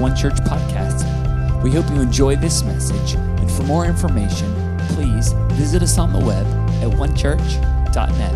One 0.00 0.16
Church 0.16 0.36
podcast. 0.36 1.04
We 1.62 1.72
hope 1.72 1.86
you 1.90 2.00
enjoy 2.00 2.34
this 2.36 2.62
message, 2.62 3.16
and 3.16 3.50
for 3.50 3.64
more 3.64 3.84
information, 3.84 4.78
please 4.94 5.34
visit 5.52 5.82
us 5.82 5.98
on 5.98 6.10
the 6.10 6.18
web 6.18 6.46
at 6.82 6.90
onechurch.net. 6.96 8.32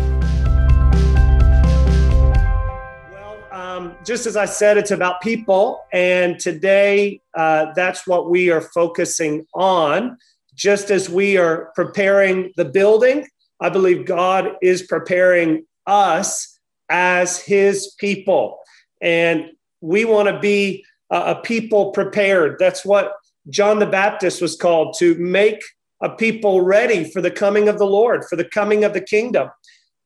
Well, 3.11 3.43
um, 3.51 3.95
just 4.05 4.27
as 4.27 4.37
I 4.37 4.45
said, 4.45 4.77
it's 4.77 4.91
about 4.91 5.21
people, 5.21 5.83
and 5.91 6.39
today 6.39 7.19
uh, 7.33 7.73
that's 7.73 8.05
what 8.05 8.29
we 8.29 8.51
are 8.51 8.61
focusing 8.61 9.47
on. 9.55 10.19
Just 10.53 10.91
as 10.91 11.09
we 11.09 11.35
are 11.35 11.71
preparing 11.73 12.53
the 12.57 12.65
building, 12.65 13.27
I 13.59 13.69
believe 13.69 14.05
God 14.05 14.51
is 14.61 14.83
preparing 14.83 15.65
us 15.87 16.59
as 16.89 17.39
His 17.39 17.95
people. 17.97 18.59
And 19.01 19.49
we 19.81 20.05
want 20.05 20.29
to 20.29 20.39
be 20.39 20.85
a 21.25 21.41
people 21.41 21.91
prepared. 21.91 22.57
That's 22.59 22.85
what 22.85 23.13
John 23.49 23.79
the 23.79 23.85
Baptist 23.85 24.41
was 24.41 24.55
called 24.55 24.95
to 24.99 25.15
make 25.15 25.61
a 26.01 26.09
people 26.09 26.61
ready 26.61 27.09
for 27.09 27.21
the 27.21 27.31
coming 27.31 27.69
of 27.69 27.77
the 27.77 27.85
Lord, 27.85 28.25
for 28.25 28.35
the 28.35 28.45
coming 28.45 28.83
of 28.83 28.93
the 28.93 29.01
kingdom. 29.01 29.49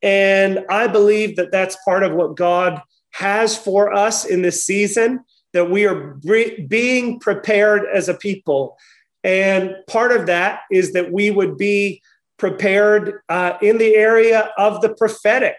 And 0.01 0.65
I 0.69 0.87
believe 0.87 1.35
that 1.37 1.51
that's 1.51 1.77
part 1.83 2.03
of 2.03 2.13
what 2.13 2.35
God 2.35 2.81
has 3.11 3.57
for 3.57 3.93
us 3.93 4.25
in 4.25 4.41
this 4.41 4.65
season, 4.65 5.21
that 5.53 5.69
we 5.69 5.85
are 5.85 6.17
being 6.67 7.19
prepared 7.19 7.83
as 7.93 8.07
a 8.07 8.13
people. 8.13 8.77
And 9.23 9.75
part 9.87 10.11
of 10.11 10.27
that 10.27 10.61
is 10.71 10.93
that 10.93 11.11
we 11.11 11.31
would 11.31 11.57
be 11.57 12.01
prepared 12.37 13.19
uh, 13.27 13.53
in 13.61 13.77
the 13.77 13.95
area 13.95 14.51
of 14.57 14.81
the 14.81 14.93
prophetic. 14.93 15.57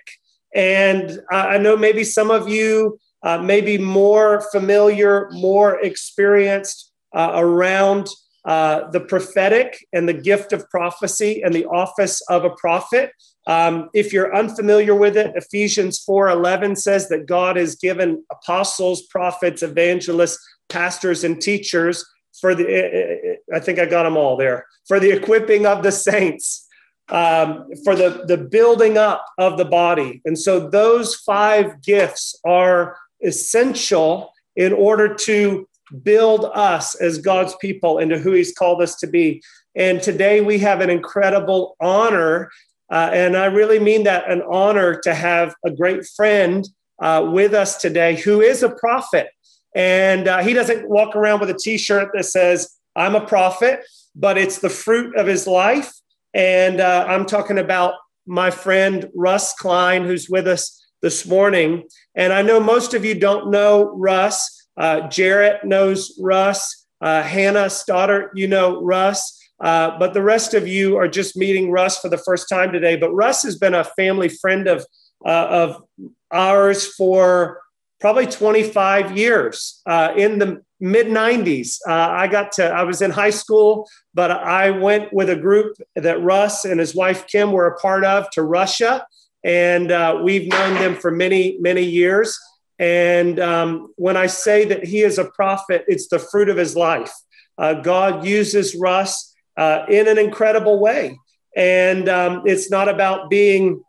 And 0.55 1.21
I 1.31 1.59
know 1.59 1.77
maybe 1.77 2.05
some 2.05 2.31
of 2.31 2.49
you 2.49 2.99
uh, 3.23 3.39
maybe 3.39 3.79
more 3.79 4.43
familiar, 4.53 5.29
more 5.33 5.81
experienced 5.81 6.91
uh, 7.15 7.33
around 7.35 8.09
uh, 8.45 8.91
the 8.91 9.01
prophetic 9.01 9.87
and 9.93 10.09
the 10.09 10.15
gift 10.15 10.53
of 10.53 10.69
prophecy 10.71 11.43
and 11.43 11.53
the 11.53 11.67
office 11.67 12.23
of 12.23 12.45
a 12.45 12.51
prophet. 12.51 13.13
Um, 13.47 13.91
if 13.93 14.13
you're 14.13 14.35
unfamiliar 14.35 14.95
with 14.95 15.17
it, 15.17 15.33
Ephesians 15.35 16.03
4:11 16.09 16.79
says 16.79 17.09
that 17.09 17.27
God 17.27 17.57
has 17.57 17.75
given 17.75 18.25
apostles, 18.31 19.03
prophets, 19.03 19.63
evangelists, 19.63 20.39
pastors, 20.69 21.25
and 21.25 21.41
teachers 21.41 22.05
for 22.41 22.55
the. 22.55 23.39
I 23.53 23.61
think 23.61 23.79
I 23.79 23.87
got 23.87 24.05
them 24.05 24.17
all 24.17 24.37
there 24.37 24.67
for 24.87 24.99
the 25.01 25.11
equipping 25.11 25.67
of 25.67 25.83
the 25.83 25.93
saints. 25.93 26.67
Um, 27.09 27.65
for 27.83 27.97
the, 27.97 28.23
the 28.29 28.37
building 28.37 28.97
up 28.97 29.27
of 29.37 29.59
the 29.59 29.65
body. 29.65 30.23
And 30.25 30.39
so 30.39 30.71
those 30.71 31.17
five 31.17 31.83
gifts 31.83 32.39
are 32.45 32.97
essential 33.23 34.33
in 34.57 34.73
order 34.73 35.15
to 35.15 35.67
build 36.03 36.47
us 36.55 36.95
as 36.95 37.19
God's 37.19 37.55
people 37.61 37.99
into 37.99 38.19
who 38.19 38.33
He's 38.33 38.53
called 38.53 38.83
us 38.83 38.97
to 38.97 39.07
be. 39.07 39.43
And 39.75 40.03
today 40.03 40.41
we 40.41 40.59
have 40.59 40.81
an 40.81 40.91
incredible 40.91 41.77
honor. 41.81 42.51
Uh, 42.91 43.11
and 43.13 43.37
I 43.37 43.47
really 43.47 43.79
mean 43.79 44.05
that 44.05 44.31
an 44.31 44.43
honor 44.43 44.99
to 45.01 45.15
have 45.15 45.55
a 45.65 45.71
great 45.71 46.05
friend 46.07 46.69
uh, 47.01 47.29
with 47.33 47.55
us 47.55 47.77
today 47.77 48.17
who 48.17 48.41
is 48.41 48.63
a 48.63 48.71
prophet. 48.71 49.29
And 49.75 50.27
uh, 50.27 50.39
he 50.43 50.53
doesn't 50.53 50.89
walk 50.89 51.15
around 51.15 51.41
with 51.41 51.51
a 51.51 51.59
t 51.59 51.79
shirt 51.79 52.11
that 52.15 52.25
says, 52.25 52.77
I'm 52.97 53.15
a 53.15 53.25
prophet, 53.25 53.81
but 54.15 54.37
it's 54.37 54.59
the 54.59 54.69
fruit 54.69 55.17
of 55.17 55.27
his 55.27 55.47
life. 55.47 55.93
And 56.35 56.81
uh, 56.81 57.07
I'm 57.09 57.27
talking 57.27 57.59
about 57.59 57.95
my 58.27 58.51
friend 58.51 59.09
Russ 59.15 59.55
Klein, 59.55 60.05
who's 60.05 60.29
with 60.29 60.47
us 60.47 60.77
this 61.03 61.27
morning. 61.27 61.85
And 62.15 62.33
I 62.33 62.43
know 62.43 62.61
most 62.61 62.95
of 62.95 63.05
you 63.05 63.15
don't 63.15 63.51
know 63.51 63.91
Russ. 63.97 64.69
Uh, 64.77 65.09
Jarrett 65.09 65.65
knows 65.65 66.19
Russ. 66.21 66.87
Uh, 67.01 67.23
Hannah 67.23 67.71
Stoddard, 67.71 68.31
you 68.35 68.47
know 68.47 68.83
Russ. 68.83 69.39
Uh, 69.61 69.99
but 69.99 70.15
the 70.15 70.23
rest 70.23 70.55
of 70.55 70.67
you 70.67 70.97
are 70.97 71.09
just 71.09 71.37
meeting 71.37 71.71
Russ 71.71 71.99
for 71.99 72.09
the 72.09 72.19
first 72.19 72.49
time 72.49 72.73
today. 72.73 72.97
But 72.97 73.13
Russ 73.13 73.43
has 73.43 73.57
been 73.57 73.75
a 73.75 73.85
family 73.85 74.29
friend 74.29 74.67
of, 74.67 74.87
uh, 75.25 75.29
of 75.29 75.83
ours 76.31 76.87
for 76.87 77.61
probably 78.01 78.27
25 78.27 79.17
years. 79.17 79.83
Uh, 79.85 80.15
in 80.17 80.39
the 80.39 80.63
mid 80.81 81.09
90s, 81.09 81.79
uh, 81.87 81.93
I 81.93 82.27
got 82.27 82.53
to, 82.53 82.67
I 82.67 82.85
was 82.85 83.03
in 83.03 83.11
high 83.11 83.31
school, 83.31 83.89
but 84.15 84.31
I 84.31 84.71
went 84.71 85.13
with 85.13 85.29
a 85.29 85.37
group 85.37 85.77
that 85.95 86.23
Russ 86.23 86.65
and 86.65 86.81
his 86.81 86.95
wife 86.95 87.27
Kim 87.27 87.53
were 87.53 87.67
a 87.67 87.79
part 87.79 88.05
of 88.05 88.31
to 88.31 88.43
Russia 88.43 89.07
and 89.45 89.91
uh, 89.91 90.21
we've 90.23 90.49
known 90.49 90.75
them 90.75 90.97
for 90.97 91.11
many, 91.11 91.57
many 91.61 91.83
years. 91.83 92.39
And 92.79 93.39
um, 93.41 93.93
when 93.97 94.17
I 94.17 94.27
say 94.27 94.65
that 94.67 94.85
he 94.85 95.01
is 95.01 95.19
a 95.19 95.27
prophet, 95.27 95.85
it's 95.87 96.09
the 96.09 96.19
fruit 96.19 96.49
of 96.49 96.57
his 96.57 96.77
life. 96.77 97.13
Uh, 97.59 97.75
God 97.75 98.25
uses 98.25 98.75
Russ 98.75 99.35
uh, 99.57 99.85
in 99.89 100.09
an 100.09 100.19
incredible 100.19 100.81
way. 100.81 101.19
And 101.57 102.09
um, 102.09 102.43
it's 102.47 102.71
not 102.71 102.89
about 102.89 103.29
being, 103.29 103.83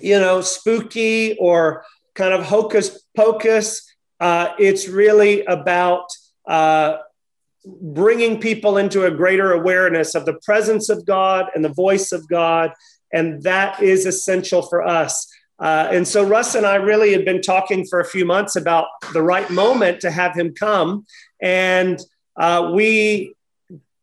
you 0.00 0.18
know, 0.18 0.40
spooky 0.40 1.36
or 1.38 1.84
kind 2.14 2.32
of 2.32 2.44
hocus 2.44 3.04
pocus. 3.16 3.86
Uh, 4.20 4.50
it's 4.58 4.88
really 4.88 5.44
about 5.44 6.06
uh, 6.46 6.98
bringing 7.66 8.40
people 8.40 8.76
into 8.76 9.04
a 9.04 9.10
greater 9.10 9.52
awareness 9.52 10.14
of 10.14 10.24
the 10.24 10.38
presence 10.44 10.88
of 10.88 11.04
God 11.04 11.46
and 11.54 11.64
the 11.64 11.72
voice 11.72 12.12
of 12.12 12.28
God 12.28 12.72
and 13.14 13.42
that 13.44 13.80
is 13.80 14.04
essential 14.04 14.60
for 14.60 14.86
us. 14.86 15.26
Uh, 15.60 15.88
and 15.92 16.06
so 16.06 16.26
Russ 16.26 16.56
and 16.56 16.66
I 16.66 16.74
really 16.74 17.12
had 17.12 17.24
been 17.24 17.40
talking 17.40 17.86
for 17.86 18.00
a 18.00 18.04
few 18.04 18.24
months 18.24 18.56
about 18.56 18.86
the 19.12 19.22
right 19.22 19.48
moment 19.50 20.00
to 20.00 20.10
have 20.10 20.34
him 20.34 20.52
come. 20.52 21.06
And 21.40 22.00
uh, 22.36 22.72
we 22.74 23.34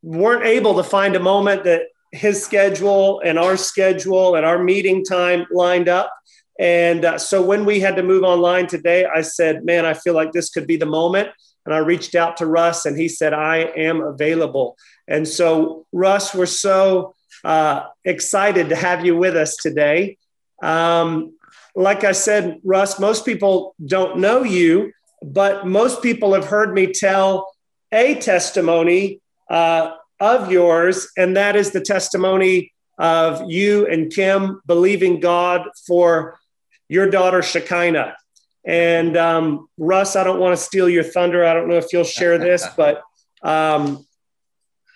weren't 0.01 0.45
able 0.45 0.75
to 0.77 0.83
find 0.83 1.16
a 1.16 1.19
moment 1.19 1.66
that 1.66 1.83
his 2.13 2.41
schedule 2.41 3.22
and 3.23 3.38
our 3.38 3.57
schedule 3.57 4.35
and 4.35 4.45
our 4.45 4.63
meeting 4.63 5.03
time 5.03 5.45
lined 5.51 5.89
up. 5.89 6.11
And 6.57 7.03
uh, 7.03 7.17
so 7.17 7.41
when 7.41 7.66
we 7.66 7.81
had 7.81 7.97
to 7.97 8.03
move 8.03 8.23
online 8.23 8.67
today, 8.67 9.05
I 9.05 9.22
said, 9.22 9.66
man, 9.66 9.85
I 9.85 9.93
feel 9.93 10.13
like 10.13 10.31
this 10.31 10.49
could 10.49 10.67
be 10.67 10.78
the 10.78 10.85
moment. 10.85 11.29
And 11.66 11.75
I 11.75 11.79
reached 11.79 12.16
out 12.16 12.38
to 12.38 12.45
Russ 12.45 12.85
and 12.85 12.97
he 12.97 13.09
said, 13.09 13.33
I 13.33 13.57
am 13.57 14.01
available. 14.01 14.78
And 15.07 15.28
so, 15.28 15.85
Russ, 15.91 16.33
we're 16.33 16.45
so 16.45 17.13
uh, 17.44 17.88
excited 18.03 18.69
to 18.69 18.75
have 18.75 19.06
you 19.06 19.16
with 19.18 19.35
us 19.35 19.56
today. 19.56 20.18
Um, 20.62 21.34
like 21.75 22.03
I 22.03 22.12
said, 22.12 22.59
Russ, 22.63 23.00
most 23.00 23.25
people 23.25 23.75
don't 23.84 24.19
know 24.19 24.44
you, 24.44 24.91
but 25.24 25.66
most 25.66 26.02
people 26.02 26.34
have 26.34 26.46
heard 26.46 26.74
me 26.74 26.88
tell 26.88 27.52
a 27.91 28.16
testimony 28.16 29.22
uh, 29.50 29.91
of 30.19 30.52
yours, 30.52 31.09
and 31.18 31.35
that 31.38 31.56
is 31.56 31.72
the 31.72 31.81
testimony 31.81 32.72
of 32.97 33.50
you 33.50 33.88
and 33.88 34.12
Kim 34.12 34.62
believing 34.66 35.19
God 35.19 35.68
for 35.88 36.40
your 36.88 37.09
daughter 37.09 37.41
Shekinah. 37.41 38.16
And 38.63 39.18
um, 39.18 39.68
Russ, 39.78 40.16
I 40.16 40.23
don't 40.23 40.40
want 40.40 40.58
to 40.58 40.63
steal 40.63 40.88
your 40.88 41.03
thunder. 41.03 41.44
I 41.46 41.53
don't 41.53 41.68
know 41.68 41.78
if 41.78 41.91
you'll 41.91 42.03
share 42.03 42.38
this, 42.38 42.68
but 42.78 43.02
um, 43.41 44.06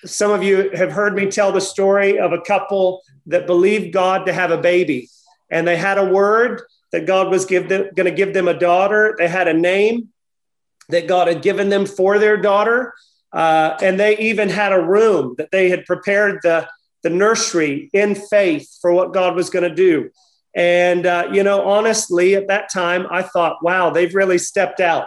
some 0.05 0.31
of 0.31 0.43
you 0.43 0.71
have 0.73 0.91
heard 0.91 1.15
me 1.15 1.29
tell 1.29 1.51
the 1.51 1.61
story 1.61 2.19
of 2.19 2.31
a 2.31 2.41
couple 2.41 3.01
that 3.27 3.47
believed 3.47 3.93
God 3.93 4.25
to 4.25 4.33
have 4.33 4.51
a 4.51 4.57
baby, 4.57 5.09
and 5.49 5.67
they 5.67 5.77
had 5.77 5.97
a 5.97 6.05
word 6.05 6.61
that 6.91 7.05
God 7.05 7.29
was 7.29 7.45
going 7.45 7.67
to 7.67 8.11
give 8.11 8.33
them 8.33 8.47
a 8.47 8.57
daughter. 8.57 9.15
They 9.17 9.27
had 9.27 9.47
a 9.47 9.53
name 9.53 10.09
that 10.89 11.07
God 11.07 11.27
had 11.27 11.41
given 11.41 11.69
them 11.69 11.85
for 11.85 12.19
their 12.19 12.37
daughter, 12.37 12.93
uh, 13.33 13.77
and 13.81 13.99
they 13.99 14.17
even 14.19 14.49
had 14.49 14.71
a 14.71 14.81
room 14.81 15.35
that 15.37 15.51
they 15.51 15.69
had 15.69 15.85
prepared 15.85 16.39
the 16.43 16.67
the 17.03 17.09
nursery 17.11 17.87
in 17.93 18.15
faith 18.15 18.79
for 18.81 18.91
what 18.91 19.13
God 19.13 19.35
was 19.35 19.51
going 19.51 19.69
to 19.69 19.75
do. 19.75 20.09
And 20.55 21.05
uh, 21.05 21.29
you 21.31 21.43
know, 21.43 21.67
honestly, 21.67 22.35
at 22.35 22.47
that 22.47 22.71
time, 22.71 23.05
I 23.11 23.21
thought, 23.21 23.63
wow, 23.63 23.91
they've 23.91 24.15
really 24.15 24.39
stepped 24.39 24.79
out. 24.79 25.05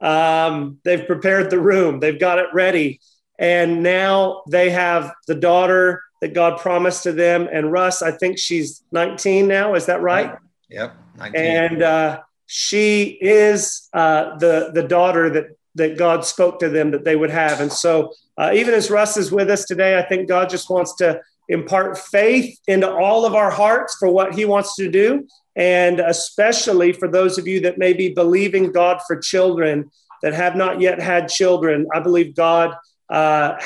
Um, 0.00 0.78
they've 0.84 1.06
prepared 1.06 1.50
the 1.50 1.60
room, 1.60 2.00
they've 2.00 2.18
got 2.18 2.38
it 2.38 2.46
ready 2.52 3.00
and 3.40 3.82
now 3.82 4.42
they 4.48 4.68
have 4.70 5.12
the 5.26 5.34
daughter 5.34 6.02
that 6.20 6.34
God 6.34 6.60
promised 6.60 7.02
to 7.04 7.12
them. 7.12 7.48
And 7.50 7.72
Russ, 7.72 8.02
I 8.02 8.12
think 8.12 8.38
she's 8.38 8.84
19 8.92 9.48
now. 9.48 9.74
Is 9.74 9.86
that 9.86 10.02
right? 10.02 10.36
Yep. 10.68 10.94
19. 11.16 11.40
And 11.40 11.82
uh, 11.82 12.20
she 12.46 13.18
is 13.20 13.88
uh, 13.94 14.36
the 14.36 14.70
the 14.74 14.82
daughter 14.82 15.30
that 15.30 15.56
that 15.76 15.96
God 15.96 16.24
spoke 16.24 16.58
to 16.60 16.68
them 16.68 16.90
that 16.90 17.04
they 17.04 17.16
would 17.16 17.30
have. 17.30 17.60
And 17.60 17.72
so, 17.72 18.12
uh, 18.36 18.50
even 18.54 18.74
as 18.74 18.90
Russ 18.90 19.16
is 19.16 19.32
with 19.32 19.48
us 19.48 19.64
today, 19.64 19.98
I 19.98 20.02
think 20.02 20.28
God 20.28 20.50
just 20.50 20.68
wants 20.68 20.94
to 20.96 21.20
impart 21.48 21.96
faith 21.96 22.58
into 22.66 22.90
all 22.90 23.24
of 23.24 23.34
our 23.34 23.50
hearts 23.50 23.96
for 23.98 24.10
what 24.10 24.34
He 24.34 24.44
wants 24.44 24.76
to 24.76 24.90
do, 24.90 25.26
and 25.56 26.00
especially 26.00 26.92
for 26.92 27.08
those 27.08 27.38
of 27.38 27.46
you 27.46 27.60
that 27.60 27.78
may 27.78 27.94
be 27.94 28.12
believing 28.12 28.70
God 28.70 29.00
for 29.06 29.16
children 29.16 29.90
that 30.22 30.34
have 30.34 30.56
not 30.56 30.80
yet 30.80 31.00
had 31.00 31.28
children. 31.28 31.86
I 31.94 32.00
believe 32.00 32.34
God 32.34 32.74
uh, 33.10 33.56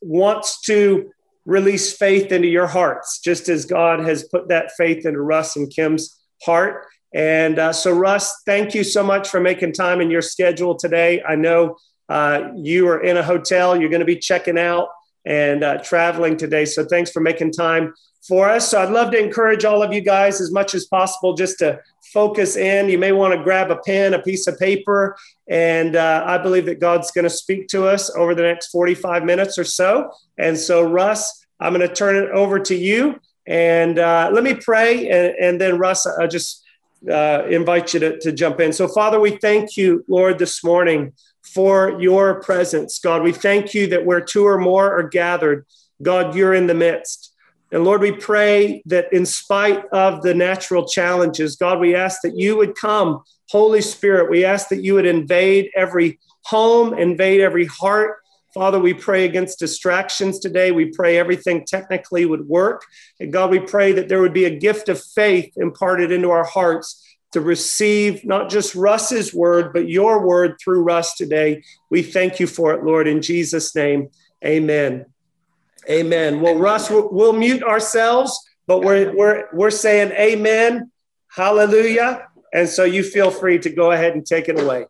wants 0.00 0.60
to 0.62 1.10
release 1.44 1.96
faith 1.96 2.32
into 2.32 2.48
your 2.48 2.66
hearts, 2.66 3.20
just 3.20 3.48
as 3.48 3.66
God 3.66 4.00
has 4.00 4.24
put 4.24 4.48
that 4.48 4.72
faith 4.76 5.04
into 5.04 5.20
Russ 5.20 5.56
and 5.56 5.70
Kim's 5.70 6.20
heart. 6.42 6.86
And 7.14 7.58
uh, 7.58 7.72
so, 7.72 7.92
Russ, 7.92 8.42
thank 8.44 8.74
you 8.74 8.82
so 8.82 9.02
much 9.02 9.28
for 9.28 9.40
making 9.40 9.72
time 9.72 10.00
in 10.00 10.10
your 10.10 10.22
schedule 10.22 10.74
today. 10.74 11.22
I 11.22 11.36
know 11.36 11.76
uh, 12.08 12.48
you 12.56 12.88
are 12.88 13.02
in 13.02 13.16
a 13.16 13.22
hotel, 13.22 13.78
you're 13.78 13.90
going 13.90 14.00
to 14.00 14.06
be 14.06 14.16
checking 14.16 14.58
out 14.58 14.88
and 15.24 15.62
uh, 15.64 15.78
traveling 15.78 16.36
today. 16.36 16.64
So 16.64 16.84
thanks 16.84 17.10
for 17.10 17.20
making 17.20 17.52
time 17.52 17.94
for 18.26 18.48
us. 18.48 18.70
So 18.70 18.82
I'd 18.82 18.90
love 18.90 19.10
to 19.12 19.18
encourage 19.18 19.64
all 19.64 19.82
of 19.82 19.92
you 19.92 20.00
guys 20.00 20.40
as 20.40 20.50
much 20.50 20.74
as 20.74 20.86
possible 20.86 21.34
just 21.34 21.58
to 21.58 21.80
focus 22.12 22.56
in. 22.56 22.88
You 22.88 22.98
may 22.98 23.12
want 23.12 23.34
to 23.34 23.42
grab 23.42 23.70
a 23.70 23.76
pen, 23.76 24.14
a 24.14 24.22
piece 24.22 24.46
of 24.46 24.58
paper, 24.58 25.16
and 25.48 25.96
uh, 25.96 26.24
I 26.26 26.38
believe 26.38 26.66
that 26.66 26.80
God's 26.80 27.10
going 27.10 27.24
to 27.24 27.30
speak 27.30 27.68
to 27.68 27.86
us 27.86 28.14
over 28.16 28.34
the 28.34 28.42
next 28.42 28.68
45 28.68 29.24
minutes 29.24 29.58
or 29.58 29.64
so. 29.64 30.10
And 30.38 30.56
so, 30.56 30.82
Russ, 30.82 31.44
I'm 31.60 31.74
going 31.74 31.86
to 31.86 31.94
turn 31.94 32.16
it 32.16 32.30
over 32.30 32.58
to 32.60 32.74
you. 32.74 33.20
And 33.46 33.98
uh, 33.98 34.30
let 34.32 34.42
me 34.42 34.54
pray, 34.54 35.08
and, 35.10 35.34
and 35.38 35.60
then, 35.60 35.78
Russ, 35.78 36.06
I 36.06 36.26
just 36.26 36.64
uh, 37.10 37.42
invite 37.50 37.92
you 37.92 38.00
to, 38.00 38.18
to 38.20 38.32
jump 38.32 38.58
in. 38.60 38.72
So, 38.72 38.88
Father, 38.88 39.20
we 39.20 39.32
thank 39.36 39.76
you, 39.76 40.02
Lord, 40.08 40.38
this 40.38 40.64
morning 40.64 41.12
for 41.42 42.00
your 42.00 42.40
presence. 42.40 42.98
God, 42.98 43.22
we 43.22 43.32
thank 43.32 43.74
you 43.74 43.86
that 43.88 44.06
where 44.06 44.22
two 44.22 44.46
or 44.46 44.56
more 44.56 44.98
are 44.98 45.06
gathered, 45.06 45.66
God, 46.00 46.34
you're 46.34 46.54
in 46.54 46.66
the 46.66 46.74
midst. 46.74 47.33
And 47.74 47.82
Lord, 47.82 48.02
we 48.02 48.12
pray 48.12 48.84
that 48.86 49.12
in 49.12 49.26
spite 49.26 49.84
of 49.86 50.22
the 50.22 50.32
natural 50.32 50.86
challenges, 50.86 51.56
God, 51.56 51.80
we 51.80 51.96
ask 51.96 52.20
that 52.22 52.38
you 52.38 52.56
would 52.56 52.76
come, 52.76 53.24
Holy 53.50 53.80
Spirit. 53.80 54.30
We 54.30 54.44
ask 54.44 54.68
that 54.68 54.84
you 54.84 54.94
would 54.94 55.06
invade 55.06 55.72
every 55.74 56.20
home, 56.44 56.96
invade 56.96 57.40
every 57.40 57.66
heart. 57.66 58.18
Father, 58.54 58.78
we 58.78 58.94
pray 58.94 59.24
against 59.24 59.58
distractions 59.58 60.38
today. 60.38 60.70
We 60.70 60.92
pray 60.92 61.18
everything 61.18 61.64
technically 61.66 62.26
would 62.26 62.46
work. 62.46 62.84
And 63.18 63.32
God, 63.32 63.50
we 63.50 63.58
pray 63.58 63.90
that 63.90 64.08
there 64.08 64.20
would 64.20 64.32
be 64.32 64.44
a 64.44 64.56
gift 64.56 64.88
of 64.88 65.02
faith 65.02 65.52
imparted 65.56 66.12
into 66.12 66.30
our 66.30 66.44
hearts 66.44 67.04
to 67.32 67.40
receive 67.40 68.24
not 68.24 68.50
just 68.50 68.76
Russ's 68.76 69.34
word, 69.34 69.72
but 69.72 69.88
your 69.88 70.24
word 70.24 70.58
through 70.62 70.84
Russ 70.84 71.16
today. 71.16 71.64
We 71.90 72.04
thank 72.04 72.38
you 72.38 72.46
for 72.46 72.72
it, 72.72 72.84
Lord, 72.84 73.08
in 73.08 73.20
Jesus' 73.20 73.74
name. 73.74 74.10
Amen. 74.44 75.06
Amen. 75.88 76.40
Well, 76.40 76.56
Russ, 76.56 76.90
we'll, 76.90 77.32
mute 77.32 77.62
ourselves, 77.62 78.38
but 78.66 78.80
we're 78.82 79.14
we're 79.14 79.48
we're 79.52 79.70
saying 79.70 80.12
Amen, 80.12 80.90
Hallelujah, 81.28 82.28
and 82.52 82.68
so 82.68 82.84
you 82.84 83.02
feel 83.02 83.30
free 83.30 83.58
to 83.58 83.70
go 83.70 83.92
ahead 83.92 84.14
and 84.14 84.24
take 84.24 84.48
it 84.48 84.60
away. 84.60 84.86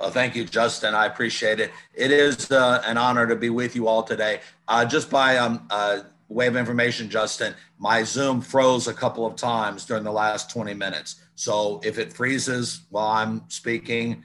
Well, 0.00 0.10
thank 0.10 0.36
you, 0.36 0.44
Justin. 0.44 0.94
I 0.94 1.06
appreciate 1.06 1.58
it. 1.58 1.72
It 1.92 2.12
is 2.12 2.52
uh, 2.52 2.82
an 2.86 2.96
honor 2.96 3.26
to 3.26 3.34
be 3.34 3.50
with 3.50 3.74
you 3.74 3.88
all 3.88 4.04
today. 4.04 4.40
Uh, 4.68 4.84
just 4.84 5.10
by 5.10 5.38
um, 5.38 5.66
uh, 5.70 6.00
way 6.28 6.46
of 6.46 6.56
information, 6.56 7.10
Justin, 7.10 7.54
my 7.78 8.04
Zoom 8.04 8.40
froze 8.40 8.86
a 8.86 8.94
couple 8.94 9.26
of 9.26 9.34
times 9.34 9.84
during 9.84 10.04
the 10.04 10.12
last 10.12 10.50
20 10.50 10.72
minutes. 10.74 11.16
So 11.34 11.80
if 11.82 11.98
it 11.98 12.12
freezes 12.12 12.82
while 12.90 13.08
I'm 13.08 13.42
speaking, 13.48 14.22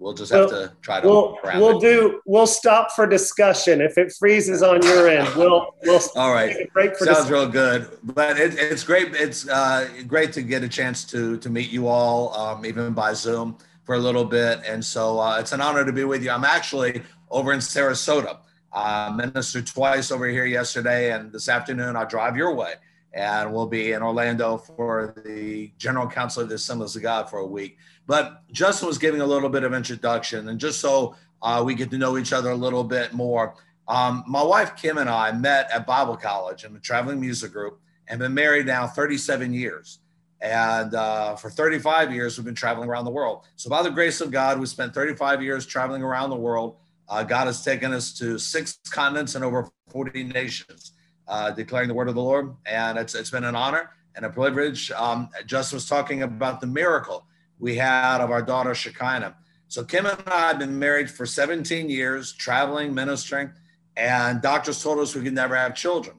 We'll 0.00 0.14
just 0.14 0.32
have 0.32 0.48
to 0.48 0.72
try 0.80 1.02
to. 1.02 1.06
We'll, 1.06 1.38
we'll 1.56 1.78
do. 1.78 2.22
We'll 2.24 2.46
stop 2.46 2.90
for 2.92 3.06
discussion 3.06 3.82
if 3.82 3.98
it 3.98 4.10
freezes 4.18 4.62
on 4.62 4.80
your 4.82 5.06
end. 5.06 5.28
We'll 5.36 5.74
we'll. 5.82 6.00
All 6.16 6.32
right. 6.32 6.72
break 6.72 6.96
for 6.96 7.04
Sounds 7.04 7.18
discussion. 7.18 7.34
real 7.34 7.48
good, 7.48 7.98
but 8.02 8.40
it, 8.40 8.54
it's 8.58 8.82
great. 8.82 9.14
It's 9.14 9.46
uh, 9.46 9.88
great 10.06 10.32
to 10.32 10.42
get 10.42 10.64
a 10.64 10.68
chance 10.68 11.04
to 11.04 11.36
to 11.36 11.50
meet 11.50 11.70
you 11.70 11.86
all, 11.86 12.34
um, 12.34 12.64
even 12.64 12.94
by 12.94 13.12
Zoom 13.12 13.58
for 13.84 13.94
a 13.94 13.98
little 13.98 14.24
bit, 14.24 14.60
and 14.66 14.82
so 14.82 15.20
uh, 15.20 15.38
it's 15.38 15.52
an 15.52 15.60
honor 15.60 15.84
to 15.84 15.92
be 15.92 16.04
with 16.04 16.24
you. 16.24 16.30
I'm 16.30 16.46
actually 16.46 17.02
over 17.30 17.52
in 17.52 17.58
Sarasota. 17.58 18.38
Uh, 18.72 19.12
ministered 19.14 19.66
twice 19.66 20.10
over 20.10 20.26
here 20.28 20.46
yesterday, 20.46 21.12
and 21.12 21.30
this 21.30 21.48
afternoon 21.50 21.94
I'll 21.94 22.06
drive 22.06 22.38
your 22.38 22.54
way, 22.54 22.74
and 23.12 23.52
we'll 23.52 23.66
be 23.66 23.92
in 23.92 24.00
Orlando 24.00 24.56
for 24.56 25.14
the 25.26 25.70
General 25.76 26.06
Council 26.06 26.42
of 26.42 26.48
the 26.48 26.54
Assemblies 26.54 26.96
of 26.96 27.02
God 27.02 27.28
for 27.28 27.40
a 27.40 27.46
week. 27.46 27.76
But 28.06 28.42
Justin 28.50 28.88
was 28.88 28.98
giving 28.98 29.20
a 29.20 29.26
little 29.26 29.48
bit 29.48 29.64
of 29.64 29.72
introduction, 29.72 30.48
and 30.48 30.58
just 30.58 30.80
so 30.80 31.14
uh, 31.42 31.62
we 31.64 31.74
get 31.74 31.90
to 31.90 31.98
know 31.98 32.18
each 32.18 32.32
other 32.32 32.50
a 32.50 32.56
little 32.56 32.84
bit 32.84 33.12
more. 33.12 33.54
Um, 33.88 34.24
my 34.26 34.42
wife 34.42 34.76
Kim 34.76 34.98
and 34.98 35.08
I 35.08 35.32
met 35.32 35.70
at 35.72 35.86
Bible 35.86 36.16
college 36.16 36.64
in 36.64 36.72
the 36.72 36.80
traveling 36.80 37.20
music 37.20 37.52
group, 37.52 37.80
and 38.08 38.18
been 38.18 38.34
married 38.34 38.66
now 38.66 38.86
37 38.86 39.54
years. 39.54 40.00
And 40.40 40.94
uh, 40.94 41.36
for 41.36 41.50
35 41.50 42.12
years, 42.12 42.36
we've 42.36 42.44
been 42.44 42.54
traveling 42.54 42.88
around 42.88 43.04
the 43.04 43.10
world. 43.10 43.44
So, 43.56 43.68
by 43.68 43.82
the 43.82 43.90
grace 43.90 44.20
of 44.20 44.30
God, 44.30 44.58
we 44.58 44.66
spent 44.66 44.94
35 44.94 45.42
years 45.42 45.66
traveling 45.66 46.02
around 46.02 46.30
the 46.30 46.36
world. 46.36 46.76
Uh, 47.08 47.22
God 47.22 47.46
has 47.46 47.62
taken 47.62 47.92
us 47.92 48.12
to 48.14 48.38
six 48.38 48.78
continents 48.90 49.34
and 49.34 49.44
over 49.44 49.68
40 49.88 50.24
nations, 50.24 50.92
uh, 51.28 51.50
declaring 51.50 51.88
the 51.88 51.94
word 51.94 52.08
of 52.08 52.14
the 52.14 52.22
Lord. 52.22 52.54
And 52.66 52.96
it's, 52.98 53.14
it's 53.14 53.30
been 53.30 53.44
an 53.44 53.56
honor 53.56 53.90
and 54.14 54.24
a 54.24 54.30
privilege. 54.30 54.90
Um, 54.92 55.28
Justin 55.44 55.76
was 55.76 55.88
talking 55.88 56.22
about 56.22 56.60
the 56.60 56.66
miracle 56.66 57.26
we 57.60 57.76
had 57.76 58.20
of 58.20 58.30
our 58.30 58.42
daughter 58.42 58.74
Shekinah. 58.74 59.36
So 59.68 59.84
Kim 59.84 60.06
and 60.06 60.20
I 60.26 60.48
have 60.48 60.58
been 60.58 60.78
married 60.78 61.10
for 61.10 61.26
17 61.26 61.88
years, 61.88 62.32
traveling, 62.32 62.92
ministering, 62.92 63.52
and 63.96 64.42
doctors 64.42 64.82
told 64.82 64.98
us 64.98 65.14
we 65.14 65.22
could 65.22 65.34
never 65.34 65.54
have 65.54 65.76
children. 65.76 66.16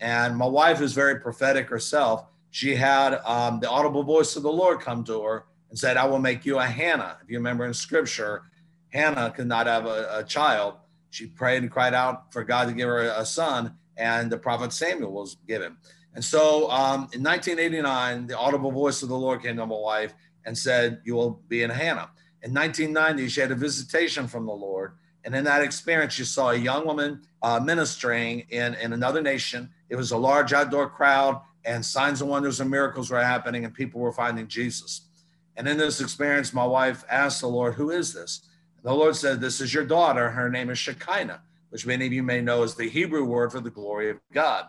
And 0.00 0.36
my 0.36 0.46
wife 0.46 0.80
is 0.80 0.92
very 0.92 1.20
prophetic 1.20 1.68
herself. 1.68 2.24
She 2.50 2.74
had 2.74 3.20
um, 3.24 3.60
the 3.60 3.68
audible 3.68 4.02
voice 4.02 4.36
of 4.36 4.42
the 4.42 4.52
Lord 4.52 4.80
come 4.80 5.04
to 5.04 5.22
her 5.22 5.44
and 5.68 5.78
said, 5.78 5.96
I 5.96 6.06
will 6.06 6.20
make 6.20 6.46
you 6.46 6.58
a 6.58 6.64
Hannah. 6.64 7.18
If 7.22 7.30
you 7.30 7.36
remember 7.36 7.66
in 7.66 7.74
scripture, 7.74 8.44
Hannah 8.88 9.30
could 9.30 9.46
not 9.46 9.66
have 9.66 9.86
a, 9.86 10.20
a 10.20 10.24
child. 10.24 10.76
She 11.10 11.26
prayed 11.26 11.62
and 11.62 11.70
cried 11.70 11.94
out 11.94 12.32
for 12.32 12.44
God 12.44 12.68
to 12.68 12.74
give 12.74 12.88
her 12.88 13.00
a 13.02 13.26
son, 13.26 13.74
and 13.96 14.30
the 14.30 14.38
prophet 14.38 14.72
Samuel 14.72 15.12
was 15.12 15.36
given. 15.46 15.76
And 16.14 16.24
so 16.24 16.70
um, 16.70 17.08
in 17.12 17.22
1989, 17.22 18.28
the 18.28 18.38
audible 18.38 18.72
voice 18.72 19.02
of 19.02 19.10
the 19.10 19.18
Lord 19.18 19.42
came 19.42 19.56
to 19.56 19.66
my 19.66 19.74
wife 19.74 20.14
and 20.46 20.56
said, 20.56 21.00
You 21.04 21.14
will 21.16 21.42
be 21.48 21.62
in 21.62 21.70
Hannah. 21.70 22.10
In 22.42 22.54
1990, 22.54 23.28
she 23.28 23.40
had 23.40 23.50
a 23.50 23.56
visitation 23.56 24.28
from 24.28 24.46
the 24.46 24.52
Lord. 24.52 24.92
And 25.24 25.34
in 25.34 25.44
that 25.44 25.62
experience, 25.62 26.14
she 26.14 26.24
saw 26.24 26.50
a 26.50 26.56
young 26.56 26.86
woman 26.86 27.22
uh, 27.42 27.58
ministering 27.58 28.46
in, 28.50 28.74
in 28.74 28.92
another 28.92 29.20
nation. 29.20 29.68
It 29.90 29.96
was 29.96 30.12
a 30.12 30.16
large 30.16 30.52
outdoor 30.52 30.88
crowd, 30.88 31.42
and 31.64 31.84
signs 31.84 32.20
and 32.20 32.30
wonders 32.30 32.60
and 32.60 32.70
miracles 32.70 33.10
were 33.10 33.22
happening, 33.22 33.64
and 33.64 33.74
people 33.74 34.00
were 34.00 34.12
finding 34.12 34.46
Jesus. 34.46 35.08
And 35.56 35.66
in 35.66 35.78
this 35.78 36.00
experience, 36.00 36.54
my 36.54 36.64
wife 36.64 37.04
asked 37.10 37.40
the 37.40 37.48
Lord, 37.48 37.74
Who 37.74 37.90
is 37.90 38.14
this? 38.14 38.48
And 38.76 38.84
the 38.84 38.94
Lord 38.94 39.16
said, 39.16 39.40
This 39.40 39.60
is 39.60 39.74
your 39.74 39.84
daughter. 39.84 40.30
Her 40.30 40.48
name 40.48 40.70
is 40.70 40.78
Shekinah, 40.78 41.42
which 41.70 41.86
many 41.86 42.06
of 42.06 42.12
you 42.12 42.22
may 42.22 42.40
know 42.40 42.62
is 42.62 42.76
the 42.76 42.88
Hebrew 42.88 43.24
word 43.24 43.50
for 43.50 43.60
the 43.60 43.70
glory 43.70 44.10
of 44.10 44.20
God. 44.32 44.66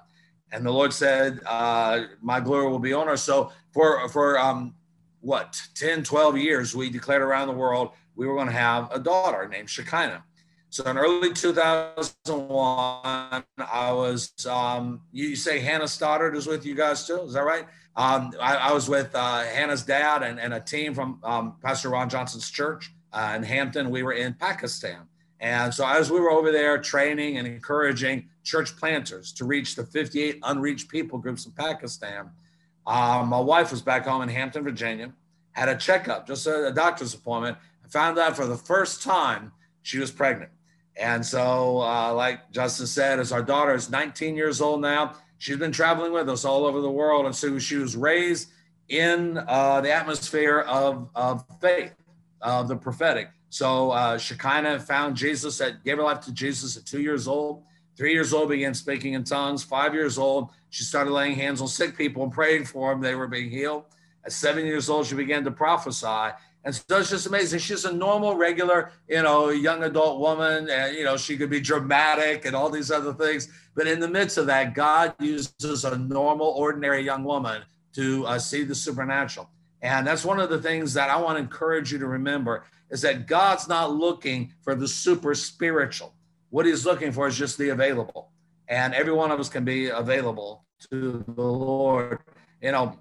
And 0.51 0.65
the 0.65 0.71
Lord 0.71 0.93
said, 0.93 1.41
uh, 1.45 2.05
My 2.21 2.39
glory 2.39 2.69
will 2.71 2.79
be 2.79 2.93
on 2.93 3.07
her. 3.07 3.17
So 3.17 3.51
for, 3.73 4.07
for 4.09 4.39
um, 4.39 4.73
what 5.27 5.61
10 5.75 6.03
12 6.03 6.37
years 6.37 6.73
we 6.73 6.89
declared 6.89 7.21
around 7.21 7.49
the 7.49 7.53
world 7.53 7.91
we 8.15 8.25
were 8.25 8.33
going 8.33 8.47
to 8.47 8.53
have 8.53 8.89
a 8.93 8.99
daughter 8.99 9.45
named 9.45 9.69
shekinah. 9.69 10.23
So 10.69 10.85
in 10.85 10.97
early 10.97 11.33
2001 11.33 13.43
i 13.59 13.91
was 13.91 14.31
um, 14.49 15.01
you 15.11 15.35
say 15.35 15.59
hannah 15.59 15.89
stoddard 15.89 16.37
is 16.37 16.47
with 16.47 16.65
you 16.65 16.75
guys 16.75 17.05
too? 17.05 17.23
Is 17.23 17.33
that 17.33 17.43
right? 17.43 17.65
Um, 17.97 18.31
I, 18.39 18.55
I, 18.55 18.71
was 18.71 18.87
with 18.87 19.13
uh, 19.13 19.43
hannah's 19.43 19.83
dad 19.83 20.23
and, 20.23 20.39
and, 20.39 20.53
a 20.53 20.61
team 20.61 20.93
from 20.93 21.19
um, 21.25 21.55
pastor 21.61 21.89
ron 21.89 22.07
johnson's 22.07 22.49
church 22.49 22.93
uh, 23.11 23.33
in 23.35 23.43
hampton. 23.43 23.89
We 23.89 24.03
were 24.03 24.13
in 24.13 24.33
pakistan. 24.33 25.09
And 25.41 25.73
so 25.73 25.85
as 25.85 26.09
we 26.09 26.21
were 26.21 26.31
over 26.31 26.53
there 26.53 26.77
training 26.77 27.37
and 27.37 27.45
encouraging 27.45 28.29
church 28.43 28.77
planters 28.77 29.33
to 29.33 29.43
reach 29.43 29.75
the 29.75 29.83
58 29.83 30.39
unreached 30.43 30.87
people 30.87 31.19
groups 31.19 31.45
in 31.45 31.51
pakistan 31.51 32.31
uh, 32.87 33.23
my 33.27 33.39
wife 33.39 33.69
was 33.69 33.81
back 33.81 34.05
home 34.05 34.21
in 34.21 34.29
Hampton, 34.29 34.63
Virginia, 34.63 35.11
had 35.51 35.67
a 35.67 35.75
checkup, 35.75 36.25
just 36.25 36.47
a, 36.47 36.67
a 36.67 36.71
doctor's 36.71 37.13
appointment, 37.13 37.57
and 37.83 37.91
found 37.91 38.17
out 38.17 38.35
for 38.35 38.47
the 38.47 38.55
first 38.55 39.03
time 39.03 39.51
she 39.81 39.99
was 39.99 40.09
pregnant. 40.09 40.51
And 40.95 41.23
so, 41.23 41.81
uh, 41.81 42.13
like 42.13 42.49
Justin 42.51 42.87
said, 42.87 43.19
as 43.19 43.31
our 43.31 43.43
daughter 43.43 43.75
is 43.75 43.89
19 43.89 44.35
years 44.35 44.61
old 44.61 44.81
now, 44.81 45.15
she's 45.37 45.57
been 45.57 45.71
traveling 45.71 46.13
with 46.13 46.29
us 46.29 46.45
all 46.45 46.65
over 46.65 46.81
the 46.81 46.89
world. 46.89 47.25
And 47.25 47.35
so 47.35 47.59
she 47.59 47.75
was 47.75 47.95
raised 47.95 48.49
in 48.89 49.37
uh, 49.47 49.81
the 49.81 49.91
atmosphere 49.91 50.61
of, 50.61 51.09
of 51.13 51.45
faith, 51.61 51.93
of 52.41 52.67
the 52.67 52.75
prophetic. 52.75 53.29
So 53.49 53.91
uh, 53.91 54.17
Shekinah 54.17 54.79
found 54.79 55.15
Jesus, 55.15 55.59
at, 55.61 55.83
gave 55.83 55.97
her 55.97 56.03
life 56.03 56.21
to 56.21 56.31
Jesus 56.31 56.77
at 56.77 56.85
two 56.85 57.01
years 57.01 57.27
old. 57.27 57.63
Three 57.95 58.13
years 58.13 58.33
old, 58.33 58.49
began 58.49 58.73
speaking 58.73 59.13
in 59.13 59.23
tongues. 59.23 59.63
Five 59.63 59.93
years 59.93 60.17
old, 60.17 60.49
she 60.69 60.83
started 60.83 61.11
laying 61.11 61.35
hands 61.35 61.61
on 61.61 61.67
sick 61.67 61.97
people 61.97 62.23
and 62.23 62.31
praying 62.31 62.65
for 62.65 62.91
them. 62.91 63.01
They 63.01 63.15
were 63.15 63.27
being 63.27 63.49
healed. 63.49 63.85
At 64.25 64.31
seven 64.31 64.65
years 64.65 64.89
old, 64.89 65.05
she 65.05 65.15
began 65.15 65.43
to 65.45 65.51
prophesy. 65.51 66.33
And 66.65 66.75
so 66.75 66.99
it's 66.99 67.09
just 67.09 67.27
amazing. 67.27 67.59
She's 67.59 67.85
a 67.85 67.93
normal, 67.93 68.35
regular, 68.35 68.91
you 69.07 69.21
know, 69.21 69.49
young 69.49 69.83
adult 69.83 70.19
woman. 70.19 70.69
And, 70.69 70.97
you 70.97 71.05
know, 71.05 71.15
she 71.15 71.37
could 71.37 71.49
be 71.49 71.61
dramatic 71.61 72.45
and 72.45 72.55
all 72.55 72.69
these 72.69 72.91
other 72.91 73.13
things. 73.13 73.47
But 73.73 73.87
in 73.87 74.01
the 74.01 74.07
midst 74.07 74.37
of 74.37 74.47
that, 74.47 74.73
God 74.73 75.15
uses 75.19 75.85
a 75.85 75.97
normal, 75.97 76.47
ordinary 76.47 77.03
young 77.03 77.23
woman 77.23 77.61
to 77.93 78.25
uh, 78.25 78.37
see 78.37 78.63
the 78.63 78.75
supernatural. 78.75 79.49
And 79.81 80.05
that's 80.05 80.25
one 80.25 80.39
of 80.39 80.49
the 80.49 80.61
things 80.61 80.93
that 80.95 81.09
I 81.09 81.15
want 81.17 81.37
to 81.37 81.43
encourage 81.43 81.93
you 81.93 81.99
to 81.99 82.07
remember 82.07 82.65
is 82.89 83.01
that 83.01 83.27
God's 83.27 83.67
not 83.67 83.93
looking 83.93 84.53
for 84.61 84.75
the 84.75 84.87
super 84.87 85.35
spiritual. 85.35 86.13
What 86.49 86.65
he's 86.65 86.85
looking 86.85 87.11
for 87.11 87.27
is 87.27 87.37
just 87.37 87.57
the 87.57 87.69
available. 87.69 88.31
And 88.67 88.93
every 88.93 89.13
one 89.13 89.31
of 89.31 89.39
us 89.39 89.49
can 89.49 89.63
be 89.63 89.87
available 89.89 90.65
to 90.91 91.23
the 91.27 91.41
Lord. 91.41 92.19
You 92.61 92.71
know, 92.71 92.97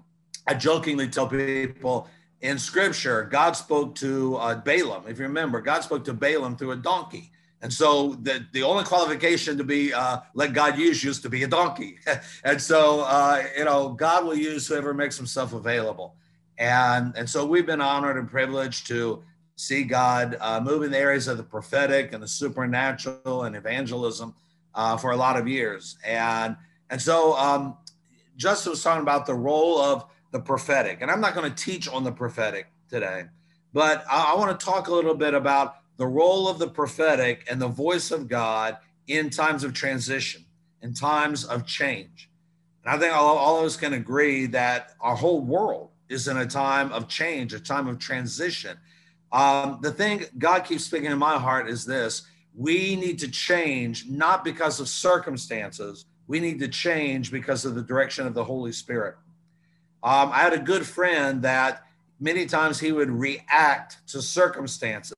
I 0.47 0.53
jokingly 0.53 1.07
tell 1.09 1.27
people 1.27 2.07
in 2.41 2.57
scripture, 2.59 3.23
God 3.23 3.53
spoke 3.53 3.95
to 3.95 4.35
uh, 4.37 4.55
Balaam. 4.55 5.03
If 5.07 5.17
you 5.17 5.25
remember, 5.25 5.59
God 5.61 5.83
spoke 5.83 6.05
to 6.05 6.13
Balaam 6.13 6.55
through 6.55 6.71
a 6.71 6.75
donkey. 6.75 7.31
And 7.61 7.73
so 7.73 8.13
the, 8.21 8.45
the 8.53 8.61
only 8.61 8.83
qualification 8.83 9.57
to 9.57 9.63
be 9.63 9.91
uh, 9.91 10.19
let 10.35 10.53
God 10.53 10.77
use 10.77 11.03
you 11.03 11.09
is 11.09 11.19
to 11.21 11.29
be 11.29 11.43
a 11.43 11.47
donkey. 11.47 11.97
and 12.43 12.61
so, 12.61 13.01
uh, 13.01 13.43
you 13.57 13.65
know, 13.65 13.89
God 13.89 14.25
will 14.25 14.35
use 14.35 14.67
whoever 14.67 14.93
makes 14.93 15.17
himself 15.17 15.53
available. 15.53 16.15
And, 16.59 17.15
and 17.17 17.27
so 17.27 17.45
we've 17.45 17.65
been 17.65 17.81
honored 17.81 18.17
and 18.17 18.29
privileged 18.29 18.87
to 18.87 19.23
see 19.55 19.83
God 19.83 20.37
uh, 20.39 20.61
move 20.61 20.83
in 20.83 20.91
the 20.91 20.99
areas 20.99 21.27
of 21.27 21.37
the 21.37 21.43
prophetic 21.43 22.13
and 22.13 22.21
the 22.21 22.27
supernatural 22.27 23.43
and 23.43 23.55
evangelism 23.55 24.35
uh, 24.77 24.95
for 24.95 25.11
a 25.11 25.17
lot 25.17 25.35
of 25.35 25.47
years. 25.47 25.97
And, 26.05 26.55
and 26.89 27.01
so 27.01 27.35
um, 27.35 27.77
Justin 28.37 28.69
was 28.69 28.83
talking 28.83 29.01
about 29.01 29.25
the 29.25 29.33
role 29.33 29.81
of 29.81 30.05
the 30.31 30.39
prophetic. 30.39 31.01
And 31.01 31.09
I'm 31.11 31.19
not 31.19 31.35
going 31.35 31.51
to 31.51 31.63
teach 31.63 31.89
on 31.89 32.03
the 32.03 32.11
prophetic 32.11 32.67
today, 32.89 33.23
but 33.73 34.05
I, 34.09 34.33
I 34.33 34.35
want 34.35 34.57
to 34.57 34.65
talk 34.65 34.87
a 34.87 34.93
little 34.93 35.15
bit 35.15 35.33
about 35.33 35.77
the 35.97 36.05
role 36.05 36.47
of 36.47 36.59
the 36.59 36.67
prophetic 36.67 37.45
and 37.49 37.59
the 37.59 37.67
voice 37.67 38.11
of 38.11 38.29
God 38.29 38.77
in 39.07 39.31
times 39.31 39.63
of 39.63 39.73
transition, 39.73 40.45
in 40.83 40.93
times 40.93 41.43
of 41.43 41.65
change. 41.65 42.29
And 42.85 42.93
I 42.93 42.99
think 42.99 43.15
all, 43.15 43.35
all 43.35 43.59
of 43.59 43.65
us 43.65 43.77
can 43.77 43.93
agree 43.93 44.45
that 44.47 44.91
our 45.01 45.15
whole 45.15 45.41
world 45.41 45.89
is 46.07 46.27
in 46.27 46.37
a 46.37 46.45
time 46.45 46.91
of 46.91 47.07
change, 47.07 47.53
a 47.53 47.59
time 47.59 47.87
of 47.87 47.97
transition. 47.97 48.77
Um, 49.31 49.79
the 49.81 49.91
thing 49.91 50.25
God 50.37 50.65
keeps 50.65 50.85
speaking 50.85 51.11
in 51.11 51.17
my 51.17 51.39
heart 51.39 51.67
is 51.67 51.83
this 51.83 52.27
we 52.57 52.95
need 52.95 53.19
to 53.19 53.29
change 53.29 54.07
not 54.09 54.43
because 54.43 54.79
of 54.79 54.89
circumstances, 54.89 56.05
we 56.27 56.39
need 56.39 56.59
to 56.59 56.67
change 56.67 57.31
because 57.31 57.63
of 57.63 57.75
the 57.75 57.83
direction 57.83 58.25
of 58.25 58.33
the 58.33 58.43
Holy 58.43 58.71
Spirit. 58.71 59.15
Um, 60.03 60.31
I 60.31 60.39
had 60.39 60.53
a 60.53 60.59
good 60.59 60.85
friend 60.85 61.43
that 61.43 61.83
many 62.19 62.47
times 62.47 62.79
he 62.79 62.91
would 62.91 63.11
react 63.11 63.97
to 64.07 64.21
circumstances 64.21 65.13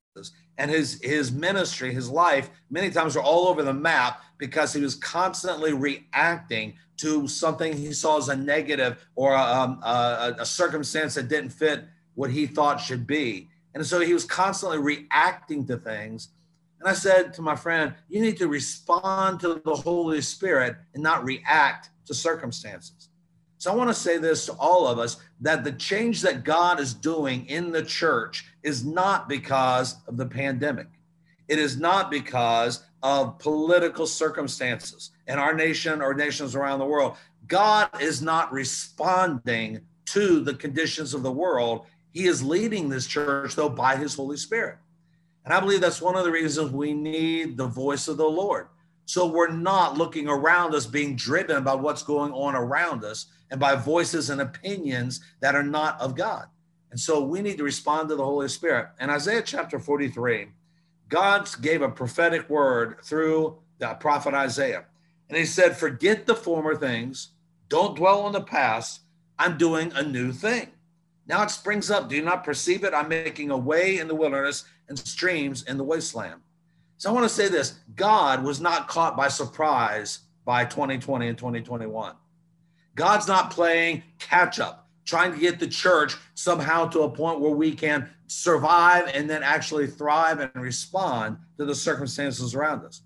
and 0.58 0.69
his 0.69 1.00
his 1.01 1.31
ministry 1.31 1.93
his 1.93 2.10
life 2.10 2.50
many 2.69 2.89
times 2.89 3.15
were 3.15 3.22
all 3.22 3.48
over 3.48 3.63
the 3.63 3.74
map 3.74 4.22
because 4.38 4.74
he 4.74 4.81
was 4.81 4.96
constantly 4.96 5.72
reacting 5.72 6.74
to 6.98 7.25
something 7.27 7.72
he 7.72 7.93
saw 7.93 8.17
as 8.17 8.27
a 8.27 8.36
negative 8.36 9.08
or 9.15 9.34
a, 9.34 9.41
um, 9.41 9.79
a, 9.84 10.36
a 10.39 10.46
circumstance 10.46 11.15
that 11.15 11.29
didn't 11.29 11.51
fit 11.51 11.86
what 12.15 12.29
he 12.29 12.46
thought 12.46 12.81
should 12.81 13.08
be 13.08 13.48
and 13.74 13.86
so 13.86 14.01
he 14.01 14.13
was 14.13 14.25
constantly 14.25 14.77
reacting 14.77 15.65
to 15.65 15.77
things 15.77 16.29
and 16.80 16.88
i 16.88 16.94
said 16.94 17.34
to 17.34 17.42
my 17.42 17.56
friend 17.56 17.94
you 18.08 18.22
need 18.22 18.38
to 18.38 18.48
respond 18.48 19.40
to 19.40 19.62
the 19.66 19.76
holy 19.76 20.22
spirit 20.22 20.76
and 20.94 21.04
not 21.04 21.24
react 21.24 21.90
to 22.06 22.14
circumstances 22.14 23.10
so 23.60 23.74
I 23.74 23.76
want 23.76 23.90
to 23.90 23.94
say 23.94 24.18
this 24.18 24.46
to 24.46 24.54
all 24.54 24.88
of 24.88 25.00
us 25.00 25.18
that 25.42 25.66
the 25.66 25.74
change 25.74 26.22
that 26.22 26.46
God 26.46 26.80
is 26.80 26.94
doing 26.94 27.46
in 27.48 27.74
the 27.74 27.84
church 27.84 28.46
is 28.64 28.86
not 28.86 29.28
because 29.28 29.98
of 30.08 30.16
the 30.16 30.26
pandemic. 30.26 30.88
It 31.50 31.60
is 31.60 31.78
not 31.78 32.10
because 32.10 32.86
of 33.04 33.38
political 33.38 34.08
circumstances 34.08 35.12
in 35.28 35.38
our 35.38 35.54
nation 35.54 36.02
or 36.02 36.14
nations 36.14 36.56
around 36.56 36.80
the 36.80 36.86
world. 36.86 37.18
God 37.48 37.90
is 38.00 38.22
not 38.22 38.54
responding 38.54 39.82
to 40.06 40.40
the 40.40 40.54
conditions 40.54 41.14
of 41.14 41.24
the 41.24 41.32
world. 41.32 41.86
He 42.12 42.28
is 42.28 42.42
leading 42.42 42.88
this 42.88 43.08
church, 43.08 43.56
though, 43.56 43.70
by 43.70 43.98
his 43.98 44.16
Holy 44.16 44.38
Spirit. 44.38 44.78
And 45.50 45.58
I 45.58 45.62
believe 45.62 45.82
that's 45.82 46.00
one 46.00 46.15
of 46.15 46.25
the 46.25 46.32
reasons 46.32 46.72
we 46.72 46.94
need 46.94 47.58
the 47.58 47.65
voice 47.65 48.08
of 48.08 48.18
the 48.18 48.29
Lord. 48.29 48.68
So 49.06 49.25
we're 49.25 49.51
not 49.51 49.98
looking 49.98 50.27
around 50.27 50.75
us 50.75 50.86
being 50.86 51.15
driven 51.15 51.63
by 51.63 51.74
what's 51.74 52.03
going 52.03 52.32
on 52.34 52.56
around 52.56 53.03
us 53.03 53.25
and 53.50 53.60
by 53.60 53.74
voices 53.74 54.29
and 54.29 54.41
opinions 54.41 55.22
that 55.39 55.56
are 55.56 55.63
not 55.63 56.00
of 56.00 56.15
God. 56.15 56.46
And 56.91 57.00
so 57.00 57.24
we 57.24 57.41
need 57.41 57.58
to 57.58 57.63
respond 57.63 58.10
to 58.10 58.15
the 58.15 58.24
Holy 58.24 58.48
Spirit. 58.48 58.89
In 59.00 59.10
Isaiah 59.10 59.41
chapter 59.41 59.79
43, 59.79 60.50
God 61.08 61.50
gave 61.62 61.82
a 61.82 61.89
prophetic 61.89 62.48
word 62.48 62.98
through 63.03 63.58
the 63.79 63.96
prophet 63.96 64.36
Isaiah. 64.36 64.86
And 65.29 65.38
he 65.39 65.46
said, 65.46 65.75
Forget 65.75 66.27
the 66.27 66.36
former 66.36 66.75
things, 66.75 67.29
don't 67.70 67.98
dwell 67.98 68.22
on 68.22 68.34
the 68.34 68.41
past. 68.41 69.01
I'm 69.39 69.58
doing 69.58 69.94
a 69.96 70.03
new 70.03 70.32
thing. 70.32 70.68
Now 71.30 71.44
it 71.44 71.52
springs 71.52 71.92
up. 71.92 72.10
Do 72.10 72.16
you 72.16 72.24
not 72.24 72.44
perceive 72.44 72.84
it? 72.84 72.94
I'm 72.94 73.08
making 73.08 73.52
a 73.52 73.58
way 73.58 74.00
in 74.00 74.08
the 74.08 74.16
wilderness 74.16 74.66
and 74.90 74.98
streams 74.98 75.62
in 75.64 75.78
the 75.78 75.84
wasteland. 75.84 76.42
So 76.98 77.10
I 77.10 77.14
want 77.14 77.24
to 77.24 77.34
say 77.34 77.48
this 77.48 77.80
God 77.96 78.44
was 78.44 78.60
not 78.60 78.88
caught 78.88 79.16
by 79.16 79.28
surprise 79.28 80.22
by 80.44 80.66
2020 80.66 81.28
and 81.28 81.38
2021. 81.38 82.16
God's 82.96 83.28
not 83.28 83.52
playing 83.52 84.02
catch 84.18 84.60
up, 84.60 84.90
trying 85.06 85.32
to 85.32 85.38
get 85.38 85.60
the 85.60 85.68
church 85.68 86.16
somehow 86.34 86.88
to 86.88 87.02
a 87.02 87.10
point 87.10 87.40
where 87.40 87.52
we 87.52 87.74
can 87.74 88.10
survive 88.26 89.12
and 89.14 89.30
then 89.30 89.44
actually 89.44 89.86
thrive 89.86 90.40
and 90.40 90.52
respond 90.56 91.38
to 91.58 91.66
the 91.66 91.76
circumstances 91.76 92.56
around 92.56 92.84
us. 92.84 93.04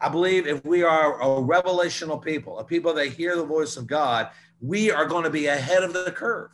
I 0.00 0.08
believe 0.08 0.46
if 0.46 0.64
we 0.64 0.82
are 0.82 1.20
a 1.20 1.42
revelational 1.42 2.22
people, 2.22 2.58
a 2.58 2.64
people 2.64 2.94
that 2.94 3.08
hear 3.08 3.36
the 3.36 3.44
voice 3.44 3.76
of 3.76 3.86
God, 3.86 4.30
we 4.60 4.90
are 4.90 5.04
going 5.04 5.24
to 5.24 5.30
be 5.30 5.46
ahead 5.46 5.82
of 5.82 5.92
the 5.92 6.12
curve. 6.12 6.50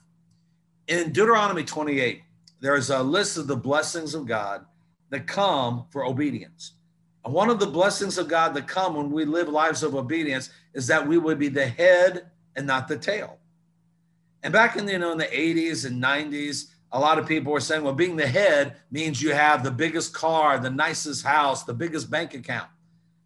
In 0.87 1.13
Deuteronomy 1.13 1.65
28, 1.65 2.23
there's 2.61 2.91
a 2.91 3.03
list 3.03 3.37
of 3.37 3.47
the 3.47 3.57
blessings 3.57 4.15
of 4.15 4.27
God 4.27 4.65
that 5.11 5.27
come 5.27 5.87
for 5.91 6.05
obedience. 6.05 6.73
And 7.25 7.33
one 7.33 7.49
of 7.49 7.59
the 7.59 7.67
blessings 7.67 8.19
of 8.19 8.29
God 8.29 8.55
that 8.55 8.69
come 8.69 8.95
when 8.95 9.11
we 9.11 9.25
live 9.25 9.49
lives 9.49 9.83
of 9.83 9.95
obedience 9.95 10.51
is 10.75 10.87
that 10.89 11.07
we 11.07 11.17
would 11.17 11.39
be 11.39 11.49
the 11.49 11.67
head 11.67 12.31
and 12.55 12.67
not 12.67 12.87
the 12.87 12.99
tail. 12.99 13.39
And 14.43 14.53
back 14.53 14.77
in 14.77 14.85
the, 14.85 14.93
you 14.93 14.99
know 14.99 15.13
in 15.13 15.19
the 15.19 15.25
80s 15.25 15.87
and 15.87 16.03
90s, 16.03 16.67
a 16.93 17.01
lot 17.01 17.19
of 17.19 17.27
people 17.27 17.53
were 17.53 17.61
saying, 17.61 17.83
well, 17.83 17.95
being 17.95 18.17
the 18.17 18.27
head 18.27 18.77
means 18.91 19.23
you 19.23 19.33
have 19.33 19.65
the 19.65 19.71
biggest 19.71 20.13
car, 20.13 20.59
the 20.59 20.71
nicest 20.71 21.25
house, 21.25 21.65
the 21.65 21.75
biggest 21.75 22.11
bank 22.11 22.35
account. 22.35 22.69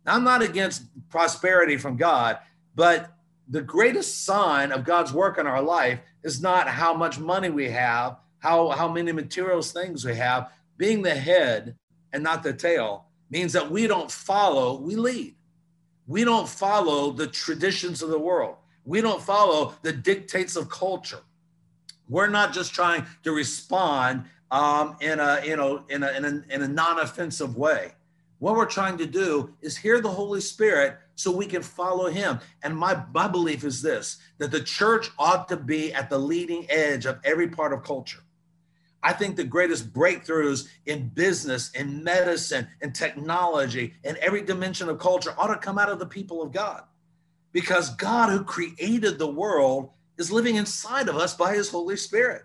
Now, 0.07 0.15
I'm 0.15 0.25
not 0.25 0.43
against 0.43 0.85
prosperity 1.11 1.77
from 1.77 1.97
God, 1.97 2.39
but 2.75 3.13
the 3.49 3.61
greatest 3.61 4.25
sign 4.25 4.73
of 4.73 4.85
God's 4.85 5.13
work 5.13 5.39
in 5.39 5.47
our 5.47 5.61
life 5.61 6.01
is 6.23 6.41
not 6.41 6.69
how 6.69 6.95
much 6.95 7.19
money 7.19 7.51
we 7.51 7.69
have, 7.71 8.17
how, 8.39 8.71
how 8.71 8.89
many 8.89 9.13
materials 9.13 9.73
things 9.73 10.05
we 10.05 10.15
have. 10.15 10.51
Being 10.77 11.03
the 11.03 11.15
head 11.15 11.77
and 12.13 12.23
not 12.23 12.43
the 12.43 12.53
tail 12.53 13.07
means 13.31 13.53
that 13.53 13.71
we 13.71 13.87
don't 13.87 14.11
follow, 14.11 14.81
we 14.81 14.97
lead. 14.97 15.35
We 16.07 16.25
don't 16.25 16.49
follow 16.49 17.11
the 17.11 17.27
traditions 17.27 18.03
of 18.03 18.09
the 18.09 18.19
world. 18.19 18.57
We 18.85 19.03
don't 19.03 19.23
follow 19.23 19.75
the 19.83 19.93
dictates 19.93 20.57
of 20.57 20.71
culture. 20.71 21.21
We're 22.09 22.29
not 22.29 22.55
just 22.55 22.73
trying 22.75 23.05
to 23.25 23.33
respond 23.33 24.25
um, 24.51 24.97
in 25.01 25.21
a 25.21 25.43
you 25.45 25.57
know 25.57 25.85
in 25.91 26.03
a, 26.03 26.11
in 26.13 26.25
a, 26.25 26.43
in 26.49 26.63
a 26.63 26.69
non-offensive 26.69 27.57
way. 27.57 27.93
What 28.39 28.55
we're 28.55 28.65
trying 28.65 28.97
to 28.99 29.07
do 29.07 29.53
is 29.61 29.77
hear 29.77 30.01
the 30.01 30.09
Holy 30.09 30.41
Spirit 30.41 30.97
so 31.19 31.33
we 31.33 31.47
can 31.47 31.63
follow 31.63 32.09
him. 32.09 32.39
And 32.63 32.77
my, 32.77 33.03
my 33.13 33.27
belief 33.27 33.65
is 33.65 33.83
this 33.83 34.19
that 34.39 34.51
the 34.51 34.63
church 34.63 35.11
ought 35.19 35.49
to 35.49 35.57
be 35.57 35.93
at 35.93 36.09
the 36.09 36.19
leading 36.19 36.67
edge 36.71 37.07
of 37.07 37.19
every 37.25 37.49
part 37.49 37.73
of 37.73 37.83
culture. 37.83 38.21
I 39.03 39.13
think 39.13 39.37
the 39.37 39.45
greatest 39.45 39.93
breakthroughs 39.93 40.69
in 40.87 41.09
business, 41.09 41.71
in 41.73 42.03
medicine, 42.03 42.67
in 42.81 42.93
technology, 42.93 43.95
in 44.05 44.17
every 44.21 44.43
dimension 44.43 44.89
of 44.89 44.99
culture 44.99 45.35
ought 45.39 45.53
to 45.53 45.57
come 45.57 45.79
out 45.79 45.91
of 45.91 45.99
the 45.99 46.07
people 46.07 46.43
of 46.43 46.53
God 46.53 46.83
because 47.53 47.91
God, 47.97 48.31
who 48.31 48.45
created 48.45 49.19
the 49.19 49.31
world, 49.31 49.91
is 50.19 50.33
living 50.33 50.57
inside 50.57 51.09
of 51.09 51.17
us 51.17 51.35
by 51.35 51.55
his 51.55 51.69
Holy 51.69 51.97
Spirit. 51.97 52.43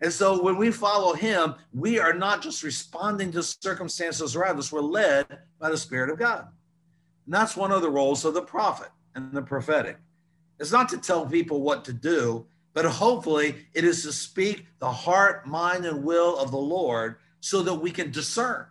And 0.00 0.12
so 0.12 0.42
when 0.42 0.56
we 0.56 0.70
follow 0.70 1.14
him, 1.14 1.54
we 1.72 1.98
are 1.98 2.12
not 2.12 2.42
just 2.42 2.62
responding 2.62 3.32
to 3.32 3.42
circumstances 3.42 4.36
around 4.36 4.58
us, 4.58 4.70
we're 4.70 4.80
led 4.80 5.26
by 5.58 5.70
the 5.70 5.78
Spirit 5.78 6.10
of 6.10 6.18
God. 6.18 6.48
And 7.26 7.34
that's 7.34 7.56
one 7.56 7.72
of 7.72 7.82
the 7.82 7.90
roles 7.90 8.24
of 8.24 8.34
the 8.34 8.42
prophet 8.42 8.88
and 9.14 9.32
the 9.32 9.42
prophetic. 9.42 9.98
It's 10.58 10.72
not 10.72 10.88
to 10.90 10.98
tell 10.98 11.26
people 11.26 11.60
what 11.60 11.84
to 11.84 11.92
do, 11.92 12.46
but 12.72 12.84
hopefully 12.86 13.66
it 13.74 13.84
is 13.84 14.02
to 14.04 14.12
speak 14.12 14.66
the 14.78 14.90
heart, 14.90 15.46
mind, 15.46 15.84
and 15.84 16.02
will 16.04 16.38
of 16.38 16.50
the 16.50 16.56
Lord 16.56 17.16
so 17.40 17.62
that 17.62 17.74
we 17.74 17.90
can 17.90 18.10
discern 18.10 18.66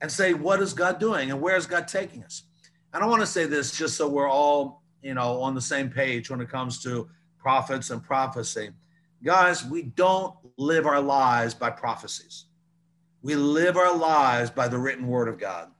and 0.00 0.10
say, 0.10 0.32
what 0.32 0.60
is 0.60 0.72
God 0.72 1.00
doing 1.00 1.30
and 1.30 1.40
where 1.40 1.56
is 1.56 1.66
God 1.66 1.88
taking 1.88 2.22
us? 2.22 2.44
And 2.94 3.02
I 3.02 3.06
want 3.06 3.20
to 3.20 3.26
say 3.26 3.46
this 3.46 3.76
just 3.76 3.96
so 3.96 4.08
we're 4.08 4.30
all 4.30 4.82
you 5.02 5.14
know, 5.14 5.40
on 5.40 5.54
the 5.54 5.60
same 5.60 5.90
page 5.90 6.30
when 6.30 6.40
it 6.40 6.48
comes 6.48 6.82
to 6.82 7.08
prophets 7.38 7.90
and 7.90 8.02
prophecy. 8.02 8.70
Guys, 9.22 9.64
we 9.64 9.82
don't 9.82 10.34
live 10.56 10.86
our 10.86 11.00
lives 11.00 11.54
by 11.54 11.70
prophecies. 11.70 12.46
We 13.22 13.34
live 13.34 13.76
our 13.76 13.96
lives 13.96 14.50
by 14.50 14.68
the 14.68 14.78
written 14.78 15.06
word 15.06 15.28
of 15.28 15.38
God. 15.38 15.70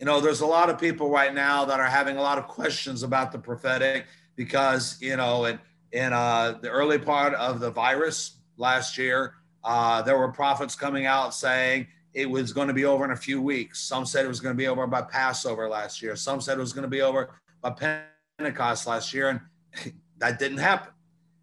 You 0.00 0.06
know, 0.06 0.18
there's 0.18 0.40
a 0.40 0.46
lot 0.46 0.70
of 0.70 0.80
people 0.80 1.10
right 1.10 1.34
now 1.34 1.66
that 1.66 1.78
are 1.78 1.84
having 1.84 2.16
a 2.16 2.22
lot 2.22 2.38
of 2.38 2.48
questions 2.48 3.02
about 3.02 3.32
the 3.32 3.38
prophetic 3.38 4.06
because, 4.34 4.96
you 4.98 5.14
know, 5.14 5.44
in, 5.44 5.60
in 5.92 6.14
uh, 6.14 6.58
the 6.62 6.70
early 6.70 6.98
part 6.98 7.34
of 7.34 7.60
the 7.60 7.70
virus 7.70 8.38
last 8.56 8.96
year, 8.96 9.34
uh, 9.62 10.00
there 10.00 10.16
were 10.16 10.32
prophets 10.32 10.74
coming 10.74 11.04
out 11.04 11.34
saying 11.34 11.86
it 12.14 12.28
was 12.28 12.54
going 12.54 12.68
to 12.68 12.72
be 12.72 12.86
over 12.86 13.04
in 13.04 13.10
a 13.10 13.16
few 13.16 13.42
weeks. 13.42 13.80
Some 13.80 14.06
said 14.06 14.24
it 14.24 14.28
was 14.28 14.40
going 14.40 14.54
to 14.54 14.58
be 14.58 14.68
over 14.68 14.86
by 14.86 15.02
Passover 15.02 15.68
last 15.68 16.00
year. 16.00 16.16
Some 16.16 16.40
said 16.40 16.56
it 16.56 16.62
was 16.62 16.72
going 16.72 16.84
to 16.84 16.88
be 16.88 17.02
over 17.02 17.34
by 17.60 18.00
Pentecost 18.38 18.86
last 18.86 19.12
year, 19.12 19.28
and 19.28 19.92
that 20.18 20.38
didn't 20.38 20.58
happen. 20.58 20.94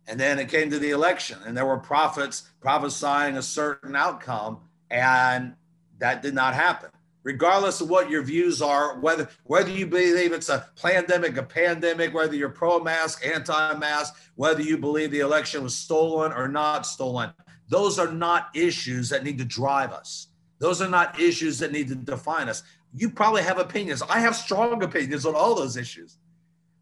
And 0.07 0.19
then 0.19 0.39
it 0.39 0.49
came 0.49 0.71
to 0.71 0.79
the 0.79 0.89
election, 0.89 1.37
and 1.45 1.55
there 1.55 1.65
were 1.67 1.77
prophets 1.77 2.49
prophesying 2.59 3.37
a 3.37 3.43
certain 3.43 3.95
outcome, 3.95 4.61
and 4.89 5.53
that 5.99 6.23
did 6.23 6.33
not 6.33 6.55
happen. 6.55 6.89
Regardless 7.27 7.81
of 7.81 7.89
what 7.89 8.09
your 8.09 8.23
views 8.23 8.61
are, 8.61 9.01
whether 9.01 9.27
whether 9.43 9.69
you 9.69 9.85
believe 9.85 10.31
it's 10.31 10.47
a 10.47 10.69
pandemic, 10.81 11.35
a 11.35 11.43
pandemic, 11.43 12.13
whether 12.13 12.33
you're 12.33 12.47
pro-mask, 12.47 13.27
anti-mask, 13.27 14.15
whether 14.35 14.61
you 14.61 14.77
believe 14.77 15.11
the 15.11 15.19
election 15.19 15.61
was 15.61 15.75
stolen 15.75 16.31
or 16.31 16.47
not 16.47 16.85
stolen, 16.85 17.33
those 17.67 17.99
are 17.99 18.13
not 18.13 18.47
issues 18.55 19.09
that 19.09 19.25
need 19.25 19.37
to 19.39 19.43
drive 19.43 19.91
us. 19.91 20.27
Those 20.59 20.81
are 20.81 20.87
not 20.87 21.19
issues 21.19 21.59
that 21.59 21.73
need 21.73 21.89
to 21.89 21.95
define 21.95 22.47
us. 22.47 22.63
You 22.93 23.09
probably 23.09 23.41
have 23.41 23.59
opinions. 23.59 24.01
I 24.03 24.21
have 24.21 24.33
strong 24.33 24.81
opinions 24.81 25.25
on 25.25 25.35
all 25.35 25.53
those 25.53 25.75
issues. 25.75 26.19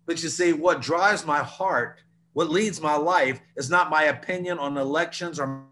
But 0.05 0.21
you 0.21 0.29
see, 0.29 0.53
what 0.53 0.79
drives 0.79 1.25
my 1.25 1.39
heart, 1.39 2.03
what 2.33 2.51
leads 2.51 2.79
my 2.79 2.95
life, 2.95 3.41
is 3.55 3.71
not 3.71 3.89
my 3.89 4.03
opinion 4.03 4.59
on 4.59 4.77
elections 4.77 5.39
or 5.39 5.63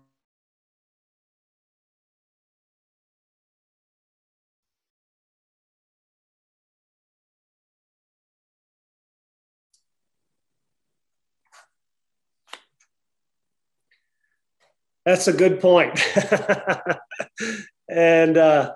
That's 15.06 15.28
a 15.28 15.34
good 15.34 15.60
point. 15.60 16.00
and 17.90 18.38
uh, 18.38 18.74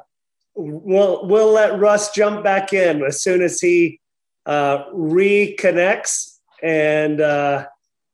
we'll 0.56 1.26
we'll 1.28 1.52
let 1.52 1.80
Russ 1.80 2.12
jump 2.12 2.44
back 2.44 2.74
in 2.74 3.04
as 3.04 3.22
soon 3.22 3.42
as 3.42 3.60
he 3.60 4.00
uh, 4.46 4.86
reconnects. 4.92 6.40
And 6.62 7.22
uh, 7.22 7.68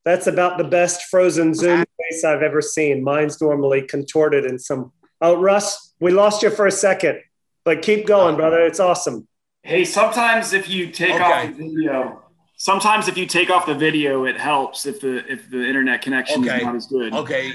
that's 0.05 0.27
about 0.27 0.57
the 0.57 0.63
best 0.63 1.03
frozen 1.09 1.53
Zoom 1.53 1.85
face 1.99 2.23
I've 2.23 2.41
ever 2.41 2.61
seen. 2.61 3.03
Mine's 3.03 3.41
normally 3.41 3.83
contorted 3.83 4.45
in 4.45 4.59
some. 4.59 4.91
Oh, 5.21 5.39
Russ, 5.39 5.93
we 5.99 6.11
lost 6.11 6.43
you 6.43 6.49
for 6.49 6.67
a 6.67 6.71
second, 6.71 7.21
but 7.63 7.81
keep 7.81 8.05
going, 8.05 8.35
brother. 8.35 8.61
It's 8.65 8.79
awesome. 8.79 9.27
Hey, 9.61 9.85
sometimes 9.85 10.51
if 10.51 10.69
you 10.69 10.89
take 10.89 11.13
okay. 11.13 11.23
off 11.23 11.47
the 11.47 11.69
video, 11.69 12.22
sometimes 12.63 13.09
if 13.09 13.17
you 13.17 13.25
take 13.25 13.49
off 13.49 13.65
the 13.65 13.75
video, 13.75 14.23
it 14.23 14.39
helps 14.39 14.85
if 14.85 15.01
the 15.01 15.29
if 15.31 15.49
the 15.49 15.67
internet 15.67 16.01
connection 16.01 16.43
okay. 16.43 16.57
is 16.57 16.63
not 16.63 16.75
as 16.75 16.87
good. 16.87 17.13
Okay. 17.13 17.53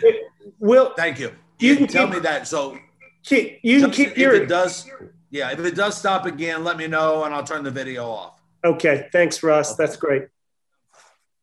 Will 0.59 0.93
thank 0.97 1.19
you. 1.19 1.33
You, 1.59 1.71
you 1.71 1.77
can 1.77 1.87
tell 1.87 2.07
keep, 2.07 2.15
me 2.17 2.21
that. 2.21 2.47
So 2.47 2.79
keep, 3.25 3.59
you 3.63 3.81
can 3.81 3.91
keep 3.91 4.17
your. 4.19 4.35
If 4.35 4.43
it 4.43 4.49
does, 4.49 4.89
yeah. 5.31 5.51
If 5.51 5.61
it 5.61 5.75
does 5.75 5.97
stop 5.97 6.27
again, 6.27 6.63
let 6.63 6.77
me 6.77 6.87
know 6.87 7.25
and 7.25 7.35
I'll 7.35 7.43
turn 7.43 7.65
the 7.65 7.71
video 7.71 8.05
off. 8.05 8.41
Okay. 8.65 9.09
Thanks, 9.11 9.43
Russ. 9.43 9.73
Okay. 9.73 9.85
That's 9.85 9.97
great. 9.97 10.29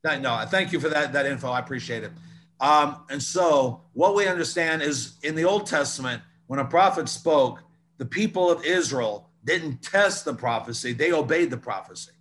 No, 0.03 0.45
thank 0.47 0.71
you 0.71 0.79
for 0.79 0.89
that 0.89 1.13
that 1.13 1.25
info. 1.25 1.49
I 1.49 1.59
appreciate 1.59 2.03
it. 2.03 2.11
Um, 2.59 3.03
and 3.09 3.21
so, 3.21 3.81
what 3.93 4.13
we 4.15 4.27
understand 4.27 4.83
is 4.83 5.15
in 5.23 5.33
the 5.33 5.43
Old 5.43 5.65
Testament, 5.65 6.21
when 6.45 6.59
a 6.59 6.65
prophet 6.65 7.09
spoke, 7.09 7.63
the 7.97 8.05
people 8.05 8.51
of 8.51 8.63
Israel 8.63 9.29
didn't 9.43 9.81
test 9.81 10.23
the 10.23 10.33
prophecy; 10.35 10.93
they 10.93 11.11
obeyed 11.11 11.49
the 11.49 11.57
prophecy. 11.57 12.11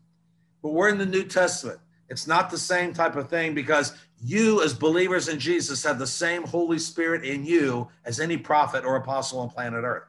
But 0.65 0.73
we're 0.73 0.89
in 0.89 0.97
the 0.97 1.05
New 1.05 1.25
Testament. 1.25 1.79
It's 2.09 2.27
not 2.27 2.49
the 2.49 2.57
same 2.57 2.95
type 2.95 3.17
of 3.17 3.29
thing 3.29 3.55
because 3.55 3.93
you, 4.23 4.63
as 4.63 4.73
believers 4.73 5.29
in 5.29 5.39
Jesus, 5.39 5.85
have 5.85 5.99
the 5.99 6.07
same 6.07 6.43
Holy 6.43 6.79
Spirit 6.79 7.23
in 7.23 7.45
you 7.45 7.87
as 8.07 8.19
any 8.19 8.39
prophet 8.39 8.83
or 8.83 8.97
apostle 8.97 9.41
on 9.41 9.51
planet 9.51 9.85
Earth. 9.85 10.09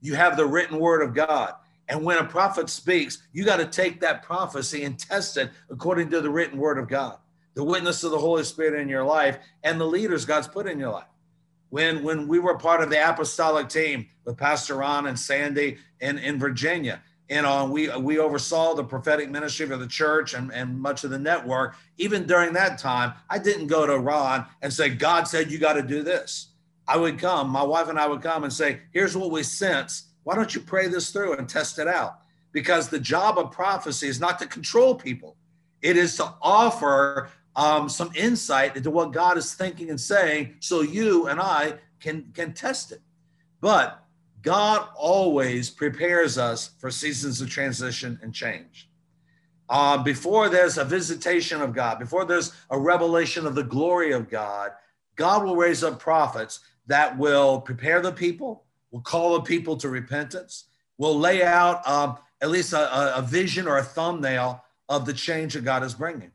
You 0.00 0.14
have 0.14 0.36
the 0.36 0.46
written 0.46 0.78
word 0.78 1.02
of 1.02 1.14
God. 1.14 1.54
And 1.88 2.04
when 2.04 2.18
a 2.18 2.24
prophet 2.24 2.70
speaks, 2.70 3.26
you 3.32 3.44
got 3.44 3.56
to 3.56 3.66
take 3.66 4.00
that 4.00 4.22
prophecy 4.22 4.84
and 4.84 4.96
test 4.96 5.36
it 5.36 5.50
according 5.68 6.10
to 6.10 6.20
the 6.20 6.30
written 6.30 6.60
word 6.60 6.78
of 6.78 6.86
God, 6.86 7.16
the 7.54 7.64
witness 7.64 8.04
of 8.04 8.12
the 8.12 8.18
Holy 8.20 8.44
Spirit 8.44 8.80
in 8.80 8.88
your 8.88 9.04
life, 9.04 9.38
and 9.64 9.80
the 9.80 9.84
leaders 9.84 10.24
God's 10.24 10.46
put 10.46 10.68
in 10.68 10.78
your 10.78 10.92
life. 10.92 11.08
When, 11.70 12.04
when 12.04 12.28
we 12.28 12.38
were 12.38 12.56
part 12.56 12.84
of 12.84 12.90
the 12.90 13.10
apostolic 13.10 13.68
team 13.68 14.06
with 14.24 14.36
Pastor 14.36 14.76
Ron 14.76 15.08
and 15.08 15.18
Sandy 15.18 15.78
in, 16.00 16.18
in 16.18 16.38
Virginia, 16.38 17.02
you 17.28 17.42
know, 17.42 17.64
and 17.64 17.72
we 17.72 17.94
we 17.98 18.18
oversaw 18.18 18.74
the 18.74 18.84
prophetic 18.84 19.30
ministry 19.30 19.70
of 19.70 19.80
the 19.80 19.86
church 19.86 20.34
and, 20.34 20.52
and 20.52 20.78
much 20.80 21.04
of 21.04 21.10
the 21.10 21.18
network. 21.18 21.76
Even 21.98 22.26
during 22.26 22.52
that 22.54 22.78
time, 22.78 23.12
I 23.28 23.38
didn't 23.38 23.66
go 23.66 23.86
to 23.86 23.98
Ron 23.98 24.46
and 24.62 24.72
say, 24.72 24.88
God 24.88 25.28
said 25.28 25.50
you 25.50 25.58
got 25.58 25.74
to 25.74 25.82
do 25.82 26.02
this. 26.02 26.48
I 26.86 26.96
would 26.96 27.18
come, 27.18 27.50
my 27.50 27.62
wife 27.62 27.88
and 27.88 27.98
I 27.98 28.08
would 28.08 28.22
come 28.22 28.44
and 28.44 28.52
say, 28.52 28.80
here's 28.92 29.14
what 29.14 29.30
we 29.30 29.42
sense. 29.42 30.06
Why 30.24 30.34
don't 30.34 30.54
you 30.54 30.62
pray 30.62 30.88
this 30.88 31.10
through 31.10 31.34
and 31.34 31.46
test 31.46 31.78
it 31.78 31.86
out? 31.86 32.20
Because 32.52 32.88
the 32.88 32.98
job 32.98 33.38
of 33.38 33.50
prophecy 33.50 34.08
is 34.08 34.18
not 34.18 34.38
to 34.38 34.46
control 34.46 34.94
people, 34.94 35.36
it 35.82 35.96
is 35.96 36.16
to 36.16 36.32
offer 36.40 37.28
um, 37.56 37.88
some 37.88 38.10
insight 38.14 38.76
into 38.76 38.90
what 38.90 39.12
God 39.12 39.36
is 39.36 39.52
thinking 39.52 39.90
and 39.90 40.00
saying 40.00 40.54
so 40.60 40.80
you 40.80 41.26
and 41.26 41.40
I 41.40 41.74
can, 42.00 42.30
can 42.32 42.54
test 42.54 42.92
it. 42.92 43.00
But 43.60 44.02
God 44.48 44.88
always 44.96 45.68
prepares 45.68 46.38
us 46.38 46.70
for 46.78 46.90
seasons 46.90 47.42
of 47.42 47.50
transition 47.50 48.18
and 48.22 48.32
change. 48.32 48.88
Uh, 49.68 50.02
before 50.02 50.48
there's 50.48 50.78
a 50.78 50.86
visitation 50.86 51.60
of 51.60 51.74
God, 51.74 51.98
before 51.98 52.24
there's 52.24 52.54
a 52.70 52.78
revelation 52.78 53.46
of 53.46 53.54
the 53.54 53.62
glory 53.62 54.12
of 54.12 54.30
God, 54.30 54.70
God 55.16 55.44
will 55.44 55.54
raise 55.54 55.84
up 55.84 56.00
prophets 56.00 56.60
that 56.86 57.18
will 57.18 57.60
prepare 57.60 58.00
the 58.00 58.10
people, 58.10 58.64
will 58.90 59.02
call 59.02 59.34
the 59.34 59.42
people 59.42 59.76
to 59.76 59.90
repentance, 59.90 60.64
will 60.96 61.18
lay 61.18 61.42
out 61.42 61.86
um, 61.86 62.16
at 62.40 62.48
least 62.48 62.72
a, 62.72 63.18
a, 63.18 63.20
vision 63.20 63.68
or 63.68 63.76
a 63.76 63.82
thumbnail 63.82 64.64
of 64.88 65.04
the 65.04 65.12
change 65.12 65.52
that 65.52 65.64
God 65.64 65.84
is 65.84 65.92
bringing. 65.92 66.32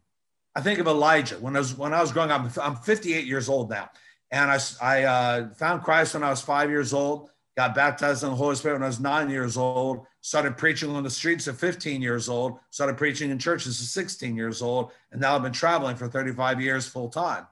I 0.56 0.62
think 0.62 0.78
of 0.78 0.86
Elijah. 0.86 1.40
When 1.40 1.56
I 1.56 1.60
was 1.60 1.76
when 1.76 1.96
I 1.96 2.02
was 2.02 2.12
growing 2.12 2.30
up, 2.30 2.48
I'm 2.62 2.76
58 2.76 3.26
years 3.26 3.50
old 3.50 3.72
now, 3.72 3.90
and 4.30 4.52
I, 4.52 4.60
I 4.80 5.04
uh, 5.04 5.50
found 5.56 5.82
Christ 5.82 6.14
when 6.14 6.22
I 6.22 6.30
was 6.30 6.42
five 6.42 6.70
years 6.70 6.94
old 6.94 7.32
got 7.56 7.76
baptized 7.76 8.24
in 8.24 8.30
the 8.30 8.36
Holy 8.36 8.56
Spirit 8.56 8.76
when 8.76 8.84
I 8.84 8.88
was 8.88 9.00
nine 9.00 9.30
years 9.30 9.58
old, 9.58 10.06
started 10.22 10.58
preaching 10.58 10.90
on 10.96 11.04
the 11.04 11.10
streets 11.10 11.48
at 11.48 11.56
15 11.56 12.02
years 12.02 12.30
old, 12.30 12.60
started 12.72 12.98
preaching 12.98 13.30
in 13.30 13.38
churches 13.38 13.80
at 13.80 13.88
16 13.88 14.36
years 14.36 14.62
old, 14.62 14.92
and 15.12 15.22
now 15.22 15.36
I've 15.36 15.44
been 15.44 15.52
traveling 15.52 15.96
for 15.96 16.08
35 16.08 16.62
years 16.62 16.88
full 16.88 17.10
time. 17.10 17.46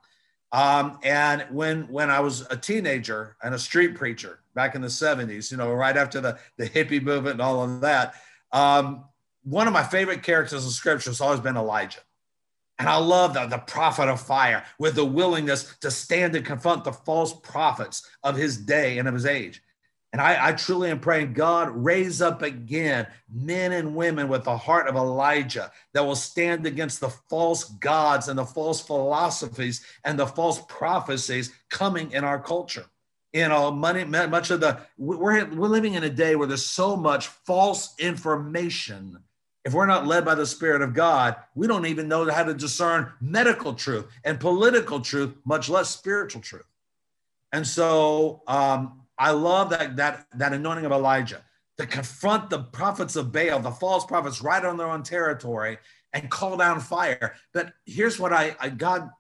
Um, 0.53 0.99
and 1.03 1.45
when 1.49 1.87
when 1.87 2.09
I 2.09 2.19
was 2.19 2.45
a 2.49 2.57
teenager 2.57 3.37
and 3.41 3.55
a 3.55 3.59
street 3.59 3.95
preacher 3.95 4.39
back 4.53 4.75
in 4.75 4.81
the 4.81 4.89
70s, 4.89 5.49
you 5.49 5.57
know, 5.57 5.71
right 5.71 5.95
after 5.95 6.19
the, 6.19 6.39
the 6.57 6.67
hippie 6.67 7.01
movement 7.01 7.33
and 7.33 7.41
all 7.41 7.63
of 7.63 7.81
that, 7.81 8.15
um, 8.51 9.05
one 9.43 9.67
of 9.67 9.73
my 9.73 9.83
favorite 9.83 10.23
characters 10.23 10.65
in 10.65 10.71
scripture 10.71 11.09
has 11.09 11.21
always 11.21 11.39
been 11.39 11.55
Elijah. 11.55 12.01
And 12.79 12.89
I 12.89 12.97
love 12.97 13.33
the, 13.33 13.45
the 13.45 13.59
prophet 13.59 14.09
of 14.09 14.19
fire 14.19 14.65
with 14.79 14.95
the 14.95 15.05
willingness 15.05 15.75
to 15.81 15.91
stand 15.91 16.35
and 16.35 16.45
confront 16.45 16.83
the 16.83 16.91
false 16.91 17.31
prophets 17.31 18.09
of 18.23 18.35
his 18.35 18.57
day 18.57 18.97
and 18.97 19.07
of 19.07 19.13
his 19.13 19.25
age. 19.25 19.61
And 20.13 20.21
I, 20.21 20.50
I, 20.50 20.52
truly 20.52 20.91
am 20.91 21.00
praying, 21.00 21.34
God, 21.34 21.69
raise 21.74 22.21
up 22.21 22.41
again 22.41 23.08
men 23.32 23.71
and 23.71 23.95
women 23.95 24.28
with 24.28 24.43
the 24.43 24.58
heart 24.58 24.89
of 24.89 24.95
Elijah 24.95 25.71
that 25.93 26.06
will 26.06 26.17
stand 26.17 26.65
against 26.65 27.00
the 27.00 27.10
false 27.10 27.63
gods 27.63 28.28
and 28.28 28.38
the 28.38 28.45
false 28.45 28.82
philosophies 28.82 29.86
and 30.04 30.19
the 30.19 30.28
false 30.28 30.62
prophecies 30.67 31.54
coming 31.69 32.12
in 32.12 32.26
our 32.26 32.41
culture. 32.41 32.86
You 33.32 33.47
know, 33.47 33.71
money, 33.71 34.04
much 34.04 34.52
of 34.52 34.60
the, 34.60 34.82
we're, 34.97 35.45
we're 35.45 35.69
living 35.69 35.93
in 35.93 36.04
a 36.04 36.10
day 36.10 36.36
where 36.36 36.47
there's 36.47 36.65
so 36.65 36.97
much 36.97 37.28
false 37.28 37.95
information. 37.97 39.17
If 39.63 39.74
we're 39.74 39.86
not 39.86 40.08
led 40.08 40.26
by 40.26 40.36
the 40.36 40.45
Spirit 40.45 40.82
of 40.82 40.93
God, 40.93 41.38
we 41.56 41.67
don't 41.67 41.86
even 41.86 42.10
know 42.10 42.30
how 42.30 42.43
to 42.43 42.54
discern 42.54 43.13
medical 43.21 43.74
truth 43.74 44.08
and 44.26 44.41
political 44.41 45.00
truth, 45.00 45.34
much 45.45 45.69
less 45.69 45.89
spiritual 45.89 46.41
truth. 46.41 46.65
And 47.54 47.65
so, 47.65 48.41
um, 48.47 49.00
I 49.21 49.29
love 49.29 49.69
that 49.69 49.97
that 49.97 50.25
that 50.34 50.51
anointing 50.51 50.84
of 50.84 50.91
Elijah 50.91 51.45
to 51.77 51.86
confront 51.86 52.49
the 52.49 52.63
prophets 52.63 53.15
of 53.15 53.31
Baal, 53.31 53.60
the 53.60 53.69
false 53.69 54.03
prophets, 54.03 54.41
right 54.41 54.65
on 54.65 54.77
their 54.77 54.89
own 54.89 55.03
territory 55.03 55.77
and 56.12 56.27
call 56.31 56.57
down 56.57 56.79
fire. 56.79 57.36
But 57.53 57.73
here's 57.86 58.19
what 58.19 58.34
I, 58.34 58.55
I 58.60 58.69
God 58.69 59.12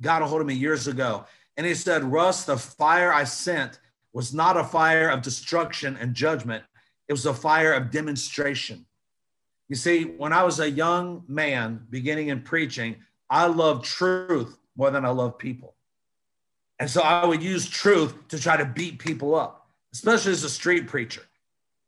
got 0.00 0.22
a 0.22 0.26
hold 0.26 0.42
of 0.42 0.46
me 0.46 0.54
years 0.54 0.86
ago, 0.86 1.24
and 1.56 1.66
He 1.66 1.74
said, 1.74 2.04
"Russ, 2.04 2.44
the 2.44 2.56
fire 2.56 3.12
I 3.12 3.24
sent 3.24 3.80
was 4.12 4.32
not 4.32 4.56
a 4.56 4.62
fire 4.62 5.08
of 5.08 5.22
destruction 5.22 5.96
and 6.00 6.14
judgment; 6.14 6.62
it 7.08 7.12
was 7.12 7.26
a 7.26 7.34
fire 7.34 7.72
of 7.72 7.90
demonstration." 7.90 8.86
You 9.68 9.74
see, 9.74 10.04
when 10.04 10.32
I 10.32 10.44
was 10.44 10.60
a 10.60 10.70
young 10.70 11.24
man 11.26 11.84
beginning 11.90 12.28
in 12.28 12.42
preaching, 12.42 13.02
I 13.28 13.46
loved 13.46 13.84
truth 13.84 14.56
more 14.76 14.92
than 14.92 15.04
I 15.04 15.10
loved 15.10 15.40
people. 15.40 15.74
And 16.78 16.88
so 16.88 17.02
I 17.02 17.26
would 17.26 17.42
use 17.42 17.68
truth 17.68 18.14
to 18.28 18.38
try 18.38 18.56
to 18.56 18.64
beat 18.64 18.98
people 18.98 19.34
up, 19.34 19.68
especially 19.92 20.32
as 20.32 20.44
a 20.44 20.50
street 20.50 20.86
preacher. 20.86 21.22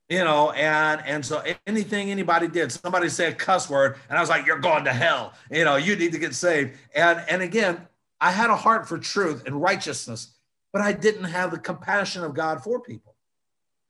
You 0.08 0.24
know, 0.24 0.50
and 0.50 1.00
and 1.06 1.24
so 1.24 1.40
anything 1.68 2.10
anybody 2.10 2.48
did, 2.48 2.72
somebody 2.72 3.08
say 3.08 3.28
a 3.28 3.32
cuss 3.32 3.70
word, 3.70 3.96
and 4.08 4.18
I 4.18 4.20
was 4.20 4.28
like, 4.28 4.44
"You're 4.44 4.58
going 4.58 4.82
to 4.84 4.92
hell." 4.92 5.34
You 5.52 5.64
know, 5.64 5.76
you 5.76 5.94
need 5.94 6.10
to 6.12 6.18
get 6.18 6.34
saved. 6.34 6.76
And 6.96 7.22
and 7.28 7.42
again, 7.42 7.86
I 8.20 8.32
had 8.32 8.50
a 8.50 8.56
heart 8.56 8.88
for 8.88 8.98
truth 8.98 9.44
and 9.46 9.62
righteousness, 9.62 10.32
but 10.72 10.82
I 10.82 10.92
didn't 10.92 11.24
have 11.24 11.52
the 11.52 11.60
compassion 11.60 12.24
of 12.24 12.34
God 12.34 12.60
for 12.62 12.80
people. 12.80 13.14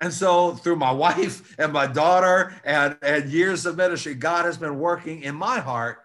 And 0.01 0.13
so 0.13 0.55
through 0.55 0.77
my 0.77 0.93
wife 1.07 1.55
and 1.59 1.73
my 1.73 1.87
daughter 1.87 2.55
and, 2.65 2.97
and 3.03 3.31
years 3.31 3.67
of 3.67 3.77
ministry, 3.77 4.15
God 4.15 4.45
has 4.45 4.59
been 4.59 4.79
working 4.79 5.23
in 5.23 5.35
my 5.35 5.61
heart 5.61 5.99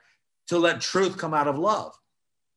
to 0.48 0.58
let 0.58 0.82
truth 0.82 1.18
come 1.18 1.34
out 1.34 1.48
of 1.48 1.58
love. 1.58 1.98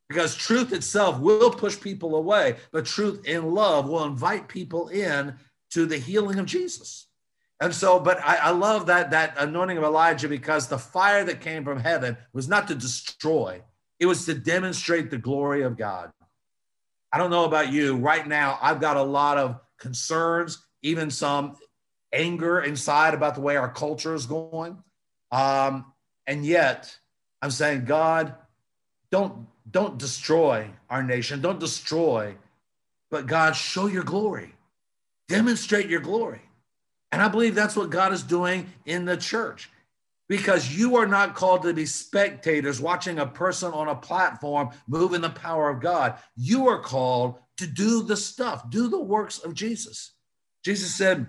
Because 0.09 0.35
truth 0.35 0.73
itself 0.73 1.21
will 1.21 1.51
push 1.51 1.79
people 1.79 2.17
away, 2.17 2.57
but 2.73 2.87
truth 2.87 3.25
in 3.27 3.55
love 3.55 3.89
will 3.89 4.05
invite 4.05 4.49
people 4.49 4.89
in 4.89 5.35
to 5.71 5.87
the 5.87 5.99
healing 5.99 6.39
of 6.39 6.47
Jesus. 6.47 7.09
And 7.61 7.75
so, 7.75 7.99
but 7.99 8.19
I, 8.25 8.37
I, 8.37 8.51
love 8.51 8.87
that 8.87 9.11
that 9.11 9.35
anointing 9.37 9.79
of 9.79 9.85
Elijah 9.85 10.29
because 10.29 10.69
the 10.69 10.79
fire 10.79 11.25
that 11.25 11.41
came 11.41 11.65
from 11.65 11.81
heaven 11.81 12.17
was 12.33 12.49
not 12.49 12.69
to 12.69 12.75
destroy, 12.75 13.61
it 13.99 14.07
was 14.07 14.25
to 14.27 14.35
demonstrate 14.35 15.11
the 15.11 15.19
glory 15.19 15.63
of 15.63 15.77
God. 15.77 16.11
I 17.13 17.19
don't 17.19 17.31
know 17.31 17.45
about 17.45 17.73
you. 17.73 17.97
Right 17.97 18.27
now, 18.27 18.59
I've 18.63 18.81
got 18.81 18.97
a 18.97 19.03
lot 19.03 19.39
of 19.39 19.61
concerns, 19.79 20.65
even 20.83 21.11
some 21.11 21.57
anger 22.13 22.61
inside 22.61 23.15
about 23.15 23.35
the 23.35 23.41
way 23.41 23.57
our 23.57 23.71
culture 23.71 24.15
is 24.15 24.27
going. 24.27 24.79
Um, 25.33 25.93
and 26.27 26.47
yet, 26.47 26.97
I'm 27.43 27.51
saying, 27.51 27.87
God, 27.87 28.35
don't 29.11 29.47
don't 29.71 29.99
destroy 29.99 30.71
our 30.89 31.03
nation, 31.03 31.41
don't 31.41 31.61
destroy, 31.61 32.35
but 33.11 33.27
God, 33.27 33.57
show 33.57 33.87
your 33.87 34.05
glory, 34.05 34.55
demonstrate 35.29 35.89
your 35.89 36.01
glory. 36.01 36.41
And 37.11 37.23
I 37.23 37.29
believe 37.29 37.55
that's 37.55 37.77
what 37.77 37.91
God 37.91 38.13
is 38.13 38.23
doing 38.23 38.67
in 38.85 39.05
the 39.05 39.17
church 39.17 39.71
because 40.29 40.77
you 40.77 40.97
are 40.97 41.07
not 41.07 41.35
called 41.35 41.63
to 41.63 41.73
be 41.73 41.87
spectators 41.87 42.81
watching 42.81 43.19
a 43.19 43.27
person 43.27 43.73
on 43.73 43.89
a 43.89 43.95
platform 43.95 44.71
move 44.87 45.15
in 45.15 45.23
the 45.23 45.31
power 45.31 45.71
of 45.71 45.81
God. 45.81 46.19
You 46.37 46.69
are 46.69 46.81
called 46.81 47.37
to 47.57 47.67
do 47.67 48.03
the 48.03 48.17
stuff, 48.17 48.71
do 48.71 48.89
the 48.89 49.01
works 49.01 49.39
of 49.39 49.55
Jesus. 49.55 50.13
Jesus 50.65 50.95
said, 50.95 51.27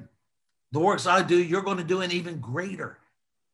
The 0.71 0.79
works 0.79 1.07
I 1.07 1.23
do, 1.23 1.41
you're 1.41 1.61
going 1.61 1.77
to 1.77 1.83
do 1.83 2.01
an 2.01 2.11
even 2.11 2.39
greater. 2.39 2.97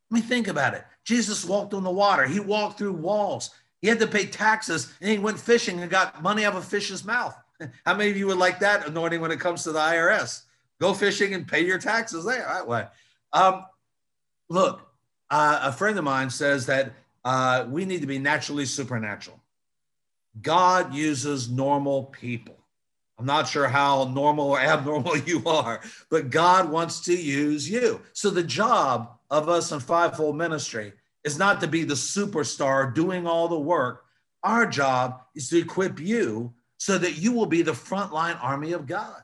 Let 0.10 0.22
me 0.22 0.28
think 0.28 0.48
about 0.48 0.74
it. 0.74 0.84
Jesus 1.04 1.46
walked 1.46 1.74
on 1.74 1.84
the 1.84 1.92
water, 1.92 2.26
he 2.26 2.40
walked 2.40 2.78
through 2.78 2.94
walls. 2.94 3.52
He 3.86 3.90
had 3.90 4.00
to 4.00 4.08
pay 4.08 4.26
taxes 4.26 4.92
and 5.00 5.12
he 5.12 5.20
went 5.20 5.40
fishing 5.40 5.80
and 5.80 5.92
got 5.92 6.24
money 6.24 6.44
out 6.44 6.56
of 6.56 6.64
a 6.64 6.66
fish's 6.66 7.06
mouth. 7.06 7.38
How 7.86 7.94
many 7.94 8.10
of 8.10 8.18
you 8.18 8.26
would 8.26 8.40
like 8.40 8.58
that 8.62 8.88
anointing 8.88 9.22
when 9.22 9.30
it 9.30 9.40
comes 9.40 9.62
to 9.62 9.72
the 9.72 9.78
IRS? 9.78 10.42
Go 10.82 10.92
fishing 10.92 11.36
and 11.36 11.48
pay 11.48 11.64
your 11.64 11.78
taxes 11.78 12.26
there 12.26 12.48
that 12.52 12.68
way. 12.68 12.88
Um, 13.32 13.64
look, 14.50 14.90
uh, 15.30 15.60
a 15.62 15.72
friend 15.72 16.00
of 16.00 16.04
mine 16.04 16.32
says 16.32 16.66
that 16.66 16.94
uh, 17.24 17.68
we 17.70 17.86
need 17.86 18.02
to 18.02 18.08
be 18.08 18.18
naturally 18.18 18.66
supernatural. 18.66 19.40
God 20.42 20.92
uses 20.92 21.48
normal 21.48 22.06
people. 22.06 22.58
I'm 23.20 23.28
not 23.28 23.48
sure 23.48 23.68
how 23.68 24.06
normal 24.06 24.50
or 24.50 24.60
abnormal 24.62 25.16
you 25.20 25.44
are, 25.46 25.80
but 26.10 26.32
God 26.32 26.72
wants 26.72 27.02
to 27.02 27.16
use 27.16 27.70
you. 27.70 28.02
So 28.14 28.32
the 28.32 28.42
job 28.42 29.16
of 29.30 29.48
us 29.48 29.72
in 29.72 29.80
fivefold 29.80 30.38
ministry 30.38 30.94
is 31.26 31.38
not 31.38 31.60
to 31.60 31.68
be 31.68 31.84
the 31.84 31.96
superstar 31.96 32.94
doing 32.94 33.28
all 33.28 33.48
the 33.48 33.60
work. 33.60 34.06
Our 34.44 34.68
job 34.68 35.22
is 35.36 35.50
to 35.50 35.58
equip 35.58 36.00
you 36.00 36.54
so 36.78 37.00
that 37.00 37.18
you 37.18 37.32
will 37.32 37.48
be 37.48 37.64
the 37.64 37.72
frontline 37.72 38.38
army 38.42 38.74
of 38.74 38.86
God. 38.86 39.22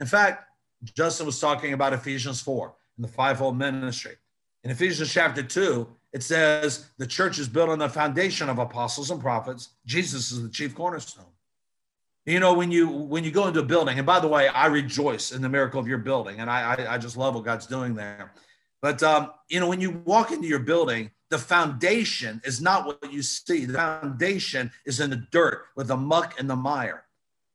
In 0.00 0.06
fact, 0.06 0.44
Justin 0.82 1.26
was 1.26 1.38
talking 1.38 1.72
about 1.72 1.92
Ephesians 1.92 2.40
4 2.40 2.74
and 2.96 3.04
the 3.04 3.12
fivefold 3.12 3.56
ministry. 3.56 4.16
In 4.64 4.70
Ephesians 4.70 5.12
chapter 5.12 5.42
2, 5.42 5.86
it 6.12 6.24
says 6.24 6.90
the 6.98 7.06
church 7.06 7.38
is 7.38 7.48
built 7.48 7.68
on 7.68 7.78
the 7.78 7.88
foundation 7.88 8.48
of 8.48 8.58
apostles 8.58 9.10
and 9.10 9.20
prophets. 9.20 9.70
Jesus 9.86 10.32
is 10.32 10.42
the 10.42 10.48
chief 10.48 10.74
cornerstone. 10.74 11.24
You 12.26 12.40
know, 12.40 12.54
when 12.54 12.70
you 12.70 12.88
when 12.88 13.24
you 13.24 13.30
go 13.30 13.46
into 13.46 13.60
a 13.60 13.64
building, 13.64 13.96
and 13.98 14.06
by 14.06 14.20
the 14.20 14.28
way, 14.28 14.48
I 14.48 14.66
rejoice 14.66 15.32
in 15.32 15.40
the 15.40 15.48
miracle 15.48 15.80
of 15.80 15.88
your 15.88 15.98
building, 15.98 16.40
and 16.40 16.50
I 16.50 16.74
I, 16.74 16.94
I 16.94 16.98
just 16.98 17.16
love 17.16 17.34
what 17.34 17.44
God's 17.44 17.66
doing 17.66 17.94
there. 17.94 18.32
But 18.82 19.02
um, 19.02 19.30
you 19.48 19.58
know, 19.58 19.68
when 19.68 19.80
you 19.80 20.02
walk 20.04 20.30
into 20.30 20.46
your 20.46 20.58
building, 20.58 21.10
the 21.30 21.38
foundation 21.38 22.42
is 22.44 22.60
not 22.60 22.86
what 22.86 23.12
you 23.12 23.22
see. 23.22 23.64
The 23.64 23.74
foundation 23.74 24.70
is 24.84 25.00
in 25.00 25.10
the 25.10 25.24
dirt 25.30 25.66
with 25.76 25.88
the 25.88 25.96
muck 25.96 26.38
and 26.38 26.50
the 26.50 26.56
mire. 26.56 27.04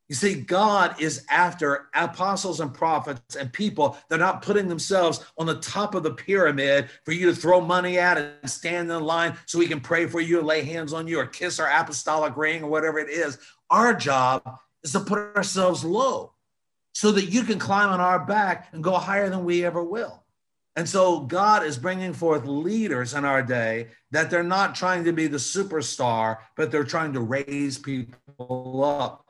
You 0.07 0.15
see, 0.15 0.35
God 0.35 1.01
is 1.01 1.25
after 1.29 1.87
apostles 1.95 2.59
and 2.59 2.71
prophets 2.71 3.35
and 3.35 3.51
people 3.51 3.97
that 4.09 4.17
are 4.17 4.23
not 4.23 4.43
putting 4.43 4.67
themselves 4.67 5.25
on 5.37 5.47
the 5.47 5.59
top 5.59 5.95
of 5.95 6.03
the 6.03 6.13
pyramid 6.13 6.89
for 7.03 7.11
you 7.11 7.25
to 7.27 7.35
throw 7.35 7.59
money 7.59 7.97
at 7.97 8.17
and 8.17 8.49
stand 8.49 8.91
in 8.91 9.03
line 9.03 9.35
so 9.47 9.57
we 9.57 9.67
can 9.67 9.81
pray 9.81 10.05
for 10.05 10.21
you, 10.21 10.41
lay 10.41 10.63
hands 10.63 10.93
on 10.93 11.07
you, 11.07 11.19
or 11.19 11.25
kiss 11.25 11.59
our 11.59 11.69
apostolic 11.69 12.37
ring 12.37 12.63
or 12.63 12.69
whatever 12.69 12.99
it 12.99 13.09
is. 13.09 13.39
Our 13.71 13.95
job 13.95 14.59
is 14.83 14.91
to 14.91 14.99
put 14.99 15.35
ourselves 15.35 15.83
low 15.83 16.33
so 16.93 17.11
that 17.11 17.25
you 17.25 17.43
can 17.43 17.57
climb 17.57 17.89
on 17.89 17.99
our 17.99 18.19
back 18.19 18.69
and 18.73 18.83
go 18.83 18.93
higher 18.93 19.29
than 19.29 19.43
we 19.43 19.65
ever 19.65 19.83
will. 19.83 20.23
And 20.75 20.87
so 20.87 21.21
God 21.21 21.63
is 21.63 21.77
bringing 21.77 22.13
forth 22.13 22.45
leaders 22.45 23.13
in 23.13 23.23
our 23.23 23.41
day 23.41 23.87
that 24.11 24.29
they're 24.29 24.43
not 24.43 24.75
trying 24.75 25.05
to 25.05 25.13
be 25.13 25.27
the 25.27 25.37
superstar, 25.37 26.39
but 26.57 26.69
they're 26.69 26.83
trying 26.83 27.13
to 27.13 27.21
raise 27.21 27.77
people 27.77 28.83
up 28.83 29.25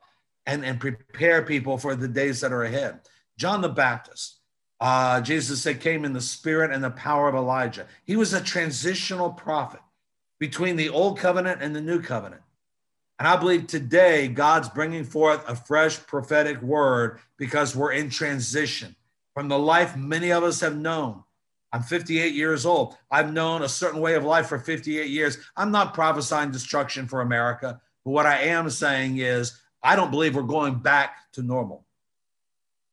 and, 0.48 0.66
and 0.66 0.80
prepare 0.80 1.44
people 1.44 1.78
for 1.78 1.96
the 1.96 2.08
days 2.08 2.42
that 2.42 2.52
are 2.52 2.64
ahead. 2.64 3.02
John 3.38 3.62
the 3.62 3.70
Baptist, 3.70 4.40
uh, 4.80 5.22
Jesus 5.22 5.62
said, 5.62 5.82
came 5.82 6.04
in 6.04 6.14
the 6.14 6.22
spirit 6.22 6.72
and 6.72 6.84
the 6.84 6.90
power 6.92 7.28
of 7.28 7.36
Elijah. 7.36 7.86
He 8.06 8.16
was 8.16 8.34
a 8.34 8.42
transitional 8.42 9.32
prophet 9.32 9.82
between 10.40 10.76
the 10.76 10.90
old 10.90 11.20
covenant 11.20 11.62
and 11.62 11.76
the 11.76 11.82
new 11.82 12.02
covenant. 12.02 12.42
And 13.20 13.28
I 13.28 13.38
believe 13.38 13.68
today 13.68 14.28
God's 14.28 14.68
bringing 14.68 15.04
forth 15.04 15.48
a 15.48 15.56
fresh 15.56 16.06
prophetic 16.06 16.62
word 16.62 17.20
because 17.38 17.76
we're 17.76 17.94
in 17.94 18.10
transition 18.10 18.96
from 19.34 19.48
the 19.48 19.60
life 19.60 19.96
many 19.96 20.32
of 20.32 20.44
us 20.44 20.60
have 20.62 20.76
known. 20.76 21.24
I'm 21.76 21.82
58 21.82 22.34
years 22.34 22.66
old. 22.66 22.96
I've 23.12 23.34
known 23.34 23.64
a 23.64 23.68
certain 23.68 24.00
way 24.00 24.16
of 24.16 24.24
life 24.24 24.48
for 24.48 24.58
58 24.58 25.10
years. 25.10 25.38
I'm 25.58 25.72
not 25.72 25.94
prophesying 25.94 26.52
destruction 26.52 27.06
for 27.06 27.20
America, 27.20 27.82
but 28.06 28.12
what 28.12 28.26
I 28.26 28.44
am 28.44 28.70
saying 28.70 29.18
is 29.18 29.60
I 29.84 29.98
don't 29.98 30.10
believe 30.10 30.38
we're 30.38 30.44
going 30.44 30.76
back 30.76 31.30
to 31.34 31.42
normal. 31.42 31.86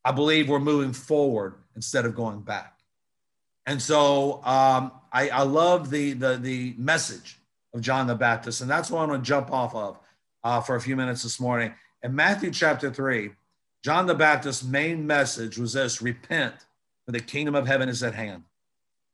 I 0.05 0.11
believe 0.11 0.49
we're 0.49 0.59
moving 0.59 0.93
forward 0.93 1.55
instead 1.77 2.05
of 2.07 2.17
going 2.17 2.41
back. 2.41 2.81
And 3.67 3.81
so 3.81 4.45
um, 4.45 4.91
I, 5.13 5.29
I, 5.29 5.43
love 5.43 5.89
the, 5.89 6.15
the, 6.15 6.37
the 6.39 6.75
message 6.77 7.39
of 7.75 7.83
John 7.83 8.09
the 8.09 8.17
Baptist. 8.17 8.63
And 8.63 8.71
that's 8.71 8.91
what 8.91 9.03
I'm 9.03 9.11
going 9.11 9.21
to 9.21 9.25
jump 9.25 9.53
off 9.53 9.77
of 9.77 10.01
uh, 10.43 10.61
for 10.61 10.75
a 10.75 10.81
few 10.81 10.97
minutes 10.97 11.23
this 11.23 11.39
morning. 11.39 11.73
In 12.03 12.17
Matthew 12.17 12.51
chapter 12.51 12.93
3, 12.93 13.31
John 13.85 14.07
the 14.07 14.15
Baptist's 14.17 14.65
main 14.65 15.07
message 15.07 15.57
was 15.57 15.75
this 15.75 16.03
repent, 16.03 16.57
for 17.07 17.13
the 17.13 17.21
kingdom 17.21 17.55
of 17.55 17.69
heaven 17.69 17.89
is 17.89 18.03
at 18.03 18.17
hand. 18.17 18.43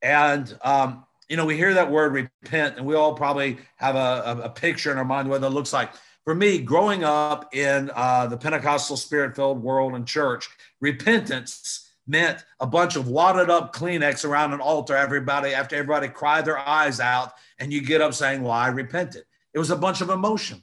And, 0.02 0.56
um, 0.62 1.04
you 1.28 1.36
know, 1.36 1.44
we 1.44 1.56
hear 1.56 1.74
that 1.74 1.90
word 1.90 2.12
repent, 2.12 2.76
and 2.76 2.86
we 2.86 2.94
all 2.94 3.14
probably 3.14 3.58
have 3.76 3.96
a, 3.96 4.42
a, 4.44 4.48
picture 4.48 4.90
in 4.90 4.98
our 4.98 5.04
mind 5.04 5.28
what 5.28 5.40
that 5.40 5.50
looks 5.50 5.72
like 5.72 5.90
for 6.28 6.34
me, 6.34 6.58
growing 6.58 7.04
up 7.04 7.54
in 7.54 7.90
uh, 7.94 8.26
the 8.26 8.36
Pentecostal 8.36 8.98
spirit 8.98 9.34
filled 9.34 9.62
world 9.62 9.94
and 9.94 10.06
church, 10.06 10.46
repentance 10.78 11.88
meant 12.06 12.44
a 12.60 12.66
bunch 12.66 12.96
of 12.96 13.08
wadded 13.08 13.48
up 13.48 13.74
Kleenex 13.74 14.26
around 14.26 14.52
an 14.52 14.60
altar, 14.60 14.94
everybody, 14.94 15.54
after 15.54 15.74
everybody 15.74 16.06
cried 16.08 16.44
their 16.44 16.58
eyes 16.58 17.00
out, 17.00 17.32
and 17.58 17.72
you 17.72 17.80
get 17.80 18.02
up 18.02 18.12
saying, 18.12 18.42
Well, 18.42 18.52
I 18.52 18.68
repented. 18.68 19.24
It 19.54 19.58
was 19.58 19.70
a 19.70 19.76
bunch 19.76 20.02
of 20.02 20.10
emotion. 20.10 20.62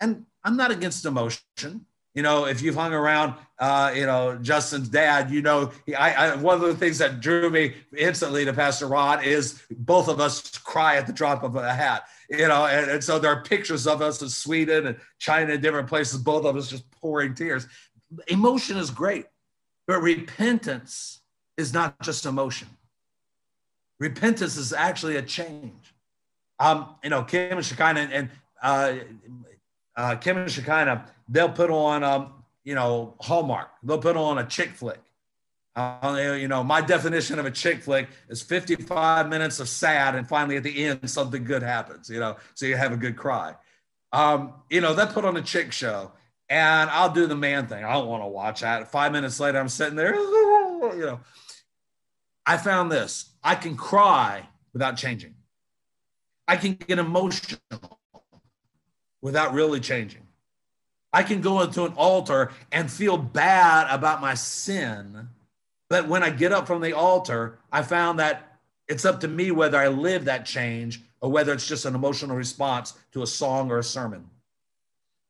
And 0.00 0.24
I'm 0.42 0.56
not 0.56 0.70
against 0.70 1.04
emotion. 1.04 1.84
You 2.14 2.22
know, 2.22 2.44
if 2.44 2.60
you've 2.60 2.74
hung 2.74 2.92
around, 2.92 3.34
uh, 3.58 3.92
you 3.94 4.04
know, 4.04 4.36
Justin's 4.36 4.88
dad, 4.88 5.30
you 5.30 5.40
know, 5.40 5.70
he, 5.86 5.94
I, 5.94 6.32
I, 6.32 6.36
one 6.36 6.56
of 6.56 6.60
the 6.60 6.74
things 6.74 6.98
that 6.98 7.20
drew 7.20 7.48
me 7.48 7.74
instantly 7.96 8.44
to 8.44 8.52
Pastor 8.52 8.86
Rod 8.86 9.24
is 9.24 9.62
both 9.70 10.08
of 10.08 10.20
us 10.20 10.58
cry 10.58 10.96
at 10.96 11.06
the 11.06 11.12
drop 11.12 11.42
of 11.42 11.56
a 11.56 11.72
hat 11.72 12.04
you 12.32 12.48
know, 12.48 12.66
and, 12.66 12.90
and, 12.90 13.04
so 13.04 13.18
there 13.18 13.30
are 13.30 13.42
pictures 13.42 13.86
of 13.86 14.00
us 14.00 14.22
in 14.22 14.28
Sweden 14.28 14.86
and 14.86 14.96
China 15.18 15.52
and 15.52 15.62
different 15.62 15.88
places, 15.88 16.18
both 16.18 16.46
of 16.46 16.56
us 16.56 16.70
just 16.70 16.90
pouring 16.90 17.34
tears. 17.34 17.66
Emotion 18.28 18.78
is 18.78 18.90
great, 18.90 19.26
but 19.86 20.00
repentance 20.00 21.20
is 21.58 21.74
not 21.74 22.00
just 22.00 22.24
emotion. 22.24 22.68
Repentance 24.00 24.56
is 24.56 24.72
actually 24.72 25.16
a 25.16 25.22
change. 25.22 25.94
Um, 26.58 26.94
you 27.04 27.10
know, 27.10 27.22
Kim 27.22 27.58
and 27.58 27.66
Shekinah 27.66 28.08
and 28.12 28.30
uh, 28.62 28.94
uh, 29.96 30.16
Kim 30.16 30.38
and 30.38 30.50
Shekinah, 30.50 31.06
they'll 31.28 31.48
put 31.48 31.70
on, 31.70 32.02
um, 32.02 32.32
you 32.64 32.74
know, 32.74 33.14
Hallmark. 33.20 33.68
They'll 33.82 33.98
put 33.98 34.16
on 34.16 34.38
a 34.38 34.46
chick 34.46 34.70
flick 34.70 35.00
uh, 35.74 36.36
you 36.38 36.48
know, 36.48 36.62
my 36.62 36.80
definition 36.80 37.38
of 37.38 37.46
a 37.46 37.50
chick 37.50 37.82
flick 37.82 38.08
is 38.28 38.42
55 38.42 39.28
minutes 39.28 39.58
of 39.58 39.68
sad, 39.68 40.14
and 40.14 40.28
finally 40.28 40.56
at 40.56 40.62
the 40.62 40.84
end, 40.84 41.08
something 41.08 41.44
good 41.44 41.62
happens, 41.62 42.10
you 42.10 42.20
know, 42.20 42.36
so 42.54 42.66
you 42.66 42.76
have 42.76 42.92
a 42.92 42.96
good 42.96 43.16
cry. 43.16 43.54
Um, 44.12 44.52
you 44.68 44.82
know, 44.82 44.94
that 44.94 45.12
put 45.12 45.24
on 45.24 45.36
a 45.38 45.42
chick 45.42 45.72
show, 45.72 46.12
and 46.50 46.90
I'll 46.90 47.12
do 47.12 47.26
the 47.26 47.34
man 47.34 47.66
thing. 47.66 47.84
I 47.84 47.92
don't 47.94 48.08
want 48.08 48.22
to 48.22 48.28
watch 48.28 48.60
that. 48.60 48.92
Five 48.92 49.12
minutes 49.12 49.40
later, 49.40 49.58
I'm 49.58 49.70
sitting 49.70 49.96
there, 49.96 50.14
you 50.14 51.06
know. 51.06 51.20
I 52.44 52.56
found 52.56 52.90
this 52.92 53.30
I 53.42 53.54
can 53.54 53.76
cry 53.76 54.48
without 54.74 54.96
changing, 54.98 55.34
I 56.46 56.56
can 56.56 56.74
get 56.74 56.98
emotional 56.98 58.00
without 59.22 59.54
really 59.54 59.80
changing. 59.80 60.22
I 61.12 61.22
can 61.22 61.40
go 61.40 61.62
into 61.62 61.84
an 61.84 61.94
altar 61.96 62.52
and 62.70 62.90
feel 62.90 63.16
bad 63.16 63.86
about 63.94 64.20
my 64.20 64.34
sin 64.34 65.28
but 65.92 66.08
when 66.08 66.22
I 66.22 66.30
get 66.30 66.52
up 66.52 66.66
from 66.66 66.80
the 66.80 66.94
altar, 66.94 67.58
I 67.70 67.82
found 67.82 68.18
that 68.18 68.56
it's 68.88 69.04
up 69.04 69.20
to 69.20 69.28
me 69.28 69.50
whether 69.50 69.76
I 69.76 69.88
live 69.88 70.24
that 70.24 70.46
change 70.46 71.02
or 71.20 71.30
whether 71.30 71.52
it's 71.52 71.68
just 71.68 71.84
an 71.84 71.94
emotional 71.94 72.34
response 72.34 72.94
to 73.12 73.22
a 73.22 73.26
song 73.26 73.70
or 73.70 73.76
a 73.76 73.84
sermon. 73.84 74.24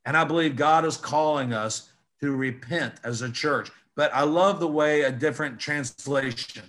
And 0.05 0.17
I 0.17 0.23
believe 0.23 0.55
God 0.55 0.85
is 0.85 0.97
calling 0.97 1.53
us 1.53 1.91
to 2.21 2.31
repent 2.31 2.95
as 3.03 3.23
a 3.23 3.33
church. 3.33 3.73
But 3.97 4.15
I 4.15 4.23
love 4.23 4.61
the 4.61 4.69
way 4.69 5.01
a 5.01 5.11
different 5.11 5.59
translation 5.59 6.63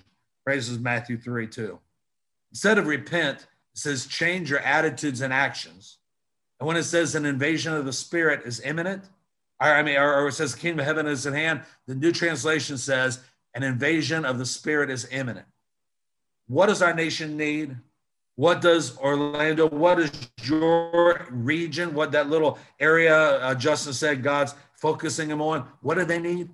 phrases 0.43 0.79
Matthew 0.79 1.15
3 1.15 1.45
2. 1.45 1.77
Instead 2.51 2.79
of 2.79 2.87
repent, 2.87 3.41
it 3.41 3.47
says 3.75 4.07
change 4.07 4.49
your 4.49 4.61
attitudes 4.61 5.21
and 5.21 5.31
actions. 5.31 5.99
And 6.59 6.67
when 6.67 6.77
it 6.77 6.83
says 6.83 7.15
an 7.15 7.25
invasion 7.25 7.73
of 7.73 7.85
the 7.85 7.93
spirit 7.93 8.41
is 8.45 8.61
imminent, 8.61 9.03
or 9.61 9.67
I 9.67 9.83
mean, 9.83 9.97
or, 9.97 10.23
or 10.23 10.27
it 10.27 10.33
says 10.33 10.53
the 10.53 10.59
kingdom 10.59 10.79
of 10.79 10.85
heaven 10.85 11.07
is 11.07 11.25
at 11.25 11.33
hand, 11.33 11.61
the 11.87 11.95
new 11.95 12.11
translation 12.11 12.77
says 12.77 13.19
an 13.53 13.63
invasion 13.63 14.25
of 14.25 14.37
the 14.37 14.45
spirit 14.45 14.89
is 14.89 15.07
imminent. 15.11 15.45
What 16.47 16.67
does 16.67 16.81
our 16.81 16.93
nation 16.93 17.37
need? 17.37 17.75
What 18.35 18.61
does 18.61 18.97
Orlando, 18.97 19.69
what 19.69 19.99
is 19.99 20.11
your 20.43 21.27
region, 21.29 21.93
what 21.93 22.11
that 22.13 22.29
little 22.29 22.57
area 22.79 23.15
uh, 23.15 23.53
Justin 23.53 23.93
said 23.93 24.23
God's 24.23 24.55
focusing 24.73 25.29
them 25.29 25.41
on? 25.41 25.67
What 25.81 25.97
do 25.97 26.05
they 26.05 26.19
need? 26.19 26.49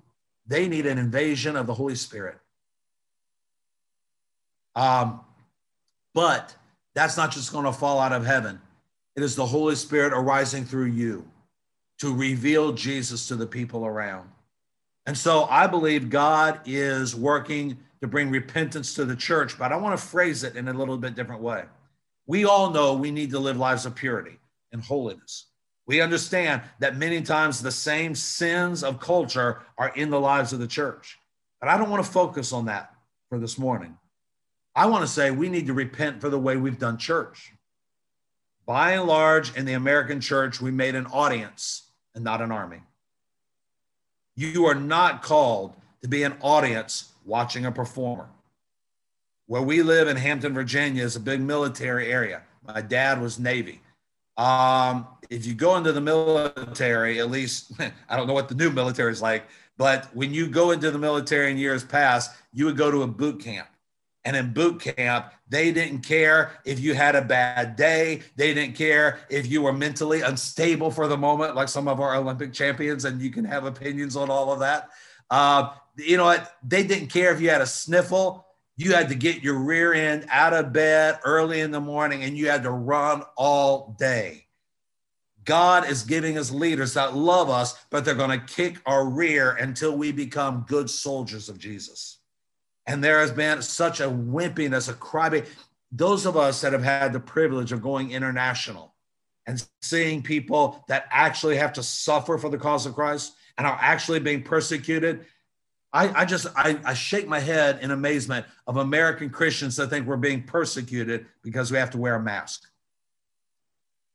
They 0.46 0.68
need 0.68 0.84
an 0.86 0.98
invasion 0.98 1.56
of 1.56 1.66
the 1.66 1.74
Holy 1.74 1.94
Spirit. 1.94 2.38
Um, 4.76 5.20
but 6.12 6.54
that's 6.94 7.16
not 7.16 7.32
just 7.32 7.52
going 7.52 7.64
to 7.64 7.72
fall 7.72 7.98
out 7.98 8.12
of 8.12 8.26
heaven. 8.26 8.60
It 9.16 9.22
is 9.22 9.36
the 9.36 9.46
Holy 9.46 9.74
Spirit 9.74 10.12
arising 10.12 10.64
through 10.64 10.86
you 10.86 11.26
to 11.98 12.14
reveal 12.14 12.72
Jesus 12.72 13.28
to 13.28 13.36
the 13.36 13.46
people 13.46 13.84
around. 13.84 14.28
And 15.06 15.16
so 15.16 15.44
I 15.44 15.66
believe 15.66 16.08
God 16.10 16.60
is 16.64 17.14
working 17.14 17.76
to 18.00 18.06
bring 18.06 18.30
repentance 18.30 18.94
to 18.94 19.04
the 19.04 19.16
church, 19.16 19.58
but 19.58 19.72
I 19.72 19.76
want 19.76 19.98
to 19.98 20.06
phrase 20.06 20.44
it 20.44 20.56
in 20.56 20.68
a 20.68 20.72
little 20.72 20.96
bit 20.96 21.14
different 21.14 21.42
way. 21.42 21.64
We 22.26 22.44
all 22.44 22.70
know 22.70 22.94
we 22.94 23.10
need 23.10 23.30
to 23.30 23.38
live 23.38 23.56
lives 23.56 23.86
of 23.86 23.94
purity 23.94 24.38
and 24.72 24.82
holiness. 24.82 25.46
We 25.86 26.00
understand 26.00 26.62
that 26.78 26.96
many 26.96 27.20
times 27.20 27.60
the 27.60 27.72
same 27.72 28.14
sins 28.14 28.84
of 28.84 29.00
culture 29.00 29.62
are 29.76 29.92
in 29.96 30.10
the 30.10 30.20
lives 30.20 30.52
of 30.52 30.60
the 30.60 30.66
church. 30.66 31.18
But 31.60 31.68
I 31.68 31.76
don't 31.76 31.90
want 31.90 32.04
to 32.04 32.10
focus 32.10 32.52
on 32.52 32.66
that 32.66 32.94
for 33.28 33.38
this 33.38 33.58
morning. 33.58 33.98
I 34.74 34.86
want 34.86 35.02
to 35.02 35.08
say 35.08 35.30
we 35.30 35.48
need 35.48 35.66
to 35.66 35.74
repent 35.74 36.20
for 36.20 36.28
the 36.28 36.38
way 36.38 36.56
we've 36.56 36.78
done 36.78 36.96
church. 36.96 37.52
By 38.70 38.92
and 38.92 39.08
large, 39.08 39.56
in 39.56 39.64
the 39.64 39.72
American 39.72 40.20
church, 40.20 40.60
we 40.60 40.70
made 40.70 40.94
an 40.94 41.06
audience 41.06 41.90
and 42.14 42.22
not 42.22 42.40
an 42.40 42.52
army. 42.52 42.82
You 44.36 44.66
are 44.66 44.76
not 44.76 45.24
called 45.24 45.74
to 46.02 46.08
be 46.08 46.22
an 46.22 46.36
audience 46.40 47.10
watching 47.24 47.66
a 47.66 47.72
performer. 47.72 48.28
Where 49.46 49.60
we 49.60 49.82
live 49.82 50.06
in 50.06 50.16
Hampton, 50.16 50.54
Virginia, 50.54 51.02
is 51.02 51.16
a 51.16 51.20
big 51.20 51.40
military 51.40 52.12
area. 52.12 52.42
My 52.64 52.80
dad 52.80 53.20
was 53.20 53.40
Navy. 53.40 53.80
Um, 54.36 55.08
if 55.30 55.46
you 55.46 55.54
go 55.54 55.76
into 55.76 55.90
the 55.90 56.00
military, 56.00 57.18
at 57.18 57.28
least 57.28 57.72
I 58.08 58.16
don't 58.16 58.28
know 58.28 58.34
what 58.34 58.48
the 58.48 58.54
new 58.54 58.70
military 58.70 59.10
is 59.10 59.20
like, 59.20 59.48
but 59.78 60.14
when 60.14 60.32
you 60.32 60.46
go 60.46 60.70
into 60.70 60.92
the 60.92 60.98
military 60.98 61.50
in 61.50 61.58
years 61.58 61.82
past, 61.82 62.36
you 62.52 62.66
would 62.66 62.76
go 62.76 62.88
to 62.88 63.02
a 63.02 63.08
boot 63.08 63.40
camp. 63.40 63.66
And 64.24 64.36
in 64.36 64.52
boot 64.52 64.80
camp, 64.80 65.32
they 65.48 65.72
didn't 65.72 66.00
care 66.00 66.58
if 66.66 66.78
you 66.78 66.94
had 66.94 67.16
a 67.16 67.22
bad 67.22 67.76
day. 67.76 68.20
They 68.36 68.52
didn't 68.52 68.76
care 68.76 69.20
if 69.30 69.50
you 69.50 69.62
were 69.62 69.72
mentally 69.72 70.20
unstable 70.20 70.90
for 70.90 71.08
the 71.08 71.16
moment, 71.16 71.54
like 71.54 71.68
some 71.68 71.88
of 71.88 72.00
our 72.00 72.14
Olympic 72.14 72.52
champions, 72.52 73.06
and 73.06 73.20
you 73.20 73.30
can 73.30 73.44
have 73.46 73.64
opinions 73.64 74.16
on 74.16 74.28
all 74.28 74.52
of 74.52 74.60
that. 74.60 74.90
Uh, 75.30 75.70
you 75.96 76.16
know 76.16 76.24
what? 76.24 76.56
They 76.62 76.82
didn't 76.82 77.08
care 77.08 77.32
if 77.32 77.40
you 77.40 77.48
had 77.48 77.62
a 77.62 77.66
sniffle. 77.66 78.46
You 78.76 78.94
had 78.94 79.08
to 79.10 79.14
get 79.14 79.42
your 79.42 79.58
rear 79.58 79.92
end 79.92 80.26
out 80.30 80.54
of 80.54 80.72
bed 80.72 81.20
early 81.24 81.60
in 81.60 81.70
the 81.70 81.80
morning 81.80 82.24
and 82.24 82.36
you 82.36 82.48
had 82.48 82.62
to 82.62 82.70
run 82.70 83.22
all 83.36 83.94
day. 83.98 84.46
God 85.44 85.88
is 85.88 86.02
giving 86.02 86.38
us 86.38 86.50
leaders 86.50 86.94
that 86.94 87.14
love 87.14 87.50
us, 87.50 87.74
but 87.90 88.04
they're 88.04 88.14
going 88.14 88.38
to 88.38 88.46
kick 88.46 88.80
our 88.86 89.06
rear 89.06 89.52
until 89.52 89.96
we 89.96 90.12
become 90.12 90.64
good 90.66 90.88
soldiers 90.88 91.48
of 91.48 91.58
Jesus. 91.58 92.19
And 92.86 93.02
there 93.02 93.20
has 93.20 93.30
been 93.30 93.62
such 93.62 94.00
a 94.00 94.08
wimpiness, 94.08 94.88
a 94.88 94.94
crybaby. 94.94 95.46
Those 95.92 96.26
of 96.26 96.36
us 96.36 96.60
that 96.60 96.72
have 96.72 96.82
had 96.82 97.12
the 97.12 97.20
privilege 97.20 97.72
of 97.72 97.82
going 97.82 98.10
international 98.10 98.94
and 99.46 99.64
seeing 99.82 100.22
people 100.22 100.84
that 100.88 101.06
actually 101.10 101.56
have 101.56 101.72
to 101.74 101.82
suffer 101.82 102.38
for 102.38 102.48
the 102.48 102.58
cause 102.58 102.86
of 102.86 102.94
Christ 102.94 103.34
and 103.58 103.66
are 103.66 103.78
actually 103.80 104.20
being 104.20 104.42
persecuted, 104.42 105.26
I, 105.92 106.22
I 106.22 106.24
just 106.24 106.46
I, 106.54 106.78
I 106.84 106.94
shake 106.94 107.26
my 107.26 107.40
head 107.40 107.80
in 107.82 107.90
amazement 107.90 108.46
of 108.66 108.76
American 108.76 109.30
Christians 109.30 109.76
that 109.76 109.90
think 109.90 110.06
we're 110.06 110.16
being 110.16 110.42
persecuted 110.42 111.26
because 111.42 111.72
we 111.72 111.78
have 111.78 111.90
to 111.90 111.98
wear 111.98 112.14
a 112.14 112.22
mask. 112.22 112.68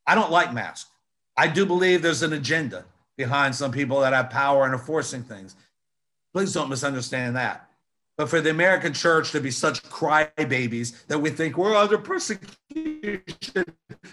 I 0.08 0.16
don't 0.16 0.32
like 0.32 0.54
masks. 0.54 0.90
I 1.36 1.48
do 1.48 1.66
believe 1.66 2.02
there's 2.02 2.24
an 2.24 2.34
agenda 2.34 2.86
behind 3.18 3.56
some 3.56 3.72
people 3.72 4.00
that 4.02 4.14
have 4.14 4.30
power 4.30 4.64
and 4.64 4.74
are 4.74 4.80
forcing 4.80 5.24
things. 5.24 5.56
Please 6.34 6.54
don't 6.54 6.70
misunderstand 6.70 7.36
that. 7.36 7.65
But 8.18 8.30
for 8.30 8.40
the 8.40 8.50
American 8.50 8.94
church 8.94 9.32
to 9.32 9.42
be 9.42 9.52
such 9.52 9.84
crybabies 9.84 11.06
that 11.08 11.20
we 11.20 11.30
think 11.32 11.58
we're 11.58 11.76
under 11.76 11.98
persecution, 11.98 13.66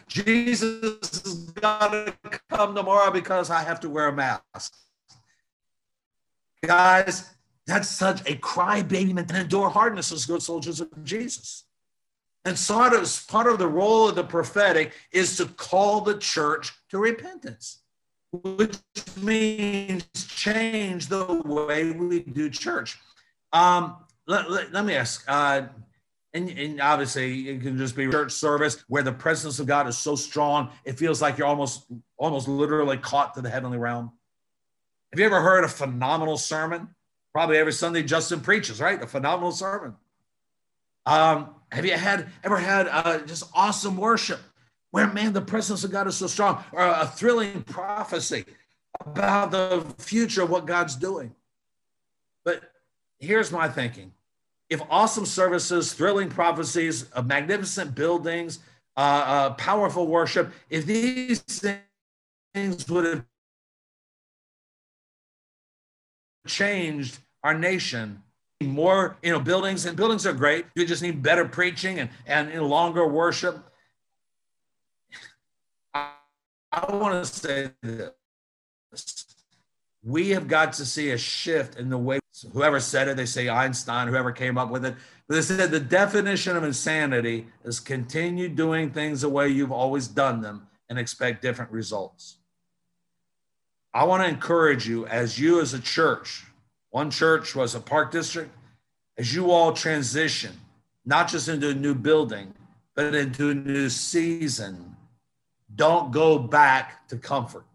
Jesus 0.09 1.25
is 1.25 1.51
gonna 1.51 2.13
come 2.51 2.75
tomorrow 2.75 3.13
because 3.13 3.49
I 3.49 3.63
have 3.63 3.79
to 3.81 3.89
wear 3.89 4.09
a 4.09 4.13
mask. 4.13 4.75
Guys, 6.65 7.31
that's 7.67 7.89
such 7.89 8.21
a 8.23 8.35
crybaby 8.35 9.17
and 9.17 9.31
endure 9.31 9.69
hardness 9.69 10.11
as 10.11 10.27
good 10.27 10.43
soldiers 10.43 10.81
of 10.81 11.05
Jesus. 11.05 11.65
And 12.45 12.59
sort 12.59 12.93
of 12.93 13.25
part 13.29 13.47
of 13.47 13.59
the 13.59 13.69
role 13.69 14.09
of 14.09 14.17
the 14.17 14.25
prophetic 14.25 14.95
is 15.13 15.37
to 15.37 15.47
call 15.47 16.01
the 16.01 16.19
church 16.19 16.73
to 16.91 16.99
repentance, 16.99 17.83
which 18.33 18.79
means 19.17 20.05
change 20.27 21.07
the 21.07 21.41
way 21.45 21.93
we 21.93 22.21
do 22.21 22.51
church. 22.51 22.99
Um, 23.53 23.97
let, 24.27 24.51
let, 24.51 24.73
let, 24.73 24.85
me 24.85 24.95
ask, 24.95 25.25
uh, 25.29 25.63
and, 26.33 26.49
and 26.49 26.81
obviously 26.81 27.49
it 27.49 27.63
can 27.63 27.77
just 27.77 27.95
be 27.95 28.11
church 28.11 28.33
service 28.33 28.83
where 28.89 29.03
the 29.03 29.13
presence 29.13 29.59
of 29.59 29.67
God 29.67 29.87
is 29.89 29.99
so 29.99 30.17
strong, 30.17 30.71
it 30.85 30.99
feels 30.99 31.21
like 31.21 31.39
you're 31.39 31.47
almost 31.47 31.85
almost 32.17 32.49
literally 32.49 32.97
caught 32.97 33.35
to 33.35 33.43
the 33.43 33.51
heavenly 33.51 33.79
realm. 33.79 34.13
Have 35.13 35.21
you 35.21 35.27
ever 35.27 35.41
heard 35.41 35.65
a 35.65 35.69
phenomenal 35.69 36.39
sermon? 36.39 36.89
Probably 37.33 37.59
every 37.59 37.73
Sunday 37.73 38.03
Justin 38.03 38.41
preaches, 38.41 38.81
right? 38.81 39.03
A 39.03 39.07
phenomenal 39.07 39.53
sermon. 39.53 39.95
Um, 41.05 41.55
have 41.71 41.85
you 41.85 41.93
had 41.93 42.29
ever 42.45 42.59
had 42.59 42.89
uh, 42.89 43.19
just 43.21 43.45
awesome 43.55 43.97
worship 43.97 44.41
where 44.91 45.11
man 45.13 45.33
the 45.33 45.41
presence 45.41 45.85
of 45.85 45.91
God 45.91 46.07
is 46.07 46.17
so 46.17 46.27
strong, 46.27 46.63
or 46.73 46.83
a 46.83 47.07
thrilling 47.07 47.63
prophecy 47.63 48.45
about 49.05 49.51
the 49.51 49.85
future 49.99 50.43
of 50.43 50.51
what 50.51 50.67
God's 50.67 50.95
doing? 50.95 51.35
Here's 53.23 53.53
my 53.53 53.69
thinking: 53.69 54.13
if 54.69 54.83
awesome 54.91 55.25
services, 55.25 55.93
thrilling 55.95 56.29
prophecies, 56.29 57.05
of 57.13 57.27
magnificent 57.27 57.95
buildings, 57.95 58.59
uh, 58.97 59.01
uh, 59.01 59.51
powerful 59.55 60.09
worship, 60.09 60.53
if 60.69 60.85
these 60.85 61.41
things 62.53 62.91
would 62.91 63.05
have 63.05 63.25
changed 66.49 67.19
our 67.45 67.57
nation 67.57 68.21
more 68.63 69.17
you 69.23 69.31
know 69.31 69.41
buildings 69.41 69.87
and 69.87 69.97
buildings 69.97 70.27
are 70.27 70.33
great. 70.33 70.67
You 70.75 70.87
just 70.87 71.03
need 71.03 71.23
better 71.23 71.45
preaching 71.45 71.99
and 71.99 72.11
and 72.27 72.63
longer 72.63 73.07
worship. 73.07 73.59
I, 75.95 76.13
I 76.73 76.95
want 76.97 77.25
to 77.25 77.31
say 77.31 77.71
this. 77.83 79.27
We 80.05 80.31
have 80.31 80.49
got 80.49 80.73
to 80.75 80.85
see 80.85 81.11
a 81.11 81.19
shift 81.19 81.77
in 81.79 81.89
the 81.89 81.99
way 81.99 82.19
whoever 82.53 82.81
said 82.81 83.09
it 83.09 83.17
they 83.17 83.27
say 83.27 83.49
einstein 83.49 84.09
whoever 84.09 84.33
came 84.33 84.59
up 84.59 84.71
with 84.71 84.85
it 84.85 84.95
but 85.29 85.35
they 85.35 85.43
said 85.43 85.71
the 85.71 85.81
definition 85.81 86.57
of 86.57 86.65
insanity 86.65 87.47
is 87.65 87.81
continue 87.81 88.49
doing 88.49 88.91
things 88.91 89.21
the 89.21 89.29
way 89.29 89.49
you've 89.49 89.73
always 89.73 90.09
done 90.09 90.41
them 90.41 90.67
and 90.89 90.99
expect 90.99 91.43
different 91.43 91.71
results 91.71 92.39
I 93.95 94.05
want 94.05 94.23
to 94.23 94.29
encourage 94.29 94.89
you 94.89 95.07
as 95.07 95.39
you 95.39 95.61
as 95.61 95.75
a 95.75 95.81
church, 95.81 96.47
one 96.91 97.11
church 97.11 97.55
was 97.55 97.75
a 97.75 97.81
park 97.81 98.11
district, 98.11 98.51
as 99.19 99.35
you 99.35 99.51
all 99.51 99.73
transition, 99.73 100.53
not 101.05 101.29
just 101.29 101.49
into 101.49 101.71
a 101.71 101.75
new 101.75 101.95
building, 101.95 102.55
but 102.95 103.15
into 103.15 103.51
a 103.51 103.55
new 103.55 103.91
season, 103.91 104.97
don't 105.75 106.11
go 106.11 106.39
back 106.39 107.07
to 107.09 107.19
comfort. 107.19 107.67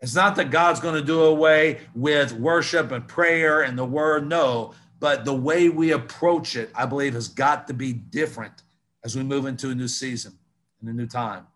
It's 0.00 0.14
not 0.14 0.36
that 0.36 0.50
God's 0.50 0.80
going 0.80 0.94
to 0.94 1.02
do 1.02 1.22
away 1.22 1.80
with 1.94 2.32
worship 2.32 2.92
and 2.92 3.06
prayer 3.06 3.62
and 3.62 3.78
the 3.78 3.84
word, 3.84 4.28
no, 4.28 4.74
but 5.00 5.24
the 5.24 5.34
way 5.34 5.68
we 5.68 5.92
approach 5.92 6.56
it, 6.56 6.70
I 6.74 6.86
believe, 6.86 7.14
has 7.14 7.28
got 7.28 7.66
to 7.68 7.74
be 7.74 7.92
different 7.92 8.62
as 9.04 9.16
we 9.16 9.22
move 9.22 9.46
into 9.46 9.70
a 9.70 9.74
new 9.74 9.88
season 9.88 10.38
and 10.80 10.88
a 10.88 10.92
new 10.92 11.06
time. 11.06 11.46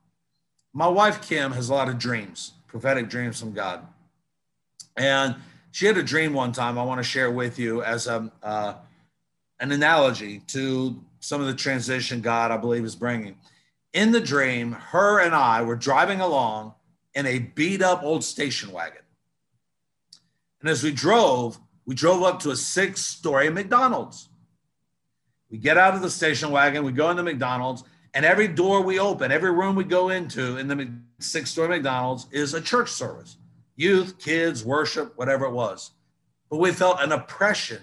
My 0.72 0.88
wife, 0.88 1.26
Kim, 1.26 1.52
has 1.52 1.68
a 1.68 1.74
lot 1.74 1.88
of 1.88 1.98
dreams 1.98 2.52
prophetic 2.70 3.08
dreams 3.08 3.40
from 3.40 3.52
God. 3.52 3.84
And 4.96 5.34
she 5.72 5.86
had 5.86 5.96
a 5.96 6.04
dream 6.04 6.32
one 6.32 6.52
time 6.52 6.78
I 6.78 6.84
want 6.84 6.98
to 6.98 7.04
share 7.04 7.30
with 7.30 7.58
you 7.58 7.82
as 7.82 8.06
a, 8.06 8.30
uh, 8.42 8.74
an 9.58 9.72
analogy 9.72 10.38
to 10.48 10.96
some 11.18 11.40
of 11.40 11.48
the 11.48 11.54
transition 11.54 12.20
God, 12.20 12.52
I 12.52 12.56
believe, 12.56 12.84
is 12.84 12.94
bringing. 12.94 13.36
In 13.92 14.12
the 14.12 14.20
dream, 14.20 14.72
her 14.72 15.20
and 15.20 15.34
I 15.34 15.62
were 15.62 15.74
driving 15.74 16.20
along 16.20 16.74
in 17.14 17.26
a 17.26 17.38
beat 17.38 17.82
up 17.82 18.02
old 18.02 18.24
station 18.24 18.72
wagon. 18.72 19.02
And 20.60 20.68
as 20.68 20.82
we 20.82 20.92
drove, 20.92 21.58
we 21.86 21.94
drove 21.94 22.22
up 22.22 22.40
to 22.40 22.50
a 22.50 22.56
six 22.56 23.00
story 23.04 23.50
McDonald's. 23.50 24.28
We 25.50 25.58
get 25.58 25.78
out 25.78 25.94
of 25.94 26.02
the 26.02 26.10
station 26.10 26.50
wagon, 26.50 26.84
we 26.84 26.92
go 26.92 27.10
into 27.10 27.22
McDonald's, 27.22 27.82
and 28.14 28.24
every 28.24 28.48
door 28.48 28.82
we 28.82 28.98
open, 28.98 29.32
every 29.32 29.50
room 29.50 29.74
we 29.74 29.84
go 29.84 30.10
into 30.10 30.56
in 30.58 30.68
the 30.68 30.92
six 31.18 31.50
story 31.50 31.68
McDonald's 31.68 32.26
is 32.30 32.54
a 32.54 32.60
church 32.60 32.90
service 32.90 33.36
youth, 33.76 34.18
kids, 34.18 34.62
worship, 34.62 35.16
whatever 35.16 35.46
it 35.46 35.52
was. 35.52 35.92
But 36.50 36.58
we 36.58 36.70
felt 36.70 37.00
an 37.00 37.12
oppression 37.12 37.80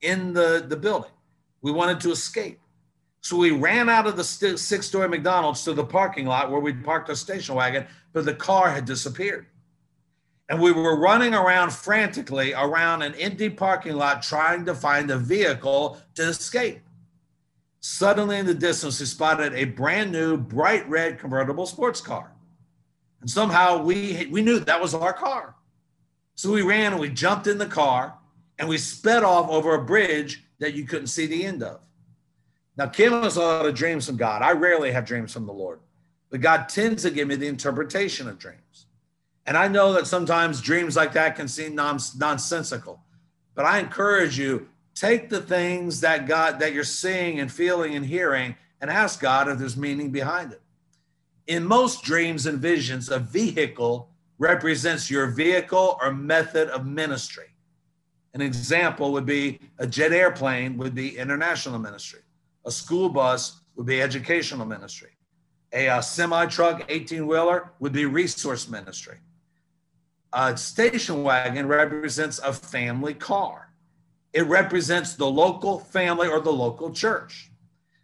in 0.00 0.32
the, 0.32 0.64
the 0.66 0.76
building. 0.76 1.12
We 1.62 1.70
wanted 1.70 2.00
to 2.00 2.10
escape. 2.10 2.58
So 3.26 3.36
we 3.36 3.50
ran 3.50 3.88
out 3.88 4.06
of 4.06 4.16
the 4.16 4.22
six 4.22 4.86
story 4.86 5.08
McDonald's 5.08 5.64
to 5.64 5.72
the 5.72 5.82
parking 5.82 6.26
lot 6.26 6.48
where 6.48 6.60
we'd 6.60 6.84
parked 6.84 7.08
our 7.08 7.16
station 7.16 7.56
wagon, 7.56 7.84
but 8.12 8.24
the 8.24 8.32
car 8.32 8.70
had 8.70 8.84
disappeared. 8.84 9.46
And 10.48 10.62
we 10.62 10.70
were 10.70 10.96
running 10.96 11.34
around 11.34 11.72
frantically 11.72 12.54
around 12.54 13.02
an 13.02 13.16
empty 13.16 13.50
parking 13.50 13.96
lot 13.96 14.22
trying 14.22 14.64
to 14.66 14.76
find 14.76 15.10
a 15.10 15.18
vehicle 15.18 15.98
to 16.14 16.22
escape. 16.22 16.82
Suddenly, 17.80 18.38
in 18.38 18.46
the 18.46 18.54
distance, 18.54 19.00
we 19.00 19.06
spotted 19.06 19.54
a 19.54 19.64
brand 19.64 20.12
new, 20.12 20.36
bright 20.36 20.88
red 20.88 21.18
convertible 21.18 21.66
sports 21.66 22.00
car. 22.00 22.30
And 23.22 23.28
somehow 23.28 23.82
we, 23.82 24.28
we 24.30 24.40
knew 24.40 24.60
that 24.60 24.80
was 24.80 24.94
our 24.94 25.12
car. 25.12 25.56
So 26.36 26.52
we 26.52 26.62
ran 26.62 26.92
and 26.92 27.00
we 27.00 27.08
jumped 27.08 27.48
in 27.48 27.58
the 27.58 27.66
car 27.66 28.14
and 28.60 28.68
we 28.68 28.78
sped 28.78 29.24
off 29.24 29.50
over 29.50 29.74
a 29.74 29.84
bridge 29.84 30.44
that 30.60 30.74
you 30.74 30.84
couldn't 30.84 31.08
see 31.08 31.26
the 31.26 31.44
end 31.44 31.64
of. 31.64 31.80
Now, 32.76 32.86
Kim 32.86 33.12
has 33.22 33.36
a 33.36 33.40
lot 33.40 33.66
of 33.66 33.74
dreams 33.74 34.06
from 34.06 34.16
God. 34.16 34.42
I 34.42 34.52
rarely 34.52 34.92
have 34.92 35.06
dreams 35.06 35.32
from 35.32 35.46
the 35.46 35.52
Lord, 35.52 35.80
but 36.30 36.40
God 36.40 36.68
tends 36.68 37.02
to 37.02 37.10
give 37.10 37.26
me 37.26 37.36
the 37.36 37.46
interpretation 37.46 38.28
of 38.28 38.38
dreams. 38.38 38.86
And 39.46 39.56
I 39.56 39.68
know 39.68 39.92
that 39.92 40.06
sometimes 40.06 40.60
dreams 40.60 40.96
like 40.96 41.12
that 41.12 41.36
can 41.36 41.48
seem 41.48 41.74
non- 41.74 42.00
nonsensical, 42.18 43.00
but 43.54 43.64
I 43.64 43.78
encourage 43.78 44.38
you 44.38 44.68
take 44.94 45.28
the 45.28 45.40
things 45.40 46.00
that 46.00 46.26
God 46.26 46.58
that 46.58 46.72
you're 46.72 46.84
seeing 46.84 47.38
and 47.40 47.50
feeling 47.50 47.94
and 47.94 48.04
hearing 48.04 48.56
and 48.80 48.90
ask 48.90 49.20
God 49.20 49.48
if 49.48 49.58
there's 49.58 49.76
meaning 49.76 50.10
behind 50.10 50.52
it. 50.52 50.60
In 51.46 51.64
most 51.64 52.02
dreams 52.02 52.46
and 52.46 52.58
visions, 52.58 53.08
a 53.08 53.20
vehicle 53.20 54.10
represents 54.38 55.10
your 55.10 55.28
vehicle 55.28 55.96
or 56.02 56.12
method 56.12 56.68
of 56.68 56.86
ministry. 56.86 57.54
An 58.34 58.40
example 58.42 59.12
would 59.12 59.24
be 59.24 59.60
a 59.78 59.86
jet 59.86 60.12
airplane 60.12 60.76
would 60.76 60.94
be 60.94 61.16
international 61.16 61.78
ministry. 61.78 62.20
A 62.66 62.70
school 62.70 63.08
bus 63.08 63.60
would 63.76 63.86
be 63.86 64.02
educational 64.02 64.66
ministry. 64.66 65.10
A, 65.72 65.86
a 65.86 66.02
semi 66.02 66.46
truck, 66.46 66.84
18 66.88 67.26
wheeler 67.26 67.70
would 67.78 67.92
be 67.92 68.04
resource 68.04 68.68
ministry. 68.68 69.18
A 70.32 70.56
station 70.56 71.22
wagon 71.22 71.68
represents 71.68 72.40
a 72.40 72.52
family 72.52 73.14
car. 73.14 73.72
It 74.32 74.42
represents 74.42 75.14
the 75.14 75.30
local 75.30 75.78
family 75.78 76.28
or 76.28 76.40
the 76.40 76.52
local 76.52 76.92
church. 76.92 77.50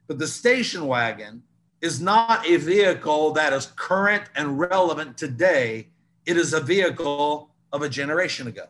But 0.06 0.18
the 0.18 0.28
station 0.28 0.86
wagon 0.86 1.42
is 1.80 2.00
not 2.00 2.46
a 2.46 2.56
vehicle 2.56 3.32
that 3.32 3.52
is 3.52 3.66
current 3.74 4.24
and 4.36 4.58
relevant 4.58 5.18
today. 5.18 5.88
It 6.24 6.36
is 6.36 6.52
a 6.52 6.60
vehicle 6.60 7.50
of 7.72 7.82
a 7.82 7.88
generation 7.88 8.46
ago. 8.46 8.66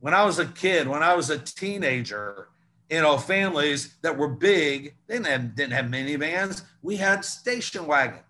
When 0.00 0.14
I 0.14 0.24
was 0.24 0.38
a 0.38 0.46
kid, 0.46 0.88
when 0.88 1.02
I 1.02 1.14
was 1.14 1.28
a 1.28 1.38
teenager, 1.38 2.48
you 2.90 3.00
know, 3.00 3.16
families 3.16 3.94
that 4.02 4.16
were 4.16 4.28
big, 4.28 4.94
they 5.06 5.14
didn't 5.14 5.26
have, 5.26 5.54
didn't 5.54 5.72
have 5.72 5.84
minivans. 5.86 6.62
We 6.82 6.96
had 6.96 7.24
station 7.24 7.86
wagons. 7.86 8.24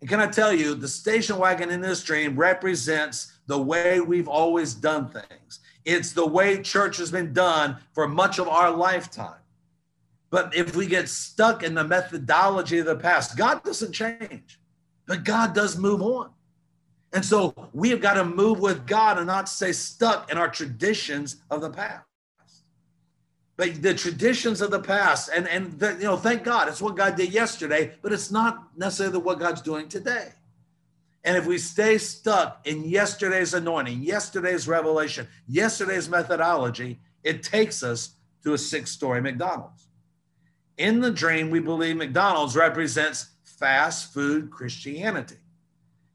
And 0.00 0.08
can 0.08 0.20
I 0.20 0.26
tell 0.26 0.52
you, 0.52 0.74
the 0.74 0.88
station 0.88 1.38
wagon 1.38 1.70
in 1.70 1.80
this 1.80 2.04
dream 2.04 2.36
represents 2.36 3.32
the 3.46 3.60
way 3.60 4.00
we've 4.00 4.28
always 4.28 4.74
done 4.74 5.08
things. 5.08 5.60
It's 5.84 6.12
the 6.12 6.26
way 6.26 6.62
church 6.62 6.98
has 6.98 7.10
been 7.10 7.32
done 7.32 7.78
for 7.94 8.06
much 8.06 8.38
of 8.38 8.46
our 8.46 8.70
lifetime. 8.70 9.40
But 10.28 10.54
if 10.54 10.76
we 10.76 10.86
get 10.86 11.08
stuck 11.08 11.62
in 11.62 11.74
the 11.74 11.84
methodology 11.84 12.78
of 12.78 12.86
the 12.86 12.96
past, 12.96 13.36
God 13.36 13.64
doesn't 13.64 13.92
change, 13.92 14.60
but 15.06 15.24
God 15.24 15.54
does 15.54 15.78
move 15.78 16.02
on. 16.02 16.30
And 17.12 17.24
so 17.24 17.54
we 17.72 17.90
have 17.90 18.00
got 18.00 18.14
to 18.14 18.24
move 18.24 18.60
with 18.60 18.86
God 18.86 19.16
and 19.18 19.26
not 19.26 19.48
stay 19.48 19.72
stuck 19.72 20.30
in 20.30 20.38
our 20.38 20.48
traditions 20.48 21.36
of 21.50 21.60
the 21.62 21.70
past. 21.70 22.04
But 23.60 23.82
the 23.82 23.92
traditions 23.92 24.62
of 24.62 24.70
the 24.70 24.80
past, 24.80 25.28
and, 25.28 25.46
and 25.46 25.78
the, 25.78 25.92
you 25.92 26.04
know, 26.04 26.16
thank 26.16 26.44
God, 26.44 26.66
it's 26.68 26.80
what 26.80 26.96
God 26.96 27.14
did 27.14 27.30
yesterday, 27.30 27.92
but 28.00 28.10
it's 28.10 28.30
not 28.30 28.68
necessarily 28.74 29.18
what 29.18 29.38
God's 29.38 29.60
doing 29.60 29.86
today. 29.86 30.28
And 31.24 31.36
if 31.36 31.44
we 31.44 31.58
stay 31.58 31.98
stuck 31.98 32.66
in 32.66 32.84
yesterday's 32.84 33.52
anointing, 33.52 34.00
yesterday's 34.00 34.66
revelation, 34.66 35.28
yesterday's 35.46 36.08
methodology, 36.08 37.00
it 37.22 37.42
takes 37.42 37.82
us 37.82 38.14
to 38.44 38.54
a 38.54 38.58
six 38.58 38.92
story 38.92 39.20
McDonald's. 39.20 39.88
In 40.78 41.00
the 41.00 41.10
dream, 41.10 41.50
we 41.50 41.60
believe 41.60 41.98
McDonald's 41.98 42.56
represents 42.56 43.26
fast 43.44 44.14
food 44.14 44.50
Christianity, 44.50 45.36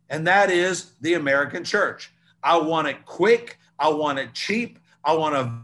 and 0.09 0.25
that 0.25 0.49
is 0.49 0.93
the 0.99 1.13
American 1.13 1.63
church. 1.63 2.11
I 2.41 2.57
want 2.57 2.87
it 2.87 3.05
quick, 3.05 3.59
I 3.77 3.89
want 3.89 4.17
it 4.17 4.33
cheap, 4.33 4.79
I 5.03 5.13
want 5.13 5.35
a 5.35 5.61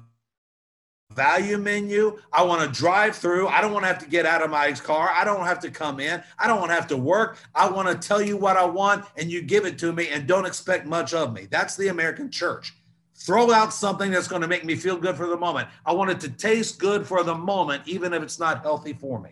value 1.16 1.58
menu. 1.58 2.20
I 2.32 2.44
want 2.44 2.62
to 2.62 2.80
drive 2.80 3.16
through. 3.16 3.48
I 3.48 3.62
don't 3.62 3.74
want 3.74 3.84
to 3.84 3.88
have 3.88 4.00
to 4.00 4.10
get 4.10 4.26
out 4.26 4.42
of 4.42 4.50
my 4.50 4.72
car. 4.74 5.10
I 5.14 5.24
don't 5.24 5.46
have 5.46 5.60
to 5.60 5.72
come 5.72 6.00
in. 6.00 6.24
I 6.40 6.48
don't 6.48 6.60
want 6.60 6.72
to 6.72 6.76
have 6.76 6.88
to 6.88 6.98
work. 6.98 7.38
I 7.56 7.70
want 7.70 7.88
to 7.88 8.08
tell 8.08 8.22
you 8.22 8.38
what 8.38 8.58
I 8.58 8.66
want 8.66 9.06
and 9.18 9.32
you 9.32 9.42
give 9.42 9.66
it 9.66 9.78
to 9.80 9.92
me 9.92 10.10
and 10.10 10.28
don't 10.28 10.46
expect 10.46 10.86
much 10.86 11.14
of 11.14 11.34
me. 11.34 11.48
That's 11.50 11.76
the 11.76 11.90
American 11.90 12.30
church. 12.30 12.74
Throw 13.16 13.52
out 13.52 13.74
something 13.74 14.10
that's 14.10 14.28
going 14.28 14.42
to 14.42 14.48
make 14.48 14.66
me 14.66 14.76
feel 14.76 14.98
good 14.98 15.16
for 15.16 15.28
the 15.28 15.38
moment. 15.38 15.68
I 15.86 15.94
want 15.94 16.10
it 16.10 16.20
to 16.22 16.30
taste 16.30 16.80
good 16.80 17.06
for 17.06 17.24
the 17.24 17.36
moment, 17.36 17.84
even 17.86 18.14
if 18.14 18.24
it's 18.24 18.40
not 18.40 18.64
healthy 18.64 18.94
for 18.94 19.20
me. 19.20 19.32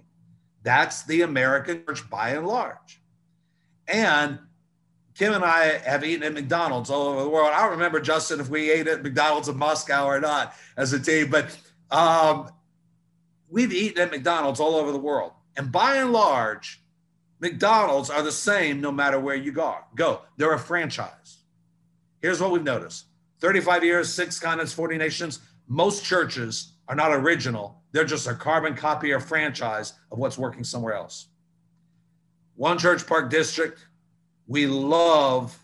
That's 0.62 1.04
the 1.04 1.22
American 1.22 1.84
church 1.86 2.08
by 2.10 2.32
and 2.32 2.46
large. 2.46 3.02
And 3.88 4.40
Kim 5.20 5.34
and 5.34 5.44
I 5.44 5.80
have 5.80 6.06
eaten 6.06 6.24
at 6.24 6.34
McDonald's 6.34 6.90
all 6.90 7.08
over 7.08 7.24
the 7.24 7.30
world. 7.30 7.52
I 7.54 7.62
don't 7.62 7.72
remember, 7.72 8.00
Justin, 8.00 8.40
if 8.40 8.48
we 8.48 8.72
ate 8.72 8.88
at 8.88 9.04
McDonald's 9.04 9.50
in 9.50 9.58
Moscow 9.58 10.06
or 10.06 10.20
not 10.22 10.54
as 10.78 10.94
a 10.94 11.00
team, 11.00 11.30
but 11.30 11.58
um, 11.92 12.50
we've 13.50 13.74
eaten 13.74 14.02
at 14.02 14.12
McDonald's 14.12 14.60
all 14.60 14.76
over 14.76 14.92
the 14.92 15.00
world. 15.00 15.34
And 15.58 15.72
by 15.72 15.96
and 15.96 16.12
large, 16.12 16.82
McDonald's 17.40 18.10
are 18.10 18.22
the 18.22 18.32
same 18.32 18.82
no 18.82 18.92
matter 18.92 19.20
where 19.20 19.36
you 19.36 19.52
go. 19.52 19.76
Go. 19.96 20.22
They're 20.38 20.54
a 20.54 20.60
franchise. 20.60 21.40
Here's 22.22 22.42
what 22.42 22.52
we've 22.52 22.64
noticed 22.64 23.06
35 23.40 23.84
years, 23.84 24.14
six 24.14 24.40
continents, 24.40 24.74
40 24.74 24.98
nations. 24.98 25.40
Most 25.68 26.04
churches 26.04 26.74
are 26.88 26.96
not 26.96 27.14
original. 27.14 27.82
They're 27.92 28.06
just 28.06 28.28
a 28.28 28.34
carbon 28.34 28.76
copy 28.76 29.12
or 29.12 29.20
franchise 29.20 29.94
of 30.12 30.18
what's 30.18 30.38
working 30.38 30.64
somewhere 30.64 30.94
else. 30.94 31.28
One 32.56 32.78
Church 32.78 33.08
Park 33.08 33.30
District, 33.30 33.80
we 34.48 34.68
love 34.68 35.58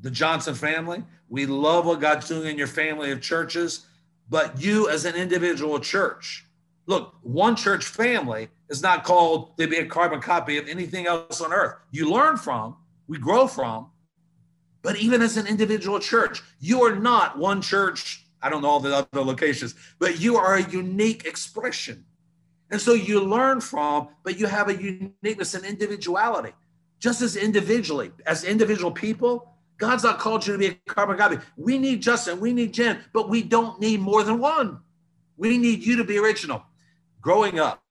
the 0.00 0.10
Johnson 0.10 0.54
family. 0.54 1.02
We 1.28 1.46
love 1.46 1.86
what 1.86 2.00
God's 2.00 2.28
doing 2.28 2.46
in 2.46 2.58
your 2.58 2.66
family 2.66 3.10
of 3.10 3.22
churches. 3.22 3.86
But 4.28 4.60
you, 4.60 4.88
as 4.88 5.04
an 5.04 5.14
individual 5.14 5.78
church, 5.80 6.46
look, 6.86 7.14
one 7.22 7.56
church 7.56 7.84
family 7.84 8.48
is 8.68 8.82
not 8.82 9.04
called 9.04 9.56
to 9.58 9.66
be 9.66 9.76
a 9.76 9.86
carbon 9.86 10.20
copy 10.20 10.56
of 10.56 10.68
anything 10.68 11.06
else 11.06 11.40
on 11.40 11.52
earth. 11.52 11.74
You 11.90 12.10
learn 12.10 12.36
from, 12.36 12.76
we 13.06 13.18
grow 13.18 13.46
from, 13.46 13.90
but 14.82 14.96
even 14.96 15.22
as 15.22 15.36
an 15.36 15.46
individual 15.46 15.98
church, 15.98 16.42
you 16.60 16.82
are 16.84 16.94
not 16.94 17.38
one 17.38 17.62
church. 17.62 18.26
I 18.42 18.50
don't 18.50 18.62
know 18.62 18.68
all 18.68 18.80
the 18.80 18.94
other 18.94 19.24
locations, 19.24 19.74
but 19.98 20.20
you 20.20 20.36
are 20.36 20.56
a 20.56 20.70
unique 20.70 21.24
expression. 21.24 22.04
And 22.70 22.80
so 22.80 22.92
you 22.92 23.20
learn 23.20 23.60
from, 23.60 24.08
but 24.22 24.38
you 24.38 24.46
have 24.46 24.68
a 24.68 24.74
uniqueness 24.74 25.54
and 25.54 25.64
individuality. 25.64 26.52
Just 26.98 27.22
as 27.22 27.36
individually, 27.36 28.10
as 28.26 28.44
individual 28.44 28.90
people, 28.90 29.53
God's 29.78 30.04
not 30.04 30.18
called 30.18 30.46
you 30.46 30.52
to 30.52 30.58
be 30.58 30.66
a 30.66 30.74
carbon 30.86 31.16
copy. 31.16 31.38
We 31.56 31.78
need 31.78 32.00
Justin, 32.02 32.40
we 32.40 32.52
need 32.52 32.72
Jen, 32.72 33.00
but 33.12 33.28
we 33.28 33.42
don't 33.42 33.80
need 33.80 34.00
more 34.00 34.22
than 34.22 34.38
one. 34.38 34.80
We 35.36 35.58
need 35.58 35.84
you 35.84 35.96
to 35.96 36.04
be 36.04 36.18
original. 36.18 36.62
Growing 37.20 37.58
up, 37.58 37.82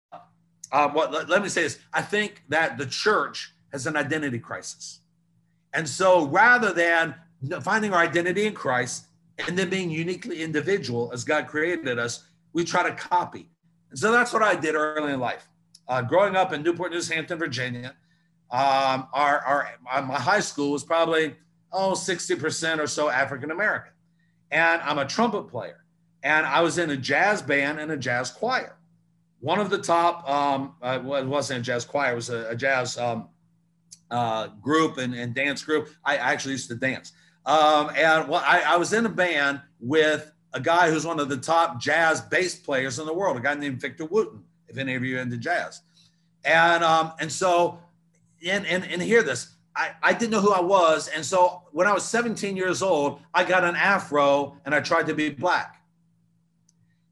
um, 0.72 0.94
what, 0.94 1.12
let, 1.12 1.30
let 1.30 1.44
me 1.44 1.50
say 1.50 1.64
this 1.64 1.80
I 1.94 2.02
think 2.02 2.44
that 2.50 2.78
the 2.78 2.86
church 2.86 3.54
has 3.72 3.86
an 3.86 3.98
identity 3.98 4.40
crisis. 4.40 5.00
And 5.74 5.88
so 5.90 6.28
rather 6.28 6.72
than 6.72 7.16
finding 7.62 7.94
our 7.94 8.02
identity 8.02 8.46
in 8.46 8.54
Christ 8.54 9.06
and 9.48 9.58
then 9.58 9.70
being 9.70 9.90
uniquely 9.90 10.42
individual 10.42 11.12
as 11.14 11.24
God 11.24 11.48
created 11.48 12.00
us, 12.00 12.26
we 12.54 12.64
try 12.64 12.88
to 12.88 12.96
copy. 12.96 13.50
And 13.90 14.00
so 14.00 14.12
that's 14.12 14.32
what 14.32 14.44
I 14.44 14.56
did 14.56 14.76
early 14.76 15.14
in 15.14 15.20
life. 15.20 15.48
Uh, 15.88 16.02
growing 16.02 16.36
up 16.36 16.54
in 16.54 16.64
Newport 16.64 16.92
News, 16.92 17.10
Hampton, 17.10 17.38
Virginia, 17.38 17.96
um, 18.52 19.08
our, 19.14 19.40
our, 19.40 19.70
uh, 19.92 20.02
my 20.04 20.20
high 20.20 20.40
school 20.40 20.72
was 20.72 20.84
probably, 20.84 21.36
oh, 21.74 21.92
60% 21.92 22.80
or 22.80 22.88
so 22.88 23.10
African 23.10 23.52
American. 23.52 23.92
And 24.52 24.82
I'm 24.84 25.00
a 25.00 25.06
trumpet 25.06 25.50
player. 25.50 25.84
And 26.22 26.46
I 26.46 26.62
was 26.62 26.78
in 26.78 26.92
a 26.92 26.98
jazz 26.98 27.42
band 27.42 27.80
and 27.80 27.92
a 27.92 27.98
jazz 27.98 28.32
choir. 28.32 28.78
One 29.40 29.60
of 29.60 29.70
the 29.70 29.80
top, 29.80 30.30
um, 30.30 30.76
uh, 30.82 31.00
it 31.02 31.26
wasn't 31.26 31.60
a 31.60 31.64
jazz 31.64 31.84
choir, 31.84 32.14
it 32.14 32.16
was 32.16 32.30
a, 32.30 32.50
a 32.50 32.56
jazz 32.56 32.98
um, 32.98 33.28
uh, 34.10 34.48
group 34.62 35.00
and, 35.00 35.14
and 35.14 35.34
dance 35.34 35.64
group. 35.64 35.90
I 36.06 36.16
actually 36.16 36.54
used 36.54 36.70
to 36.70 36.76
dance. 36.76 37.12
Um, 37.46 37.90
and 37.98 38.30
well, 38.30 38.42
I, 38.46 38.62
I 38.62 38.78
was 38.78 38.94
in 38.94 39.06
a 39.06 39.10
band 39.10 39.62
with 39.82 40.32
a 40.54 40.62
guy 40.62 40.90
who's 40.90 41.06
one 41.06 41.20
of 41.20 41.28
the 41.28 41.38
top 41.38 41.82
jazz 41.82 42.22
bass 42.22 42.56
players 42.56 43.00
in 43.00 43.06
the 43.06 43.14
world, 43.14 43.36
a 43.36 43.42
guy 43.42 43.56
named 43.56 43.82
Victor 43.82 44.06
Wooten, 44.06 44.44
if 44.70 44.78
any 44.78 44.96
of 44.96 45.04
you 45.04 45.18
are 45.18 45.22
into 45.22 45.38
jazz. 45.38 45.82
And 46.46 46.84
um, 46.84 47.14
and 47.20 47.32
so 47.32 47.80
and, 48.48 48.66
and 48.66 48.86
and 48.86 49.02
hear 49.02 49.24
this. 49.24 49.53
I, 49.76 49.92
I 50.02 50.14
didn't 50.14 50.32
know 50.32 50.42
who 50.42 50.52
I 50.52 50.62
was. 50.62 51.08
And 51.08 51.26
so 51.26 51.64
when 51.72 51.88
I 51.88 51.94
was 51.94 52.04
17 52.06 52.56
years 52.56 52.82
old, 52.82 53.22
I 53.34 53.44
got 53.44 53.64
an 53.64 53.76
afro 53.76 54.58
and 54.66 54.76
I 54.76 54.82
tried 54.82 55.08
to 55.08 55.16
be 55.16 55.30
black. 55.30 55.82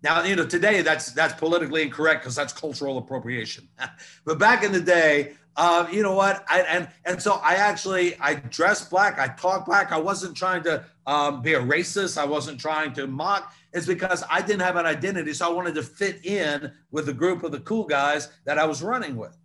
Now, 0.04 0.24
you 0.24 0.36
know, 0.36 0.46
today 0.46 0.82
that's 0.82 1.12
that's 1.12 1.34
politically 1.36 1.84
incorrect 1.84 2.22
because 2.22 2.36
that's 2.36 2.54
cultural 2.54 2.98
appropriation. 2.98 3.68
but 4.26 4.40
back 4.40 4.64
in 4.64 4.72
the 4.72 4.82
day, 4.82 5.34
uh, 5.56 5.88
you 5.92 6.02
know 6.02 6.16
what? 6.16 6.44
I, 6.50 6.62
and 6.62 6.88
and 7.06 7.22
so 7.22 7.34
I 7.44 7.56
actually 7.56 8.18
I 8.20 8.36
dressed 8.36 8.90
black, 8.90 9.20
I 9.20 9.28
talked 9.28 9.68
black. 9.68 9.92
I 9.92 10.00
wasn't 10.00 10.36
trying 10.36 10.64
to 10.64 10.84
um, 11.06 11.42
be 11.42 11.54
a 11.54 11.60
racist. 11.60 12.18
I 12.18 12.26
wasn't 12.26 12.60
trying 12.60 12.94
to 12.94 13.06
mock. 13.06 13.54
It's 13.74 13.86
because 13.86 14.24
I 14.30 14.42
didn't 14.42 14.62
have 14.62 14.76
an 14.76 14.86
identity, 14.86 15.34
so 15.34 15.48
I 15.48 15.54
wanted 15.54 15.76
to 15.76 15.84
fit 15.84 16.26
in 16.26 16.72
with 16.90 17.06
the 17.06 17.14
group 17.14 17.44
of 17.44 17.52
the 17.52 17.60
cool 17.60 17.86
guys 17.86 18.30
that 18.46 18.58
I 18.58 18.66
was 18.66 18.82
running 18.82 19.16
with. 19.16 19.38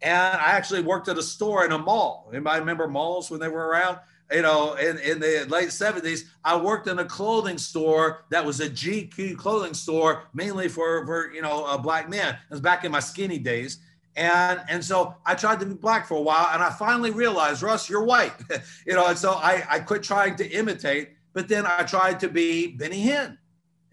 And 0.00 0.36
I 0.36 0.52
actually 0.52 0.82
worked 0.82 1.08
at 1.08 1.18
a 1.18 1.22
store 1.22 1.64
in 1.64 1.72
a 1.72 1.78
mall. 1.78 2.28
Anybody 2.32 2.60
remember 2.60 2.86
malls 2.86 3.30
when 3.30 3.40
they 3.40 3.48
were 3.48 3.66
around? 3.66 3.98
You 4.30 4.42
know, 4.42 4.74
in, 4.74 4.98
in 4.98 5.20
the 5.20 5.46
late 5.48 5.70
70s, 5.70 6.24
I 6.44 6.56
worked 6.56 6.86
in 6.86 6.98
a 6.98 7.04
clothing 7.04 7.56
store 7.56 8.24
that 8.30 8.44
was 8.44 8.60
a 8.60 8.68
GQ 8.68 9.38
clothing 9.38 9.72
store, 9.72 10.24
mainly 10.34 10.68
for, 10.68 11.04
for 11.06 11.32
you 11.32 11.40
know, 11.40 11.64
a 11.66 11.78
black 11.78 12.10
men. 12.10 12.34
It 12.34 12.50
was 12.50 12.60
back 12.60 12.84
in 12.84 12.92
my 12.92 13.00
skinny 13.00 13.38
days. 13.38 13.78
And, 14.16 14.60
and 14.68 14.84
so 14.84 15.14
I 15.24 15.34
tried 15.34 15.60
to 15.60 15.66
be 15.66 15.74
black 15.74 16.06
for 16.06 16.16
a 16.16 16.20
while 16.20 16.48
and 16.52 16.62
I 16.62 16.70
finally 16.70 17.10
realized, 17.10 17.62
Russ, 17.62 17.88
you're 17.88 18.04
white. 18.04 18.34
you 18.86 18.94
know, 18.94 19.06
and 19.06 19.16
so 19.16 19.32
I, 19.32 19.64
I 19.68 19.80
quit 19.80 20.02
trying 20.02 20.36
to 20.36 20.48
imitate, 20.48 21.10
but 21.32 21.48
then 21.48 21.64
I 21.66 21.84
tried 21.84 22.20
to 22.20 22.28
be 22.28 22.76
Benny 22.76 23.04
Hinn. 23.04 23.38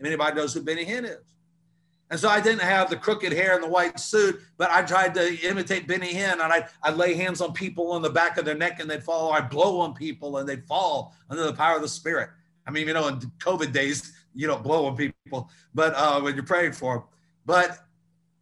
Anybody 0.03 0.35
knows 0.35 0.53
who 0.53 0.61
Benny 0.61 0.85
Hinn 0.85 1.05
is. 1.05 1.34
And 2.11 2.19
so 2.19 2.29
I 2.29 2.39
didn't 2.39 2.61
have 2.61 2.89
the 2.89 2.95
crooked 2.95 3.33
hair 3.33 3.55
and 3.55 3.63
the 3.63 3.67
white 3.67 3.99
suit, 3.99 4.39
but 4.57 4.69
I 4.69 4.83
tried 4.83 5.15
to 5.15 5.39
imitate 5.41 5.87
Benny 5.87 6.13
Hinn 6.13 6.33
and 6.33 6.41
I'd, 6.41 6.67
I'd 6.83 6.97
lay 6.97 7.15
hands 7.15 7.41
on 7.41 7.51
people 7.51 7.91
on 7.91 8.03
the 8.03 8.09
back 8.11 8.37
of 8.37 8.45
their 8.45 8.55
neck 8.55 8.79
and 8.79 8.89
they'd 8.89 9.03
fall. 9.03 9.33
I'd 9.33 9.49
blow 9.49 9.79
on 9.79 9.95
people 9.95 10.37
and 10.37 10.47
they'd 10.47 10.67
fall 10.67 11.15
under 11.29 11.43
the 11.43 11.53
power 11.53 11.75
of 11.75 11.81
the 11.81 11.87
spirit. 11.87 12.29
I 12.67 12.71
mean, 12.71 12.87
you 12.87 12.93
know, 12.93 13.07
in 13.07 13.19
COVID 13.39 13.71
days, 13.71 14.13
you 14.35 14.45
don't 14.45 14.63
blow 14.63 14.85
on 14.85 14.95
people, 14.95 15.49
but 15.73 15.93
uh, 15.95 16.21
when 16.21 16.35
you're 16.35 16.43
praying 16.43 16.73
for 16.73 16.95
them. 16.95 17.03
But 17.45 17.79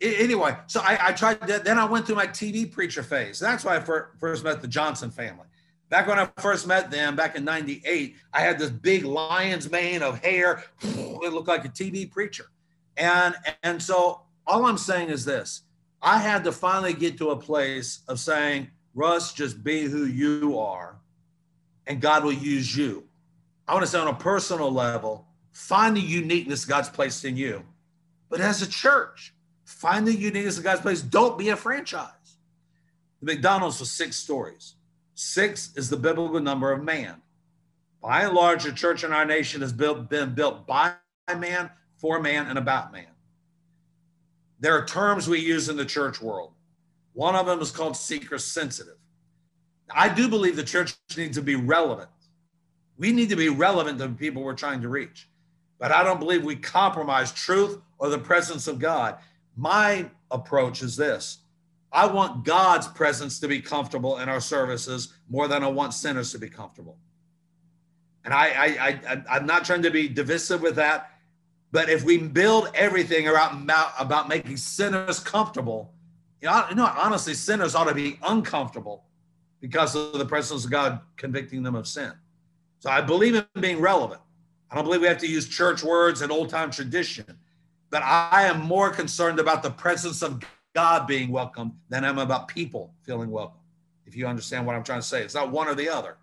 anyway, 0.02 0.58
so 0.68 0.82
I, 0.82 0.98
I 1.00 1.12
tried 1.14 1.42
that. 1.48 1.64
Then 1.64 1.78
I 1.78 1.86
went 1.86 2.06
through 2.06 2.16
my 2.16 2.28
TV 2.28 2.70
preacher 2.70 3.04
phase. 3.04 3.40
That's 3.40 3.64
why 3.64 3.78
I 3.78 3.80
first 3.80 4.44
met 4.44 4.62
the 4.62 4.68
Johnson 4.68 5.10
family. 5.10 5.48
Back 5.90 6.08
when 6.08 6.18
I 6.18 6.28
first 6.40 6.66
met 6.66 6.90
them, 6.90 7.16
back 7.16 7.36
in 7.36 7.46
98, 7.46 8.16
I 8.34 8.42
had 8.42 8.58
this 8.58 8.72
big 8.72 9.06
lion's 9.06 9.70
mane 9.70 10.02
of 10.02 10.24
hair. 10.24 10.64
It 10.82 11.34
looked 11.34 11.48
like 11.48 11.66
a 11.66 11.70
TV 11.70 12.10
preacher. 12.10 12.46
And, 12.98 13.36
and 13.64 13.82
so 13.82 14.22
all 14.46 14.66
I'm 14.66 14.78
saying 14.78 15.10
is 15.10 15.26
this 15.26 15.64
I 16.02 16.20
had 16.20 16.44
to 16.44 16.52
finally 16.52 16.94
get 16.94 17.18
to 17.18 17.32
a 17.32 17.36
place 17.36 18.02
of 18.08 18.20
saying, 18.20 18.70
Russ, 18.94 19.34
just 19.34 19.64
be 19.64 19.84
who 19.84 20.06
you 20.06 20.60
are, 20.60 20.98
and 21.88 22.02
God 22.02 22.24
will 22.24 22.34
use 22.34 22.76
you. 22.76 23.04
I 23.68 23.74
want 23.74 23.86
to 23.86 23.92
say 23.92 24.00
on 24.00 24.08
a 24.08 24.14
personal 24.14 24.72
level, 24.72 25.28
find 25.52 25.96
the 25.96 26.02
uniqueness 26.02 26.66
God's 26.66 26.90
placed 26.90 27.26
in 27.26 27.38
you. 27.38 27.64
But 28.30 28.42
as 28.42 28.62
a 28.62 28.68
church, 28.70 29.34
Find 29.66 30.08
the 30.08 30.16
uniqueness 30.16 30.58
of 30.58 30.64
God's 30.64 30.82
place. 30.82 31.02
Don't 31.02 31.38
be 31.38 31.50
a 31.50 31.56
franchise. 31.56 32.38
The 33.22 33.34
McDonald's 33.34 33.80
was 33.80 33.92
six 33.92 34.16
stories. 34.16 34.76
Six 35.16 35.72
is 35.76 35.90
the 35.90 35.98
biblical 35.98 36.40
number 36.40 36.72
of 36.72 36.84
man. 36.84 37.22
By 38.02 38.24
and 38.24 38.34
large, 38.34 38.64
the 38.64 38.72
church 38.72 39.04
in 39.04 39.14
our 39.14 39.26
nation 39.26 39.62
has 39.62 39.72
built, 39.72 40.10
been 40.10 40.34
built 40.34 40.68
by 40.68 40.94
man, 41.38 41.70
for 42.04 42.20
man, 42.20 42.48
and 42.48 42.60
about 42.60 42.92
man. 42.92 43.08
There 44.60 44.78
are 44.78 44.86
terms 44.86 45.30
we 45.30 45.40
use 45.40 45.70
in 45.70 45.78
the 45.78 45.86
church 45.86 46.22
world. 46.22 46.52
One 47.14 47.34
of 47.34 47.46
them 47.46 47.62
is 47.62 47.72
called 47.72 47.96
seeker 47.96 48.38
sensitive. 48.38 48.98
I 49.90 50.10
do 50.10 50.28
believe 50.28 50.56
the 50.56 50.64
church 50.64 50.96
needs 51.16 51.38
to 51.38 51.42
be 51.42 51.56
relevant. 51.56 52.10
We 52.98 53.14
need 53.14 53.30
to 53.30 53.38
be 53.38 53.48
relevant 53.48 54.00
to 54.00 54.08
the 54.08 54.14
people 54.14 54.44
we're 54.44 54.54
trying 54.54 54.82
to 54.82 54.90
reach. 54.90 55.30
But 55.80 55.92
I 55.92 56.04
don't 56.04 56.20
believe 56.20 56.44
we 56.44 56.58
compromise 56.58 57.32
truth 57.32 57.80
or 58.00 58.10
the 58.10 58.20
presence 58.20 58.68
of 58.68 58.80
God 58.80 59.18
my 59.56 60.10
approach 60.32 60.82
is 60.82 60.96
this 60.96 61.40
I 61.92 62.08
want 62.08 62.44
God's 62.44 62.88
presence 62.88 63.40
to 63.40 63.48
be 63.48 63.62
comfortable 63.62 64.18
in 64.18 64.30
our 64.30 64.42
services 64.42 65.14
more 65.30 65.48
than 65.48 65.64
I 65.64 65.68
want 65.68 65.94
sinners 65.94 66.32
to 66.32 66.40
be 66.40 66.50
comfortable. 66.50 66.98
And 68.26 68.34
I, 68.34 68.48
I, 68.48 68.88
I, 69.08 69.24
I'm 69.30 69.46
not 69.46 69.66
trying 69.66 69.84
to 69.84 69.92
be 69.92 70.08
divisive 70.08 70.62
with 70.62 70.76
that, 70.78 71.12
but 71.74 71.90
if 71.90 72.06
we 72.06 72.18
build 72.18 72.70
everything 72.74 73.28
around 73.28 73.70
about 74.00 74.30
making 74.30 74.56
sinners 74.56 75.20
comfortable, 75.20 75.94
you 76.42 76.48
know, 76.48 76.66
you 76.70 76.76
know, 76.76 76.86
honestly, 76.86 77.34
sinners 77.34 77.76
ought 77.76 77.90
to 77.90 77.94
be 77.94 78.18
uncomfortable 78.24 79.04
because 79.60 79.94
of 79.96 80.14
the 80.14 80.26
presence 80.26 80.64
of 80.64 80.72
God 80.72 81.02
convicting 81.18 81.64
them 81.64 81.76
of 81.76 81.88
sin. 81.88 82.14
So 82.80 82.90
I 82.90 83.02
believe 83.02 83.36
in 83.36 83.46
being 83.60 83.82
relevant. 83.82 84.22
I 84.72 84.76
don't 84.76 84.86
believe 84.86 85.02
we 85.02 85.08
have 85.08 85.18
to 85.20 85.28
use 85.28 85.50
church 85.50 85.84
words 85.84 86.22
and 86.22 86.32
old 86.32 86.50
time 86.50 86.72
tradition 86.72 87.38
but 87.94 88.02
I 88.02 88.48
am 88.48 88.60
more 88.60 88.90
concerned 88.90 89.40
about 89.40 89.62
the 89.62 89.70
presence 89.70 90.24
of 90.24 90.44
God 90.74 91.06
being 91.06 91.30
welcome 91.30 91.74
than 91.90 92.04
I'm 92.04 92.18
about 92.18 92.48
people 92.48 92.92
feeling 93.04 93.30
welcome. 93.30 93.60
If 94.08 94.16
you 94.16 94.26
understand 94.26 94.66
what 94.66 94.76
I'm 94.76 94.84
trying 94.84 95.02
to 95.02 95.06
say, 95.06 95.22
it's 95.22 95.36
not 95.36 95.52
one 95.52 95.68
or 95.68 95.76
the 95.76 95.90
other, 95.90 96.18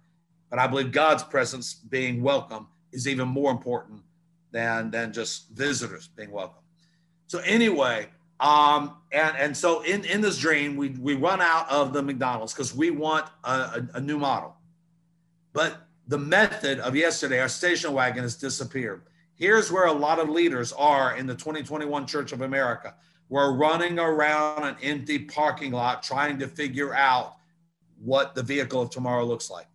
but 0.50 0.58
I 0.58 0.66
believe 0.66 0.90
God's 0.90 1.22
presence 1.22 1.74
being 1.74 2.24
welcome 2.24 2.66
is 2.90 3.06
even 3.06 3.28
more 3.28 3.52
important 3.52 4.02
than 4.52 4.90
than 4.90 5.12
just 5.12 5.50
visitors 5.50 6.08
being 6.08 6.30
welcome. 6.30 6.62
So 7.26 7.38
anyway, 7.40 8.08
um, 8.40 8.96
and 9.12 9.36
and 9.36 9.56
so 9.56 9.82
in 9.82 10.04
in 10.04 10.20
this 10.20 10.38
dream, 10.38 10.76
we 10.76 10.90
we 10.90 11.14
run 11.14 11.40
out 11.40 11.70
of 11.70 11.92
the 11.92 12.02
McDonald's 12.02 12.52
because 12.52 12.74
we 12.74 12.90
want 12.90 13.26
a, 13.44 13.50
a, 13.50 13.88
a 13.94 14.00
new 14.00 14.18
model, 14.18 14.56
but 15.52 15.86
the 16.08 16.18
method 16.18 16.80
of 16.80 16.96
yesterday, 16.96 17.40
our 17.40 17.48
station 17.48 17.92
wagon 17.92 18.22
has 18.22 18.34
disappeared. 18.34 19.02
Here's 19.36 19.70
where 19.70 19.86
a 19.86 19.92
lot 19.92 20.18
of 20.18 20.28
leaders 20.28 20.72
are 20.72 21.16
in 21.16 21.26
the 21.26 21.34
2021 21.34 22.06
Church 22.06 22.32
of 22.32 22.40
America. 22.42 22.94
We're 23.28 23.54
running 23.54 23.98
around 23.98 24.64
an 24.64 24.76
empty 24.82 25.20
parking 25.20 25.70
lot 25.70 26.02
trying 26.02 26.40
to 26.40 26.48
figure 26.48 26.92
out 26.94 27.36
what 28.02 28.34
the 28.34 28.42
vehicle 28.42 28.82
of 28.82 28.90
tomorrow 28.90 29.24
looks 29.24 29.50
like. 29.50 29.66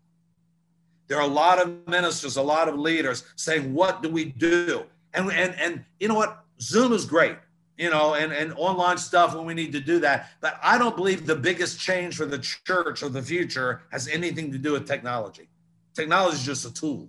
There 1.07 1.17
are 1.17 1.23
a 1.23 1.27
lot 1.27 1.61
of 1.61 1.87
ministers, 1.87 2.37
a 2.37 2.41
lot 2.41 2.67
of 2.67 2.77
leaders 2.77 3.23
saying, 3.35 3.73
What 3.73 4.01
do 4.01 4.09
we 4.09 4.25
do? 4.25 4.85
And, 5.13 5.31
and, 5.31 5.55
and 5.59 5.85
you 5.99 6.07
know 6.07 6.15
what? 6.15 6.43
Zoom 6.59 6.93
is 6.93 7.05
great, 7.05 7.37
you 7.77 7.89
know, 7.89 8.15
and, 8.15 8.31
and 8.31 8.53
online 8.57 8.97
stuff 8.97 9.35
when 9.35 9.45
we 9.45 9.53
need 9.53 9.71
to 9.73 9.79
do 9.79 9.99
that. 9.99 10.29
But 10.41 10.59
I 10.61 10.77
don't 10.77 10.95
believe 10.95 11.25
the 11.25 11.35
biggest 11.35 11.79
change 11.79 12.15
for 12.15 12.25
the 12.25 12.39
church 12.39 13.01
of 13.01 13.13
the 13.13 13.21
future 13.21 13.81
has 13.91 14.07
anything 14.07 14.51
to 14.51 14.57
do 14.57 14.73
with 14.73 14.87
technology. 14.87 15.47
Technology 15.93 16.37
is 16.37 16.45
just 16.45 16.65
a 16.65 16.73
tool. 16.73 17.07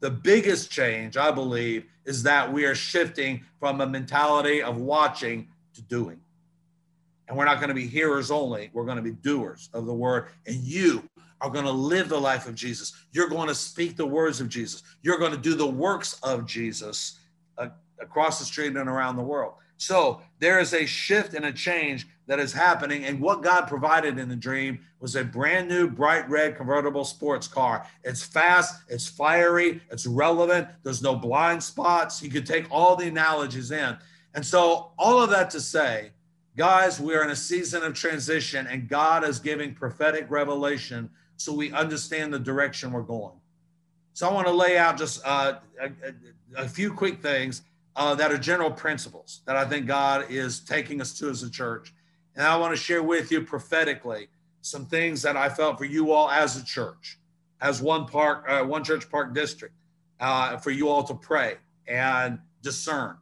The 0.00 0.10
biggest 0.10 0.70
change, 0.70 1.16
I 1.16 1.30
believe, 1.30 1.84
is 2.04 2.22
that 2.24 2.52
we 2.52 2.64
are 2.64 2.74
shifting 2.74 3.44
from 3.60 3.80
a 3.80 3.86
mentality 3.86 4.62
of 4.62 4.76
watching 4.76 5.48
to 5.74 5.82
doing. 5.82 6.20
And 7.28 7.38
we're 7.38 7.44
not 7.44 7.58
going 7.58 7.68
to 7.68 7.74
be 7.74 7.86
hearers 7.86 8.30
only, 8.30 8.70
we're 8.72 8.84
going 8.84 8.96
to 8.96 9.02
be 9.02 9.12
doers 9.12 9.70
of 9.72 9.86
the 9.86 9.94
word. 9.94 10.26
And 10.46 10.56
you 10.56 11.08
are 11.42 11.50
going 11.50 11.64
to 11.64 11.72
live 11.72 12.08
the 12.08 12.18
life 12.18 12.46
of 12.46 12.54
Jesus. 12.54 12.92
You're 13.10 13.28
going 13.28 13.48
to 13.48 13.54
speak 13.54 13.96
the 13.96 14.06
words 14.06 14.40
of 14.40 14.48
Jesus. 14.48 14.82
You're 15.02 15.18
going 15.18 15.32
to 15.32 15.38
do 15.38 15.54
the 15.54 15.66
works 15.66 16.18
of 16.22 16.46
Jesus 16.46 17.18
uh, 17.58 17.68
across 18.00 18.38
the 18.38 18.44
street 18.44 18.76
and 18.76 18.88
around 18.88 19.16
the 19.16 19.22
world. 19.22 19.54
So 19.76 20.20
there 20.38 20.60
is 20.60 20.72
a 20.72 20.86
shift 20.86 21.34
and 21.34 21.44
a 21.44 21.52
change 21.52 22.06
that 22.28 22.38
is 22.38 22.52
happening. 22.52 23.04
And 23.04 23.20
what 23.20 23.42
God 23.42 23.66
provided 23.66 24.20
in 24.20 24.28
the 24.28 24.36
dream 24.36 24.78
was 25.00 25.16
a 25.16 25.24
brand 25.24 25.68
new 25.68 25.88
bright 25.88 26.30
red 26.30 26.56
convertible 26.56 27.04
sports 27.04 27.48
car. 27.48 27.84
It's 28.04 28.22
fast, 28.22 28.80
it's 28.88 29.08
fiery, 29.08 29.80
it's 29.90 30.06
relevant, 30.06 30.68
there's 30.84 31.02
no 31.02 31.16
blind 31.16 31.60
spots. 31.60 32.22
You 32.22 32.30
could 32.30 32.46
take 32.46 32.70
all 32.70 32.94
the 32.94 33.08
analogies 33.08 33.72
in. 33.72 33.96
And 34.34 34.46
so, 34.46 34.92
all 34.96 35.20
of 35.20 35.30
that 35.30 35.50
to 35.50 35.60
say, 35.60 36.12
guys, 36.56 37.00
we 37.00 37.14
are 37.16 37.24
in 37.24 37.30
a 37.30 37.36
season 37.36 37.82
of 37.82 37.94
transition, 37.94 38.68
and 38.68 38.88
God 38.88 39.24
is 39.24 39.40
giving 39.40 39.74
prophetic 39.74 40.26
revelation 40.30 41.10
so 41.36 41.52
we 41.52 41.72
understand 41.72 42.32
the 42.32 42.38
direction 42.38 42.92
we're 42.92 43.02
going. 43.02 43.34
So, 44.14 44.28
I 44.28 44.32
want 44.32 44.46
to 44.46 44.52
lay 44.52 44.76
out 44.76 44.98
just 44.98 45.22
uh, 45.24 45.54
a, 45.80 45.90
a, 46.56 46.68
few 46.68 46.92
quick 46.92 47.22
things 47.22 47.62
uh, 47.96 48.14
that 48.14 48.30
are 48.30 48.38
general 48.38 48.70
principles 48.70 49.40
that 49.46 49.56
I 49.56 49.64
think 49.64 49.86
God 49.86 50.26
is 50.30 50.60
taking 50.60 51.00
us 51.00 51.18
to 51.18 51.30
as 51.30 51.42
a 51.42 51.50
church. 51.50 51.94
And 52.36 52.46
I 52.46 52.56
want 52.56 52.74
to 52.74 52.80
share 52.80 53.02
with 53.02 53.30
you 53.30 53.42
prophetically 53.42 54.28
some 54.60 54.86
things 54.86 55.22
that 55.22 55.36
I 55.36 55.48
felt 55.48 55.78
for 55.78 55.84
you 55.84 56.12
all 56.12 56.30
as 56.30 56.56
a 56.56 56.64
church, 56.64 57.18
as 57.60 57.82
one 57.82 58.06
park, 58.06 58.44
uh, 58.48 58.62
one 58.64 58.84
church 58.84 59.10
park 59.10 59.34
district, 59.34 59.74
uh, 60.20 60.56
for 60.58 60.70
you 60.70 60.88
all 60.88 61.04
to 61.04 61.14
pray 61.14 61.56
and 61.86 62.38
discern 62.62 63.16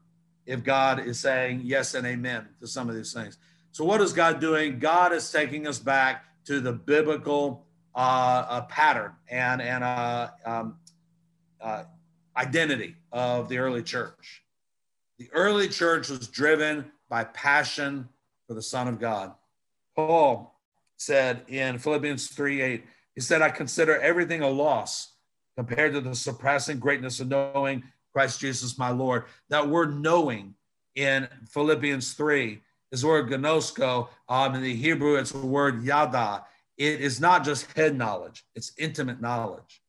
if 0.47 0.63
God 0.63 1.07
is 1.07 1.19
saying 1.19 1.63
yes 1.65 1.95
and 1.95 2.07
amen 2.07 2.49
to 2.61 2.67
some 2.67 2.89
of 2.89 2.95
these 2.95 3.13
things. 3.13 3.39
So, 3.73 3.85
what 3.85 4.01
is 4.01 4.13
God 4.13 4.41
doing? 4.41 4.79
God 4.79 5.13
is 5.13 5.31
taking 5.31 5.67
us 5.67 5.79
back 5.79 6.25
to 6.47 6.61
the 6.61 6.73
biblical 6.73 7.65
uh, 7.95 8.47
uh, 8.49 8.61
pattern 8.62 9.12
and 9.28 9.61
and 9.61 9.84
uh, 9.84 10.28
um, 10.45 10.76
uh, 11.61 11.84
identity 12.36 12.97
of 13.12 13.49
the 13.49 13.59
early 13.59 13.82
church. 13.82 14.43
The 15.18 15.28
early 15.32 15.68
church 15.68 16.09
was 16.09 16.28
driven 16.28 16.91
by 17.09 17.24
passion 17.24 18.09
for 18.47 18.55
the 18.55 18.62
Son 18.62 18.88
of 18.88 18.99
God. 18.99 19.32
Paul 19.95 20.55
said 20.97 21.43
in 21.49 21.78
Philippians 21.78 22.28
3 22.28 22.62
8, 22.62 22.84
he 23.14 23.20
said, 23.20 23.43
I 23.43 23.51
consider 23.51 24.01
everything 24.01 24.43
a 24.43 24.49
loss 24.49 25.12
compared 25.57 25.93
to 25.93 26.01
the 26.01 26.14
surpassing 26.14 26.78
greatness 26.78 27.20
of 27.20 27.28
knowing 27.28 27.82
Christ 28.12 28.41
Jesus 28.41 28.78
my 28.78 28.91
Lord. 28.91 29.24
That 29.49 29.68
word 29.68 30.01
knowing 30.01 30.55
in 30.95 31.28
Philippians 31.49 32.14
3 32.14 32.61
is 32.93 33.03
the 33.03 33.09
word 33.09 33.28
gnosko. 33.28 34.09
Um, 34.28 34.55
in 34.55 34.62
the 34.62 34.74
Hebrew, 34.74 35.16
it's 35.16 35.32
the 35.32 35.38
word 35.38 35.82
yada. 35.82 36.45
It 36.81 37.03
is 37.03 37.20
not 37.20 37.45
just 37.45 37.70
head 37.76 37.97
knowledge, 37.97 38.43
it's 38.55 38.72
intimate 38.78 39.20
knowledge. 39.20 39.83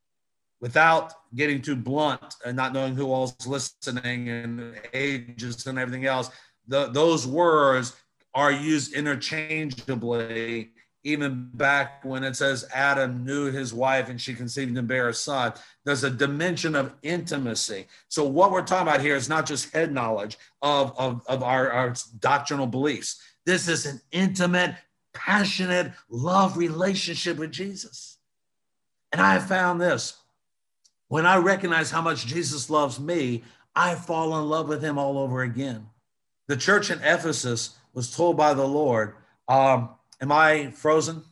Without 0.60 1.14
getting 1.34 1.62
too 1.62 1.76
blunt 1.76 2.36
and 2.46 2.56
not 2.56 2.74
knowing 2.74 2.96
who 2.96 3.12
all's 3.12 3.48
listening 3.48 4.30
and 4.30 4.76
ages 4.94 5.66
and 5.66 5.80
everything 5.80 6.06
else, 6.06 6.30
the, 6.68 6.88
those 6.92 7.26
words 7.26 7.96
are 8.36 8.52
used 8.52 8.94
interchangeably 8.94 10.72
even 11.04 11.50
back 11.54 12.04
when 12.06 12.24
it 12.24 12.36
says 12.36 12.68
Adam 12.74 13.24
knew 13.26 13.52
his 13.52 13.74
wife 13.74 14.10
and 14.10 14.22
she 14.22 14.34
conceived 14.34 14.78
and 14.78 14.88
bare 14.88 15.10
a 15.10 15.14
son, 15.14 15.54
there's 15.84 16.04
a 16.04 16.10
dimension 16.10 16.76
of 16.76 16.94
intimacy. 17.02 17.88
So, 18.08 18.24
what 18.26 18.52
we're 18.52 18.62
talking 18.62 18.88
about 18.88 19.02
here 19.02 19.16
is 19.16 19.30
not 19.30 19.48
just 19.48 19.74
head 19.74 19.92
knowledge 19.92 20.38
of, 20.62 20.94
of, 20.98 21.22
of 21.28 21.42
our, 21.42 21.72
our 21.72 21.96
doctrinal 22.20 22.68
beliefs. 22.68 23.20
This 23.46 23.68
is 23.68 23.86
an 23.88 24.00
intimate, 24.12 24.76
passionate 25.14 25.92
love 26.10 26.58
relationship 26.58 27.38
with 27.38 27.52
Jesus. 27.52 28.18
And 29.12 29.22
I 29.22 29.34
have 29.34 29.48
found 29.48 29.82
this 29.82 30.18
when 31.08 31.26
I 31.26 31.38
recognize 31.38 31.92
how 31.92 32.02
much 32.02 32.26
Jesus 32.26 32.70
loves 32.70 33.00
me, 33.00 33.44
I 33.76 33.96
fall 33.96 34.38
in 34.40 34.50
love 34.50 34.70
with 34.70 34.82
him 34.82 34.98
all 34.98 35.18
over 35.18 35.42
again. 35.42 35.88
The 36.48 36.56
church 36.58 36.90
in 36.90 37.00
Ephesus 37.00 37.78
was 37.94 38.16
told 38.16 38.38
by 38.38 38.54
the 38.54 38.66
Lord, 38.66 39.16
um, 39.48 39.90
Am 40.22 40.32
I 40.32 40.70
frozen? 40.72 41.24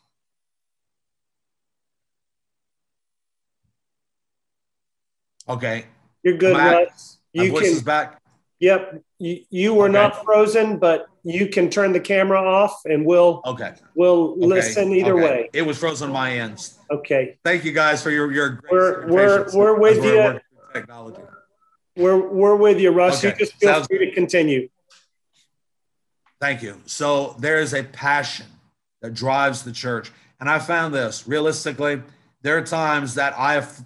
Okay. 5.47 5.85
You're 6.23 6.37
good, 6.37 6.57
Russ. 6.57 7.17
You 7.33 7.43
My 7.43 7.49
voice 7.49 7.63
can, 7.63 7.71
is 7.71 7.83
back. 7.83 8.21
Yep. 8.59 9.03
You, 9.19 9.39
you 9.49 9.73
were 9.75 9.85
okay. 9.85 9.93
not 9.93 10.23
frozen, 10.23 10.77
but 10.77 11.08
you 11.23 11.47
can 11.47 11.69
turn 11.69 11.91
the 11.91 11.99
camera 11.99 12.41
off 12.41 12.81
and 12.85 13.05
we'll 13.05 13.41
okay. 13.45 13.73
We'll 13.95 14.31
okay. 14.31 14.45
listen 14.45 14.91
either 14.93 15.13
okay. 15.13 15.23
way. 15.23 15.49
It 15.53 15.63
was 15.63 15.77
frozen 15.77 16.07
on 16.07 16.13
my 16.13 16.33
ends 16.33 16.79
Okay. 16.91 17.37
Thank 17.43 17.65
you 17.65 17.71
guys 17.71 18.01
for 18.01 18.09
your 18.09 18.31
your 18.31 18.61
we're 18.69 19.07
we're, 19.07 19.45
we're 19.53 19.79
with 19.79 20.03
you. 20.03 20.39
Technology. 20.73 21.21
We're 21.95 22.27
we're 22.27 22.55
with 22.55 22.79
you, 22.79 22.91
Russ. 22.91 23.23
You 23.23 23.33
just 23.33 23.55
feel 23.55 23.73
Sounds 23.73 23.87
free 23.87 23.99
to 23.99 24.11
continue. 24.11 24.69
Thank 26.39 26.61
you. 26.61 26.81
So 26.85 27.35
there 27.39 27.59
is 27.59 27.73
a 27.73 27.83
passion 27.83 28.45
that 29.01 29.13
drives 29.13 29.63
the 29.63 29.71
church. 29.71 30.11
And 30.39 30.49
I 30.49 30.59
found 30.59 30.93
this 30.93 31.27
realistically, 31.27 32.01
there 32.41 32.57
are 32.57 32.61
times 32.61 33.15
that 33.15 33.37
I've 33.37 33.81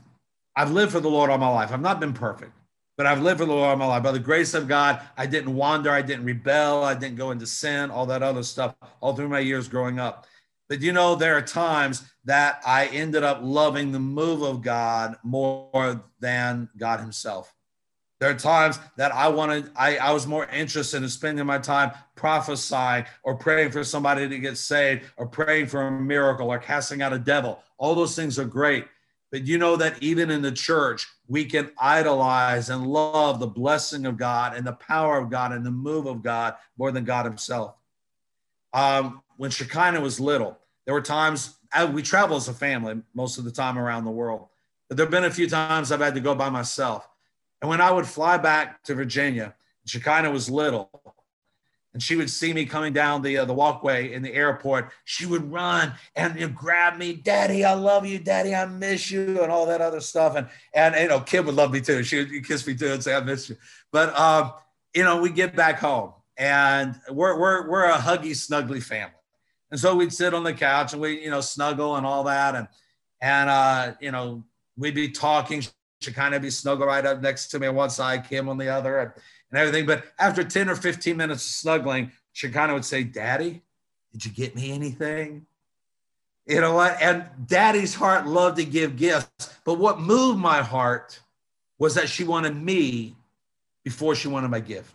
I've 0.56 0.72
lived 0.72 0.92
for 0.92 1.00
the 1.00 1.10
Lord 1.10 1.30
all 1.30 1.38
my 1.38 1.50
life. 1.50 1.72
I've 1.72 1.82
not 1.82 2.00
been 2.00 2.14
perfect, 2.14 2.52
but 2.98 3.06
I've 3.06 3.22
lived 3.22 3.40
for 3.40 3.46
the 3.46 3.54
Lord 3.54 3.70
all 3.70 3.76
my 3.76 3.86
life. 3.86 4.04
By 4.04 4.12
the 4.12 4.20
grace 4.20 4.54
of 4.54 4.68
God, 4.68 5.02
I 5.18 5.26
didn't 5.26 5.56
wander, 5.56 5.92
I 5.92 6.02
didn't 6.02 6.26
rebel, 6.26 6.84
I 6.84 6.94
didn't 6.94 7.18
go 7.18 7.32
into 7.32 7.48
sin, 7.48 7.90
all 7.92 8.06
that 8.08 8.24
other 8.24 8.44
stuff, 8.44 8.76
all 9.02 9.16
through 9.16 9.30
my 9.30 9.40
years 9.40 9.68
growing 9.68 10.00
up. 10.00 10.28
But 10.70 10.82
you 10.82 10.94
know, 10.94 11.16
there 11.16 11.36
are 11.36 11.42
times 11.42 12.04
that 12.26 12.62
I 12.66 12.88
ended 12.88 13.24
up 13.24 13.40
loving 13.42 13.92
the 13.92 14.00
move 14.00 14.42
of 14.42 14.62
God 14.62 15.18
more 15.24 16.04
than 16.20 16.70
God 16.78 17.00
Himself. 17.00 17.54
There 18.20 18.32
are 18.32 18.36
times 18.36 18.80
that 18.96 19.12
I 19.12 19.28
wanted, 19.28 19.70
I, 19.76 19.98
I 19.98 20.12
was 20.14 20.26
more 20.26 20.46
interested 20.46 21.04
in 21.04 21.10
spending 21.10 21.46
my 21.46 21.58
time 21.58 21.92
prophesying 22.16 23.06
or 23.24 23.36
praying 23.36 23.72
for 23.72 23.84
somebody 23.84 24.30
to 24.30 24.40
get 24.40 24.58
saved 24.58 25.04
or 25.18 25.28
praying 25.28 25.68
for 25.68 25.82
a 25.82 25.92
miracle 25.92 26.50
or 26.50 26.58
casting 26.58 27.02
out 27.02 27.12
a 27.12 27.20
devil. 27.20 27.62
All 27.78 27.96
those 27.96 28.16
things 28.16 28.40
are 28.40 28.46
great. 28.46 28.86
But 29.34 29.48
you 29.48 29.58
know 29.58 29.76
that 29.78 29.98
even 30.04 30.30
in 30.30 30.44
the 30.44 30.52
church, 30.52 31.08
we 31.28 31.46
can 31.46 31.72
idolize 31.80 32.70
and 32.70 32.86
love 32.86 33.40
the 33.40 33.48
blessing 33.48 34.06
of 34.06 34.16
God 34.16 34.56
and 34.56 34.66
the 34.66 34.74
power 34.74 35.18
of 35.18 35.32
God 35.32 35.52
and 35.52 35.66
the 35.66 35.72
move 35.72 36.06
of 36.06 36.22
God 36.22 36.54
more 36.78 36.92
than 36.92 37.04
God 37.04 37.26
Himself. 37.26 37.74
Um, 38.74 39.24
when 39.38 39.50
Shekinah 39.50 40.00
was 40.02 40.20
little, 40.20 40.60
there 40.86 40.94
were 40.94 41.02
times 41.02 41.56
we 41.94 42.04
travel 42.04 42.38
as 42.38 42.48
a 42.48 42.54
family 42.54 43.02
most 43.16 43.40
of 43.40 43.44
the 43.44 43.50
time 43.50 43.80
around 43.80 44.06
the 44.06 44.12
world. 44.12 44.50
But 44.88 44.98
there 44.98 45.06
have 45.08 45.12
been 45.12 45.24
a 45.24 45.32
few 45.32 45.50
times 45.50 45.92
I've 45.92 46.00
had 46.00 46.14
to 46.14 46.22
go 46.22 46.36
by 46.36 46.52
myself. 46.52 47.10
And 47.60 47.68
when 47.68 47.82
I 47.82 47.90
would 47.90 48.06
fly 48.06 48.38
back 48.38 48.84
to 48.84 48.94
Virginia, 48.94 49.56
Shekinah 49.88 50.30
was 50.30 50.48
little, 50.48 50.92
and 51.94 52.02
she 52.02 52.16
would 52.16 52.30
see 52.30 52.54
me 52.54 52.66
coming 52.66 52.92
down 52.92 53.22
the 53.22 53.38
uh, 53.38 53.46
the 53.46 53.54
walkway 53.54 54.14
in 54.14 54.22
the 54.22 54.34
airport. 54.34 54.92
She 55.06 55.26
would 55.26 55.52
run 55.52 55.94
and 56.16 56.36
you 56.40 56.48
know, 56.48 56.54
grab 56.54 56.98
me, 56.98 57.14
Daddy, 57.14 57.64
I 57.64 57.74
love 57.74 58.06
you, 58.06 58.20
Daddy, 58.20 58.54
I 58.56 58.66
miss 58.66 59.12
you, 59.12 59.42
and 59.42 59.52
all 59.52 59.66
that 59.68 59.82
other 59.82 60.02
stuff. 60.02 60.36
And 60.36 60.48
and 60.74 60.96
you 60.96 61.08
know, 61.08 61.20
Kim 61.20 61.46
would 61.46 61.56
love 61.56 61.72
me 61.72 61.82
too. 61.82 62.04
She 62.04 62.18
would 62.18 62.48
kiss 62.48 62.66
me 62.66 62.76
too 62.76 62.92
and 62.92 63.04
say, 63.04 63.16
I 63.16 63.22
miss 63.22 63.50
you. 63.50 63.58
But 63.92 64.18
um, 64.18 64.54
you 64.94 65.04
know, 65.04 65.22
we 65.22 65.30
get 65.30 65.56
back 65.56 65.80
home 65.80 66.14
and 66.38 67.00
we're 67.10 67.40
we're 67.40 67.70
we're 67.70 67.86
a 67.86 67.98
huggy, 67.98 68.32
snuggly 68.32 68.82
family. 68.82 69.14
And 69.72 69.80
so 69.80 69.96
we'd 69.96 70.14
sit 70.14 70.34
on 70.34 70.44
the 70.44 70.54
couch 70.54 70.94
and 70.94 71.02
we, 71.02 71.24
you 71.24 71.30
know, 71.30 71.42
snuggle 71.42 71.96
and 71.96 72.06
all 72.06 72.24
that. 72.26 72.56
And 72.56 72.68
and 73.22 73.50
uh, 73.50 73.94
you 74.00 74.12
know, 74.12 74.44
we'd 74.78 74.96
be 74.96 75.10
talking 75.10 75.64
She'd 76.04 76.16
kind 76.16 76.36
of 76.36 76.42
be 76.42 76.50
snuggle 76.50 76.88
right 76.88 77.06
up 77.06 77.22
next 77.22 77.48
to 77.48 77.60
me 77.60 77.68
on 77.68 77.76
one 77.76 77.90
side, 77.90 78.28
Kim 78.28 78.50
on 78.50 78.58
the 78.58 78.68
other, 78.68 79.00
and, 79.00 79.12
and 79.54 79.62
everything. 79.62 79.86
But 79.86 80.06
after 80.18 80.44
10 80.44 80.68
or 80.68 80.76
15 80.76 81.16
minutes 81.16 81.46
of 81.46 81.52
snuggling, 81.52 82.12
of 82.44 82.72
would 82.74 82.84
say, 82.84 83.04
Daddy, 83.04 83.62
did 84.12 84.26
you 84.26 84.32
get 84.32 84.56
me 84.56 84.72
anything? 84.72 85.46
You 86.48 86.60
know 86.60 86.74
what? 86.74 87.00
And 87.00 87.24
daddy's 87.46 87.94
heart 87.94 88.26
loved 88.26 88.58
to 88.58 88.66
give 88.66 88.98
gifts. 88.98 89.56
But 89.64 89.76
what 89.76 90.02
moved 90.02 90.40
my 90.40 90.62
heart 90.62 91.20
was 91.78 91.94
that 91.96 92.10
she 92.10 92.24
wanted 92.24 92.56
me 92.56 93.16
before 93.84 94.16
she 94.16 94.28
wanted 94.28 94.50
my 94.50 94.60
gift. 94.60 94.92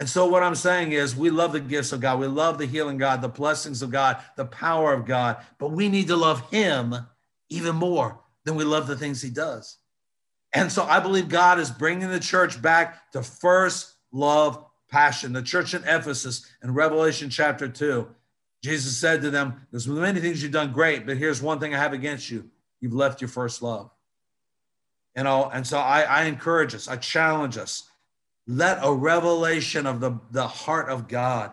And 0.00 0.08
so, 0.08 0.26
what 0.26 0.42
I'm 0.42 0.56
saying 0.56 0.92
is, 0.92 1.14
we 1.14 1.30
love 1.30 1.52
the 1.52 1.60
gifts 1.60 1.92
of 1.92 2.00
God. 2.00 2.18
We 2.18 2.26
love 2.26 2.58
the 2.58 2.66
healing 2.66 2.98
God, 2.98 3.22
the 3.22 3.28
blessings 3.28 3.82
of 3.82 3.90
God, 3.90 4.20
the 4.36 4.46
power 4.46 4.92
of 4.92 5.06
God, 5.06 5.36
but 5.58 5.70
we 5.70 5.88
need 5.88 6.08
to 6.08 6.16
love 6.16 6.50
Him 6.50 6.96
even 7.48 7.76
more 7.76 8.18
than 8.44 8.56
we 8.56 8.64
love 8.64 8.88
the 8.88 8.96
things 8.96 9.22
he 9.22 9.30
does. 9.30 9.78
And 10.52 10.70
so 10.70 10.84
I 10.84 11.00
believe 11.00 11.28
God 11.28 11.58
is 11.58 11.70
bringing 11.70 12.10
the 12.10 12.20
church 12.20 12.60
back 12.60 13.10
to 13.12 13.22
first 13.22 13.94
love 14.12 14.64
passion. 14.90 15.32
The 15.32 15.42
church 15.42 15.74
in 15.74 15.82
Ephesus 15.84 16.46
in 16.62 16.74
Revelation 16.74 17.30
chapter 17.30 17.68
2, 17.68 18.06
Jesus 18.62 18.96
said 18.96 19.22
to 19.22 19.30
them, 19.30 19.66
There's 19.70 19.88
many 19.88 20.20
things 20.20 20.42
you've 20.42 20.52
done 20.52 20.72
great, 20.72 21.06
but 21.06 21.16
here's 21.16 21.40
one 21.40 21.58
thing 21.58 21.74
I 21.74 21.78
have 21.78 21.92
against 21.92 22.30
you 22.30 22.50
you've 22.80 22.94
left 22.94 23.20
your 23.20 23.28
first 23.28 23.62
love. 23.62 23.90
You 25.16 25.24
know, 25.24 25.50
and 25.52 25.66
so 25.66 25.78
I, 25.78 26.02
I 26.02 26.24
encourage 26.24 26.74
us, 26.74 26.88
I 26.88 26.96
challenge 26.96 27.56
us. 27.56 27.88
Let 28.46 28.80
a 28.82 28.92
revelation 28.92 29.86
of 29.86 30.00
the, 30.00 30.18
the 30.32 30.46
heart 30.46 30.88
of 30.88 31.06
God 31.06 31.52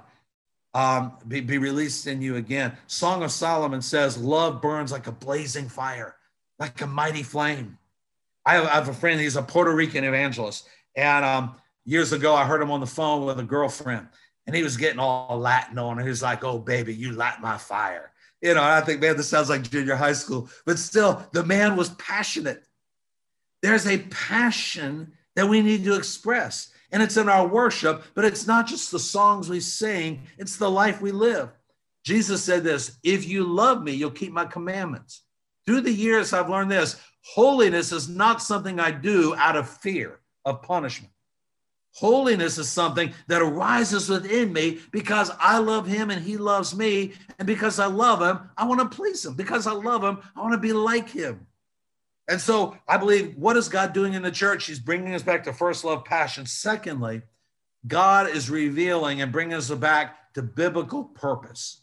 um, 0.73 1.13
be, 1.27 1.39
be 1.41 1.57
released 1.57 2.07
in 2.07 2.21
you 2.21 2.35
again. 2.35 2.77
Song 2.87 3.23
of 3.23 3.31
Solomon 3.31 3.81
says, 3.81 4.17
Love 4.17 4.61
burns 4.61 4.91
like 4.91 5.07
a 5.07 5.11
blazing 5.11 5.69
fire 5.69 6.15
like 6.59 6.81
a 6.81 6.87
mighty 6.87 7.23
flame. 7.23 7.77
I 8.49 8.53
have, 8.53 8.65
I 8.65 8.69
have 8.69 8.89
a 8.89 8.93
friend, 8.93 9.19
he's 9.19 9.35
a 9.35 9.43
Puerto 9.43 9.71
Rican 9.75 10.03
evangelist. 10.03 10.67
And 10.95 11.23
um, 11.23 11.55
years 11.85 12.13
ago, 12.13 12.33
I 12.33 12.45
heard 12.45 12.63
him 12.63 12.71
on 12.71 12.79
the 12.79 12.87
phone 12.87 13.23
with 13.23 13.39
a 13.39 13.43
girlfriend, 13.43 14.07
and 14.47 14.55
he 14.55 14.63
was 14.63 14.75
getting 14.75 14.97
all 14.97 15.37
Latin 15.37 15.77
on 15.77 15.97
her. 15.97 16.03
He 16.03 16.09
was 16.09 16.23
like, 16.23 16.43
Oh, 16.43 16.57
baby, 16.57 16.95
you 16.95 17.11
light 17.11 17.39
my 17.41 17.59
fire. 17.59 18.11
You 18.41 18.55
know, 18.55 18.63
I 18.63 18.81
think, 18.81 19.01
man, 19.01 19.17
this 19.17 19.29
sounds 19.29 19.49
like 19.49 19.69
junior 19.69 19.95
high 19.95 20.13
school, 20.13 20.49
but 20.65 20.79
still, 20.79 21.23
the 21.31 21.45
man 21.45 21.75
was 21.75 21.89
passionate. 21.91 22.63
There's 23.61 23.85
a 23.85 23.99
passion 24.09 25.13
that 25.35 25.47
we 25.47 25.61
need 25.61 25.83
to 25.83 25.95
express, 25.95 26.71
and 26.91 27.03
it's 27.03 27.17
in 27.17 27.29
our 27.29 27.47
worship, 27.47 28.03
but 28.15 28.25
it's 28.25 28.47
not 28.47 28.65
just 28.65 28.89
the 28.89 28.97
songs 28.97 29.47
we 29.47 29.59
sing, 29.59 30.23
it's 30.39 30.57
the 30.57 30.71
life 30.71 31.01
we 31.01 31.11
live. 31.11 31.49
Jesus 32.03 32.43
said 32.43 32.63
this 32.63 32.97
If 33.03 33.27
you 33.27 33.43
love 33.43 33.83
me, 33.83 33.91
you'll 33.91 34.09
keep 34.09 34.31
my 34.31 34.45
commandments. 34.45 35.21
Through 35.67 35.81
the 35.81 35.93
years, 35.93 36.33
I've 36.33 36.49
learned 36.49 36.71
this 36.71 36.99
holiness 37.21 37.91
is 37.91 38.09
not 38.09 38.41
something 38.41 38.79
I 38.79 38.91
do 38.91 39.35
out 39.35 39.55
of 39.55 39.69
fear 39.69 40.19
of 40.45 40.61
punishment. 40.61 41.13
Holiness 41.93 42.57
is 42.57 42.71
something 42.71 43.13
that 43.27 43.41
arises 43.41 44.09
within 44.09 44.53
me 44.53 44.79
because 44.91 45.31
I 45.39 45.57
love 45.57 45.87
him 45.87 46.11
and 46.11 46.23
he 46.23 46.37
loves 46.37 46.75
me. 46.75 47.13
And 47.39 47.45
because 47.45 47.79
I 47.79 47.87
love 47.87 48.21
him, 48.21 48.49
I 48.57 48.65
want 48.65 48.79
to 48.79 48.95
please 48.95 49.25
him. 49.25 49.33
Because 49.33 49.67
I 49.67 49.73
love 49.73 50.03
him, 50.03 50.19
I 50.35 50.41
want 50.41 50.53
to 50.53 50.59
be 50.59 50.71
like 50.71 51.09
him. 51.09 51.47
And 52.29 52.39
so 52.39 52.77
I 52.87 52.97
believe 52.97 53.35
what 53.35 53.57
is 53.57 53.67
God 53.67 53.91
doing 53.91 54.13
in 54.13 54.21
the 54.21 54.31
church? 54.31 54.67
He's 54.67 54.79
bringing 54.79 55.15
us 55.15 55.23
back 55.23 55.43
to 55.43 55.53
first 55.53 55.83
love, 55.83 56.05
passion. 56.05 56.45
Secondly, 56.45 57.23
God 57.87 58.29
is 58.29 58.49
revealing 58.49 59.21
and 59.21 59.31
bringing 59.31 59.55
us 59.55 59.69
back 59.71 60.33
to 60.35 60.43
biblical 60.43 61.03
purpose. 61.03 61.81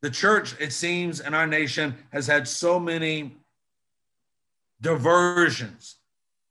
The 0.00 0.10
church, 0.10 0.54
it 0.58 0.72
seems, 0.72 1.20
in 1.20 1.34
our 1.34 1.46
nation 1.46 1.96
has 2.12 2.26
had 2.26 2.48
so 2.48 2.80
many 2.80 3.36
diversions 4.80 5.96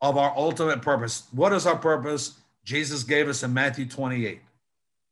of 0.01 0.17
our 0.17 0.33
ultimate 0.35 0.81
purpose. 0.81 1.27
What 1.31 1.53
is 1.53 1.65
our 1.65 1.77
purpose? 1.77 2.39
Jesus 2.63 3.03
gave 3.03 3.27
us 3.27 3.43
in 3.43 3.53
Matthew 3.53 3.85
28. 3.85 4.41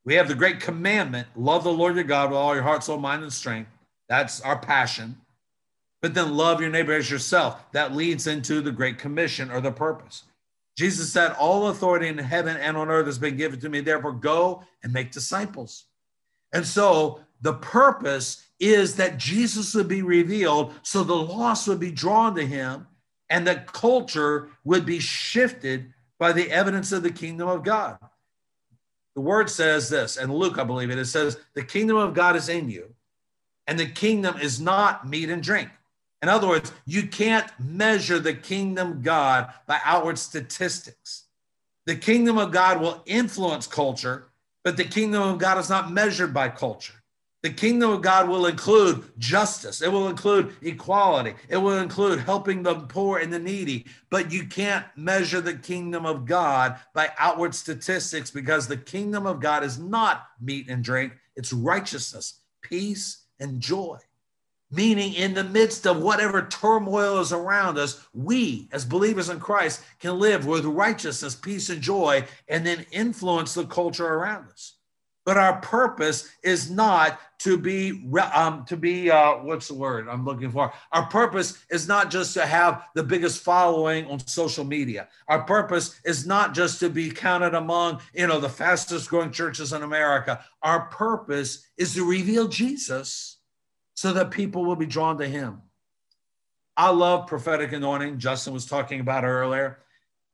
We 0.05 0.15
have 0.15 0.27
the 0.27 0.35
great 0.35 0.59
commandment 0.59 1.27
love 1.35 1.63
the 1.63 1.71
Lord 1.71 1.95
your 1.95 2.03
God 2.03 2.29
with 2.29 2.37
all 2.37 2.53
your 2.53 2.63
heart, 2.63 2.83
soul, 2.83 2.97
mind, 2.97 3.23
and 3.23 3.31
strength. 3.31 3.69
That's 4.09 4.41
our 4.41 4.59
passion. 4.59 5.17
But 6.01 6.13
then 6.13 6.35
love 6.35 6.59
your 6.59 6.69
neighbor 6.69 6.91
as 6.93 7.09
yourself. 7.09 7.71
That 7.71 7.95
leads 7.95 8.27
into 8.27 8.59
the 8.59 8.71
great 8.71 8.97
commission 8.97 9.49
or 9.49 9.61
the 9.61 9.71
purpose. 9.71 10.23
Jesus 10.75 11.13
said, 11.13 11.31
All 11.39 11.67
authority 11.67 12.07
in 12.07 12.17
heaven 12.17 12.57
and 12.57 12.75
on 12.75 12.89
earth 12.89 13.05
has 13.05 13.17
been 13.17 13.37
given 13.37 13.59
to 13.61 13.69
me. 13.69 13.79
Therefore, 13.79 14.11
go 14.11 14.63
and 14.83 14.91
make 14.91 15.11
disciples. 15.11 15.85
And 16.51 16.65
so 16.65 17.21
the 17.41 17.53
purpose 17.53 18.45
is 18.59 18.95
that 18.97 19.17
Jesus 19.17 19.73
would 19.73 19.87
be 19.87 20.01
revealed 20.01 20.73
so 20.83 21.03
the 21.03 21.15
lost 21.15 21.67
would 21.67 21.79
be 21.79 21.91
drawn 21.91 22.35
to 22.35 22.45
him 22.45 22.87
and 23.29 23.47
that 23.47 23.71
culture 23.71 24.49
would 24.63 24.85
be 24.85 24.99
shifted 24.99 25.93
by 26.19 26.31
the 26.31 26.51
evidence 26.51 26.91
of 26.91 27.03
the 27.03 27.11
kingdom 27.11 27.47
of 27.47 27.63
God. 27.63 27.97
The 29.15 29.21
word 29.21 29.49
says 29.49 29.89
this, 29.89 30.17
and 30.17 30.33
Luke, 30.33 30.57
I 30.57 30.63
believe 30.63 30.89
it, 30.89 30.97
it 30.97 31.05
says, 31.05 31.37
The 31.53 31.63
kingdom 31.63 31.97
of 31.97 32.13
God 32.13 32.35
is 32.35 32.49
in 32.49 32.69
you, 32.69 32.93
and 33.67 33.79
the 33.79 33.87
kingdom 33.87 34.37
is 34.37 34.59
not 34.59 35.07
meat 35.07 35.29
and 35.29 35.43
drink. 35.43 35.69
In 36.21 36.29
other 36.29 36.47
words, 36.47 36.71
you 36.85 37.07
can't 37.07 37.47
measure 37.59 38.17
the 38.17 38.33
kingdom 38.33 39.01
God 39.01 39.53
by 39.67 39.79
outward 39.83 40.17
statistics. 40.17 41.25
The 41.85 41.97
kingdom 41.97 42.37
of 42.37 42.51
God 42.51 42.79
will 42.79 43.03
influence 43.05 43.67
culture, 43.67 44.29
but 44.63 44.77
the 44.77 44.85
kingdom 44.85 45.21
of 45.21 45.37
God 45.37 45.57
is 45.57 45.69
not 45.69 45.91
measured 45.91 46.33
by 46.33 46.47
culture. 46.47 47.02
The 47.43 47.51
kingdom 47.51 47.91
of 47.91 48.01
God 48.01 48.29
will 48.29 48.45
include 48.45 49.03
justice. 49.19 49.81
It 49.81 49.91
will 49.91 50.07
include 50.07 50.55
equality. 50.61 51.35
It 51.49 51.57
will 51.57 51.79
include 51.79 52.21
helping 52.21 52.63
the 52.63 52.75
poor 52.75 53.19
and 53.19 53.33
the 53.33 53.37
needy. 53.37 53.85
But 54.09 54.31
you 54.31 54.47
can't 54.47 54.85
measure 54.95 55.41
the 55.41 55.55
kingdom 55.55 56.05
of 56.05 56.25
God 56.25 56.79
by 56.93 57.11
outward 57.19 57.53
statistics 57.53 58.31
because 58.31 58.65
the 58.65 58.77
kingdom 58.77 59.27
of 59.27 59.41
God 59.41 59.61
is 59.65 59.77
not 59.77 60.27
meat 60.39 60.69
and 60.69 60.81
drink, 60.81 61.11
it's 61.35 61.51
righteousness, 61.51 62.39
peace, 62.61 63.25
and 63.41 63.59
joy. 63.59 63.97
Meaning, 64.71 65.13
in 65.13 65.33
the 65.33 65.43
midst 65.43 65.85
of 65.85 66.01
whatever 66.01 66.43
turmoil 66.43 67.19
is 67.19 67.33
around 67.33 67.77
us, 67.77 68.07
we 68.13 68.69
as 68.71 68.85
believers 68.85 69.27
in 69.27 69.41
Christ 69.41 69.83
can 69.99 70.17
live 70.17 70.45
with 70.45 70.63
righteousness, 70.63 71.35
peace, 71.35 71.69
and 71.69 71.81
joy, 71.81 72.25
and 72.47 72.65
then 72.65 72.85
influence 72.91 73.53
the 73.53 73.65
culture 73.65 74.07
around 74.07 74.47
us 74.47 74.75
but 75.25 75.37
our 75.37 75.59
purpose 75.61 76.29
is 76.43 76.69
not 76.69 77.19
to 77.39 77.57
be 77.57 78.09
um, 78.33 78.65
to 78.65 78.77
be 78.77 79.09
uh, 79.09 79.35
what's 79.35 79.67
the 79.67 79.73
word 79.73 80.07
i'm 80.09 80.25
looking 80.25 80.51
for? 80.51 80.73
Our 80.91 81.05
purpose 81.07 81.63
is 81.69 81.87
not 81.87 82.11
just 82.11 82.33
to 82.35 82.45
have 82.45 82.85
the 82.95 83.03
biggest 83.03 83.43
following 83.43 84.05
on 84.07 84.19
social 84.19 84.63
media. 84.63 85.07
Our 85.27 85.43
purpose 85.43 85.99
is 86.05 86.25
not 86.25 86.53
just 86.53 86.79
to 86.81 86.89
be 86.89 87.09
counted 87.09 87.53
among 87.53 88.01
you 88.13 88.27
know 88.27 88.39
the 88.39 88.49
fastest 88.49 89.09
growing 89.09 89.31
churches 89.31 89.73
in 89.73 89.83
america. 89.83 90.43
Our 90.61 90.85
purpose 90.87 91.67
is 91.77 91.93
to 91.95 92.09
reveal 92.09 92.47
jesus 92.47 93.37
so 93.95 94.13
that 94.13 94.31
people 94.31 94.65
will 94.65 94.75
be 94.75 94.85
drawn 94.85 95.17
to 95.19 95.27
him. 95.27 95.61
I 96.75 96.89
love 96.89 97.27
prophetic 97.27 97.71
anointing. 97.71 98.17
Justin 98.17 98.53
was 98.53 98.65
talking 98.65 98.99
about 98.99 99.23
earlier. 99.23 99.79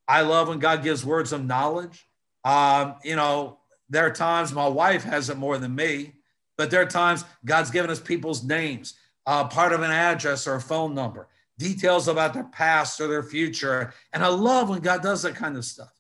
I 0.07 0.21
love 0.21 0.47
when 0.47 0.59
god 0.59 0.83
gives 0.83 1.05
words 1.05 1.31
of 1.31 1.45
knowledge. 1.45 2.05
Um, 2.43 2.95
you 3.03 3.15
know 3.15 3.58
there 3.89 4.05
are 4.05 4.11
times 4.11 4.53
my 4.53 4.67
wife 4.67 5.03
has 5.03 5.29
it 5.29 5.37
more 5.37 5.57
than 5.57 5.75
me, 5.75 6.13
but 6.57 6.69
there 6.69 6.81
are 6.81 6.85
times 6.85 7.25
God's 7.45 7.71
given 7.71 7.89
us 7.89 7.99
people's 7.99 8.43
names, 8.43 8.95
uh, 9.25 9.47
part 9.47 9.73
of 9.73 9.81
an 9.81 9.91
address 9.91 10.47
or 10.47 10.55
a 10.55 10.61
phone 10.61 10.93
number, 10.93 11.27
details 11.57 12.07
about 12.07 12.33
their 12.33 12.43
past 12.45 12.99
or 13.01 13.07
their 13.07 13.23
future. 13.23 13.93
And 14.13 14.23
I 14.23 14.27
love 14.27 14.69
when 14.69 14.81
God 14.81 15.01
does 15.01 15.23
that 15.23 15.35
kind 15.35 15.57
of 15.57 15.65
stuff. 15.65 15.93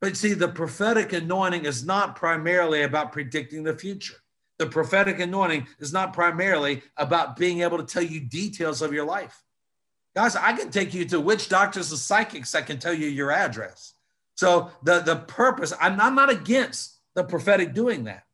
But 0.00 0.16
see, 0.16 0.32
the 0.32 0.48
prophetic 0.48 1.12
anointing 1.12 1.66
is 1.66 1.84
not 1.84 2.16
primarily 2.16 2.82
about 2.82 3.12
predicting 3.12 3.62
the 3.62 3.76
future. 3.76 4.16
The 4.58 4.66
prophetic 4.66 5.20
anointing 5.20 5.66
is 5.78 5.92
not 5.92 6.12
primarily 6.12 6.82
about 6.96 7.36
being 7.36 7.60
able 7.60 7.78
to 7.78 7.84
tell 7.84 8.02
you 8.02 8.20
details 8.20 8.82
of 8.82 8.92
your 8.92 9.04
life. 9.04 9.42
Guys, 10.14 10.36
I 10.36 10.52
can 10.52 10.70
take 10.70 10.92
you 10.92 11.04
to 11.06 11.20
witch 11.20 11.48
doctors 11.48 11.90
and 11.90 11.98
psychics 11.98 12.52
that 12.52 12.66
can 12.66 12.78
tell 12.78 12.92
you 12.92 13.08
your 13.08 13.30
address. 13.30 13.94
So 14.34 14.70
the, 14.82 15.00
the 15.00 15.16
purpose, 15.16 15.72
I'm, 15.80 16.00
I'm 16.00 16.14
not 16.14 16.30
against 16.30 16.99
the 17.20 17.28
prophetic 17.28 17.74
doing 17.74 18.04
that. 18.04 18.24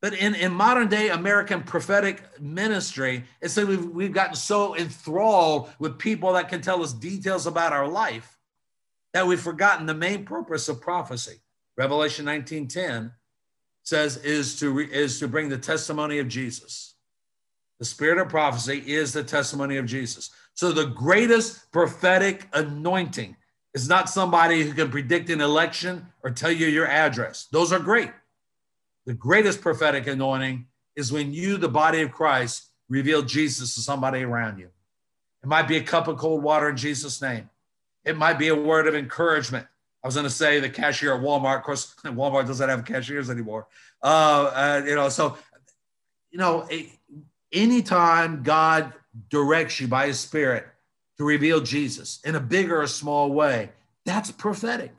But 0.00 0.14
in, 0.14 0.34
in 0.34 0.52
modern 0.52 0.88
day 0.88 1.10
American 1.10 1.62
prophetic 1.62 2.22
ministry, 2.40 3.24
it's 3.40 3.56
like 3.56 3.68
we've, 3.68 3.86
we've 3.86 4.12
gotten 4.12 4.34
so 4.34 4.76
enthralled 4.76 5.70
with 5.78 5.98
people 5.98 6.32
that 6.34 6.48
can 6.48 6.60
tell 6.60 6.82
us 6.82 6.92
details 6.92 7.46
about 7.46 7.72
our 7.72 7.86
life 7.86 8.38
that 9.12 9.26
we've 9.26 9.40
forgotten 9.40 9.86
the 9.86 9.94
main 9.94 10.24
purpose 10.24 10.68
of 10.68 10.80
prophecy. 10.80 11.40
Revelation 11.76 12.26
19:10 12.26 13.12
says 13.82 14.16
is 14.18 14.58
to 14.58 14.70
re, 14.70 14.88
is 14.90 15.18
to 15.20 15.28
bring 15.28 15.48
the 15.48 15.58
testimony 15.58 16.18
of 16.18 16.28
Jesus. 16.28 16.94
The 17.78 17.84
spirit 17.84 18.18
of 18.18 18.28
prophecy 18.28 18.82
is 18.86 19.12
the 19.12 19.24
testimony 19.24 19.76
of 19.76 19.86
Jesus. 19.86 20.30
So 20.54 20.72
the 20.72 20.86
greatest 20.86 21.70
prophetic 21.72 22.48
anointing 22.52 23.36
is 23.74 23.88
not 23.88 24.08
somebody 24.08 24.62
who 24.62 24.72
can 24.72 24.90
predict 24.90 25.28
an 25.30 25.40
election 25.40 26.06
or 26.22 26.30
tell 26.30 26.50
you 26.50 26.66
your 26.66 26.86
address. 26.86 27.48
Those 27.50 27.72
are 27.72 27.80
great. 27.80 28.10
The 29.04 29.14
greatest 29.14 29.60
prophetic 29.60 30.06
anointing 30.06 30.66
is 30.96 31.12
when 31.12 31.34
you, 31.34 31.56
the 31.56 31.68
body 31.68 32.00
of 32.02 32.12
Christ, 32.12 32.68
reveal 32.88 33.22
Jesus 33.22 33.74
to 33.74 33.80
somebody 33.80 34.22
around 34.22 34.58
you. 34.58 34.68
It 35.42 35.48
might 35.48 35.68
be 35.68 35.76
a 35.76 35.82
cup 35.82 36.08
of 36.08 36.16
cold 36.16 36.42
water 36.42 36.68
in 36.68 36.76
Jesus' 36.76 37.20
name. 37.20 37.50
It 38.04 38.16
might 38.16 38.38
be 38.38 38.48
a 38.48 38.54
word 38.54 38.86
of 38.86 38.94
encouragement. 38.94 39.66
I 40.02 40.06
was 40.06 40.14
going 40.14 40.24
to 40.24 40.30
say 40.30 40.60
the 40.60 40.70
cashier 40.70 41.14
at 41.14 41.20
Walmart. 41.20 41.58
Of 41.58 41.64
course, 41.64 41.94
Walmart 42.04 42.46
doesn't 42.46 42.68
have 42.68 42.84
cashiers 42.84 43.28
anymore. 43.28 43.66
Uh, 44.02 44.52
uh, 44.54 44.82
you 44.86 44.94
know, 44.94 45.08
so 45.08 45.36
you 46.30 46.38
know, 46.38 46.68
anytime 47.52 48.42
God 48.42 48.92
directs 49.30 49.80
you 49.80 49.88
by 49.88 50.08
His 50.08 50.20
Spirit 50.20 50.66
to 51.18 51.24
reveal 51.24 51.60
Jesus 51.60 52.20
in 52.24 52.34
a 52.34 52.40
big 52.40 52.70
or 52.70 52.82
a 52.82 52.88
small 52.88 53.30
way. 53.32 53.70
That's 54.04 54.30
prophetic. 54.30 54.92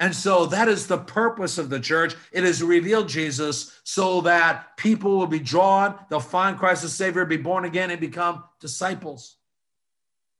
And 0.00 0.14
so 0.14 0.46
that 0.46 0.68
is 0.68 0.86
the 0.86 0.98
purpose 0.98 1.56
of 1.56 1.70
the 1.70 1.78
church. 1.78 2.14
It 2.32 2.44
is 2.44 2.58
to 2.58 2.66
reveal 2.66 3.04
Jesus 3.04 3.78
so 3.84 4.20
that 4.22 4.76
people 4.76 5.16
will 5.16 5.26
be 5.26 5.38
drawn, 5.38 5.94
they'll 6.10 6.20
find 6.20 6.58
Christ 6.58 6.84
as 6.84 6.92
Savior, 6.92 7.24
be 7.24 7.36
born 7.36 7.64
again, 7.64 7.90
and 7.90 8.00
become 8.00 8.44
disciples. 8.60 9.36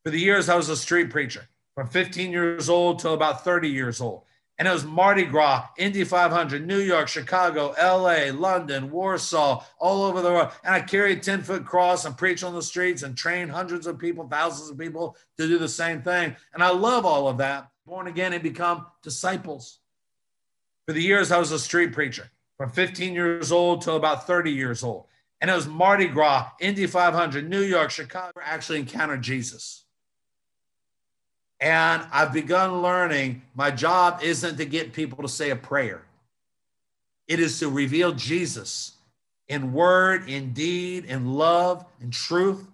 For 0.05 0.11
the 0.11 0.19
years 0.21 0.49
I 0.49 0.57
was 0.57 0.69
a 0.69 0.77
street 0.77 1.11
preacher, 1.11 1.49
from 1.75 1.87
15 1.87 2.31
years 2.31 2.69
old 2.69 2.99
till 2.99 3.15
about 3.15 3.45
30 3.45 3.69
years 3.69 4.01
old. 4.01 4.25
And 4.59 4.69
it 4.69 4.71
was 4.71 4.85
Mardi 4.85 5.25
Gras, 5.25 5.67
Indy 5.79 6.05
500, 6.05 6.65
New 6.65 6.79
York, 6.79 7.09
Chicago, 7.09 7.75
LA, 7.77 8.31
London, 8.33 8.91
Warsaw, 8.91 9.65
all 9.79 10.05
over 10.05 10.23
the 10.23 10.31
world. 10.31 10.53
And 10.63 10.75
I 10.75 10.81
carried 10.81 11.25
10 11.25 11.43
foot 11.43 11.67
cross 11.67 12.05
and 12.05 12.17
preached 12.17 12.45
on 12.45 12.55
the 12.55 12.63
streets 12.63 13.03
and 13.03 13.17
trained 13.17 13.51
hundreds 13.51 13.89
of 13.89 13.99
people, 13.99 14.29
thousands 14.29 14.71
of 14.71 14.79
people 14.79 15.17
to 15.39 15.49
do 15.49 15.59
the 15.59 15.69
same 15.69 16.03
thing. 16.03 16.37
And 16.53 16.63
I 16.63 16.71
love 16.71 17.05
all 17.05 17.27
of 17.27 17.39
that. 17.39 17.69
Born 17.85 18.07
again 18.07 18.33
and 18.33 18.43
become 18.43 18.87
disciples. 19.03 19.81
For 20.87 20.93
the 20.93 21.03
years 21.03 21.33
I 21.33 21.39
was 21.39 21.51
a 21.51 21.59
street 21.59 21.93
preacher, 21.93 22.31
from 22.57 22.71
15 22.71 23.13
years 23.13 23.51
old 23.51 23.83
till 23.83 23.97
about 23.97 24.27
30 24.27 24.53
years 24.53 24.85
old. 24.85 25.07
And 25.41 25.51
it 25.51 25.55
was 25.55 25.67
Mardi 25.67 26.07
Gras, 26.07 26.51
Indy 26.61 26.87
500, 26.87 27.49
New 27.49 27.61
York, 27.61 27.91
Chicago, 27.91 28.33
actually 28.43 28.79
encountered 28.79 29.21
Jesus. 29.21 29.84
And 31.61 32.03
I've 32.13 32.33
begun 32.33 32.83
learning 32.83 33.43
my 33.55 33.71
job 33.71 34.21
isn't 34.23 34.57
to 34.57 34.65
get 34.65 34.93
people 34.93 35.23
to 35.23 35.29
say 35.29 35.51
a 35.51 35.57
prayer, 35.57 36.03
it 37.27 37.41
is 37.41 37.59
to 37.61 37.69
reveal 37.69 38.13
Jesus 38.13 38.93
in 39.49 39.73
word, 39.73 40.29
in 40.29 40.53
deed, 40.53 41.05
in 41.05 41.35
love, 41.35 41.85
in 42.01 42.11
truth, 42.11 42.67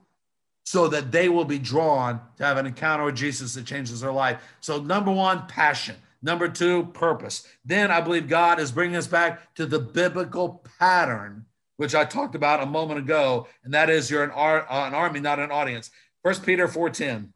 so 0.64 0.88
that 0.88 1.10
they 1.10 1.28
will 1.28 1.44
be 1.44 1.58
drawn 1.58 2.20
to 2.36 2.44
have 2.44 2.56
an 2.56 2.66
encounter 2.66 3.04
with 3.04 3.16
Jesus 3.16 3.54
that 3.54 3.64
changes 3.64 4.00
their 4.00 4.12
life. 4.12 4.40
So, 4.60 4.80
number 4.80 5.10
one, 5.10 5.46
passion. 5.46 5.96
Number 6.22 6.48
two, 6.48 6.84
purpose. 6.92 7.46
Then 7.64 7.90
I 7.90 8.00
believe 8.00 8.28
God 8.28 8.60
is 8.60 8.72
bringing 8.72 8.96
us 8.96 9.06
back 9.06 9.54
to 9.54 9.64
the 9.64 9.78
biblical 9.78 10.62
pattern, 10.78 11.46
which 11.76 11.94
I 11.94 12.04
talked 12.04 12.34
about 12.34 12.62
a 12.62 12.66
moment 12.66 13.00
ago, 13.00 13.46
and 13.64 13.72
that 13.72 13.88
is 13.88 14.10
you're 14.10 14.22
an, 14.22 14.30
ar- 14.30 14.66
an 14.70 14.94
army, 14.94 15.20
not 15.20 15.38
an 15.38 15.50
audience. 15.50 15.90
First 16.22 16.44
Peter 16.44 16.68
4:10 16.68 17.32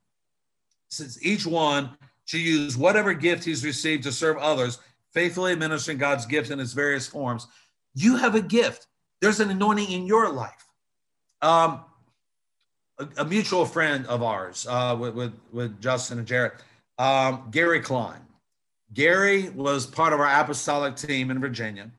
since 0.88 1.24
each 1.24 1.46
one 1.46 1.90
should 2.24 2.40
use 2.40 2.76
whatever 2.76 3.12
gift 3.14 3.44
he's 3.44 3.64
received 3.64 4.04
to 4.04 4.12
serve 4.12 4.38
others, 4.38 4.78
faithfully 5.12 5.52
administering 5.52 5.98
God's 5.98 6.26
gift 6.26 6.50
in 6.50 6.60
its 6.60 6.72
various 6.72 7.06
forms. 7.06 7.46
You 7.94 8.16
have 8.16 8.34
a 8.34 8.40
gift. 8.40 8.86
There's 9.20 9.40
an 9.40 9.50
anointing 9.50 9.90
in 9.90 10.06
your 10.06 10.30
life. 10.30 10.66
Um, 11.42 11.80
a, 12.98 13.08
a, 13.18 13.24
mutual 13.24 13.66
friend 13.66 14.06
of 14.06 14.22
ours 14.22 14.66
uh, 14.68 14.96
with, 14.98 15.14
with, 15.14 15.32
with, 15.52 15.80
Justin 15.80 16.18
and 16.18 16.26
Jarrett, 16.26 16.54
um, 16.98 17.48
Gary 17.50 17.80
Klein. 17.80 18.20
Gary 18.94 19.50
was 19.50 19.86
part 19.86 20.12
of 20.12 20.20
our 20.20 20.40
apostolic 20.40 20.96
team 20.96 21.30
in 21.30 21.40
Virginia. 21.40 21.90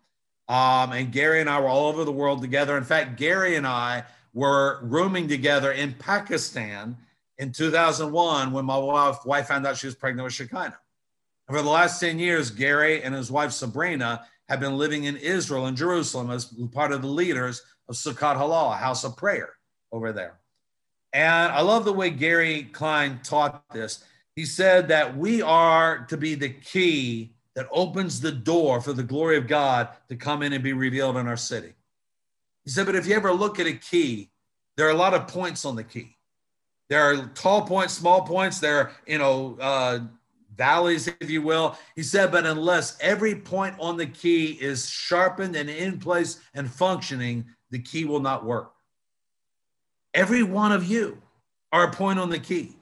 Um, 0.48 0.94
and 0.94 1.12
Gary 1.12 1.42
and 1.42 1.50
I 1.50 1.60
were 1.60 1.68
all 1.68 1.88
over 1.88 2.04
the 2.04 2.12
world 2.12 2.42
together. 2.42 2.78
In 2.78 2.84
fact, 2.84 3.18
Gary 3.18 3.56
and 3.56 3.68
I 3.68 4.04
were 4.34 4.80
rooming 4.84 5.28
together 5.28 5.72
in 5.72 5.94
Pakistan 5.94 6.98
in 7.38 7.52
2001 7.52 8.52
when 8.52 8.66
my 8.66 8.78
wife, 8.78 9.26
wife 9.26 9.48
found 9.48 9.66
out 9.66 9.78
she 9.78 9.88
was 9.88 9.96
pregnant 9.96 10.24
with 10.24 10.34
Shekinah. 10.34 10.78
For 11.48 11.62
the 11.62 11.70
last 11.70 12.00
10 12.00 12.18
years, 12.18 12.50
Gary 12.50 13.04
and 13.04 13.14
his 13.14 13.32
wife 13.32 13.52
Sabrina 13.52 14.26
have 14.48 14.60
been 14.60 14.78
living 14.78 15.04
in 15.04 15.18
Israel 15.18 15.68
and 15.68 15.78
Jerusalem 15.78 16.32
as 16.32 16.46
part 16.72 16.92
of 16.92 17.02
the 17.02 17.08
leaders 17.08 17.62
of 17.88 17.96
Succat 17.96 18.38
Hallel, 18.38 18.74
a 18.74 18.78
house 18.78 19.04
of 19.04 19.18
prayer 19.18 19.54
over 19.92 20.12
there. 20.12 20.40
And 21.14 21.52
I 21.52 21.62
love 21.62 21.86
the 21.86 21.94
way 21.94 22.10
Gary 22.10 22.64
Klein 22.72 23.20
taught 23.24 23.64
this. 23.72 24.04
He 24.36 24.46
said 24.46 24.90
that 24.90 25.16
we 25.16 25.42
are 25.42 26.06
to 26.08 26.18
be 26.18 26.36
the 26.36 26.50
key 26.50 27.36
that 27.56 27.70
opens 27.72 28.20
the 28.20 28.32
door 28.32 28.82
for 28.82 28.92
the 28.92 29.04
glory 29.04 29.38
of 29.38 29.48
God 29.48 29.90
to 30.10 30.16
come 30.16 30.44
in 30.44 30.52
and 30.52 30.64
be 30.64 30.74
revealed 30.74 31.16
in 31.16 31.28
our 31.28 31.38
city. 31.38 31.74
He 32.66 32.72
said, 32.72 32.86
but 32.86 32.96
if 32.96 33.08
you 33.08 33.16
ever 33.16 33.32
look 33.32 33.60
at 33.60 33.68
a 33.68 33.74
key, 33.74 34.32
there 34.76 34.88
are 34.88 34.92
a 34.92 34.96
lot 34.96 35.14
of 35.14 35.28
points 35.28 35.64
on 35.64 35.76
the 35.76 35.84
key. 35.84 36.15
There 36.90 37.02
are 37.02 37.28
tall 37.34 37.64
points, 37.64 37.94
small 37.94 38.22
points. 38.22 38.60
There 38.60 38.78
are, 38.78 38.92
you 39.08 39.18
know, 39.18 39.58
uh, 39.60 40.00
valleys, 40.56 41.08
if 41.08 41.30
you 41.30 41.42
will. 41.42 41.78
He 41.96 42.04
said, 42.04 42.32
but 42.32 42.46
unless 42.46 42.98
every 43.02 43.36
point 43.36 43.76
on 43.80 43.98
the 43.98 44.06
key 44.06 44.52
is 44.52 44.90
sharpened 44.90 45.56
and 45.56 45.70
in 45.70 46.00
place 46.00 46.40
and 46.54 46.70
functioning, 46.70 47.46
the 47.72 47.80
key 47.80 48.06
will 48.06 48.20
not 48.20 48.46
work. 48.46 48.72
Every 50.14 50.44
one 50.44 50.72
of 50.72 50.86
you 50.86 51.22
are 51.72 51.86
a 51.86 51.92
point 51.92 52.20
on 52.20 52.30
the 52.30 52.40
key. 52.40 52.76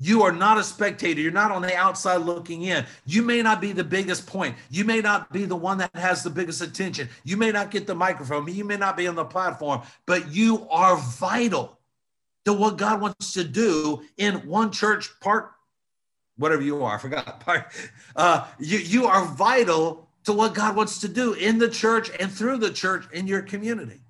You 0.00 0.22
are 0.22 0.32
not 0.32 0.58
a 0.58 0.64
spectator. 0.64 1.20
You're 1.20 1.32
not 1.32 1.50
on 1.50 1.62
the 1.62 1.74
outside 1.74 2.18
looking 2.18 2.62
in. 2.62 2.86
You 3.04 3.22
may 3.22 3.42
not 3.42 3.60
be 3.60 3.72
the 3.72 3.84
biggest 3.84 4.26
point. 4.26 4.56
You 4.70 4.84
may 4.84 5.00
not 5.00 5.32
be 5.32 5.44
the 5.44 5.56
one 5.56 5.78
that 5.78 5.94
has 5.94 6.22
the 6.22 6.30
biggest 6.30 6.62
attention. 6.62 7.08
You 7.24 7.36
may 7.36 7.50
not 7.50 7.72
get 7.72 7.86
the 7.86 7.96
microphone. 7.96 8.52
You 8.52 8.64
may 8.64 8.76
not 8.76 8.96
be 8.96 9.08
on 9.08 9.16
the 9.16 9.24
platform, 9.24 9.82
but 10.06 10.32
you 10.32 10.68
are 10.70 10.96
vital 10.96 11.77
to 12.48 12.54
what 12.54 12.78
God 12.78 13.02
wants 13.02 13.34
to 13.34 13.44
do 13.44 14.02
in 14.16 14.36
one 14.46 14.72
church 14.72 15.10
part, 15.20 15.52
whatever 16.38 16.62
you 16.62 16.82
are, 16.82 16.94
I 16.94 16.98
forgot. 16.98 17.40
Part, 17.40 17.66
uh, 18.16 18.46
you, 18.58 18.78
you 18.78 19.04
are 19.04 19.26
vital 19.26 20.08
to 20.24 20.32
what 20.32 20.54
God 20.54 20.74
wants 20.74 20.98
to 21.00 21.08
do 21.08 21.34
in 21.34 21.58
the 21.58 21.68
church 21.68 22.10
and 22.18 22.32
through 22.32 22.56
the 22.56 22.70
church 22.70 23.04
in 23.12 23.26
your 23.26 23.42
community. 23.42 24.00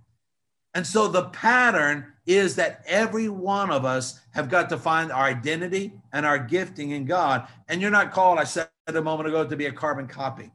And 0.75 0.87
so 0.87 1.09
the 1.09 1.25
pattern 1.31 2.13
is 2.27 2.55
that 2.55 2.85
every 2.87 3.29
one 3.29 3.73
of 3.73 3.85
us 3.85 4.21
have 4.31 4.49
got 4.49 4.69
to 4.69 4.79
find 4.79 5.11
our 5.11 5.25
identity 5.25 5.95
and 6.13 6.25
our 6.25 6.39
gifting 6.39 6.93
in 6.93 7.07
God. 7.07 7.49
And 7.69 7.83
you're 7.83 7.91
not 7.91 8.13
called, 8.13 8.39
I 8.39 8.45
said 8.45 8.69
a 8.87 9.03
moment 9.03 9.29
ago, 9.31 9.45
to 9.45 9.57
be 9.57 9.67
a 9.67 9.73
carbon 9.73 10.07
copy. 10.07 10.53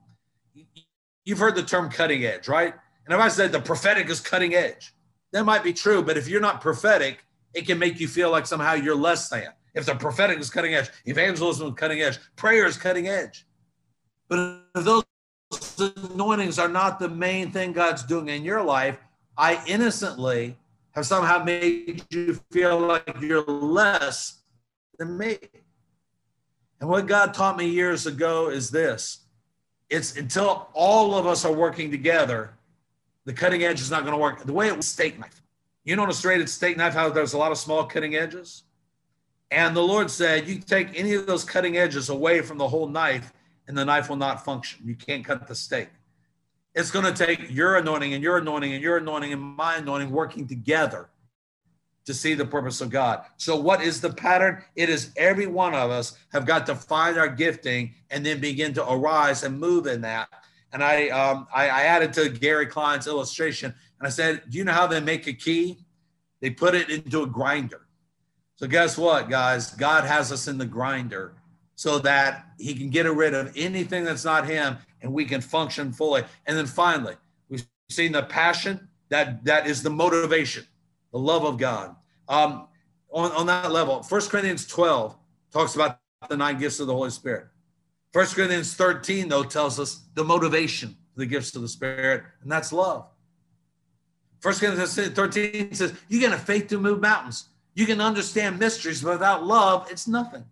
You've 1.25 1.39
heard 1.39 1.55
the 1.55 1.63
term 1.63 1.89
cutting 1.89 2.23
edge, 2.23 2.47
right? 2.47 2.73
And 3.05 3.13
if 3.13 3.19
I 3.19 3.27
said 3.27 3.51
the 3.51 3.59
prophetic 3.59 4.09
is 4.09 4.21
cutting 4.21 4.55
edge, 4.55 4.93
that 5.34 5.43
might 5.43 5.65
be 5.65 5.73
true. 5.73 6.01
But 6.01 6.15
if 6.15 6.29
you're 6.29 6.39
not 6.39 6.61
prophetic, 6.61 7.25
it 7.53 7.65
can 7.65 7.79
make 7.79 7.99
you 7.99 8.07
feel 8.07 8.31
like 8.31 8.45
somehow 8.45 8.73
you're 8.73 8.95
less 8.95 9.29
than. 9.29 9.47
If 9.73 9.85
the 9.85 9.95
prophetic 9.95 10.39
is 10.39 10.49
cutting 10.49 10.75
edge, 10.75 10.89
evangelism 11.05 11.69
is 11.69 11.73
cutting 11.75 12.01
edge, 12.01 12.19
prayer 12.35 12.65
is 12.65 12.77
cutting 12.77 13.07
edge. 13.07 13.45
But 14.27 14.61
if 14.75 14.83
those 14.83 15.03
anointings 16.11 16.59
are 16.59 16.67
not 16.67 16.99
the 16.99 17.09
main 17.09 17.51
thing 17.51 17.73
God's 17.73 18.03
doing 18.03 18.29
in 18.29 18.43
your 18.43 18.63
life, 18.63 18.97
I 19.37 19.63
innocently 19.67 20.57
have 20.91 21.05
somehow 21.05 21.43
made 21.43 22.05
you 22.09 22.39
feel 22.51 22.79
like 22.79 23.21
you're 23.21 23.43
less 23.43 24.41
than 24.99 25.17
me. 25.17 25.37
And 26.79 26.89
what 26.89 27.07
God 27.07 27.33
taught 27.33 27.57
me 27.57 27.67
years 27.67 28.05
ago 28.05 28.49
is 28.49 28.69
this 28.69 29.25
it's 29.89 30.15
until 30.17 30.69
all 30.73 31.15
of 31.15 31.27
us 31.27 31.45
are 31.45 31.53
working 31.53 31.91
together, 31.91 32.53
the 33.25 33.33
cutting 33.33 33.63
edge 33.63 33.79
is 33.79 33.91
not 33.91 34.01
going 34.01 34.13
to 34.13 34.17
work. 34.17 34.43
The 34.43 34.53
way 34.53 34.67
it 34.67 34.75
was 34.75 34.87
steak 34.87 35.19
knife. 35.19 35.42
You 35.84 35.95
know, 35.95 36.03
on 36.03 36.09
a 36.09 36.13
straight 36.13 36.47
steak 36.47 36.77
knife, 36.77 36.93
how 36.93 37.09
there's 37.09 37.34
a 37.34 37.38
lot 37.38 37.51
of 37.51 37.57
small 37.57 37.86
cutting 37.86 38.15
edges? 38.15 38.63
And 39.51 39.75
the 39.75 39.81
Lord 39.81 40.09
said, 40.09 40.47
You 40.47 40.59
take 40.59 40.97
any 40.97 41.13
of 41.13 41.25
those 41.25 41.43
cutting 41.43 41.77
edges 41.77 42.09
away 42.09 42.41
from 42.41 42.57
the 42.57 42.67
whole 42.67 42.88
knife, 42.88 43.34
and 43.67 43.77
the 43.77 43.86
knife 43.86 44.09
will 44.09 44.15
not 44.15 44.43
function. 44.45 44.81
You 44.86 44.95
can't 44.95 45.25
cut 45.25 45.47
the 45.47 45.55
steak. 45.55 45.89
It's 46.73 46.89
going 46.89 47.05
to 47.05 47.25
take 47.25 47.51
your 47.51 47.77
anointing 47.77 48.13
and 48.13 48.23
your 48.23 48.38
anointing 48.38 48.73
and 48.73 48.81
your 48.81 48.97
anointing 48.97 49.31
and 49.31 49.41
my 49.41 49.75
anointing 49.75 50.09
working 50.09 50.47
together 50.47 51.09
to 52.05 52.13
see 52.13 52.34
the 52.34 52.45
purpose 52.45 52.81
of 52.81 52.89
God. 52.89 53.25
So, 53.38 53.55
what 53.55 53.81
is 53.81 54.01
the 54.01 54.11
pattern? 54.11 54.63
It 54.75 54.89
is 54.89 55.11
every 55.15 55.47
one 55.47 55.75
of 55.75 55.91
us 55.91 56.17
have 56.31 56.45
got 56.45 56.65
to 56.65 56.75
find 56.75 57.17
our 57.17 57.29
gifting 57.29 57.93
and 58.09 58.25
then 58.25 58.39
begin 58.39 58.73
to 58.73 58.89
arise 58.89 59.43
and 59.43 59.59
move 59.59 59.88
in 59.88 60.01
that. 60.01 60.29
And 60.73 60.84
I, 60.84 61.09
um, 61.09 61.47
I, 61.53 61.69
I 61.69 61.81
added 61.84 62.13
to 62.13 62.29
Gary 62.29 62.65
Klein's 62.65 63.05
illustration, 63.05 63.75
and 64.03 64.07
I 64.07 64.09
said, 64.09 64.43
"Do 64.49 64.57
you 64.57 64.65
know 64.65 64.73
how 64.73 64.85
they 64.85 64.99
make 64.99 65.27
a 65.27 65.33
key? 65.33 65.85
They 66.41 66.49
put 66.49 66.75
it 66.75 66.89
into 66.89 67.23
a 67.23 67.25
grinder. 67.25 67.87
So, 68.57 68.67
guess 68.67 68.97
what, 68.97 69.29
guys? 69.29 69.71
God 69.71 70.03
has 70.03 70.29
us 70.29 70.49
in 70.49 70.57
the 70.57 70.65
grinder 70.65 71.35
so 71.75 71.99
that 71.99 72.47
He 72.59 72.75
can 72.75 72.89
get 72.89 73.05
rid 73.05 73.33
of 73.33 73.53
anything 73.55 74.03
that's 74.03 74.25
not 74.25 74.45
Him 74.45 74.75
and 75.01 75.13
we 75.13 75.23
can 75.23 75.39
function 75.39 75.93
fully. 75.93 76.25
And 76.45 76.57
then 76.57 76.65
finally, 76.65 77.15
we've 77.47 77.65
seen 77.89 78.11
the 78.11 78.23
passion 78.23 78.89
that 79.07 79.45
that 79.45 79.67
is 79.67 79.81
the 79.83 79.89
motivation, 79.89 80.65
the 81.13 81.19
love 81.19 81.45
of 81.45 81.57
God. 81.57 81.95
Um, 82.27 82.67
on, 83.09 83.31
on 83.31 83.45
that 83.45 83.71
level, 83.71 84.03
First 84.03 84.29
Corinthians 84.29 84.67
12 84.67 85.15
talks 85.53 85.75
about 85.75 86.01
the 86.27 86.35
nine 86.35 86.59
gifts 86.59 86.81
of 86.81 86.87
the 86.87 86.93
Holy 86.93 87.09
Spirit. 87.09 87.47
First 88.11 88.35
Corinthians 88.35 88.73
13, 88.73 89.29
though, 89.29 89.43
tells 89.43 89.79
us 89.79 90.01
the 90.13 90.25
motivation 90.25 90.97
the 91.15 91.25
gifts 91.25 91.55
of 91.55 91.61
the 91.61 91.69
Spirit, 91.69 92.23
and 92.41 92.51
that's 92.51 92.73
love. 92.73 93.07
First 94.43 94.59
Corinthians 94.59 94.93
13 94.93 95.73
says, 95.73 95.93
You 96.09 96.19
can 96.19 96.31
have 96.31 96.43
faith 96.43 96.67
to 96.67 96.77
move 96.77 96.99
mountains. 96.99 97.45
You 97.75 97.85
can 97.85 98.01
understand 98.01 98.59
mysteries, 98.59 99.01
but 99.01 99.13
without 99.13 99.45
love, 99.45 99.87
it's 99.89 100.05
nothing. 100.05 100.43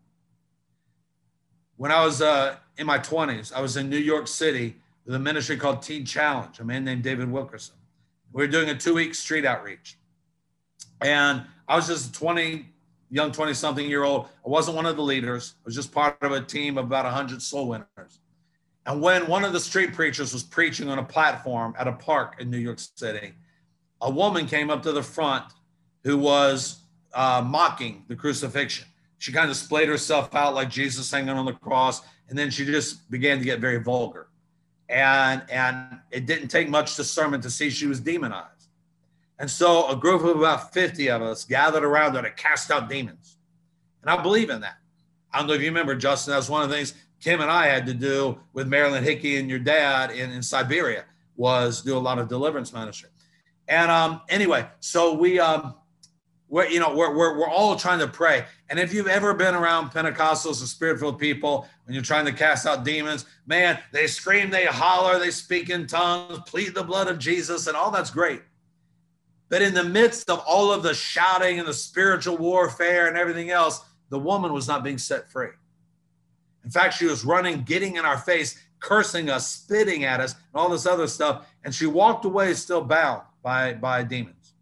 When 1.75 1.91
I 1.91 2.05
was 2.05 2.21
uh, 2.21 2.55
in 2.77 2.87
my 2.87 2.99
20s, 2.99 3.51
I 3.51 3.59
was 3.59 3.75
in 3.75 3.89
New 3.89 3.97
York 3.97 4.29
City 4.29 4.77
with 5.05 5.13
a 5.13 5.19
ministry 5.19 5.57
called 5.57 5.81
Teen 5.81 6.05
Challenge, 6.05 6.57
a 6.61 6.63
man 6.63 6.85
named 6.85 7.03
David 7.03 7.29
Wilkerson. 7.29 7.75
We 8.31 8.41
were 8.41 8.47
doing 8.47 8.69
a 8.69 8.77
two 8.77 8.93
week 8.93 9.13
street 9.13 9.43
outreach. 9.43 9.97
And 11.01 11.43
I 11.67 11.75
was 11.75 11.87
just 11.87 12.15
a 12.15 12.17
20, 12.17 12.65
young 13.09 13.33
20 13.33 13.53
something 13.53 13.89
year 13.89 14.05
old. 14.05 14.29
I 14.45 14.47
wasn't 14.47 14.77
one 14.77 14.85
of 14.85 14.95
the 14.95 15.03
leaders, 15.03 15.55
I 15.57 15.63
was 15.65 15.75
just 15.75 15.91
part 15.91 16.15
of 16.21 16.31
a 16.31 16.39
team 16.39 16.77
of 16.77 16.85
about 16.85 17.03
100 17.03 17.41
soul 17.41 17.67
winners. 17.67 18.19
And 18.85 19.01
when 19.01 19.27
one 19.27 19.43
of 19.43 19.51
the 19.51 19.59
street 19.59 19.93
preachers 19.93 20.31
was 20.31 20.43
preaching 20.43 20.87
on 20.87 20.97
a 20.97 21.03
platform 21.03 21.75
at 21.77 21.89
a 21.89 21.91
park 21.91 22.37
in 22.39 22.49
New 22.49 22.57
York 22.57 22.79
City, 22.79 23.33
a 24.01 24.09
woman 24.09 24.47
came 24.47 24.69
up 24.69 24.83
to 24.83 24.91
the 24.91 25.03
front 25.03 25.45
who 26.03 26.17
was 26.17 26.79
uh, 27.13 27.43
mocking 27.45 28.03
the 28.07 28.15
crucifixion. 28.15 28.85
She 29.17 29.31
kind 29.31 29.49
of 29.49 29.55
splayed 29.55 29.87
herself 29.87 30.33
out 30.33 30.55
like 30.55 30.69
Jesus 30.69 31.11
hanging 31.11 31.29
on 31.29 31.45
the 31.45 31.53
cross 31.53 32.01
and 32.29 32.37
then 32.39 32.49
she 32.49 32.65
just 32.65 33.11
began 33.11 33.37
to 33.39 33.43
get 33.43 33.59
very 33.59 33.77
vulgar. 33.77 34.27
And 34.89 35.43
and 35.49 35.99
it 36.11 36.25
didn't 36.25 36.47
take 36.47 36.69
much 36.69 36.95
discernment 36.95 37.43
to 37.43 37.49
see 37.49 37.69
she 37.69 37.87
was 37.87 37.99
demonized. 37.99 38.69
And 39.37 39.49
so 39.49 39.89
a 39.89 39.95
group 39.95 40.23
of 40.23 40.37
about 40.37 40.73
50 40.73 41.09
of 41.09 41.21
us 41.21 41.45
gathered 41.45 41.83
around 41.83 42.15
her 42.15 42.21
to 42.21 42.31
cast 42.31 42.71
out 42.71 42.89
demons. 42.89 43.37
And 44.01 44.09
i 44.09 44.21
believe 44.21 44.49
in 44.49 44.61
that. 44.61 44.77
I 45.33 45.39
don't 45.39 45.47
know 45.47 45.53
if 45.53 45.61
you 45.61 45.67
remember 45.67 45.95
justin 45.95 46.33
that's 46.33 46.49
one 46.49 46.63
of 46.63 46.69
the 46.69 46.75
things 46.75 46.93
kim 47.21 47.39
and 47.39 47.49
i 47.49 47.65
had 47.67 47.85
to 47.85 47.93
do 47.93 48.37
with 48.51 48.67
marilyn 48.67 49.01
hickey 49.01 49.37
and 49.37 49.49
your 49.49 49.59
dad 49.59 50.11
in, 50.11 50.29
in 50.29 50.43
siberia 50.43 51.05
was 51.37 51.81
do 51.81 51.95
a 51.95 51.99
lot 51.99 52.19
of 52.19 52.27
deliverance 52.27 52.73
ministry 52.73 53.09
and 53.72 53.89
um 53.89 54.22
anyway 54.30 54.63
so 54.80 55.15
we 55.15 55.39
um 55.39 55.74
we're, 56.51 56.67
you 56.67 56.82
know, 56.82 56.93
we're, 56.93 57.15
we're, 57.15 57.39
we're 57.39 57.49
all 57.49 57.78
trying 57.78 57.99
to 57.99 58.07
pray. 58.09 58.43
And 58.69 58.78
if 58.78 58.93
you've 58.93 59.07
ever 59.07 59.34
been 59.34 59.55
around 59.55 59.89
Pentecostals 59.91 60.59
and 60.59 60.67
spirit 60.67 60.99
filled 60.99 61.17
people, 61.17 61.65
when 61.86 61.93
you're 61.93 62.03
trying 62.03 62.26
to 62.26 62.34
cast 62.34 62.67
out 62.67 62.84
demons, 62.84 63.26
man, 63.45 63.80
they 63.93 64.05
scream, 64.05 64.49
they 64.49 64.65
holler, 64.65 65.17
they 65.17 65.32
speak 65.32 65.69
in 65.69 65.88
tongues, 65.88 66.39
plead 66.45 66.76
the 66.76 66.84
blood 66.84 67.07
of 67.07 67.19
Jesus, 67.19 67.67
and 67.67 67.78
all 67.78 67.89
that's 67.89 68.11
great. 68.11 68.41
But 69.47 69.61
in 69.61 69.74
the 69.74 69.86
midst 69.86 70.30
of 70.30 70.43
all 70.45 70.74
of 70.74 70.84
the 70.84 70.93
shouting 70.93 71.57
and 71.57 71.67
the 71.67 71.74
spiritual 71.74 72.38
warfare 72.38 73.07
and 73.07 73.15
everything 73.15 73.49
else, 73.49 73.86
the 74.09 74.19
woman 74.19 74.51
was 74.51 74.67
not 74.67 74.84
being 74.84 74.97
set 74.97 75.32
free. 75.32 75.51
In 76.65 76.69
fact, 76.69 76.95
she 76.95 77.05
was 77.05 77.24
running, 77.24 77.61
getting 77.63 77.95
in 77.95 78.03
our 78.03 78.17
face, 78.17 78.61
cursing 78.82 79.30
us, 79.30 79.47
spitting 79.47 80.03
at 80.03 80.19
us, 80.19 80.34
and 80.34 80.61
all 80.61 80.67
this 80.67 80.86
other 80.86 81.07
stuff. 81.07 81.47
And 81.63 81.74
she 81.74 81.86
walked 81.86 82.26
away 82.26 82.53
still 82.55 82.82
bound 82.82 83.22
by, 83.41 83.73
by 83.73 84.03
demons. 84.03 84.53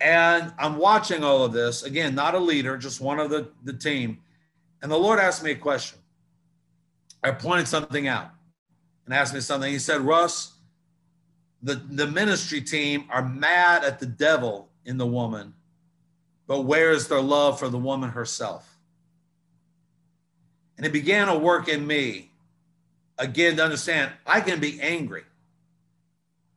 And 0.00 0.52
I'm 0.58 0.76
watching 0.76 1.22
all 1.22 1.44
of 1.44 1.52
this, 1.52 1.82
again, 1.82 2.14
not 2.14 2.34
a 2.34 2.38
leader, 2.38 2.76
just 2.76 3.00
one 3.00 3.18
of 3.18 3.30
the, 3.30 3.48
the 3.64 3.72
team. 3.72 4.18
And 4.82 4.90
the 4.90 4.96
Lord 4.96 5.18
asked 5.18 5.44
me 5.44 5.50
a 5.50 5.56
question. 5.56 5.98
I 7.22 7.32
pointed 7.32 7.68
something 7.68 8.08
out 8.08 8.30
and 9.04 9.14
asked 9.14 9.34
me 9.34 9.40
something. 9.40 9.70
He 9.70 9.78
said, 9.78 10.00
Russ, 10.00 10.52
the, 11.62 11.74
the 11.74 12.06
ministry 12.06 12.62
team 12.62 13.04
are 13.10 13.22
mad 13.22 13.84
at 13.84 13.98
the 13.98 14.06
devil 14.06 14.70
in 14.86 14.96
the 14.96 15.06
woman, 15.06 15.52
but 16.46 16.62
where 16.62 16.92
is 16.92 17.08
their 17.08 17.20
love 17.20 17.58
for 17.58 17.68
the 17.68 17.78
woman 17.78 18.10
herself? 18.10 18.78
And 20.78 20.86
it 20.86 20.92
began 20.94 21.26
to 21.26 21.36
work 21.36 21.68
in 21.68 21.86
me 21.86 22.30
again 23.18 23.56
to 23.56 23.64
understand 23.64 24.12
I 24.26 24.40
can 24.40 24.60
be 24.60 24.80
angry 24.80 25.24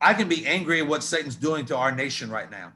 I 0.04 0.12
can 0.12 0.28
be 0.28 0.46
angry 0.46 0.80
at 0.80 0.86
what 0.86 1.02
Satan's 1.02 1.34
doing 1.34 1.64
to 1.66 1.76
our 1.76 1.90
nation 1.90 2.30
right 2.30 2.50
now. 2.50 2.74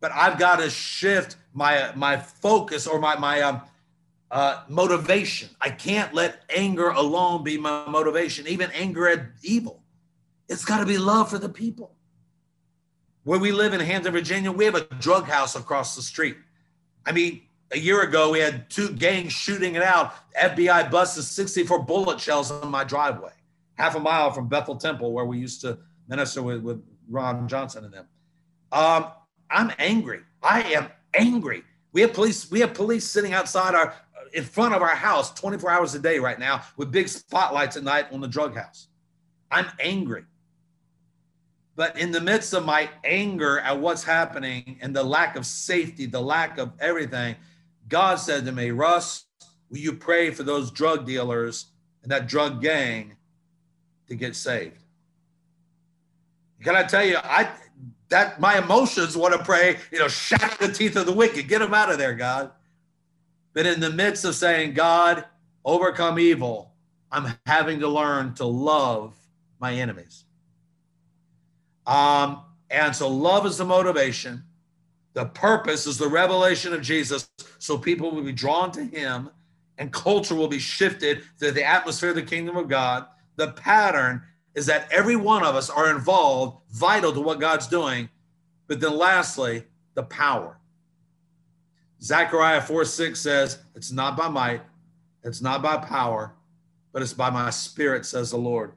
But 0.00 0.12
I've 0.12 0.38
got 0.38 0.56
to 0.56 0.68
shift 0.68 1.36
my 1.54 1.92
my 1.96 2.18
focus 2.18 2.86
or 2.86 3.00
my 3.00 3.16
my 3.16 3.40
um, 3.40 3.62
uh, 4.30 4.62
motivation. 4.68 5.48
I 5.58 5.70
can't 5.70 6.12
let 6.12 6.42
anger 6.54 6.90
alone 6.90 7.42
be 7.44 7.56
my 7.56 7.88
motivation, 7.88 8.46
even 8.46 8.70
anger 8.72 9.08
at 9.08 9.22
evil. 9.42 9.82
It's 10.50 10.66
got 10.66 10.80
to 10.80 10.86
be 10.86 10.98
love 10.98 11.30
for 11.30 11.38
the 11.38 11.48
people. 11.48 11.94
Where 13.24 13.38
we 13.38 13.50
live 13.50 13.72
in 13.72 13.80
Hampton, 13.80 14.12
Virginia, 14.12 14.52
we 14.52 14.66
have 14.66 14.74
a 14.74 14.84
drug 15.00 15.24
house 15.24 15.56
across 15.56 15.96
the 15.96 16.02
street. 16.02 16.36
I 17.06 17.12
mean, 17.12 17.42
a 17.72 17.78
year 17.78 18.02
ago, 18.02 18.30
we 18.30 18.40
had 18.40 18.68
two 18.68 18.90
gangs 18.90 19.32
shooting 19.32 19.76
it 19.76 19.82
out. 19.82 20.14
FBI 20.38 20.90
busted 20.90 21.24
64 21.24 21.84
bullet 21.84 22.20
shells 22.20 22.50
on 22.50 22.70
my 22.70 22.84
driveway, 22.84 23.32
half 23.80 23.96
a 23.96 24.00
mile 24.00 24.30
from 24.30 24.46
Bethel 24.46 24.76
Temple, 24.76 25.12
where 25.12 25.24
we 25.24 25.38
used 25.38 25.62
to 25.62 25.78
minister 26.06 26.42
with, 26.42 26.62
with 26.62 26.84
Ron 27.08 27.48
Johnson 27.48 27.84
and 27.84 27.94
them. 27.94 28.06
Um, 28.72 29.06
I'm 29.50 29.72
angry. 29.78 30.20
I 30.42 30.62
am 30.74 30.88
angry. 31.14 31.64
We 31.92 32.02
have 32.02 32.12
police. 32.12 32.50
We 32.50 32.60
have 32.60 32.74
police 32.74 33.06
sitting 33.06 33.32
outside 33.32 33.74
our, 33.74 33.94
in 34.34 34.44
front 34.44 34.74
of 34.74 34.82
our 34.82 34.94
house, 34.94 35.32
24 35.34 35.70
hours 35.70 35.94
a 35.94 35.98
day 35.98 36.18
right 36.18 36.38
now, 36.38 36.62
with 36.76 36.92
big 36.92 37.08
spotlights 37.08 37.76
at 37.76 37.82
night 37.82 38.06
on 38.12 38.20
the 38.20 38.28
drug 38.28 38.54
house. 38.54 38.88
I'm 39.50 39.66
angry. 39.80 40.24
But 41.74 41.98
in 41.98 42.12
the 42.12 42.20
midst 42.20 42.52
of 42.52 42.64
my 42.66 42.90
anger 43.04 43.60
at 43.60 43.80
what's 43.80 44.04
happening 44.04 44.78
and 44.82 44.94
the 44.94 45.02
lack 45.02 45.36
of 45.36 45.46
safety, 45.46 46.04
the 46.04 46.20
lack 46.20 46.58
of 46.58 46.72
everything, 46.78 47.36
God 47.88 48.16
said 48.16 48.44
to 48.44 48.52
me, 48.52 48.70
Russ, 48.70 49.24
will 49.70 49.78
you 49.78 49.94
pray 49.94 50.30
for 50.30 50.42
those 50.42 50.70
drug 50.70 51.06
dealers 51.06 51.72
and 52.02 52.12
that 52.12 52.28
drug 52.28 52.60
gang 52.60 53.16
to 54.10 54.16
get 54.16 54.36
saved? 54.36 54.76
Can 56.62 56.76
I 56.76 56.82
tell 56.82 57.04
you, 57.04 57.16
I 57.22 57.50
that 58.10 58.40
my 58.40 58.58
emotions 58.58 59.16
want 59.16 59.32
to 59.34 59.42
pray, 59.42 59.78
you 59.92 59.98
know, 59.98 60.08
shatter 60.08 60.66
the 60.66 60.72
teeth 60.72 60.96
of 60.96 61.06
the 61.06 61.12
wicked, 61.12 61.48
get 61.48 61.60
them 61.60 61.72
out 61.72 61.90
of 61.90 61.98
there, 61.98 62.12
God. 62.12 62.50
But 63.54 63.66
in 63.66 63.80
the 63.80 63.90
midst 63.90 64.24
of 64.24 64.34
saying, 64.34 64.74
God, 64.74 65.24
overcome 65.64 66.18
evil, 66.18 66.72
I'm 67.12 67.34
having 67.46 67.80
to 67.80 67.88
learn 67.88 68.34
to 68.34 68.44
love 68.44 69.14
my 69.60 69.74
enemies. 69.74 70.24
Um, 71.86 72.42
and 72.68 72.94
so 72.94 73.08
love 73.08 73.46
is 73.46 73.58
the 73.58 73.64
motivation. 73.64 74.42
The 75.14 75.26
purpose 75.26 75.86
is 75.86 75.98
the 75.98 76.08
revelation 76.08 76.72
of 76.72 76.82
Jesus, 76.82 77.28
so 77.58 77.78
people 77.78 78.10
will 78.10 78.22
be 78.22 78.32
drawn 78.32 78.72
to 78.72 78.84
him 78.84 79.30
and 79.78 79.92
culture 79.92 80.34
will 80.34 80.48
be 80.48 80.58
shifted 80.58 81.22
to 81.38 81.50
the 81.50 81.64
atmosphere 81.64 82.10
of 82.10 82.16
the 82.16 82.22
kingdom 82.22 82.56
of 82.56 82.68
God. 82.68 83.06
The 83.36 83.52
pattern 83.52 84.22
is 84.54 84.66
that 84.66 84.88
every 84.90 85.16
one 85.16 85.44
of 85.44 85.54
us 85.54 85.70
are 85.70 85.90
involved, 85.90 86.58
vital 86.72 87.12
to 87.12 87.20
what 87.20 87.40
God's 87.40 87.66
doing. 87.66 88.08
But 88.66 88.80
then 88.80 88.96
lastly, 88.96 89.64
the 89.94 90.02
power. 90.02 90.58
Zechariah 92.02 92.60
4 92.60 92.84
6 92.84 93.18
says, 93.18 93.58
It's 93.74 93.92
not 93.92 94.16
by 94.16 94.28
might, 94.28 94.62
it's 95.22 95.40
not 95.40 95.62
by 95.62 95.76
power, 95.76 96.34
but 96.92 97.02
it's 97.02 97.12
by 97.12 97.30
my 97.30 97.50
spirit, 97.50 98.06
says 98.06 98.30
the 98.30 98.38
Lord. 98.38 98.72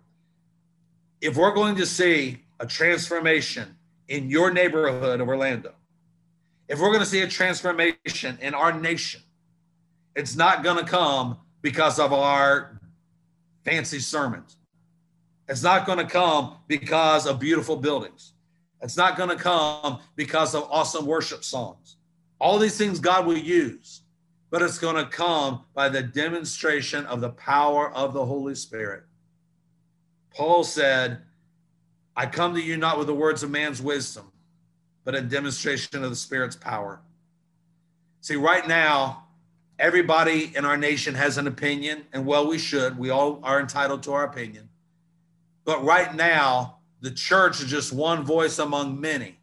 If 1.21 1.37
we're 1.37 1.53
going 1.53 1.75
to 1.77 1.85
see 1.85 2.39
a 2.59 2.65
transformation 2.65 3.77
in 4.07 4.29
your 4.29 4.51
neighborhood 4.51 5.21
of 5.21 5.27
Orlando, 5.27 5.73
if 6.67 6.79
we're 6.79 6.89
going 6.89 6.99
to 6.99 7.05
see 7.05 7.21
a 7.21 7.27
transformation 7.27 8.37
in 8.41 8.53
our 8.53 8.77
nation, 8.77 9.21
it's 10.15 10.35
not 10.35 10.63
going 10.63 10.77
to 10.77 10.89
come 10.89 11.37
because 11.61 11.99
of 11.99 12.11
our 12.13 12.79
fancy 13.63 13.99
sermons. 13.99 14.57
It's 15.47 15.63
not 15.63 15.85
going 15.85 15.99
to 15.99 16.05
come 16.05 16.57
because 16.67 17.25
of 17.25 17.39
beautiful 17.39 17.75
buildings. 17.75 18.33
It's 18.81 18.97
not 18.97 19.17
going 19.17 19.29
to 19.29 19.35
come 19.35 19.99
because 20.15 20.55
of 20.55 20.67
awesome 20.69 21.05
worship 21.05 21.43
songs. 21.43 21.97
All 22.39 22.59
these 22.59 22.77
things 22.77 22.99
God 22.99 23.25
will 23.25 23.37
use, 23.37 24.01
but 24.49 24.61
it's 24.61 24.77
going 24.77 24.95
to 24.95 25.05
come 25.05 25.63
by 25.73 25.89
the 25.89 26.03
demonstration 26.03 27.05
of 27.05 27.21
the 27.21 27.29
power 27.29 27.91
of 27.93 28.13
the 28.13 28.25
Holy 28.25 28.55
Spirit. 28.55 29.03
Paul 30.35 30.63
said, 30.63 31.21
I 32.15 32.25
come 32.25 32.53
to 32.55 32.61
you 32.61 32.77
not 32.77 32.97
with 32.97 33.07
the 33.07 33.13
words 33.13 33.43
of 33.43 33.51
man's 33.51 33.81
wisdom, 33.81 34.31
but 35.05 35.15
a 35.15 35.21
demonstration 35.21 36.03
of 36.03 36.09
the 36.09 36.15
Spirit's 36.15 36.55
power. 36.55 37.01
See, 38.21 38.35
right 38.35 38.67
now, 38.67 39.22
everybody 39.79 40.51
in 40.55 40.65
our 40.65 40.77
nation 40.77 41.15
has 41.15 41.37
an 41.37 41.47
opinion, 41.47 42.03
and 42.13 42.25
well, 42.25 42.47
we 42.47 42.57
should. 42.57 42.97
We 42.97 43.09
all 43.09 43.39
are 43.43 43.59
entitled 43.59 44.03
to 44.03 44.13
our 44.13 44.23
opinion. 44.25 44.69
But 45.65 45.83
right 45.83 46.13
now, 46.13 46.77
the 47.01 47.11
church 47.11 47.61
is 47.61 47.69
just 47.69 47.93
one 47.93 48.23
voice 48.23 48.59
among 48.59 48.99
many. 48.99 49.37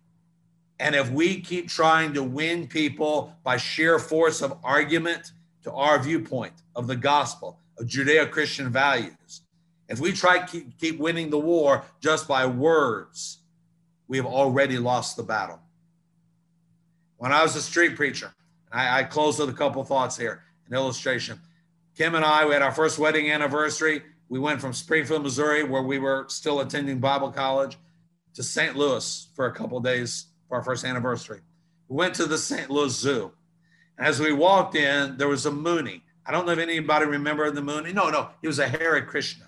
And 0.78 0.94
if 0.94 1.10
we 1.10 1.40
keep 1.40 1.68
trying 1.68 2.14
to 2.14 2.22
win 2.22 2.66
people 2.66 3.36
by 3.44 3.58
sheer 3.58 3.98
force 3.98 4.40
of 4.40 4.58
argument 4.64 5.32
to 5.62 5.72
our 5.72 6.02
viewpoint 6.02 6.54
of 6.74 6.86
the 6.86 6.96
gospel, 6.96 7.58
of 7.78 7.86
Judeo 7.86 8.30
Christian 8.30 8.70
values, 8.70 9.42
if 9.88 10.00
we 10.00 10.12
try 10.12 10.38
to 10.38 10.46
keep, 10.46 10.78
keep 10.78 10.98
winning 10.98 11.28
the 11.28 11.38
war 11.38 11.84
just 12.00 12.26
by 12.26 12.46
words, 12.46 13.38
we 14.08 14.16
have 14.16 14.26
already 14.26 14.78
lost 14.78 15.16
the 15.16 15.22
battle. 15.22 15.60
When 17.18 17.32
I 17.32 17.42
was 17.42 17.56
a 17.56 17.62
street 17.62 17.96
preacher, 17.96 18.32
I, 18.72 19.00
I 19.00 19.02
close 19.04 19.38
with 19.38 19.48
a 19.48 19.54
couple 19.54 19.82
thoughts 19.84 20.16
here, 20.16 20.42
an 20.68 20.74
illustration. 20.74 21.38
Kim 21.96 22.14
and 22.14 22.24
I, 22.24 22.46
we 22.46 22.52
had 22.52 22.62
our 22.62 22.72
first 22.72 22.98
wedding 22.98 23.30
anniversary. 23.30 24.02
We 24.28 24.38
went 24.38 24.60
from 24.60 24.72
Springfield, 24.72 25.22
Missouri, 25.22 25.64
where 25.64 25.82
we 25.82 25.98
were 25.98 26.26
still 26.28 26.60
attending 26.60 27.00
Bible 27.00 27.30
college, 27.30 27.76
to 28.34 28.42
St. 28.42 28.76
Louis 28.76 29.28
for 29.34 29.46
a 29.46 29.52
couple 29.52 29.80
days 29.80 30.26
for 30.48 30.56
our 30.56 30.62
first 30.62 30.84
anniversary. 30.84 31.40
We 31.88 31.96
went 31.96 32.14
to 32.14 32.26
the 32.26 32.38
St. 32.38 32.70
Louis 32.70 32.96
Zoo. 32.96 33.32
As 33.98 34.20
we 34.20 34.32
walked 34.32 34.76
in, 34.76 35.16
there 35.16 35.28
was 35.28 35.46
a 35.46 35.50
Moonie. 35.50 36.02
I 36.24 36.32
don't 36.32 36.46
know 36.46 36.52
if 36.52 36.58
anybody 36.58 37.06
remember 37.06 37.50
the 37.50 37.60
Moonie. 37.60 37.92
No, 37.92 38.08
no, 38.08 38.30
he 38.40 38.46
was 38.46 38.60
a 38.60 38.68
Hare 38.68 39.04
Krishna. 39.04 39.46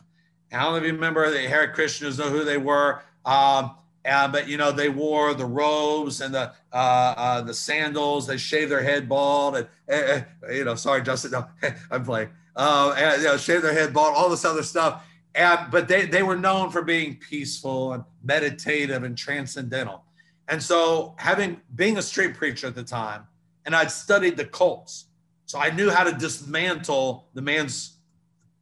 I 0.52 0.62
don't 0.62 0.72
know 0.72 0.78
if 0.78 0.84
you 0.84 0.92
remember 0.92 1.30
the 1.30 1.48
Hare 1.48 1.72
Krishnas, 1.72 2.18
know 2.18 2.28
who 2.28 2.44
they 2.44 2.58
were. 2.58 3.00
Um, 3.24 3.76
uh, 4.04 4.28
but 4.28 4.48
you 4.48 4.56
know 4.56 4.72
they 4.72 4.88
wore 4.88 5.32
the 5.34 5.44
robes 5.44 6.20
and 6.20 6.34
the 6.34 6.52
uh, 6.72 6.76
uh, 7.16 7.40
the 7.42 7.54
sandals. 7.54 8.26
They 8.26 8.36
shaved 8.36 8.70
their 8.70 8.82
head 8.82 9.08
bald, 9.08 9.56
and 9.56 9.68
uh, 9.90 10.20
you 10.50 10.64
know, 10.64 10.74
sorry, 10.74 11.02
Justin, 11.02 11.32
no, 11.32 11.46
I'm 11.90 12.04
playing. 12.04 12.30
Uh, 12.54 12.94
and, 12.98 13.22
you 13.22 13.28
know, 13.28 13.36
shave 13.36 13.62
their 13.62 13.72
head 13.72 13.94
bald, 13.94 14.14
all 14.14 14.28
this 14.28 14.44
other 14.44 14.62
stuff. 14.62 15.04
And, 15.34 15.70
but 15.70 15.88
they 15.88 16.06
they 16.06 16.22
were 16.22 16.36
known 16.36 16.70
for 16.70 16.82
being 16.82 17.16
peaceful 17.16 17.92
and 17.92 18.04
meditative 18.22 19.04
and 19.04 19.16
transcendental. 19.16 20.04
And 20.48 20.62
so, 20.62 21.14
having 21.18 21.60
being 21.74 21.96
a 21.96 22.02
street 22.02 22.34
preacher 22.34 22.66
at 22.66 22.74
the 22.74 22.82
time, 22.82 23.26
and 23.64 23.74
I'd 23.74 23.90
studied 23.90 24.36
the 24.36 24.44
cults, 24.44 25.06
so 25.46 25.60
I 25.60 25.70
knew 25.70 25.90
how 25.90 26.02
to 26.02 26.12
dismantle 26.12 27.28
the 27.34 27.42
man's 27.42 27.98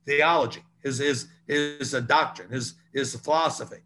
theology, 0.05 0.63
his 0.83 0.99
his 0.99 1.29
his 1.47 1.93
doctrine, 2.07 2.51
his 2.51 2.75
his 2.93 3.17
philosophy. 3.17 3.79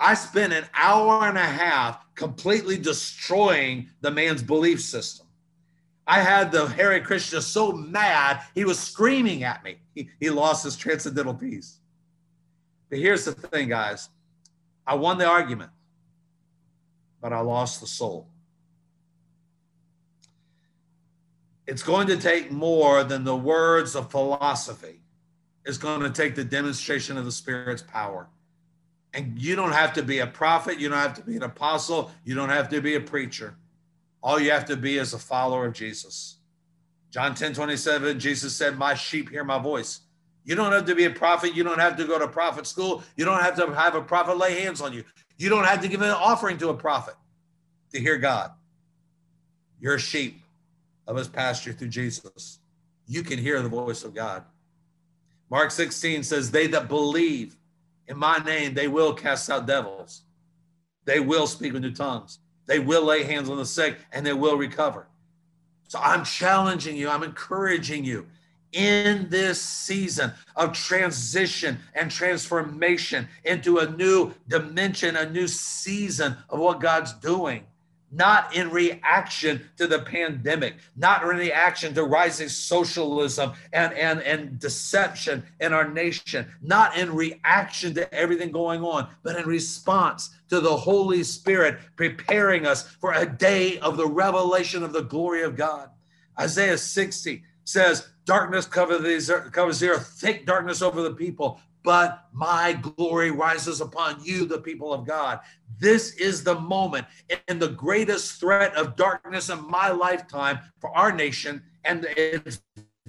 I 0.00 0.14
spent 0.14 0.54
an 0.54 0.64
hour 0.72 1.28
and 1.28 1.36
a 1.36 1.40
half 1.42 2.02
completely 2.14 2.78
destroying 2.78 3.90
the 4.00 4.10
man's 4.10 4.42
belief 4.42 4.80
system. 4.80 5.26
I 6.06 6.20
had 6.20 6.50
the 6.50 6.66
Hare 6.66 7.00
Krishna 7.02 7.42
so 7.42 7.70
mad, 7.70 8.40
he 8.54 8.64
was 8.64 8.78
screaming 8.78 9.44
at 9.44 9.62
me. 9.62 9.76
He, 9.94 10.08
he 10.18 10.30
lost 10.30 10.64
his 10.64 10.74
transcendental 10.74 11.34
peace. 11.34 11.78
But 12.88 12.98
here's 12.98 13.26
the 13.26 13.32
thing, 13.32 13.68
guys 13.68 14.08
I 14.86 14.94
won 14.94 15.18
the 15.18 15.26
argument, 15.26 15.70
but 17.20 17.34
I 17.34 17.40
lost 17.40 17.80
the 17.80 17.86
soul. 17.86 18.26
It's 21.66 21.82
going 21.82 22.08
to 22.08 22.16
take 22.16 22.50
more 22.50 23.04
than 23.04 23.22
the 23.22 23.36
words 23.36 23.94
of 23.94 24.10
philosophy, 24.10 25.02
it's 25.66 25.78
going 25.78 26.00
to 26.00 26.10
take 26.10 26.34
the 26.34 26.44
demonstration 26.44 27.18
of 27.18 27.26
the 27.26 27.32
Spirit's 27.32 27.82
power. 27.82 28.28
And 29.12 29.38
you 29.38 29.56
don't 29.56 29.72
have 29.72 29.92
to 29.94 30.02
be 30.02 30.20
a 30.20 30.26
prophet. 30.26 30.78
You 30.78 30.88
don't 30.88 30.98
have 30.98 31.14
to 31.14 31.22
be 31.22 31.36
an 31.36 31.42
apostle. 31.42 32.10
You 32.24 32.34
don't 32.34 32.48
have 32.48 32.68
to 32.68 32.80
be 32.80 32.94
a 32.94 33.00
preacher. 33.00 33.56
All 34.22 34.38
you 34.38 34.50
have 34.50 34.66
to 34.66 34.76
be 34.76 34.98
is 34.98 35.14
a 35.14 35.18
follower 35.18 35.66
of 35.66 35.72
Jesus. 35.72 36.36
John 37.10 37.34
10 37.34 37.54
27, 37.54 38.20
Jesus 38.20 38.54
said, 38.54 38.78
My 38.78 38.94
sheep 38.94 39.30
hear 39.30 39.42
my 39.42 39.58
voice. 39.58 40.00
You 40.44 40.54
don't 40.54 40.72
have 40.72 40.86
to 40.86 40.94
be 40.94 41.04
a 41.04 41.10
prophet. 41.10 41.54
You 41.54 41.64
don't 41.64 41.80
have 41.80 41.96
to 41.96 42.04
go 42.04 42.18
to 42.18 42.28
prophet 42.28 42.66
school. 42.66 43.02
You 43.16 43.24
don't 43.24 43.40
have 43.40 43.56
to 43.56 43.72
have 43.74 43.94
a 43.94 44.00
prophet 44.00 44.36
lay 44.38 44.60
hands 44.60 44.80
on 44.80 44.92
you. 44.92 45.04
You 45.36 45.48
don't 45.48 45.64
have 45.64 45.80
to 45.82 45.88
give 45.88 46.02
an 46.02 46.10
offering 46.10 46.58
to 46.58 46.68
a 46.68 46.74
prophet 46.74 47.14
to 47.92 48.00
hear 48.00 48.16
God. 48.16 48.52
You're 49.80 49.94
a 49.94 50.00
sheep 50.00 50.42
of 51.06 51.16
his 51.16 51.28
pasture 51.28 51.72
through 51.72 51.88
Jesus. 51.88 52.58
You 53.06 53.22
can 53.22 53.38
hear 53.38 53.60
the 53.60 53.68
voice 53.68 54.04
of 54.04 54.14
God. 54.14 54.44
Mark 55.50 55.72
16 55.72 56.22
says, 56.22 56.50
They 56.50 56.68
that 56.68 56.88
believe 56.88 57.56
in 58.10 58.18
my 58.18 58.38
name, 58.38 58.74
they 58.74 58.88
will 58.88 59.14
cast 59.14 59.48
out 59.48 59.66
devils. 59.66 60.22
They 61.04 61.20
will 61.20 61.46
speak 61.46 61.72
with 61.72 61.82
new 61.82 61.94
tongues. 61.94 62.40
They 62.66 62.80
will 62.80 63.04
lay 63.04 63.22
hands 63.22 63.48
on 63.48 63.56
the 63.56 63.64
sick 63.64 63.96
and 64.12 64.26
they 64.26 64.32
will 64.32 64.56
recover. 64.56 65.06
So 65.88 65.98
I'm 66.00 66.24
challenging 66.24 66.96
you, 66.96 67.08
I'm 67.08 67.22
encouraging 67.22 68.04
you. 68.04 68.26
in 68.72 69.28
this 69.28 69.60
season 69.60 70.32
of 70.54 70.72
transition 70.72 71.78
and 71.94 72.10
transformation 72.10 73.28
into 73.44 73.78
a 73.78 73.90
new 73.90 74.32
dimension, 74.48 75.16
a 75.16 75.28
new 75.28 75.48
season 75.48 76.36
of 76.48 76.60
what 76.60 76.80
God's 76.80 77.12
doing 77.14 77.64
not 78.10 78.54
in 78.54 78.70
reaction 78.70 79.68
to 79.76 79.86
the 79.86 80.00
pandemic, 80.00 80.76
not 80.96 81.22
in 81.22 81.28
reaction 81.28 81.94
to 81.94 82.04
rising 82.04 82.48
socialism 82.48 83.52
and, 83.72 83.92
and, 83.94 84.20
and 84.22 84.58
deception 84.58 85.42
in 85.60 85.72
our 85.72 85.88
nation, 85.88 86.46
not 86.60 86.96
in 86.96 87.14
reaction 87.14 87.94
to 87.94 88.12
everything 88.14 88.50
going 88.50 88.82
on, 88.82 89.08
but 89.22 89.36
in 89.36 89.46
response 89.46 90.30
to 90.48 90.60
the 90.60 90.76
Holy 90.76 91.22
Spirit 91.22 91.78
preparing 91.96 92.66
us 92.66 92.88
for 93.00 93.12
a 93.12 93.26
day 93.26 93.78
of 93.78 93.96
the 93.96 94.06
revelation 94.06 94.82
of 94.82 94.92
the 94.92 95.02
glory 95.02 95.42
of 95.42 95.56
God. 95.56 95.90
Isaiah 96.38 96.78
60 96.78 97.42
says, 97.64 98.08
Darkness 98.24 98.66
covers 98.66 99.28
the, 99.28 99.90
earth, 99.90 100.14
thick 100.18 100.46
darkness 100.46 100.82
over 100.82 101.02
the 101.02 101.14
people, 101.14 101.60
but 101.82 102.26
my 102.32 102.72
glory 102.72 103.30
rises 103.30 103.80
upon 103.80 104.22
you, 104.22 104.44
the 104.44 104.58
people 104.58 104.92
of 104.92 105.06
God. 105.06 105.40
This 105.78 106.14
is 106.14 106.44
the 106.44 106.58
moment 106.58 107.06
and 107.48 107.60
the 107.60 107.68
greatest 107.68 108.38
threat 108.38 108.74
of 108.74 108.96
darkness 108.96 109.48
in 109.48 109.68
my 109.68 109.90
lifetime 109.90 110.58
for 110.78 110.90
our 110.96 111.10
nation. 111.10 111.62
And 111.84 112.06
it's 112.16 112.60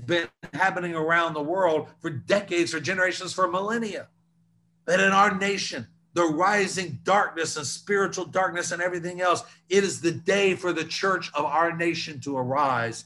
been 0.06 0.30
happening 0.54 0.96
around 0.96 1.34
the 1.34 1.42
world 1.42 1.90
for 2.00 2.10
decades, 2.10 2.72
for 2.72 2.80
generations, 2.80 3.34
for 3.34 3.48
millennia. 3.50 4.08
That 4.86 5.02
in 5.02 5.12
our 5.12 5.38
nation, 5.38 5.88
the 6.14 6.24
rising 6.24 7.00
darkness 7.04 7.58
and 7.58 7.66
spiritual 7.66 8.26
darkness 8.26 8.72
and 8.72 8.82
everything 8.82 9.22
else, 9.22 9.44
it 9.70 9.84
is 9.84 10.00
the 10.00 10.12
day 10.12 10.56
for 10.56 10.72
the 10.72 10.86
church 10.86 11.30
of 11.34 11.46
our 11.46 11.76
nation 11.76 12.22
to 12.22 12.38
arise, 12.38 13.06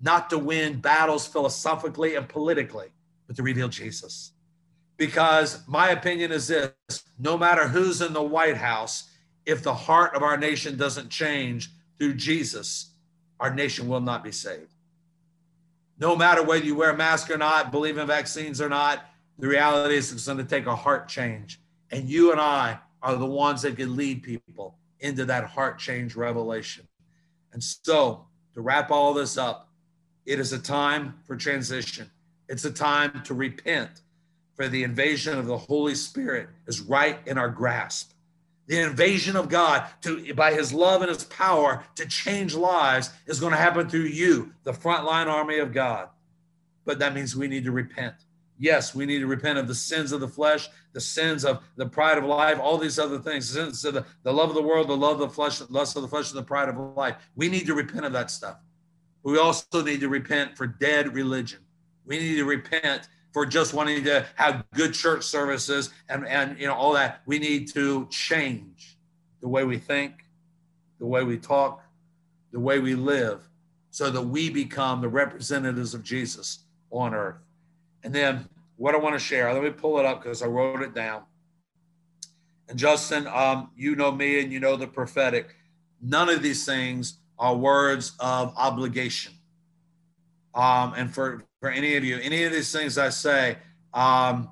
not 0.00 0.30
to 0.30 0.38
win 0.38 0.80
battles 0.80 1.26
philosophically 1.26 2.14
and 2.14 2.28
politically, 2.28 2.88
but 3.26 3.36
to 3.36 3.42
reveal 3.42 3.68
Jesus 3.68 4.33
because 4.96 5.62
my 5.66 5.90
opinion 5.90 6.32
is 6.32 6.48
this 6.48 6.72
no 7.18 7.36
matter 7.36 7.68
who's 7.68 8.00
in 8.00 8.12
the 8.12 8.22
White 8.22 8.56
House, 8.56 9.10
if 9.46 9.62
the 9.62 9.74
heart 9.74 10.14
of 10.14 10.22
our 10.22 10.36
nation 10.36 10.76
doesn't 10.76 11.10
change 11.10 11.70
through 11.98 12.14
Jesus, 12.14 12.90
our 13.40 13.52
nation 13.52 13.88
will 13.88 14.00
not 14.00 14.24
be 14.24 14.32
saved. 14.32 14.72
No 15.98 16.16
matter 16.16 16.42
whether 16.42 16.64
you 16.64 16.74
wear 16.74 16.90
a 16.90 16.96
mask 16.96 17.30
or 17.30 17.38
not, 17.38 17.70
believe 17.70 17.98
in 17.98 18.06
vaccines 18.06 18.60
or 18.60 18.68
not, 18.68 19.04
the 19.38 19.48
reality 19.48 19.96
is 19.96 20.12
it's 20.12 20.26
going 20.26 20.38
to 20.38 20.44
take 20.44 20.66
a 20.66 20.74
heart 20.74 21.08
change. 21.08 21.60
And 21.90 22.08
you 22.08 22.32
and 22.32 22.40
I 22.40 22.78
are 23.02 23.16
the 23.16 23.26
ones 23.26 23.62
that 23.62 23.76
can 23.76 23.96
lead 23.96 24.22
people 24.22 24.76
into 25.00 25.24
that 25.26 25.44
heart 25.44 25.78
change 25.78 26.16
revelation. 26.16 26.86
And 27.52 27.62
so, 27.62 28.26
to 28.54 28.60
wrap 28.60 28.90
all 28.90 29.14
this 29.14 29.36
up, 29.36 29.68
it 30.26 30.40
is 30.40 30.52
a 30.52 30.58
time 30.58 31.14
for 31.24 31.36
transition. 31.36 32.10
It's 32.48 32.64
a 32.64 32.70
time 32.70 33.22
to 33.24 33.34
repent 33.34 34.00
for 34.56 34.68
the 34.68 34.84
invasion 34.84 35.38
of 35.38 35.46
the 35.46 35.58
Holy 35.58 35.94
Spirit 35.94 36.48
is 36.66 36.80
right 36.80 37.18
in 37.26 37.38
our 37.38 37.48
grasp. 37.48 38.12
The 38.66 38.80
invasion 38.80 39.36
of 39.36 39.48
God 39.48 39.86
to 40.02 40.32
by 40.34 40.54
his 40.54 40.72
love 40.72 41.02
and 41.02 41.10
his 41.10 41.24
power 41.24 41.84
to 41.96 42.06
change 42.06 42.54
lives 42.54 43.10
is 43.26 43.40
going 43.40 43.52
to 43.52 43.58
happen 43.58 43.88
through 43.88 44.04
you, 44.04 44.52
the 44.62 44.72
frontline 44.72 45.26
army 45.26 45.58
of 45.58 45.72
God. 45.72 46.08
But 46.84 46.98
that 47.00 47.14
means 47.14 47.36
we 47.36 47.48
need 47.48 47.64
to 47.64 47.72
repent. 47.72 48.14
Yes, 48.58 48.94
we 48.94 49.04
need 49.04 49.18
to 49.18 49.26
repent 49.26 49.58
of 49.58 49.66
the 49.66 49.74
sins 49.74 50.12
of 50.12 50.20
the 50.20 50.28
flesh, 50.28 50.68
the 50.92 51.00
sins 51.00 51.44
of 51.44 51.62
the 51.76 51.86
pride 51.86 52.18
of 52.18 52.24
life, 52.24 52.58
all 52.60 52.78
these 52.78 52.98
other 52.98 53.18
things, 53.18 53.52
the 53.52 53.60
sins 53.60 53.84
of 53.84 53.94
the, 53.94 54.06
the 54.22 54.32
love 54.32 54.48
of 54.48 54.54
the 54.54 54.62
world, 54.62 54.88
the 54.88 54.96
love 54.96 55.20
of 55.20 55.28
the 55.28 55.34
flesh, 55.34 55.58
the 55.58 55.66
lust 55.70 55.96
of 55.96 56.02
the 56.02 56.08
flesh, 56.08 56.30
and 56.30 56.38
the 56.38 56.44
pride 56.44 56.68
of 56.68 56.78
life. 56.96 57.16
We 57.34 57.48
need 57.48 57.66
to 57.66 57.74
repent 57.74 58.06
of 58.06 58.12
that 58.12 58.30
stuff. 58.30 58.58
We 59.24 59.38
also 59.38 59.82
need 59.82 60.00
to 60.00 60.08
repent 60.08 60.56
for 60.56 60.66
dead 60.66 61.14
religion. 61.14 61.60
We 62.06 62.18
need 62.18 62.36
to 62.36 62.44
repent 62.44 63.08
for 63.34 63.44
just 63.44 63.74
wanting 63.74 64.04
to 64.04 64.24
have 64.36 64.64
good 64.74 64.94
church 64.94 65.24
services 65.24 65.90
and, 66.08 66.24
and 66.28 66.56
you 66.56 66.68
know 66.68 66.72
all 66.72 66.92
that. 66.92 67.20
We 67.26 67.40
need 67.40 67.66
to 67.74 68.06
change 68.06 68.96
the 69.40 69.48
way 69.48 69.64
we 69.64 69.76
think, 69.76 70.24
the 71.00 71.06
way 71.06 71.24
we 71.24 71.36
talk, 71.36 71.82
the 72.52 72.60
way 72.60 72.78
we 72.78 72.94
live, 72.94 73.42
so 73.90 74.08
that 74.08 74.22
we 74.22 74.50
become 74.50 75.00
the 75.00 75.08
representatives 75.08 75.94
of 75.94 76.04
Jesus 76.04 76.60
on 76.92 77.12
earth. 77.12 77.42
And 78.04 78.14
then 78.14 78.48
what 78.76 78.94
I 78.94 78.98
want 78.98 79.16
to 79.16 79.18
share, 79.18 79.52
let 79.52 79.64
me 79.64 79.70
pull 79.70 79.98
it 79.98 80.06
up 80.06 80.22
because 80.22 80.40
I 80.40 80.46
wrote 80.46 80.82
it 80.82 80.94
down. 80.94 81.24
And 82.68 82.78
Justin, 82.78 83.26
um, 83.26 83.70
you 83.76 83.96
know 83.96 84.12
me 84.12 84.40
and 84.40 84.52
you 84.52 84.60
know 84.60 84.76
the 84.76 84.86
prophetic. 84.86 85.56
None 86.00 86.28
of 86.28 86.40
these 86.40 86.64
things 86.64 87.18
are 87.36 87.56
words 87.56 88.12
of 88.20 88.54
obligation. 88.56 89.32
Um, 90.54 90.94
and 90.96 91.12
for 91.12 91.42
for 91.64 91.70
any 91.70 91.96
of 91.96 92.04
you, 92.04 92.18
any 92.18 92.44
of 92.44 92.52
these 92.52 92.70
things 92.70 92.98
I 92.98 93.08
say, 93.08 93.56
um, 93.94 94.50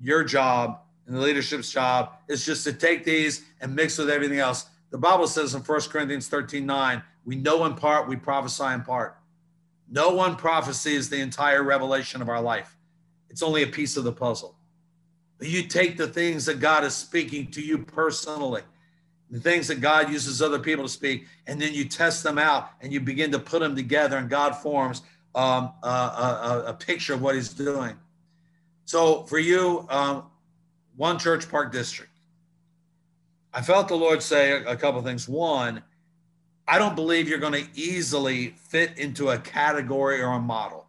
your 0.00 0.22
job 0.22 0.78
and 1.08 1.16
the 1.16 1.20
leadership's 1.20 1.72
job 1.72 2.12
is 2.28 2.46
just 2.46 2.62
to 2.62 2.72
take 2.72 3.02
these 3.02 3.44
and 3.60 3.74
mix 3.74 3.98
with 3.98 4.08
everything 4.08 4.38
else. 4.38 4.66
The 4.92 4.98
Bible 4.98 5.26
says 5.26 5.56
in 5.56 5.62
1 5.62 5.80
Corinthians 5.90 6.28
13 6.28 6.64
9, 6.64 7.02
we 7.24 7.34
know 7.34 7.64
in 7.64 7.74
part, 7.74 8.06
we 8.06 8.14
prophesy 8.14 8.62
in 8.66 8.82
part. 8.82 9.16
No 9.90 10.10
one 10.10 10.36
prophecy 10.36 10.94
is 10.94 11.10
the 11.10 11.20
entire 11.20 11.64
revelation 11.64 12.22
of 12.22 12.28
our 12.28 12.40
life, 12.40 12.76
it's 13.28 13.42
only 13.42 13.64
a 13.64 13.66
piece 13.66 13.96
of 13.96 14.04
the 14.04 14.12
puzzle. 14.12 14.54
But 15.36 15.48
you 15.48 15.64
take 15.64 15.96
the 15.96 16.06
things 16.06 16.46
that 16.46 16.60
God 16.60 16.84
is 16.84 16.94
speaking 16.94 17.50
to 17.50 17.60
you 17.60 17.78
personally, 17.78 18.62
the 19.32 19.40
things 19.40 19.66
that 19.66 19.80
God 19.80 20.12
uses 20.12 20.40
other 20.40 20.60
people 20.60 20.84
to 20.84 20.88
speak, 20.88 21.26
and 21.48 21.60
then 21.60 21.74
you 21.74 21.86
test 21.86 22.22
them 22.22 22.38
out 22.38 22.70
and 22.80 22.92
you 22.92 23.00
begin 23.00 23.32
to 23.32 23.40
put 23.40 23.58
them 23.58 23.74
together, 23.74 24.16
and 24.16 24.30
God 24.30 24.54
forms 24.54 25.02
um, 25.34 25.72
a, 25.82 25.86
a, 25.86 26.64
a, 26.68 26.74
picture 26.74 27.14
of 27.14 27.22
what 27.22 27.34
he's 27.34 27.50
doing. 27.50 27.96
So 28.84 29.22
for 29.24 29.38
you, 29.38 29.86
um, 29.88 30.24
one 30.96 31.18
church 31.18 31.48
park 31.48 31.72
district, 31.72 32.10
I 33.54 33.62
felt 33.62 33.88
the 33.88 33.94
Lord 33.94 34.22
say 34.22 34.52
a, 34.52 34.70
a 34.70 34.76
couple 34.76 35.00
things. 35.02 35.28
One, 35.28 35.82
I 36.66 36.78
don't 36.78 36.96
believe 36.96 37.28
you're 37.28 37.38
going 37.38 37.64
to 37.64 37.68
easily 37.74 38.54
fit 38.68 38.98
into 38.98 39.30
a 39.30 39.38
category 39.38 40.20
or 40.20 40.32
a 40.32 40.40
model. 40.40 40.86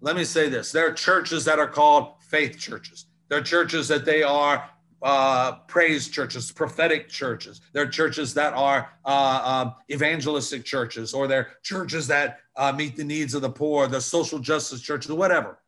Let 0.00 0.16
me 0.16 0.24
say 0.24 0.48
this: 0.48 0.72
there 0.72 0.88
are 0.88 0.92
churches 0.92 1.44
that 1.44 1.58
are 1.58 1.68
called 1.68 2.14
faith 2.20 2.58
churches. 2.58 3.06
There 3.28 3.38
are 3.38 3.42
churches 3.42 3.88
that 3.88 4.04
they 4.04 4.22
are 4.22 4.68
uh, 5.02 5.56
praise 5.66 6.08
churches, 6.08 6.50
prophetic 6.50 7.08
churches. 7.08 7.60
There 7.72 7.82
are 7.82 7.88
churches 7.88 8.34
that 8.34 8.52
are 8.54 8.90
uh, 9.04 9.64
um, 9.66 9.74
evangelistic 9.90 10.64
churches, 10.64 11.14
or 11.14 11.26
they're 11.26 11.50
churches 11.62 12.06
that 12.08 12.40
uh, 12.56 12.72
meet 12.72 12.96
the 12.96 13.04
needs 13.04 13.34
of 13.34 13.42
the 13.42 13.50
poor, 13.50 13.86
the 13.86 14.00
social 14.00 14.38
justice 14.38 14.80
churches, 14.80 15.12
whatever. 15.12 15.58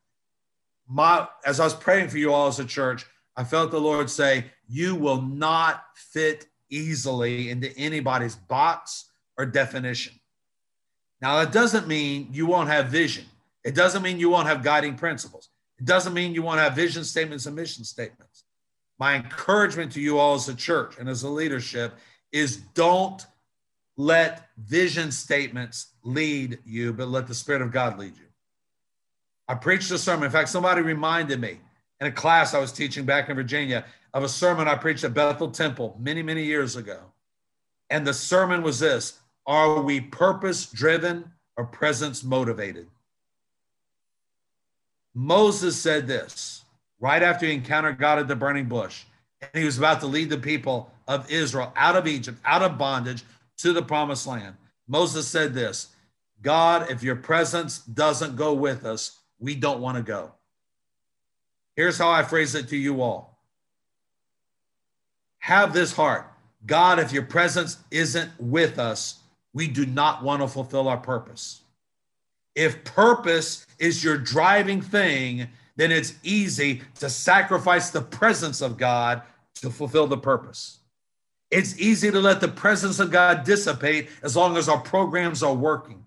My, 0.88 1.28
as 1.46 1.60
I 1.60 1.64
was 1.64 1.74
praying 1.74 2.08
for 2.08 2.18
you 2.18 2.32
all 2.32 2.48
as 2.48 2.58
a 2.58 2.64
church, 2.64 3.06
I 3.36 3.44
felt 3.44 3.70
the 3.70 3.80
Lord 3.80 4.10
say, 4.10 4.46
You 4.68 4.96
will 4.96 5.22
not 5.22 5.84
fit 5.94 6.46
easily 6.68 7.50
into 7.50 7.76
anybody's 7.76 8.34
box 8.34 9.10
or 9.38 9.46
definition. 9.46 10.14
Now, 11.22 11.36
that 11.38 11.52
doesn't 11.52 11.86
mean 11.86 12.28
you 12.32 12.46
won't 12.46 12.68
have 12.68 12.88
vision. 12.88 13.26
It 13.62 13.74
doesn't 13.74 14.02
mean 14.02 14.18
you 14.18 14.30
won't 14.30 14.48
have 14.48 14.62
guiding 14.62 14.94
principles. 14.96 15.50
It 15.78 15.84
doesn't 15.84 16.14
mean 16.14 16.34
you 16.34 16.42
won't 16.42 16.60
have 16.60 16.74
vision 16.74 17.04
statements 17.04 17.46
and 17.46 17.54
mission 17.54 17.84
statements 17.84 18.29
my 19.00 19.14
encouragement 19.14 19.90
to 19.92 20.00
you 20.00 20.18
all 20.18 20.34
as 20.34 20.48
a 20.48 20.54
church 20.54 20.96
and 21.00 21.08
as 21.08 21.22
a 21.22 21.28
leadership 21.28 21.94
is 22.32 22.58
don't 22.74 23.26
let 23.96 24.50
vision 24.58 25.10
statements 25.10 25.94
lead 26.04 26.58
you, 26.66 26.92
but 26.92 27.08
let 27.08 27.26
the 27.26 27.34
Spirit 27.34 27.62
of 27.62 27.72
God 27.72 27.98
lead 27.98 28.16
you. 28.16 28.26
I 29.48 29.54
preached 29.54 29.90
a 29.90 29.98
sermon. 29.98 30.26
In 30.26 30.30
fact, 30.30 30.50
somebody 30.50 30.82
reminded 30.82 31.40
me 31.40 31.58
in 32.00 32.06
a 32.06 32.12
class 32.12 32.54
I 32.54 32.60
was 32.60 32.72
teaching 32.72 33.06
back 33.06 33.30
in 33.30 33.36
Virginia 33.36 33.86
of 34.12 34.22
a 34.22 34.28
sermon 34.28 34.68
I 34.68 34.74
preached 34.74 35.02
at 35.02 35.14
Bethel 35.14 35.50
Temple 35.50 35.96
many, 35.98 36.22
many 36.22 36.44
years 36.44 36.76
ago. 36.76 37.00
And 37.88 38.06
the 38.06 38.14
sermon 38.14 38.62
was 38.62 38.78
this 38.78 39.18
Are 39.46 39.80
we 39.80 40.00
purpose 40.00 40.66
driven 40.66 41.32
or 41.56 41.64
presence 41.64 42.22
motivated? 42.22 42.86
Moses 45.14 45.80
said 45.80 46.06
this 46.06 46.59
right 47.00 47.22
after 47.22 47.46
he 47.46 47.54
encountered 47.54 47.98
God 47.98 48.18
at 48.18 48.28
the 48.28 48.36
burning 48.36 48.66
bush. 48.66 49.04
And 49.40 49.50
he 49.54 49.64
was 49.64 49.78
about 49.78 50.00
to 50.00 50.06
lead 50.06 50.30
the 50.30 50.38
people 50.38 50.92
of 51.08 51.30
Israel 51.30 51.72
out 51.74 51.96
of 51.96 52.06
Egypt, 52.06 52.38
out 52.44 52.62
of 52.62 52.78
bondage 52.78 53.24
to 53.58 53.72
the 53.72 53.82
promised 53.82 54.26
land. 54.26 54.54
Moses 54.86 55.26
said 55.26 55.54
this 55.54 55.88
God, 56.42 56.90
if 56.90 57.02
your 57.02 57.16
presence 57.16 57.78
doesn't 57.78 58.36
go 58.36 58.52
with 58.52 58.84
us, 58.84 59.18
we 59.38 59.54
don't 59.54 59.80
want 59.80 59.96
to 59.96 60.02
go. 60.02 60.32
Here's 61.76 61.98
how 61.98 62.10
I 62.10 62.22
phrase 62.22 62.54
it 62.54 62.68
to 62.68 62.76
you 62.76 63.00
all 63.00 63.38
Have 65.38 65.72
this 65.72 65.92
heart 65.92 66.26
God, 66.66 66.98
if 66.98 67.12
your 67.12 67.22
presence 67.22 67.78
isn't 67.90 68.30
with 68.38 68.78
us, 68.78 69.20
we 69.54 69.66
do 69.66 69.86
not 69.86 70.22
want 70.22 70.42
to 70.42 70.48
fulfill 70.48 70.88
our 70.88 70.98
purpose. 70.98 71.62
If 72.54 72.84
purpose 72.84 73.66
is 73.78 74.04
your 74.04 74.18
driving 74.18 74.82
thing, 74.82 75.48
then 75.80 75.90
it's 75.90 76.14
easy 76.22 76.82
to 76.98 77.08
sacrifice 77.08 77.88
the 77.88 78.02
presence 78.02 78.60
of 78.60 78.76
God 78.76 79.22
to 79.54 79.70
fulfill 79.70 80.06
the 80.06 80.18
purpose. 80.18 80.78
It's 81.50 81.78
easy 81.78 82.10
to 82.10 82.20
let 82.20 82.40
the 82.40 82.48
presence 82.48 83.00
of 83.00 83.10
God 83.10 83.44
dissipate 83.44 84.10
as 84.22 84.36
long 84.36 84.56
as 84.58 84.68
our 84.68 84.78
programs 84.78 85.42
are 85.42 85.54
working. 85.54 86.04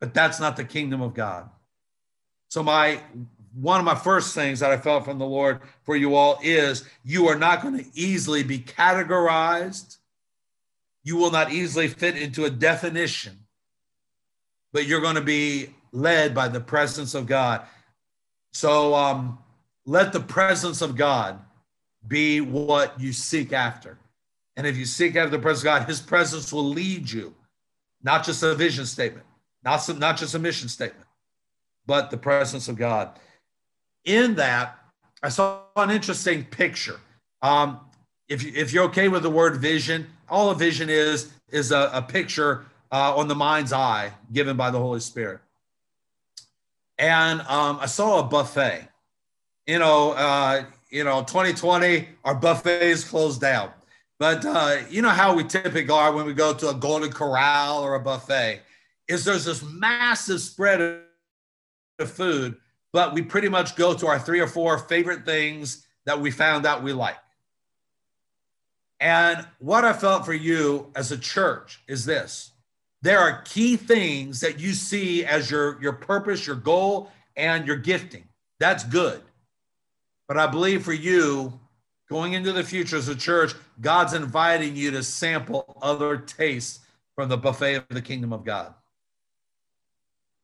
But 0.00 0.12
that's 0.12 0.40
not 0.40 0.56
the 0.56 0.64
kingdom 0.64 1.00
of 1.00 1.14
God. 1.14 1.48
So 2.48 2.62
my 2.62 3.00
one 3.54 3.78
of 3.78 3.86
my 3.86 3.94
first 3.94 4.34
things 4.34 4.58
that 4.58 4.72
I 4.72 4.76
felt 4.76 5.04
from 5.04 5.18
the 5.18 5.26
Lord 5.26 5.60
for 5.84 5.94
you 5.94 6.16
all 6.16 6.40
is 6.42 6.84
you 7.04 7.28
are 7.28 7.38
not 7.38 7.62
going 7.62 7.78
to 7.78 7.86
easily 7.94 8.42
be 8.42 8.58
categorized. 8.58 9.98
You 11.04 11.16
will 11.16 11.30
not 11.30 11.52
easily 11.52 11.86
fit 11.86 12.16
into 12.16 12.44
a 12.44 12.50
definition, 12.50 13.38
but 14.72 14.86
you're 14.86 15.00
going 15.00 15.14
to 15.14 15.20
be 15.20 15.68
led 15.92 16.34
by 16.34 16.48
the 16.48 16.60
presence 16.60 17.14
of 17.14 17.26
God. 17.26 17.62
So 18.54 18.94
um, 18.94 19.38
let 19.84 20.12
the 20.12 20.20
presence 20.20 20.80
of 20.80 20.96
God 20.96 21.38
be 22.06 22.40
what 22.40 22.98
you 22.98 23.12
seek 23.12 23.52
after. 23.52 23.98
And 24.56 24.66
if 24.66 24.76
you 24.76 24.84
seek 24.84 25.16
after 25.16 25.30
the 25.30 25.38
presence 25.38 25.62
of 25.62 25.64
God, 25.64 25.88
his 25.88 26.00
presence 26.00 26.52
will 26.52 26.64
lead 26.64 27.10
you, 27.10 27.34
not 28.02 28.24
just 28.24 28.42
a 28.42 28.54
vision 28.54 28.86
statement, 28.86 29.26
not, 29.64 29.78
some, 29.78 29.98
not 29.98 30.16
just 30.16 30.34
a 30.34 30.38
mission 30.38 30.68
statement, 30.68 31.06
but 31.86 32.10
the 32.10 32.16
presence 32.16 32.68
of 32.68 32.76
God. 32.76 33.18
In 34.04 34.36
that, 34.36 34.78
I 35.22 35.28
saw 35.28 35.60
an 35.76 35.90
interesting 35.90 36.44
picture. 36.44 37.00
Um, 37.42 37.80
if, 38.28 38.42
you, 38.42 38.52
if 38.54 38.72
you're 38.72 38.84
okay 38.84 39.08
with 39.08 39.22
the 39.22 39.30
word 39.30 39.56
vision, 39.56 40.06
all 40.28 40.50
a 40.50 40.54
vision 40.54 40.88
is 40.88 41.30
is 41.50 41.70
a, 41.70 41.90
a 41.92 42.02
picture 42.02 42.66
uh, 42.90 43.14
on 43.14 43.28
the 43.28 43.34
mind's 43.34 43.72
eye 43.72 44.12
given 44.32 44.56
by 44.56 44.70
the 44.70 44.78
Holy 44.78 45.00
Spirit. 45.00 45.40
And 46.98 47.40
um, 47.42 47.78
I 47.80 47.86
saw 47.86 48.20
a 48.20 48.22
buffet. 48.22 48.88
You 49.66 49.78
know, 49.78 50.12
uh, 50.12 50.64
you 50.90 51.04
know, 51.04 51.20
2020, 51.22 52.08
our 52.24 52.34
buffets 52.34 53.04
closed 53.04 53.40
down. 53.40 53.70
But 54.18 54.44
uh, 54.44 54.76
you 54.88 55.02
know 55.02 55.08
how 55.08 55.34
we 55.34 55.44
typically 55.44 55.90
are 55.90 56.12
when 56.12 56.26
we 56.26 56.34
go 56.34 56.54
to 56.54 56.68
a 56.68 56.74
Golden 56.74 57.10
Corral 57.10 57.82
or 57.82 57.94
a 57.94 58.00
buffet, 58.00 58.62
is 59.08 59.24
there's 59.24 59.44
this 59.44 59.62
massive 59.62 60.40
spread 60.40 61.02
of 61.98 62.10
food, 62.10 62.56
but 62.92 63.12
we 63.12 63.22
pretty 63.22 63.48
much 63.48 63.76
go 63.76 63.92
to 63.94 64.06
our 64.06 64.18
three 64.18 64.40
or 64.40 64.46
four 64.46 64.78
favorite 64.78 65.24
things 65.24 65.86
that 66.06 66.20
we 66.20 66.30
found 66.30 66.64
out 66.64 66.82
we 66.82 66.92
like. 66.92 67.16
And 69.00 69.46
what 69.58 69.84
I 69.84 69.92
felt 69.92 70.24
for 70.24 70.32
you 70.32 70.90
as 70.94 71.12
a 71.12 71.18
church 71.18 71.82
is 71.88 72.04
this 72.04 72.52
there 73.04 73.20
are 73.20 73.42
key 73.42 73.76
things 73.76 74.40
that 74.40 74.58
you 74.58 74.72
see 74.72 75.26
as 75.26 75.50
your, 75.50 75.78
your 75.82 75.92
purpose, 75.92 76.46
your 76.46 76.56
goal, 76.56 77.12
and 77.36 77.66
your 77.66 77.76
gifting. 77.76 78.24
That's 78.58 78.82
good. 78.82 79.20
But 80.26 80.38
I 80.38 80.46
believe 80.46 80.84
for 80.84 80.94
you, 80.94 81.52
going 82.08 82.32
into 82.32 82.50
the 82.50 82.64
future 82.64 82.96
as 82.96 83.08
a 83.08 83.14
church, 83.14 83.52
God's 83.82 84.14
inviting 84.14 84.74
you 84.74 84.90
to 84.92 85.02
sample 85.02 85.76
other 85.82 86.16
tastes 86.16 86.80
from 87.14 87.28
the 87.28 87.36
buffet 87.36 87.74
of 87.74 87.84
the 87.90 88.00
kingdom 88.00 88.32
of 88.32 88.42
God. 88.42 88.72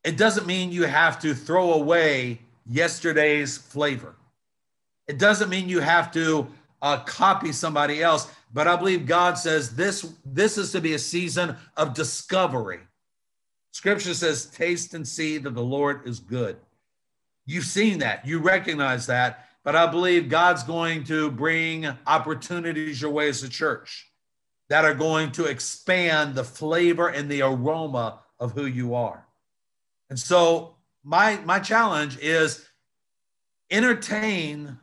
It 0.05 0.19
doesn't 0.19 0.47
mean 0.47 0.71
you 0.71 0.85
have 0.85 1.19
to 1.21 1.33
throw 1.33 1.73
away 1.73 2.41
yesterday's 2.69 3.57
flavor. 3.57 4.17
It 5.09 5.19
doesn't 5.19 5.49
mean 5.49 5.71
you 5.71 5.81
have 5.81 6.13
to 6.13 6.47
uh, 6.83 6.99
copy 7.01 7.53
somebody 7.53 8.03
else. 8.03 8.31
But 8.53 8.67
I 8.67 8.77
believe 8.77 9.07
God 9.07 9.39
says 9.39 9.75
this, 9.75 10.13
this 10.25 10.59
is 10.59 10.73
to 10.73 10.81
be 10.81 10.95
a 10.95 10.99
season 10.99 11.57
of 11.77 11.95
discovery. 11.95 12.81
Scripture 13.73 14.15
says, 14.15 14.47
taste 14.47 14.95
and 14.95 15.07
see 15.07 15.39
that 15.39 15.55
the 15.55 15.63
Lord 15.63 16.07
is 16.07 16.19
good. 16.19 16.57
You've 17.47 17.65
seen 17.65 17.99
that, 17.99 18.27
you 18.27 18.39
recognize 18.39 19.07
that, 19.07 19.47
but 19.65 19.77
I 19.77 19.87
believe 19.87 20.29
God's 20.29 20.63
going 20.63 21.05
to 21.05 21.31
bring 21.31 21.87
opportunities 22.07 23.01
your 23.01 23.11
way 23.11 23.29
as 23.29 23.43
a 23.43 23.49
church 23.49 24.07
that 24.69 24.85
are 24.85 24.95
going 24.95 25.33
to 25.33 25.45
expand 25.45 26.35
the 26.35 26.45
flavor 26.45 27.09
and 27.09 27.29
the 27.29 27.43
aroma 27.43 28.21
of 28.39 28.53
who 28.53 28.67
you 28.67 28.95
are. 28.95 29.27
And 30.09 30.19
so 30.19 30.77
my 31.05 31.37
my 31.45 31.59
challenge 31.59 32.19
is 32.19 32.67
entertain 33.71 34.79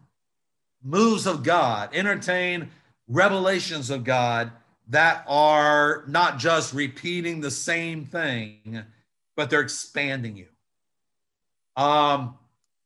moves 0.88 1.28
of 1.28 1.44
God, 1.44 1.90
entertain 1.94 2.70
revelations 3.10 3.90
of 3.90 4.06
God 4.06 4.52
that 4.88 5.26
are 5.28 6.06
not 6.08 6.40
just 6.40 6.74
repeating 6.74 7.42
the 7.42 7.52
same 7.52 8.06
thing, 8.06 8.84
but 9.36 9.50
they're 9.50 9.62
expanding 9.62 10.38
you. 10.38 10.48
Um, 11.76 12.36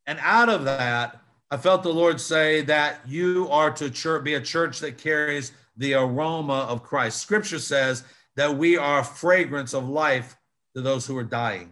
and 0.07 0.17
out 0.21 0.49
of 0.49 0.65
that, 0.65 1.21
I 1.51 1.57
felt 1.57 1.83
the 1.83 1.93
Lord 1.93 2.19
say 2.19 2.61
that 2.63 3.01
you 3.07 3.47
are 3.51 3.69
to 3.71 3.89
church, 3.91 4.23
be 4.23 4.33
a 4.33 4.41
church 4.41 4.79
that 4.79 4.97
carries 4.97 5.51
the 5.77 5.93
aroma 5.93 6.65
of 6.69 6.83
Christ. 6.83 7.21
Scripture 7.21 7.59
says 7.59 8.03
that 8.35 8.57
we 8.57 8.77
are 8.77 9.01
a 9.01 9.03
fragrance 9.03 9.73
of 9.73 9.87
life 9.87 10.37
to 10.75 10.81
those 10.81 11.05
who 11.05 11.17
are 11.17 11.23
dying. 11.23 11.71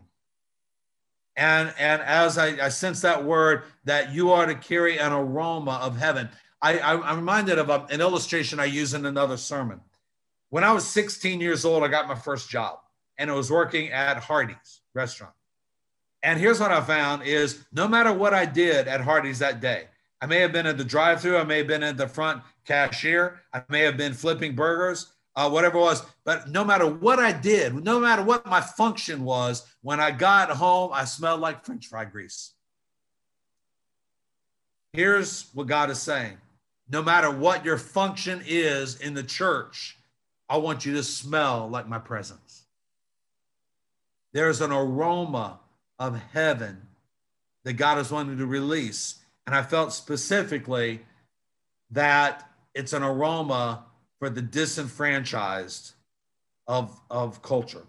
And, 1.39 1.73
and 1.79 2.01
as 2.01 2.37
I, 2.37 2.65
I 2.65 2.67
sense 2.67 2.99
that 2.99 3.23
word, 3.23 3.63
that 3.85 4.13
you 4.13 4.33
are 4.33 4.45
to 4.45 4.55
carry 4.55 4.99
an 4.99 5.13
aroma 5.13 5.79
of 5.81 5.97
heaven. 5.97 6.27
I, 6.61 6.79
am 6.79 7.15
reminded 7.15 7.57
of 7.57 7.69
a, 7.69 7.87
an 7.89 8.01
illustration 8.01 8.59
I 8.59 8.65
use 8.65 8.93
in 8.93 9.05
another 9.05 9.37
sermon. 9.37 9.79
When 10.49 10.65
I 10.65 10.73
was 10.73 10.85
16 10.85 11.39
years 11.39 11.63
old, 11.63 11.81
I 11.81 11.87
got 11.87 12.09
my 12.09 12.15
first 12.15 12.49
job 12.49 12.79
and 13.17 13.31
I 13.31 13.35
was 13.35 13.49
working 13.49 13.89
at 13.89 14.17
Hardee's 14.17 14.81
restaurant. 14.93 15.31
And 16.23 16.37
here's 16.37 16.59
what 16.59 16.73
I 16.73 16.81
found 16.81 17.23
is 17.23 17.63
no 17.71 17.87
matter 17.87 18.11
what 18.11 18.33
I 18.33 18.43
did 18.43 18.89
at 18.89 18.99
Hardee's 18.99 19.39
that 19.39 19.61
day, 19.61 19.85
I 20.21 20.25
may 20.25 20.39
have 20.39 20.51
been 20.51 20.65
at 20.65 20.77
the 20.77 20.83
drive 20.83 21.21
through, 21.21 21.37
I 21.37 21.45
may 21.45 21.59
have 21.59 21.67
been 21.67 21.83
at 21.83 21.95
the 21.95 22.09
front 22.09 22.43
cashier, 22.65 23.39
I 23.53 23.63
may 23.69 23.83
have 23.83 23.95
been 23.95 24.13
flipping 24.13 24.55
burgers, 24.55 25.13
uh, 25.39 25.49
whatever 25.49 25.77
it 25.77 25.81
was. 25.81 26.05
But 26.25 26.49
no 26.49 26.65
matter 26.65 26.85
what 26.85 27.17
I 27.17 27.31
did, 27.31 27.73
no 27.73 27.97
matter 27.97 28.21
what 28.21 28.45
my 28.45 28.59
function 28.59 29.23
was, 29.23 29.65
when 29.81 30.01
I 30.01 30.11
got 30.11 30.49
home, 30.49 30.91
I 30.93 31.05
smelled 31.05 31.39
like 31.39 31.63
French 31.63 31.87
fry 31.87 32.03
grease. 32.03 32.51
Here's 34.91 35.49
what 35.53 35.67
God 35.67 35.89
is 35.89 35.99
saying 35.99 36.37
no 36.89 37.01
matter 37.01 37.31
what 37.31 37.63
your 37.63 37.77
function 37.77 38.41
is 38.45 38.99
in 38.99 39.13
the 39.13 39.23
church, 39.23 39.97
I 40.49 40.57
want 40.57 40.85
you 40.85 40.93
to 40.95 41.03
smell 41.03 41.69
like 41.69 41.87
my 41.87 41.99
presence. 41.99 42.65
There's 44.33 44.59
an 44.59 44.73
aroma 44.73 45.59
of 45.99 46.19
heaven 46.33 46.81
that 47.63 47.73
God 47.73 47.99
is 47.99 48.11
wanting 48.11 48.39
to 48.39 48.45
release. 48.45 49.19
And 49.47 49.55
I 49.55 49.61
felt 49.61 49.93
specifically 49.93 51.01
that 51.91 52.49
it's 52.73 52.93
an 52.93 53.03
aroma 53.03 53.85
for 54.19 54.29
the 54.29 54.41
disenfranchised 54.41 55.93
of, 56.67 56.99
of 57.09 57.41
culture. 57.41 57.83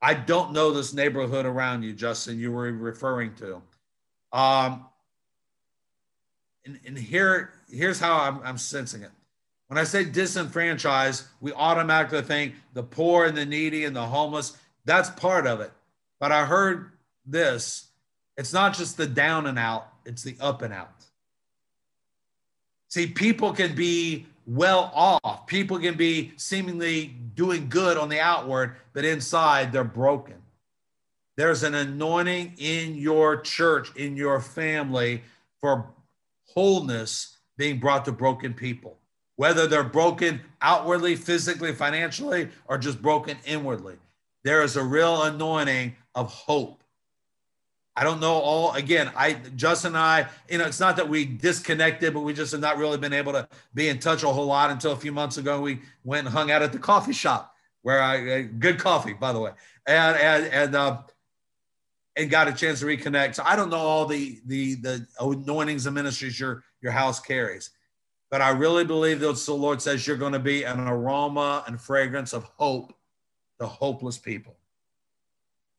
I 0.00 0.14
don't 0.14 0.52
know 0.52 0.70
this 0.70 0.94
neighborhood 0.94 1.44
around 1.44 1.82
you, 1.82 1.92
Justin, 1.92 2.38
you 2.38 2.52
were 2.52 2.72
referring 2.72 3.34
to. 3.36 3.60
Um, 4.32 4.86
and, 6.64 6.78
and 6.86 6.96
here, 6.96 7.52
here's 7.70 7.98
how 7.98 8.18
I'm, 8.20 8.40
I'm 8.44 8.58
sensing 8.58 9.02
it. 9.02 9.10
When 9.66 9.76
I 9.76 9.84
say 9.84 10.04
disenfranchised, 10.04 11.24
we 11.40 11.52
automatically 11.52 12.22
think 12.22 12.54
the 12.72 12.82
poor 12.82 13.26
and 13.26 13.36
the 13.36 13.44
needy 13.44 13.84
and 13.84 13.94
the 13.94 14.06
homeless. 14.06 14.56
That's 14.84 15.10
part 15.10 15.46
of 15.46 15.60
it. 15.60 15.72
But 16.20 16.32
I 16.32 16.44
heard 16.46 16.92
this 17.26 17.88
it's 18.36 18.52
not 18.52 18.76
just 18.76 18.96
the 18.96 19.06
down 19.06 19.46
and 19.46 19.58
out, 19.58 19.88
it's 20.06 20.22
the 20.22 20.36
up 20.40 20.62
and 20.62 20.72
out. 20.72 21.04
See, 22.88 23.08
people 23.08 23.52
can 23.52 23.74
be 23.74 24.26
well 24.48 24.90
off, 24.94 25.46
people 25.46 25.78
can 25.78 25.94
be 25.94 26.32
seemingly 26.36 27.14
doing 27.34 27.68
good 27.68 27.98
on 27.98 28.08
the 28.08 28.18
outward, 28.18 28.76
but 28.94 29.04
inside 29.04 29.72
they're 29.72 29.84
broken. 29.84 30.36
There's 31.36 31.62
an 31.62 31.74
anointing 31.74 32.54
in 32.56 32.94
your 32.96 33.40
church, 33.42 33.94
in 33.94 34.16
your 34.16 34.40
family 34.40 35.22
for 35.60 35.90
wholeness 36.46 37.36
being 37.58 37.78
brought 37.78 38.06
to 38.06 38.12
broken 38.12 38.54
people, 38.54 38.96
whether 39.36 39.66
they're 39.66 39.84
broken 39.84 40.40
outwardly, 40.62 41.14
physically, 41.14 41.74
financially, 41.74 42.48
or 42.66 42.78
just 42.78 43.02
broken 43.02 43.36
inwardly. 43.44 43.96
There 44.44 44.62
is 44.62 44.76
a 44.76 44.82
real 44.82 45.24
anointing 45.24 45.94
of 46.14 46.32
hope. 46.32 46.82
I 47.98 48.04
don't 48.04 48.20
know 48.20 48.34
all 48.34 48.74
again. 48.74 49.10
I 49.16 49.32
Justin 49.56 49.88
and 49.88 49.98
I, 49.98 50.28
you 50.48 50.58
know, 50.58 50.66
it's 50.66 50.78
not 50.78 50.94
that 50.98 51.08
we 51.08 51.24
disconnected, 51.24 52.14
but 52.14 52.20
we 52.20 52.32
just 52.32 52.52
have 52.52 52.60
not 52.60 52.78
really 52.78 52.96
been 52.96 53.12
able 53.12 53.32
to 53.32 53.48
be 53.74 53.88
in 53.88 53.98
touch 53.98 54.22
a 54.22 54.28
whole 54.28 54.46
lot 54.46 54.70
until 54.70 54.92
a 54.92 54.96
few 54.96 55.10
months 55.10 55.36
ago. 55.36 55.60
We 55.60 55.80
went 56.04 56.24
and 56.24 56.32
hung 56.32 56.52
out 56.52 56.62
at 56.62 56.72
the 56.72 56.78
coffee 56.78 57.12
shop 57.12 57.56
where 57.82 58.00
I 58.00 58.42
good 58.42 58.78
coffee, 58.78 59.14
by 59.14 59.32
the 59.32 59.40
way, 59.40 59.50
and 59.84 60.16
and 60.16 60.44
and 60.46 60.76
uh, 60.76 60.98
and 62.14 62.30
got 62.30 62.46
a 62.46 62.52
chance 62.52 62.78
to 62.80 62.86
reconnect. 62.86 63.34
So 63.34 63.42
I 63.44 63.56
don't 63.56 63.68
know 63.68 63.78
all 63.78 64.06
the 64.06 64.38
the 64.46 64.76
the 64.76 65.06
anointings 65.18 65.86
and 65.86 65.94
ministries 65.96 66.38
your 66.38 66.62
your 66.80 66.92
house 66.92 67.18
carries, 67.18 67.70
but 68.30 68.40
I 68.40 68.50
really 68.50 68.84
believe 68.84 69.18
that 69.18 69.36
the 69.36 69.54
Lord 69.54 69.82
says 69.82 70.06
you're 70.06 70.16
going 70.16 70.34
to 70.34 70.38
be 70.38 70.62
an 70.62 70.78
aroma 70.78 71.64
and 71.66 71.80
fragrance 71.80 72.32
of 72.32 72.44
hope 72.44 72.94
to 73.58 73.66
hopeless 73.66 74.18
people. 74.18 74.56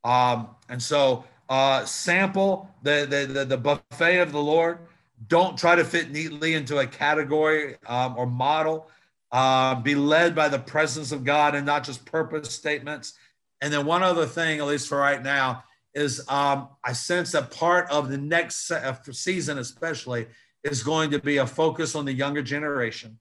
Um, 0.04 0.50
and 0.68 0.84
so 0.84 1.24
uh, 1.50 1.84
sample 1.86 2.70
the, 2.84 3.08
the 3.10 3.34
the 3.34 3.46
the 3.46 3.58
buffet 3.58 4.20
of 4.20 4.32
the 4.32 4.42
Lord. 4.42 4.80
Don't 5.28 5.58
try 5.58 5.76
to 5.76 5.84
fit 5.84 6.12
neatly 6.12 6.54
into 6.54 6.78
a 6.78 6.88
category 6.88 7.76
um, 7.88 8.16
or 8.18 8.26
model. 8.26 8.88
Uh, 9.32 9.76
be 9.76 9.94
led 9.94 10.34
by 10.34 10.48
the 10.48 10.58
presence 10.58 11.12
of 11.12 11.24
God 11.24 11.54
and 11.54 11.66
not 11.66 11.84
just 11.84 12.06
purpose 12.06 12.50
statements. 12.52 13.14
And 13.62 13.72
then 13.72 13.86
one 13.86 14.02
other 14.02 14.26
thing, 14.26 14.60
at 14.60 14.66
least 14.66 14.88
for 14.88 14.98
right 14.98 15.22
now, 15.22 15.64
is 15.94 16.24
um, 16.30 16.70
I 16.84 16.94
sense 16.94 17.34
that 17.34 17.52
part 17.52 17.90
of 17.92 18.10
the 18.10 18.18
next 18.18 18.72
uh, 18.72 18.96
season, 19.12 19.58
especially, 19.58 20.28
is 20.64 20.84
going 20.84 21.12
to 21.12 21.20
be 21.20 21.38
a 21.38 21.46
focus 21.46 21.96
on 21.96 22.06
the 22.06 22.14
younger 22.14 22.42
generation, 22.42 23.20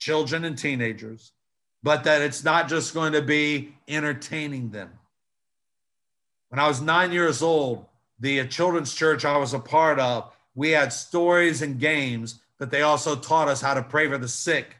children 0.00 0.44
and 0.44 0.56
teenagers, 0.56 1.32
but 1.82 2.04
that 2.04 2.22
it's 2.22 2.44
not 2.44 2.68
just 2.68 2.94
going 2.94 3.12
to 3.12 3.22
be 3.22 3.74
entertaining 3.86 4.70
them. 4.70 4.90
When 6.48 6.58
I 6.58 6.66
was 6.66 6.80
nine 6.80 7.12
years 7.12 7.42
old, 7.42 7.84
the 8.20 8.46
children's 8.46 8.94
church 8.94 9.24
I 9.24 9.36
was 9.36 9.54
a 9.54 9.58
part 9.58 10.00
of, 10.00 10.32
we 10.54 10.70
had 10.70 10.92
stories 10.92 11.62
and 11.62 11.78
games, 11.78 12.40
but 12.58 12.70
they 12.70 12.82
also 12.82 13.14
taught 13.14 13.48
us 13.48 13.60
how 13.60 13.74
to 13.74 13.82
pray 13.82 14.08
for 14.08 14.18
the 14.18 14.28
sick, 14.28 14.76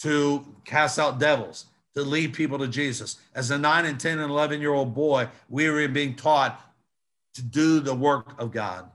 to 0.00 0.44
cast 0.64 0.98
out 0.98 1.18
devils, 1.18 1.66
to 1.94 2.02
lead 2.02 2.34
people 2.34 2.58
to 2.58 2.68
Jesus. 2.68 3.18
As 3.34 3.50
a 3.50 3.58
nine 3.58 3.86
and 3.86 3.98
10 3.98 4.18
and 4.18 4.30
11 4.30 4.60
year 4.60 4.74
old 4.74 4.94
boy, 4.94 5.28
we 5.48 5.68
were 5.70 5.88
being 5.88 6.14
taught 6.14 6.60
to 7.34 7.42
do 7.42 7.80
the 7.80 7.94
work 7.94 8.38
of 8.38 8.52
God. 8.52 8.88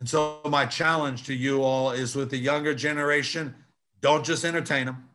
And 0.00 0.08
so, 0.08 0.40
my 0.44 0.66
challenge 0.66 1.24
to 1.24 1.34
you 1.34 1.62
all 1.62 1.90
is 1.90 2.14
with 2.14 2.30
the 2.30 2.36
younger 2.36 2.74
generation 2.74 3.54
don't 4.02 4.24
just 4.24 4.44
entertain 4.44 4.86
them, 4.86 5.08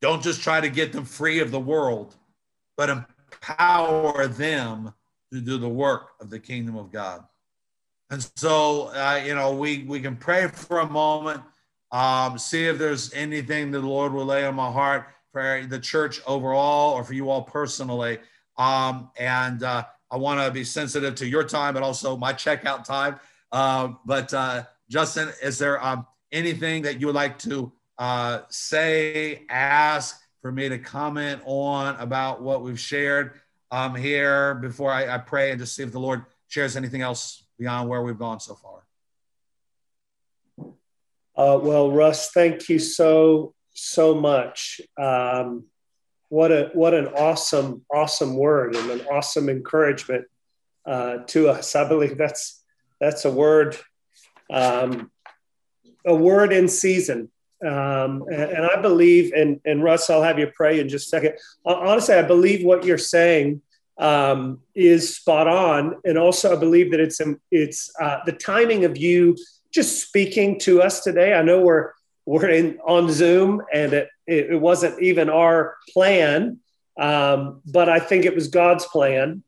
don't 0.00 0.22
just 0.22 0.42
try 0.42 0.60
to 0.60 0.70
get 0.70 0.92
them 0.92 1.04
free 1.04 1.40
of 1.40 1.50
the 1.50 1.60
world, 1.60 2.14
but 2.76 2.88
empower 2.88 4.26
them 4.26 4.94
to 5.32 5.40
do 5.40 5.58
the 5.58 5.68
work 5.68 6.10
of 6.20 6.30
the 6.30 6.38
kingdom 6.38 6.76
of 6.76 6.92
God. 6.92 7.24
And 8.10 8.26
so, 8.36 8.88
uh, 8.88 9.22
you 9.24 9.34
know, 9.34 9.54
we, 9.54 9.84
we 9.84 10.00
can 10.00 10.16
pray 10.16 10.46
for 10.46 10.80
a 10.80 10.88
moment, 10.88 11.40
um, 11.90 12.38
see 12.38 12.66
if 12.66 12.78
there's 12.78 13.12
anything 13.14 13.70
the 13.70 13.80
Lord 13.80 14.12
will 14.12 14.26
lay 14.26 14.44
on 14.44 14.54
my 14.54 14.70
heart 14.70 15.06
for 15.32 15.64
the 15.66 15.78
church 15.78 16.20
overall 16.26 16.92
or 16.92 17.04
for 17.04 17.14
you 17.14 17.30
all 17.30 17.42
personally. 17.42 18.18
Um, 18.58 19.10
and 19.18 19.62
uh, 19.62 19.84
I 20.10 20.16
want 20.18 20.40
to 20.40 20.50
be 20.50 20.62
sensitive 20.62 21.14
to 21.16 21.26
your 21.26 21.44
time, 21.44 21.72
but 21.72 21.82
also 21.82 22.16
my 22.16 22.34
checkout 22.34 22.84
time. 22.84 23.18
Uh, 23.50 23.94
but 24.04 24.32
uh, 24.34 24.64
Justin, 24.90 25.30
is 25.42 25.58
there 25.58 25.82
um, 25.82 26.06
anything 26.32 26.82
that 26.82 27.00
you 27.00 27.06
would 27.06 27.16
like 27.16 27.38
to 27.40 27.72
uh, 27.96 28.40
say, 28.50 29.46
ask 29.48 30.20
for 30.42 30.52
me 30.52 30.68
to 30.68 30.78
comment 30.78 31.40
on 31.46 31.96
about 31.96 32.42
what 32.42 32.62
we've 32.62 32.80
shared 32.80 33.40
um, 33.72 33.94
here 33.94 34.54
before 34.54 34.92
I, 34.92 35.14
I 35.14 35.18
pray 35.18 35.50
and 35.50 35.58
just 35.58 35.74
see 35.74 35.82
if 35.82 35.90
the 35.90 35.98
Lord 35.98 36.26
shares 36.46 36.76
anything 36.76 37.00
else 37.00 37.42
beyond 37.58 37.88
where 37.88 38.02
we've 38.02 38.18
gone 38.18 38.38
so 38.38 38.54
far? 38.54 38.84
Uh, 41.34 41.58
well, 41.58 41.90
Russ, 41.90 42.30
thank 42.30 42.68
you 42.68 42.78
so 42.78 43.54
so 43.74 44.14
much. 44.14 44.82
Um, 45.00 45.64
what 46.28 46.52
a 46.52 46.70
what 46.74 46.92
an 46.92 47.08
awesome 47.08 47.84
awesome 47.92 48.36
word 48.36 48.76
and 48.76 48.90
an 48.90 49.00
awesome 49.10 49.48
encouragement 49.48 50.26
uh, 50.86 51.18
to 51.28 51.48
us. 51.48 51.74
I 51.74 51.88
believe 51.88 52.18
that's 52.18 52.62
that's 53.00 53.24
a 53.24 53.30
word 53.30 53.78
um, 54.52 55.10
a 56.06 56.14
word 56.14 56.52
in 56.52 56.68
season. 56.68 57.30
Um, 57.64 58.24
and, 58.30 58.42
and, 58.42 58.66
I 58.66 58.80
believe, 58.80 59.32
and, 59.32 59.60
and 59.64 59.84
Russ, 59.84 60.10
I'll 60.10 60.22
have 60.22 60.38
you 60.38 60.48
pray 60.48 60.80
in 60.80 60.88
just 60.88 61.06
a 61.06 61.10
second. 61.10 61.34
Honestly, 61.64 62.14
I 62.14 62.22
believe 62.22 62.64
what 62.64 62.84
you're 62.84 62.98
saying 62.98 63.62
um, 63.98 64.60
is 64.74 65.16
spot 65.16 65.46
on, 65.46 65.96
and 66.04 66.18
also 66.18 66.56
I 66.56 66.58
believe 66.58 66.90
that 66.90 67.00
it's 67.00 67.20
it's 67.50 67.92
uh, 68.00 68.18
the 68.26 68.32
timing 68.32 68.84
of 68.84 68.96
you 68.96 69.36
just 69.70 70.06
speaking 70.06 70.58
to 70.60 70.82
us 70.82 71.02
today. 71.02 71.34
I 71.34 71.42
know 71.42 71.60
we're 71.60 71.92
we're 72.26 72.48
in 72.48 72.78
on 72.86 73.10
Zoom, 73.10 73.62
and 73.72 73.92
it 73.92 74.08
it 74.26 74.60
wasn't 74.60 75.00
even 75.00 75.28
our 75.28 75.76
plan, 75.92 76.58
um, 76.98 77.60
but 77.66 77.88
I 77.88 78.00
think 78.00 78.24
it 78.24 78.34
was 78.34 78.48
God's 78.48 78.86
plan. 78.86 79.42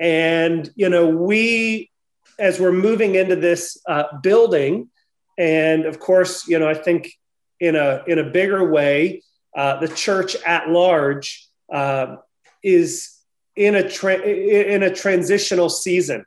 And 0.00 0.70
you 0.74 0.88
know, 0.88 1.08
we 1.08 1.90
as 2.38 2.60
we're 2.60 2.72
moving 2.72 3.16
into 3.16 3.36
this 3.36 3.76
uh, 3.86 4.04
building, 4.22 4.88
and 5.36 5.84
of 5.86 5.98
course, 5.98 6.46
you 6.48 6.58
know, 6.58 6.68
I 6.68 6.74
think 6.74 7.12
in 7.60 7.76
a 7.76 8.02
in 8.06 8.18
a 8.18 8.24
bigger 8.24 8.68
way, 8.68 9.22
uh, 9.56 9.80
the 9.80 9.88
church 9.88 10.36
at 10.46 10.68
large 10.68 11.48
uh, 11.72 12.16
is 12.62 13.18
in 13.56 13.74
a 13.74 13.88
tra- 13.88 14.20
in 14.20 14.82
a 14.82 14.94
transitional 14.94 15.68
season. 15.68 16.24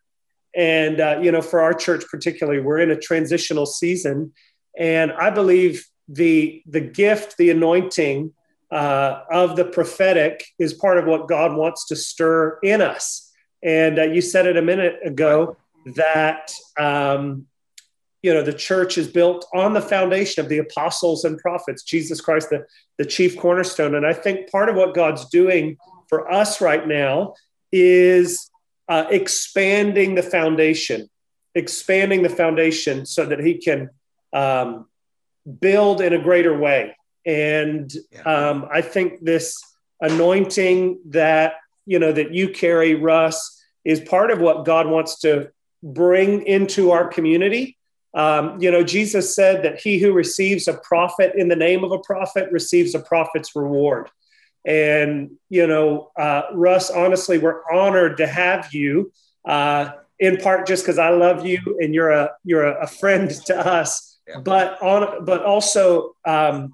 And 0.55 0.99
uh, 0.99 1.19
you 1.21 1.31
know 1.31 1.41
for 1.41 1.61
our 1.61 1.73
church 1.73 2.03
particularly 2.11 2.59
we're 2.59 2.79
in 2.79 2.91
a 2.91 2.99
transitional 2.99 3.65
season. 3.65 4.33
And 4.77 5.11
i 5.13 5.29
believe 5.29 5.85
the 6.07 6.61
the 6.65 6.81
gift 6.81 7.37
the 7.37 7.49
anointing 7.49 8.33
uh, 8.71 9.21
of 9.29 9.55
the 9.55 9.65
prophetic 9.65 10.45
is 10.59 10.73
part 10.73 10.97
of 10.97 11.05
what 11.05 11.27
god 11.27 11.55
wants 11.55 11.87
to 11.87 11.95
stir 11.95 12.59
in 12.63 12.81
us. 12.81 13.31
And 13.63 13.99
uh, 13.99 14.03
you 14.03 14.21
said 14.21 14.45
it 14.47 14.57
a 14.57 14.61
minute 14.61 14.99
ago 15.05 15.55
that 15.95 16.51
um, 16.77 17.47
you 18.23 18.33
know 18.33 18.43
the 18.43 18.53
church 18.53 18.97
is 18.97 19.07
built 19.07 19.45
on 19.53 19.73
the 19.73 19.81
foundation 19.81 20.43
of 20.43 20.49
the 20.49 20.59
apostles 20.59 21.23
and 21.25 21.37
prophets 21.39 21.83
jesus 21.83 22.21
christ 22.21 22.49
the, 22.49 22.63
the 22.97 23.05
chief 23.05 23.37
cornerstone 23.37 23.95
and 23.95 24.05
i 24.05 24.13
think 24.13 24.49
part 24.51 24.69
of 24.69 24.75
what 24.75 24.93
god's 24.93 25.27
doing 25.29 25.77
for 26.07 26.31
us 26.31 26.61
right 26.61 26.87
now 26.87 27.33
is 27.71 28.51
uh, 28.89 29.07
expanding 29.09 30.15
the 30.15 30.21
foundation, 30.21 31.09
expanding 31.55 32.23
the 32.23 32.29
foundation 32.29 33.05
so 33.05 33.25
that 33.25 33.39
he 33.39 33.57
can 33.57 33.89
um, 34.33 34.87
build 35.61 36.01
in 36.01 36.11
a 36.11 36.21
greater 36.21 36.57
way. 36.57 36.95
And 37.25 37.89
um, 38.25 38.67
I 38.69 38.81
think 38.81 39.23
this 39.23 39.57
anointing 40.01 40.99
that 41.11 41.53
you 41.85 41.99
know 41.99 42.11
that 42.11 42.33
you 42.33 42.49
carry, 42.49 42.95
Russ, 42.95 43.63
is 43.85 44.01
part 44.01 44.29
of 44.29 44.39
what 44.39 44.65
God 44.65 44.87
wants 44.87 45.19
to 45.19 45.51
bring 45.81 46.45
into 46.45 46.91
our 46.91 47.07
community. 47.07 47.77
Um, 48.13 48.61
you 48.61 48.71
know, 48.71 48.83
Jesus 48.83 49.35
said 49.35 49.63
that 49.63 49.79
he 49.79 49.99
who 49.99 50.11
receives 50.11 50.67
a 50.67 50.73
prophet 50.73 51.33
in 51.35 51.47
the 51.47 51.55
name 51.55 51.83
of 51.83 51.91
a 51.91 51.99
prophet 51.99 52.51
receives 52.51 52.93
a 52.93 52.99
prophet's 52.99 53.55
reward. 53.55 54.09
And, 54.65 55.31
you 55.49 55.65
know, 55.65 56.11
uh, 56.17 56.43
Russ, 56.53 56.91
honestly, 56.91 57.37
we're 57.37 57.61
honored 57.71 58.17
to 58.17 58.27
have 58.27 58.73
you 58.73 59.11
uh, 59.45 59.91
in 60.19 60.37
part 60.37 60.67
just 60.67 60.83
because 60.83 60.99
I 60.99 61.09
love 61.09 61.45
you 61.45 61.79
and 61.81 61.95
you're 61.95 62.11
a, 62.11 62.31
you're 62.43 62.65
a, 62.65 62.85
friend 62.85 63.29
to 63.47 63.57
us, 63.57 64.19
yeah. 64.27 64.39
but 64.39 64.81
on, 64.81 65.25
but 65.25 65.43
also 65.43 66.15
um, 66.25 66.73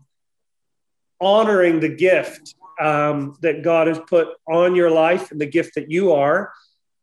honoring 1.22 1.80
the 1.80 1.90
gift 1.90 2.56
um, 2.82 3.38
that 3.42 3.64
God 3.64 3.88
has 3.88 4.00
put 4.08 4.30
on 4.48 4.76
your 4.76 4.92
life 4.92 5.32
and 5.32 5.40
the 5.40 5.46
gift 5.46 5.76
that 5.76 5.90
you 5.90 6.12
are. 6.12 6.52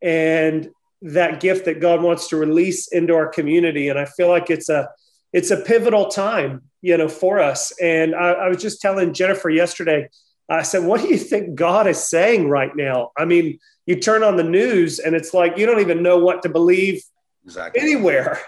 And 0.01 0.69
that 1.01 1.39
gift 1.39 1.65
that 1.65 1.81
God 1.81 2.01
wants 2.01 2.29
to 2.29 2.37
release 2.37 2.87
into 2.87 3.13
our 3.13 3.27
community. 3.27 3.89
And 3.89 3.99
I 3.99 4.05
feel 4.05 4.29
like 4.29 4.49
it's 4.49 4.69
a, 4.69 4.89
it's 5.33 5.51
a 5.51 5.57
pivotal 5.57 6.07
time, 6.07 6.63
you 6.81 6.97
know, 6.97 7.09
for 7.09 7.39
us. 7.39 7.73
And 7.81 8.15
I, 8.15 8.31
I 8.31 8.47
was 8.47 8.61
just 8.61 8.81
telling 8.81 9.13
Jennifer 9.13 9.49
yesterday, 9.49 10.09
I 10.49 10.61
said, 10.61 10.83
What 10.83 11.01
do 11.01 11.07
you 11.07 11.17
think 11.17 11.55
God 11.55 11.87
is 11.87 12.07
saying 12.07 12.49
right 12.49 12.75
now? 12.75 13.11
I 13.17 13.25
mean, 13.25 13.59
you 13.85 13.99
turn 13.99 14.23
on 14.23 14.37
the 14.37 14.43
news 14.43 14.99
and 14.99 15.15
it's 15.15 15.33
like 15.33 15.57
you 15.57 15.65
don't 15.65 15.81
even 15.81 16.03
know 16.03 16.17
what 16.17 16.43
to 16.43 16.49
believe 16.49 17.03
exactly. 17.43 17.81
anywhere. 17.81 18.39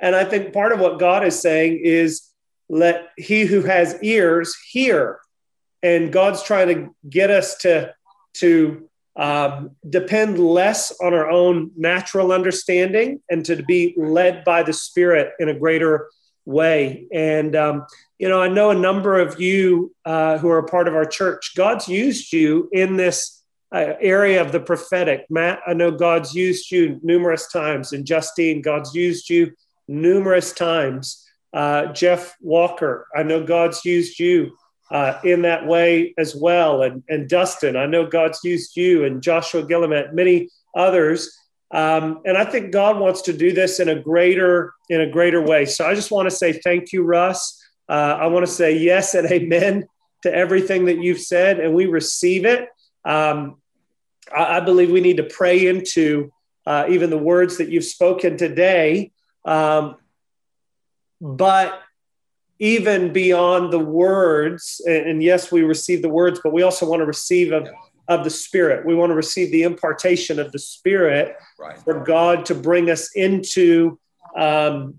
And 0.00 0.16
I 0.16 0.24
think 0.24 0.52
part 0.52 0.72
of 0.72 0.80
what 0.80 0.98
God 0.98 1.24
is 1.24 1.38
saying 1.40 1.80
is, 1.84 2.30
Let 2.68 3.08
he 3.16 3.44
who 3.44 3.62
has 3.62 3.98
ears 4.02 4.56
hear. 4.70 5.20
And 5.82 6.12
God's 6.12 6.42
trying 6.42 6.68
to 6.68 6.94
get 7.08 7.30
us 7.30 7.58
to, 7.58 7.94
to 8.34 8.88
um, 9.16 9.70
depend 9.88 10.38
less 10.38 10.92
on 11.00 11.14
our 11.14 11.30
own 11.30 11.70
natural 11.76 12.32
understanding 12.32 13.20
and 13.30 13.44
to 13.44 13.62
be 13.62 13.94
led 13.96 14.44
by 14.44 14.62
the 14.62 14.72
Spirit 14.72 15.32
in 15.38 15.48
a 15.48 15.58
greater 15.58 16.08
way. 16.44 17.06
And 17.12 17.54
um, 17.54 17.86
you 18.18 18.28
know, 18.28 18.42
I 18.42 18.48
know 18.48 18.70
a 18.70 18.74
number 18.74 19.18
of 19.18 19.40
you 19.40 19.94
uh, 20.04 20.38
who 20.38 20.48
are 20.48 20.58
a 20.58 20.66
part 20.66 20.88
of 20.88 20.94
our 20.94 21.04
church. 21.04 21.52
God's 21.56 21.88
used 21.88 22.32
you 22.32 22.68
in 22.72 22.96
this 22.96 23.42
uh, 23.72 23.94
area 24.00 24.40
of 24.40 24.52
the 24.52 24.60
prophetic. 24.60 25.26
Matt, 25.30 25.60
I 25.66 25.74
know 25.74 25.90
God's 25.90 26.34
used 26.34 26.70
you 26.70 27.00
numerous 27.02 27.48
times, 27.48 27.92
and 27.92 28.06
Justine, 28.06 28.62
God's 28.62 28.94
used 28.94 29.28
you 29.28 29.52
numerous 29.88 30.52
times. 30.52 31.24
Uh, 31.52 31.86
Jeff 31.92 32.36
Walker, 32.40 33.06
I 33.14 33.22
know 33.22 33.44
God's 33.44 33.84
used 33.84 34.18
you 34.18 34.56
uh, 34.90 35.18
in 35.24 35.42
that 35.42 35.66
way 35.66 36.14
as 36.18 36.34
well. 36.34 36.82
And, 36.82 37.02
and 37.08 37.28
Dustin, 37.28 37.76
I 37.76 37.86
know 37.86 38.06
God's 38.06 38.40
used 38.44 38.76
you, 38.76 39.04
and 39.04 39.22
Joshua 39.22 39.62
Gillimet, 39.62 40.12
many 40.12 40.50
others. 40.76 41.36
Um, 41.70 42.20
and 42.24 42.36
I 42.36 42.44
think 42.44 42.72
God 42.72 42.98
wants 42.98 43.22
to 43.22 43.32
do 43.32 43.52
this 43.52 43.80
in 43.80 43.88
a 43.88 44.00
greater 44.00 44.74
in 44.90 45.00
a 45.00 45.10
greater 45.10 45.42
way. 45.42 45.64
So 45.64 45.86
I 45.86 45.94
just 45.94 46.10
want 46.10 46.28
to 46.28 46.34
say 46.34 46.52
thank 46.52 46.92
you, 46.92 47.02
Russ. 47.02 47.60
Uh, 47.88 48.18
I 48.20 48.26
want 48.26 48.46
to 48.46 48.52
say 48.52 48.76
yes 48.76 49.14
and 49.14 49.30
amen 49.30 49.86
to 50.22 50.34
everything 50.34 50.86
that 50.86 50.98
you've 50.98 51.20
said, 51.20 51.60
and 51.60 51.74
we 51.74 51.86
receive 51.86 52.44
it. 52.44 52.68
Um, 53.04 53.56
I, 54.34 54.56
I, 54.56 54.60
believe 54.60 54.90
we 54.90 55.02
need 55.02 55.18
to 55.18 55.24
pray 55.24 55.66
into 55.66 56.32
uh, 56.66 56.86
even 56.88 57.10
the 57.10 57.18
words 57.18 57.58
that 57.58 57.68
you've 57.68 57.84
spoken 57.84 58.38
today. 58.38 59.12
Um, 59.44 59.96
but 61.20 61.78
even 62.64 63.12
beyond 63.12 63.70
the 63.70 63.78
words, 63.78 64.80
and, 64.86 65.22
yes, 65.22 65.52
we 65.52 65.60
receive 65.60 66.00
the 66.00 66.08
words, 66.08 66.40
but 66.42 66.50
we 66.50 66.62
also 66.62 66.88
want 66.88 67.00
to 67.00 67.06
receive 67.06 67.52
of 67.52 67.68
of 68.08 68.24
the 68.24 68.30
Spirit. 68.30 68.86
We 68.86 68.94
want 68.94 69.10
to 69.10 69.14
receive 69.14 69.50
the 69.52 69.64
impartation 69.64 70.38
of 70.38 70.50
the 70.50 70.58
Spirit 70.58 71.36
right. 71.58 71.78
for 71.78 72.04
God 72.04 72.46
to 72.46 72.54
bring 72.54 72.88
us 72.90 73.10
into 73.14 73.98
um, 74.36 74.96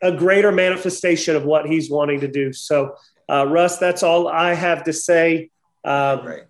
a 0.00 0.12
greater 0.12 0.52
manifestation 0.52 1.34
of 1.34 1.44
what 1.44 1.66
He's 1.66 1.90
wanting 1.90 2.20
to 2.20 2.28
do. 2.28 2.52
So, 2.52 2.94
uh, 3.28 3.46
Russ, 3.48 3.78
that's 3.78 4.04
all 4.04 4.28
I 4.28 4.54
have 4.54 4.84
to 4.84 4.92
say. 4.92 5.50
Um, 5.84 6.26
right. 6.26 6.42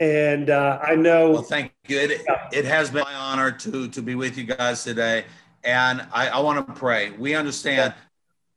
And 0.00 0.50
uh, 0.50 0.80
I 0.82 0.96
know. 0.96 1.30
Well, 1.30 1.42
thank 1.42 1.72
you. 1.86 1.98
It, 1.98 2.24
it 2.52 2.64
has 2.64 2.90
been 2.90 3.04
my 3.04 3.14
honor 3.14 3.52
to 3.52 3.88
to 3.88 4.02
be 4.02 4.16
with 4.16 4.36
you 4.36 4.44
guys 4.44 4.82
today, 4.82 5.26
and 5.62 6.04
I, 6.12 6.28
I 6.28 6.40
want 6.40 6.66
to 6.66 6.72
pray. 6.72 7.10
We 7.10 7.36
understand 7.36 7.94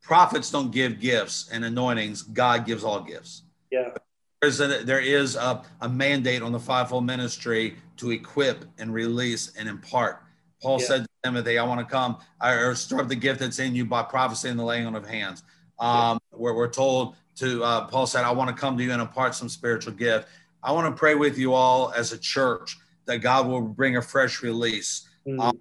prophets 0.02 0.50
don't 0.50 0.70
give 0.70 1.00
gifts 1.00 1.48
and 1.52 1.64
anointings. 1.64 2.22
God 2.22 2.66
gives 2.66 2.84
all 2.84 3.00
gifts. 3.00 3.42
Yeah. 3.70 3.90
There's 4.40 4.60
a, 4.60 4.84
there 4.84 5.00
is 5.00 5.36
a, 5.36 5.62
a 5.80 5.88
mandate 5.88 6.42
on 6.42 6.50
the 6.50 6.58
fivefold 6.58 7.06
ministry 7.06 7.76
to 7.98 8.10
equip 8.10 8.64
and 8.78 8.92
release 8.92 9.52
and 9.56 9.68
impart. 9.68 10.22
Paul 10.60 10.80
yeah. 10.80 10.86
said 10.86 11.02
to 11.02 11.08
Timothy, 11.22 11.58
I 11.58 11.64
want 11.64 11.80
to 11.80 11.86
come 11.86 12.18
or 12.42 12.74
stir 12.74 13.00
up 13.00 13.08
the 13.08 13.14
gift 13.14 13.40
that's 13.40 13.60
in 13.60 13.74
you 13.74 13.84
by 13.84 14.02
prophecy 14.02 14.48
and 14.48 14.58
the 14.58 14.64
laying 14.64 14.86
on 14.86 14.96
of 14.96 15.06
hands. 15.06 15.44
Um, 15.78 16.18
yeah. 16.32 16.38
Where 16.38 16.54
we're 16.54 16.70
told 16.70 17.14
to, 17.36 17.62
uh, 17.62 17.86
Paul 17.86 18.06
said, 18.06 18.24
I 18.24 18.32
want 18.32 18.50
to 18.50 18.60
come 18.60 18.76
to 18.76 18.82
you 18.82 18.92
and 18.92 19.00
impart 19.00 19.34
some 19.34 19.48
spiritual 19.48 19.92
gift. 19.92 20.28
I 20.62 20.72
want 20.72 20.92
to 20.92 20.98
pray 20.98 21.14
with 21.14 21.38
you 21.38 21.54
all 21.54 21.92
as 21.92 22.12
a 22.12 22.18
church 22.18 22.76
that 23.06 23.18
God 23.18 23.48
will 23.48 23.62
bring 23.62 23.96
a 23.96 24.02
fresh 24.02 24.42
release. 24.42 25.08
Mm-hmm. 25.26 25.40
Um, 25.40 25.60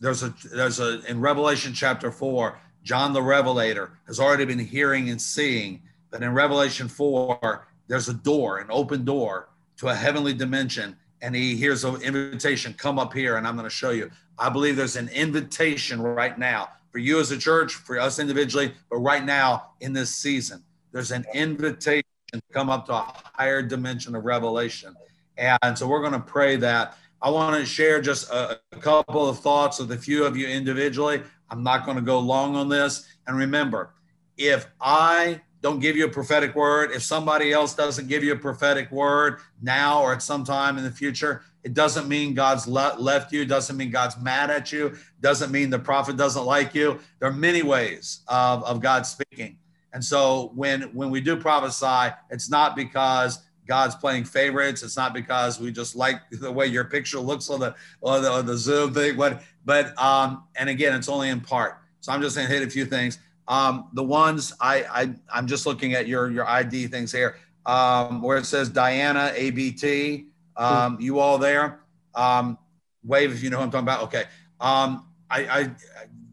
there's 0.00 0.22
a, 0.22 0.34
there's 0.52 0.80
a, 0.80 1.04
in 1.06 1.20
Revelation 1.20 1.72
chapter 1.74 2.10
four, 2.10 2.58
John 2.82 3.12
the 3.12 3.22
Revelator 3.22 3.92
has 4.06 4.18
already 4.18 4.44
been 4.44 4.58
hearing 4.58 5.10
and 5.10 5.20
seeing, 5.20 5.82
that 6.10 6.22
in 6.22 6.32
Revelation 6.32 6.88
4, 6.88 7.68
there's 7.86 8.08
a 8.08 8.14
door, 8.14 8.58
an 8.58 8.66
open 8.70 9.04
door 9.04 9.48
to 9.76 9.88
a 9.88 9.94
heavenly 9.94 10.34
dimension. 10.34 10.96
And 11.22 11.36
he 11.36 11.54
hears 11.54 11.84
an 11.84 12.00
invitation, 12.02 12.74
come 12.74 12.98
up 12.98 13.12
here, 13.12 13.36
and 13.36 13.46
I'm 13.46 13.54
going 13.54 13.64
to 13.64 13.70
show 13.70 13.90
you. 13.90 14.10
I 14.38 14.48
believe 14.48 14.74
there's 14.74 14.96
an 14.96 15.08
invitation 15.10 16.00
right 16.00 16.38
now 16.38 16.70
for 16.90 16.98
you 16.98 17.20
as 17.20 17.30
a 17.30 17.38
church, 17.38 17.74
for 17.74 18.00
us 18.00 18.18
individually, 18.18 18.72
but 18.88 18.96
right 18.96 19.24
now 19.24 19.72
in 19.80 19.92
this 19.92 20.12
season, 20.14 20.64
there's 20.92 21.12
an 21.12 21.24
invitation 21.34 22.02
to 22.32 22.40
come 22.52 22.70
up 22.70 22.86
to 22.86 22.94
a 22.94 23.14
higher 23.34 23.62
dimension 23.62 24.16
of 24.16 24.24
revelation. 24.24 24.94
And 25.36 25.78
so 25.78 25.86
we're 25.86 26.00
going 26.00 26.12
to 26.12 26.20
pray 26.20 26.56
that. 26.56 26.96
I 27.22 27.30
want 27.30 27.56
to 27.56 27.66
share 27.66 28.00
just 28.00 28.30
a, 28.30 28.60
a 28.72 28.76
couple 28.76 29.28
of 29.28 29.40
thoughts 29.40 29.78
with 29.78 29.92
a 29.92 29.98
few 29.98 30.24
of 30.24 30.36
you 30.36 30.46
individually. 30.46 31.22
I'm 31.50 31.62
not 31.62 31.84
going 31.84 31.96
to 31.96 32.02
go 32.02 32.18
long 32.18 32.56
on 32.56 32.68
this. 32.68 33.06
And 33.26 33.36
remember, 33.36 33.94
if 34.36 34.66
I 34.80 35.40
don't 35.62 35.80
give 35.80 35.96
you 35.96 36.06
a 36.06 36.10
prophetic 36.10 36.54
word. 36.54 36.90
If 36.90 37.02
somebody 37.02 37.52
else 37.52 37.74
doesn't 37.74 38.08
give 38.08 38.24
you 38.24 38.32
a 38.32 38.36
prophetic 38.36 38.90
word 38.90 39.40
now 39.60 40.02
or 40.02 40.12
at 40.12 40.22
some 40.22 40.44
time 40.44 40.78
in 40.78 40.84
the 40.84 40.90
future, 40.90 41.42
it 41.62 41.74
doesn't 41.74 42.08
mean 42.08 42.32
God's 42.34 42.66
le- 42.66 42.96
left 42.98 43.32
you. 43.32 43.44
Doesn't 43.44 43.76
mean 43.76 43.90
God's 43.90 44.16
mad 44.18 44.50
at 44.50 44.72
you. 44.72 44.96
Doesn't 45.20 45.50
mean 45.52 45.68
the 45.68 45.78
prophet 45.78 46.16
doesn't 46.16 46.44
like 46.44 46.74
you. 46.74 46.98
There 47.18 47.28
are 47.28 47.32
many 47.32 47.62
ways 47.62 48.20
of, 48.28 48.64
of 48.64 48.80
God 48.80 49.06
speaking. 49.06 49.58
And 49.92 50.02
so 50.02 50.52
when 50.54 50.82
when 50.94 51.10
we 51.10 51.20
do 51.20 51.36
prophesy, 51.36 52.14
it's 52.30 52.48
not 52.48 52.76
because 52.76 53.40
God's 53.66 53.94
playing 53.94 54.24
favorites. 54.24 54.82
It's 54.82 54.96
not 54.96 55.14
because 55.14 55.60
we 55.60 55.72
just 55.72 55.94
like 55.94 56.20
the 56.30 56.50
way 56.50 56.66
your 56.66 56.84
picture 56.84 57.20
looks 57.20 57.50
on 57.50 57.60
the 57.60 57.74
on 58.02 58.22
the, 58.22 58.30
on 58.30 58.46
the 58.46 58.56
Zoom 58.56 58.92
thing. 58.92 59.16
But 59.16 59.42
but 59.64 59.96
um, 60.00 60.44
and 60.56 60.68
again, 60.68 60.94
it's 60.94 61.08
only 61.08 61.28
in 61.28 61.40
part. 61.40 61.78
So 62.00 62.12
I'm 62.12 62.22
just 62.22 62.36
to 62.36 62.42
hit 62.42 62.66
a 62.66 62.70
few 62.70 62.84
things. 62.84 63.18
Um, 63.46 63.88
the 63.94 64.02
ones 64.02 64.52
I, 64.60 64.84
I 64.90 65.14
I'm 65.32 65.46
just 65.46 65.66
looking 65.66 65.94
at 65.94 66.06
your 66.06 66.30
your 66.30 66.46
ID 66.46 66.86
things 66.88 67.12
here, 67.12 67.36
um, 67.66 68.22
where 68.22 68.38
it 68.38 68.46
says 68.46 68.68
Diana 68.68 69.32
ABT. 69.34 70.26
Um, 70.56 70.98
you 71.00 71.18
all 71.18 71.38
there? 71.38 71.80
Um, 72.14 72.58
wave 73.04 73.32
if 73.32 73.42
you 73.42 73.50
know 73.50 73.58
what 73.58 73.64
I'm 73.64 73.70
talking 73.70 73.84
about. 73.84 74.02
Okay. 74.04 74.24
Um, 74.60 75.06
I, 75.30 75.46
I 75.46 75.70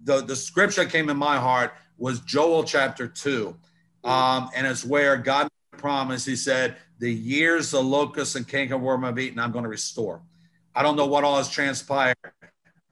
the 0.03 0.21
the 0.21 0.35
scripture 0.35 0.83
that 0.83 0.91
came 0.91 1.09
in 1.09 1.17
my 1.17 1.37
heart 1.37 1.73
was 1.97 2.19
Joel 2.21 2.63
chapter 2.63 3.07
two, 3.07 3.55
um, 4.03 4.49
and 4.55 4.65
it's 4.67 4.85
where 4.85 5.17
God 5.17 5.47
promised. 5.71 6.25
He 6.25 6.35
said, 6.35 6.77
"The 6.99 7.13
years 7.13 7.71
the 7.71 7.81
locusts 7.81 8.35
and 8.35 8.47
cankerworm 8.47 9.03
have 9.03 9.19
eaten, 9.19 9.39
I'm 9.39 9.51
going 9.51 9.63
to 9.63 9.69
restore." 9.69 10.21
I 10.75 10.83
don't 10.83 10.95
know 10.95 11.07
what 11.07 11.23
all 11.23 11.37
has 11.37 11.49
transpired 11.49 12.15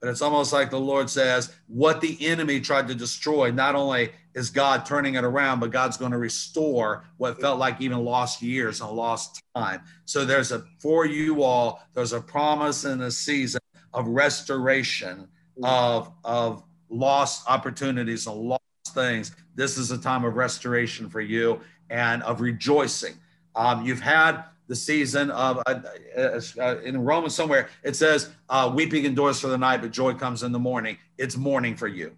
but 0.06 0.12
it's 0.12 0.22
almost 0.22 0.54
like 0.54 0.70
the 0.70 0.80
Lord 0.80 1.10
says, 1.10 1.52
what 1.66 2.00
the 2.00 2.16
enemy 2.24 2.60
tried 2.60 2.88
to 2.90 2.94
destroy, 2.94 3.50
not 3.50 3.74
only 3.74 4.12
is 4.36 4.52
God 4.52 4.86
turning 4.86 5.16
it 5.16 5.24
around, 5.24 5.60
but 5.60 5.72
God's 5.72 5.98
going 5.98 6.12
to 6.12 6.20
restore 6.20 7.06
what 7.18 7.42
felt 7.42 7.58
like 7.58 7.82
even 7.82 8.06
lost 8.06 8.42
years 8.44 8.82
and 8.82 8.92
lost 8.92 9.42
time. 9.56 9.82
So 10.06 10.24
there's 10.24 10.52
a, 10.52 10.64
for 10.78 11.08
you 11.08 11.42
all, 11.42 11.82
there's 11.96 12.14
a 12.14 12.22
promise 12.22 12.86
in 12.86 13.02
a 13.02 13.10
season 13.10 13.62
of 13.96 14.08
restoration 14.08 15.28
of, 15.64 16.12
of 16.24 16.64
lost 16.90 17.50
opportunities 17.50 18.28
and 18.28 18.36
lost 18.36 18.62
things. 18.90 19.36
This 19.56 19.76
is 19.76 19.90
a 19.90 19.98
time 19.98 20.24
of 20.24 20.36
restoration 20.36 21.10
for 21.10 21.22
you 21.22 21.62
and 21.90 22.22
of 22.22 22.42
rejoicing. 22.42 23.16
Um, 23.56 23.86
you've 23.86 24.02
had 24.02 24.44
the 24.68 24.76
season 24.76 25.32
of 25.32 25.62
uh, 25.66 25.80
uh, 26.18 26.78
in 26.80 27.00
Romans 27.04 27.36
somewhere 27.36 27.70
it 27.84 27.96
says 27.96 28.30
uh, 28.50 28.72
weeping 28.74 29.06
endures 29.06 29.40
for 29.40 29.48
the 29.48 29.58
night, 29.58 29.82
but 29.82 29.92
joy 29.92 30.14
comes 30.14 30.44
in 30.44 30.52
the 30.52 30.60
morning. 30.60 30.98
It's 31.18 31.38
morning 31.38 31.76
for 31.76 31.88
you. 31.88 32.16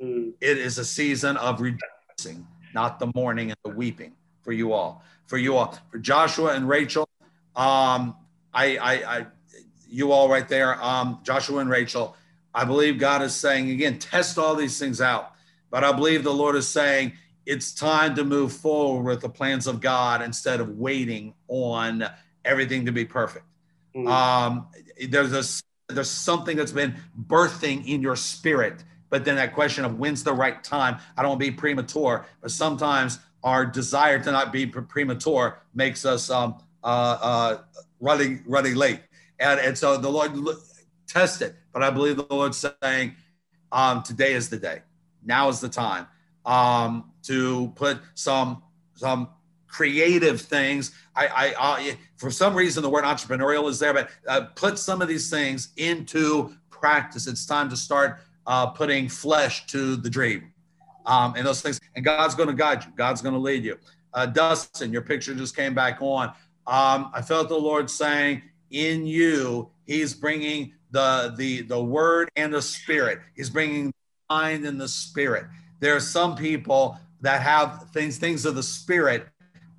Mm. 0.00 0.32
It 0.40 0.58
is 0.58 0.78
a 0.78 0.84
season 0.84 1.36
of 1.36 1.60
rejoicing, 1.60 2.46
not 2.74 2.98
the 2.98 3.10
mourning 3.14 3.50
and 3.50 3.58
the 3.64 3.70
weeping 3.70 4.12
for 4.42 4.52
you 4.52 4.72
all. 4.72 5.04
For 5.26 5.38
you 5.38 5.56
all, 5.56 5.78
for 5.90 5.98
Joshua 5.98 6.54
and 6.54 6.68
Rachel, 6.68 7.08
um, 7.54 8.16
I, 8.52 8.76
I, 8.78 8.92
I, 9.18 9.26
you 9.88 10.10
all 10.10 10.28
right 10.28 10.48
there, 10.48 10.82
um, 10.82 11.20
Joshua 11.22 11.60
and 11.60 11.70
Rachel. 11.70 12.16
I 12.52 12.64
believe 12.64 12.98
God 12.98 13.22
is 13.22 13.32
saying 13.32 13.70
again, 13.70 14.00
test 14.00 14.38
all 14.38 14.56
these 14.56 14.76
things 14.76 15.00
out. 15.00 15.32
But 15.70 15.84
I 15.84 15.92
believe 15.92 16.24
the 16.24 16.32
Lord 16.32 16.56
is 16.56 16.66
saying 16.66 17.12
it's 17.46 17.72
time 17.72 18.14
to 18.16 18.24
move 18.24 18.52
forward 18.52 19.02
with 19.02 19.20
the 19.20 19.28
plans 19.28 19.66
of 19.66 19.80
God 19.80 20.22
instead 20.22 20.60
of 20.60 20.78
waiting 20.78 21.34
on 21.48 22.04
everything 22.44 22.86
to 22.86 22.92
be 22.92 23.04
perfect. 23.04 23.44
Mm. 23.94 24.08
Um, 24.08 24.68
there's 25.08 25.32
a, 25.32 25.92
there's 25.92 26.10
something 26.10 26.56
that's 26.56 26.72
been 26.72 26.94
birthing 27.26 27.86
in 27.86 28.02
your 28.02 28.16
spirit, 28.16 28.84
but 29.08 29.24
then 29.24 29.36
that 29.36 29.54
question 29.54 29.84
of 29.84 29.98
when's 29.98 30.22
the 30.22 30.32
right 30.32 30.62
time? 30.62 30.98
I 31.16 31.22
don't 31.22 31.30
want 31.30 31.40
to 31.40 31.50
be 31.50 31.56
premature, 31.56 32.26
but 32.40 32.50
sometimes 32.50 33.18
our 33.42 33.64
desire 33.64 34.22
to 34.22 34.30
not 34.30 34.52
be 34.52 34.66
premature 34.66 35.60
makes 35.74 36.04
us 36.04 36.30
um, 36.30 36.62
uh, 36.84 37.18
uh, 37.20 37.58
running 38.00 38.42
running 38.46 38.74
late, 38.74 39.00
and 39.38 39.58
and 39.58 39.76
so 39.76 39.96
the 39.96 40.10
Lord 40.10 40.32
test 41.06 41.42
it. 41.42 41.56
But 41.72 41.82
I 41.82 41.90
believe 41.90 42.16
the 42.16 42.26
Lord's 42.28 42.58
saying, 42.82 43.16
um, 43.72 44.02
today 44.02 44.34
is 44.34 44.50
the 44.50 44.58
day. 44.58 44.82
Now 45.24 45.48
is 45.48 45.60
the 45.60 45.68
time 45.68 46.06
um, 46.44 47.09
to 47.24 47.72
put 47.76 48.00
some 48.14 48.62
some 48.94 49.28
creative 49.66 50.40
things. 50.40 50.92
I, 51.14 51.26
I, 51.26 51.54
I, 51.58 51.98
for 52.16 52.30
some 52.30 52.54
reason 52.54 52.82
the 52.82 52.90
word 52.90 53.04
entrepreneurial 53.04 53.68
is 53.68 53.78
there, 53.78 53.94
but 53.94 54.10
uh, 54.28 54.42
put 54.56 54.78
some 54.78 55.00
of 55.00 55.08
these 55.08 55.30
things 55.30 55.68
into 55.76 56.54
practice. 56.70 57.26
It's 57.26 57.46
time 57.46 57.70
to 57.70 57.76
start 57.76 58.18
uh, 58.46 58.66
putting 58.66 59.08
flesh 59.08 59.66
to 59.66 59.96
the 59.96 60.10
dream, 60.10 60.52
um, 61.06 61.34
and 61.36 61.46
those 61.46 61.62
things. 61.62 61.80
And 61.94 62.04
God's 62.04 62.34
going 62.34 62.48
to 62.48 62.54
guide 62.54 62.84
you. 62.84 62.92
God's 62.96 63.22
going 63.22 63.34
to 63.34 63.40
lead 63.40 63.64
you. 63.64 63.78
Uh, 64.12 64.26
Dustin, 64.26 64.92
your 64.92 65.02
picture 65.02 65.34
just 65.34 65.54
came 65.54 65.74
back 65.74 65.98
on. 66.00 66.28
Um, 66.66 67.10
I 67.14 67.22
felt 67.22 67.48
the 67.48 67.56
Lord 67.58 67.88
saying, 67.88 68.42
"In 68.70 69.06
you, 69.06 69.70
He's 69.86 70.14
bringing 70.14 70.74
the 70.90 71.34
the 71.36 71.62
the 71.62 71.82
Word 71.82 72.28
and 72.36 72.52
the 72.52 72.62
Spirit. 72.62 73.20
He's 73.34 73.50
bringing 73.50 73.86
the 73.86 73.94
mind 74.34 74.66
and 74.66 74.80
the 74.80 74.88
Spirit." 74.88 75.46
there 75.80 75.96
are 75.96 76.00
some 76.00 76.36
people 76.36 76.98
that 77.20 77.42
have 77.42 77.90
things 77.92 78.18
things 78.18 78.44
of 78.44 78.54
the 78.54 78.62
spirit 78.62 79.28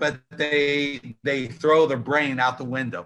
but 0.02 0.20
they 0.32 1.16
they 1.22 1.46
throw 1.46 1.86
their 1.86 1.96
brain 1.96 2.40
out 2.40 2.58
the 2.58 2.66
window. 2.66 3.06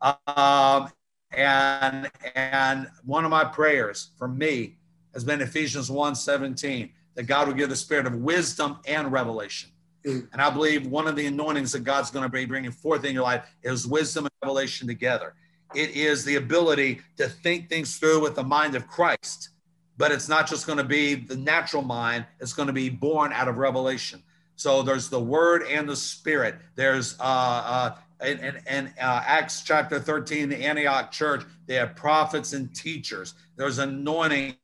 Um, 0.00 0.88
and 1.32 2.08
and 2.36 2.86
one 3.04 3.24
of 3.24 3.30
my 3.30 3.44
prayers 3.44 4.12
for 4.16 4.28
me 4.28 4.76
has 5.12 5.24
been 5.24 5.42
ephesians 5.42 5.90
1 5.90 6.14
17 6.14 6.90
that 7.16 7.24
god 7.24 7.48
will 7.48 7.54
give 7.54 7.68
the 7.68 7.76
spirit 7.76 8.06
of 8.06 8.14
wisdom 8.14 8.78
and 8.86 9.12
revelation. 9.12 9.70
Mm. 10.06 10.28
and 10.32 10.40
i 10.40 10.48
believe 10.48 10.86
one 10.86 11.08
of 11.08 11.16
the 11.16 11.26
anointings 11.26 11.72
that 11.72 11.82
god's 11.82 12.10
going 12.12 12.22
to 12.22 12.30
be 12.30 12.44
bringing 12.44 12.70
forth 12.70 13.04
in 13.04 13.12
your 13.12 13.24
life 13.24 13.44
is 13.64 13.84
wisdom 13.86 14.24
and 14.24 14.32
revelation 14.42 14.86
together. 14.86 15.34
It 15.74 15.90
is 15.90 16.24
the 16.24 16.36
ability 16.36 17.00
to 17.18 17.28
think 17.28 17.68
things 17.68 17.98
through 17.98 18.22
with 18.22 18.36
the 18.36 18.44
mind 18.44 18.76
of 18.76 18.86
christ 18.86 19.50
but 19.98 20.12
it's 20.12 20.28
not 20.28 20.46
just 20.46 20.66
going 20.66 20.78
to 20.78 20.84
be 20.84 21.14
the 21.14 21.36
natural 21.36 21.82
mind, 21.82 22.24
it's 22.40 22.54
going 22.54 22.68
to 22.68 22.72
be 22.72 22.88
born 22.88 23.32
out 23.32 23.48
of 23.48 23.58
revelation. 23.58 24.22
So 24.56 24.82
there's 24.82 25.10
the 25.10 25.20
word 25.20 25.64
and 25.64 25.88
the 25.88 25.96
spirit. 25.96 26.54
There's 26.76 27.18
uh, 27.20 27.22
uh, 27.22 27.96
in, 28.24 28.38
in 28.68 28.86
uh, 29.00 29.22
Acts 29.26 29.62
chapter 29.62 30.00
13, 30.00 30.48
the 30.48 30.56
Antioch 30.56 31.12
church, 31.12 31.44
they 31.66 31.74
have 31.74 31.94
prophets 31.94 32.52
and 32.52 32.74
teachers. 32.74 33.34
There's 33.56 33.78
anointing 33.78 34.54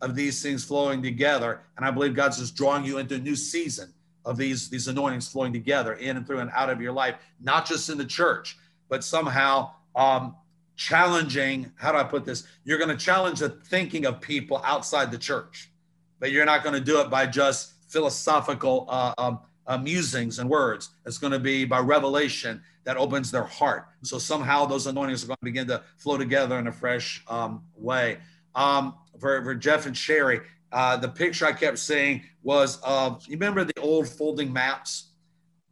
of 0.00 0.16
these 0.16 0.42
things 0.42 0.64
flowing 0.64 1.02
together. 1.02 1.60
And 1.76 1.86
I 1.86 1.90
believe 1.90 2.14
God's 2.14 2.38
just 2.38 2.56
drawing 2.56 2.84
you 2.84 2.98
into 2.98 3.16
a 3.16 3.18
new 3.18 3.36
season 3.36 3.92
of 4.24 4.36
these, 4.36 4.68
these 4.68 4.88
anointings 4.88 5.28
flowing 5.28 5.52
together 5.52 5.94
in 5.94 6.16
and 6.16 6.26
through 6.26 6.40
and 6.40 6.50
out 6.54 6.70
of 6.70 6.80
your 6.80 6.92
life, 6.92 7.16
not 7.40 7.66
just 7.66 7.88
in 7.88 7.98
the 7.98 8.04
church. 8.04 8.56
but 8.88 9.02
somehow 9.02 9.70
um, 9.96 10.34
challenging. 10.76 11.72
How 11.76 11.92
do 11.92 11.98
I 11.98 12.04
put 12.04 12.24
this? 12.24 12.44
You're 12.64 12.78
going 12.78 12.96
to 12.96 13.02
challenge 13.02 13.40
the 13.40 13.50
thinking 13.50 14.06
of 14.06 14.20
people 14.20 14.60
outside 14.64 15.10
the 15.10 15.18
church, 15.18 15.70
but 16.18 16.32
you're 16.32 16.44
not 16.44 16.62
going 16.62 16.74
to 16.74 16.80
do 16.80 17.00
it 17.00 17.10
by 17.10 17.26
just 17.26 17.74
philosophical 17.88 18.86
uh, 18.88 19.14
um, 19.18 19.40
uh, 19.66 19.78
musings 19.78 20.38
and 20.38 20.48
words. 20.48 20.90
It's 21.06 21.18
going 21.18 21.32
to 21.32 21.38
be 21.38 21.64
by 21.64 21.78
revelation 21.78 22.62
that 22.84 22.96
opens 22.96 23.30
their 23.30 23.44
heart. 23.44 23.86
So 24.02 24.18
somehow 24.18 24.66
those 24.66 24.86
anointings 24.86 25.22
are 25.24 25.28
going 25.28 25.38
to 25.40 25.44
begin 25.44 25.66
to 25.68 25.82
flow 25.98 26.16
together 26.18 26.58
in 26.58 26.66
a 26.66 26.72
fresh 26.72 27.22
um, 27.28 27.62
way. 27.76 28.18
Um, 28.54 28.94
for, 29.20 29.42
for 29.44 29.54
Jeff 29.54 29.86
and 29.86 29.96
Sherry, 29.96 30.40
uh, 30.72 30.96
the 30.96 31.08
picture 31.08 31.46
I 31.46 31.52
kept 31.52 31.78
seeing 31.78 32.22
was 32.42 32.78
of, 32.82 33.24
you 33.26 33.34
remember 33.34 33.64
the 33.64 33.78
old 33.80 34.08
folding 34.08 34.52
maps 34.52 35.10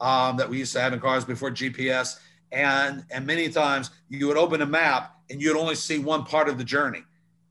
um, 0.00 0.36
that 0.36 0.48
we 0.48 0.58
used 0.58 0.72
to 0.74 0.80
have 0.80 0.92
in 0.92 1.00
cars 1.00 1.24
before 1.24 1.50
GPS? 1.50 2.18
And, 2.52 3.04
and 3.10 3.26
many 3.26 3.48
times 3.48 3.90
you 4.08 4.26
would 4.26 4.36
open 4.36 4.60
a 4.62 4.66
map 4.66 5.16
and 5.30 5.40
you'd 5.40 5.56
only 5.56 5.74
see 5.76 5.98
one 5.98 6.24
part 6.24 6.48
of 6.48 6.58
the 6.58 6.64
journey. 6.64 7.02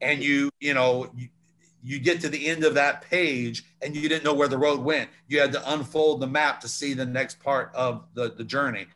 And 0.02 0.24
you, 0.24 0.50
you 0.60 0.74
know, 0.74 1.10
you, 1.16 1.30
you 1.84 2.00
get 2.00 2.22
to 2.22 2.30
the 2.30 2.48
end 2.48 2.64
of 2.64 2.74
that 2.74 3.02
page 3.02 3.64
and 3.82 3.96
you 3.96 4.10
didn't 4.10 4.24
know 4.24 4.34
where 4.34 4.48
the 4.48 4.58
road 4.58 4.80
went. 4.80 5.10
You 5.28 5.40
had 5.40 5.52
to 5.54 5.74
unfold 5.74 6.20
the 6.20 6.28
map 6.28 6.60
to 6.62 6.68
see 6.68 6.94
the 6.94 7.06
next 7.06 7.40
part 7.40 7.72
of 7.74 8.06
the, 8.14 8.32
the 8.32 8.44
journey. 8.44 8.88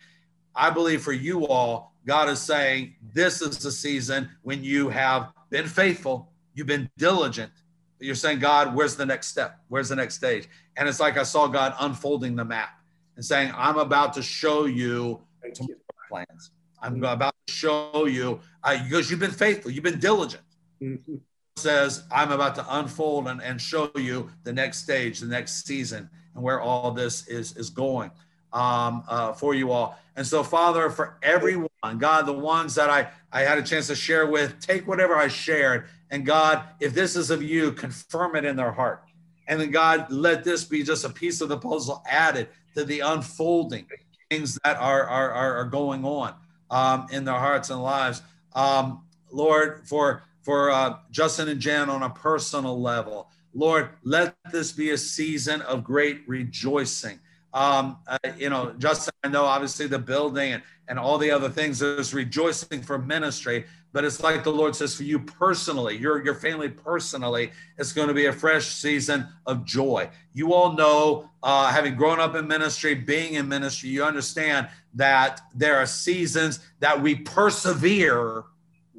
I 0.56 0.70
believe 0.70 1.02
for 1.02 1.14
you 1.14 1.48
all, 1.48 1.94
God 2.06 2.30
is 2.30 2.40
saying 2.40 2.96
this 3.14 3.42
is 3.42 3.58
the 3.60 3.72
season 3.72 4.30
when 4.42 4.64
you 4.64 4.90
have 4.90 5.32
been 5.50 5.68
faithful, 5.68 6.30
you've 6.54 6.68
been 6.68 6.90
diligent. 6.98 7.52
You're 8.00 8.16
saying, 8.16 8.40
God, 8.40 8.76
where's 8.76 8.98
the 8.98 9.06
next 9.06 9.28
step? 9.28 9.60
Where's 9.70 9.88
the 9.88 9.96
next 9.96 10.16
stage? 10.16 10.50
And 10.76 10.90
it's 10.90 11.00
like 11.00 11.18
I 11.18 11.24
saw 11.24 11.48
God 11.48 11.74
unfolding 11.80 12.36
the 12.36 12.44
map 12.44 12.72
and 13.16 13.24
saying, 13.24 13.54
I'm 13.56 13.78
about 13.78 14.14
to 14.14 14.22
show 14.22 14.66
you, 14.66 15.22
you. 15.60 15.78
Plans. 16.14 16.52
I'm 16.81 16.95
mm-hmm. 16.95 17.06
about 17.06 17.34
to 17.48 17.53
show 17.53 18.06
you 18.06 18.40
because 18.61 19.10
you've 19.10 19.19
been 19.19 19.31
faithful, 19.31 19.72
you've 19.72 19.84
been 19.84 19.99
diligent. 19.99 20.44
Mm-hmm. 20.81 21.15
Says, 21.56 22.03
I'm 22.11 22.31
about 22.31 22.56
to 22.56 22.65
unfold 22.77 23.27
and, 23.27 23.41
and 23.41 23.61
show 23.61 23.91
you 23.95 24.30
the 24.44 24.53
next 24.53 24.80
stage, 24.80 25.19
the 25.19 25.27
next 25.27 25.65
season, 25.65 26.10
and 26.34 26.44
where 26.44 26.60
all 26.60 26.91
this 26.91 27.27
is 27.27 27.56
is 27.57 27.69
going 27.69 28.10
um, 28.52 29.03
uh, 29.07 29.34
for 29.34 29.53
you 29.53 29.72
all. 29.72 29.99
And 30.15 30.26
so, 30.26 30.44
Father, 30.44 30.90
for 30.90 31.18
everyone, 31.22 31.69
God, 31.98 32.26
the 32.26 32.34
ones 32.34 32.76
that 32.76 32.90
I, 32.90 33.10
I 33.31 33.41
had 33.41 33.57
a 33.57 33.64
chance 33.64 33.88
to 33.88 33.95
share 33.95 34.27
with, 34.27 34.60
take 34.60 34.88
whatever 34.88 35.15
I 35.15 35.27
shared. 35.27 35.85
And 36.10 36.26
God, 36.26 36.64
if 36.80 36.94
this 36.94 37.15
is 37.15 37.30
of 37.30 37.41
you, 37.44 37.72
confirm 37.72 38.35
it 38.35 38.45
in 38.45 38.56
their 38.56 38.72
heart. 38.72 39.03
And 39.48 39.60
then, 39.60 39.72
God, 39.72 40.11
let 40.11 40.44
this 40.44 40.64
be 40.64 40.84
just 40.84 41.06
a 41.06 41.10
piece 41.10 41.41
of 41.41 41.49
the 41.49 41.57
puzzle 41.57 42.03
added 42.07 42.49
to 42.76 42.84
the 42.84 43.02
unfolding 43.02 43.85
things 44.34 44.60
that 44.64 44.78
are, 44.78 45.04
are, 45.04 45.32
are 45.32 45.66
going 45.66 46.04
on 46.06 46.34
um, 46.72 47.08
in 47.12 47.24
their 47.26 47.38
hearts 47.38 47.70
and 47.70 47.82
lives. 47.82 48.22
Um, 48.54 49.04
Lord, 49.32 49.82
for, 49.86 50.24
for 50.42 50.72
uh, 50.72 50.98
Justin 51.12 51.50
and 51.50 51.60
Jen 51.60 51.90
on 51.90 52.04
a 52.04 52.10
personal 52.10 52.80
level, 52.82 53.30
Lord, 53.54 53.90
let 54.04 54.36
this 54.52 54.72
be 54.72 54.90
a 54.90 54.98
season 54.98 55.62
of 55.62 55.84
great 55.84 56.22
rejoicing 56.28 57.20
um, 57.54 57.98
uh, 58.08 58.18
you 58.38 58.50
know, 58.50 58.74
Justin, 58.80 59.14
I 59.24 59.28
know 59.28 59.46
obviously 59.46 59.88
the 59.88 60.00
building 60.00 60.54
and, 60.54 60.64
and 60.88 60.98
all 60.98 61.18
the 61.18 61.30
other 61.32 61.50
things, 61.50 61.80
there's 61.80 62.14
rejoicing 62.14 62.82
for 62.82 62.98
ministry, 62.98 63.66
but 63.94 64.03
it's 64.03 64.22
like 64.22 64.44
the 64.44 64.52
Lord 64.52 64.76
says 64.76 64.95
for 64.95 65.03
you 65.03 65.20
personally, 65.20 65.95
your, 65.95 66.26
your 66.26 66.34
family 66.34 66.68
personally, 66.68 67.52
it's 67.78 67.94
going 67.94 68.07
to 68.07 68.14
be 68.14 68.26
a 68.26 68.34
fresh 68.34 68.65
season 68.65 69.28
of 69.45 69.64
joy. 69.64 70.10
You 70.34 70.53
all 70.53 70.74
know, 70.74 71.30
uh, 71.44 71.72
having 71.72 71.95
grown 71.95 72.20
up 72.20 72.36
in 72.36 72.48
ministry, 72.48 72.95
being 72.95 73.36
in 73.36 73.48
ministry, 73.48 73.90
you 73.90 74.03
understand 74.03 74.68
that 74.95 75.41
there 75.53 75.78
are 75.78 75.86
seasons 75.86 76.60
that 76.80 76.99
we 76.99 77.15
persevere 77.15 78.44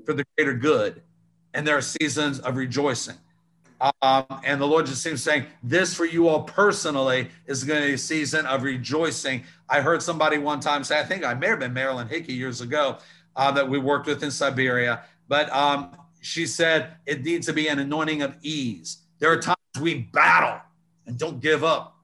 for 0.07 0.13
the 0.15 0.25
greater 0.37 0.55
good, 0.55 1.03
and 1.55 1.67
there 1.67 1.77
are 1.77 1.83
seasons 1.83 2.39
of 2.39 2.57
rejoicing. 2.57 3.17
Um, 4.01 4.25
and 4.45 4.61
the 4.61 4.67
Lord 4.67 4.87
just 4.87 5.03
seems 5.03 5.23
saying, 5.23 5.47
This 5.63 5.93
for 5.93 6.05
you 6.05 6.29
all 6.29 6.45
personally 6.45 7.31
is 7.47 7.65
going 7.65 7.81
to 7.83 7.89
be 7.89 7.95
a 7.95 7.99
season 7.99 8.47
of 8.47 8.63
rejoicing. 8.63 9.43
I 9.69 9.81
heard 9.81 10.03
somebody 10.03 10.39
one 10.39 10.61
time 10.61 10.85
say, 10.85 10.99
I 10.99 11.05
think 11.05 11.25
I 11.25 11.35
may 11.35 11.49
have 11.49 11.59
been 11.59 11.73
Marilyn 11.73 12.07
Hickey 12.07 12.33
years 12.33 12.61
ago 12.61 12.99
uh, 13.37 13.51
that 13.53 13.69
we 13.69 13.79
worked 13.79 14.07
with 14.07 14.23
in 14.23 14.31
Siberia, 14.31 15.03
but 15.29 15.51
um, 15.53 15.97
she 16.21 16.47
said 16.47 16.97
it 17.07 17.25
needs 17.25 17.47
to 17.47 17.53
be 17.53 17.69
an 17.69 17.79
anointing 17.79 18.23
of 18.23 18.37
ease. 18.43 18.99
There 19.19 19.31
are 19.31 19.41
times 19.41 19.57
we 19.81 19.95
battle 20.13 20.61
and 21.07 21.19
don't 21.19 21.41
give 21.41 21.65
up, 21.65 21.99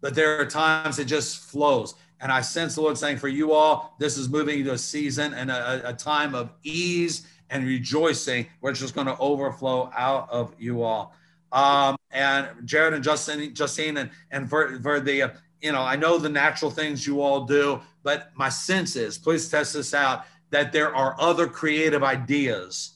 but 0.00 0.14
there 0.14 0.40
are 0.40 0.46
times 0.46 0.98
it 0.98 1.06
just 1.06 1.38
flows. 1.38 1.94
And 2.20 2.32
I 2.32 2.40
sense 2.40 2.76
the 2.76 2.80
Lord 2.80 2.96
saying, 2.96 3.18
For 3.18 3.28
you 3.28 3.52
all, 3.52 3.96
this 3.98 4.16
is 4.16 4.28
moving 4.28 4.60
into 4.60 4.72
a 4.72 4.78
season 4.78 5.34
and 5.34 5.50
a, 5.50 5.90
a 5.90 5.92
time 5.92 6.34
of 6.34 6.52
ease 6.62 7.26
and 7.50 7.66
rejoicing, 7.66 8.46
which 8.60 8.82
is 8.82 8.92
going 8.92 9.06
to 9.06 9.16
overflow 9.18 9.90
out 9.94 10.28
of 10.30 10.54
you 10.58 10.82
all. 10.82 11.14
Um, 11.52 11.96
and 12.10 12.48
Jared 12.64 12.94
and 12.94 13.04
Justin, 13.04 13.54
Justine, 13.54 13.96
and, 13.98 14.10
and 14.30 14.48
for, 14.48 14.80
for 14.80 15.00
the, 15.00 15.22
uh, 15.22 15.28
you 15.60 15.72
know, 15.72 15.82
I 15.82 15.96
know 15.96 16.18
the 16.18 16.28
natural 16.28 16.70
things 16.70 17.06
you 17.06 17.20
all 17.20 17.44
do, 17.44 17.80
but 18.02 18.30
my 18.34 18.48
sense 18.48 18.96
is, 18.96 19.18
please 19.18 19.48
test 19.48 19.74
this 19.74 19.94
out, 19.94 20.24
that 20.54 20.70
there 20.70 20.94
are 20.94 21.16
other 21.18 21.48
creative 21.48 22.04
ideas, 22.04 22.92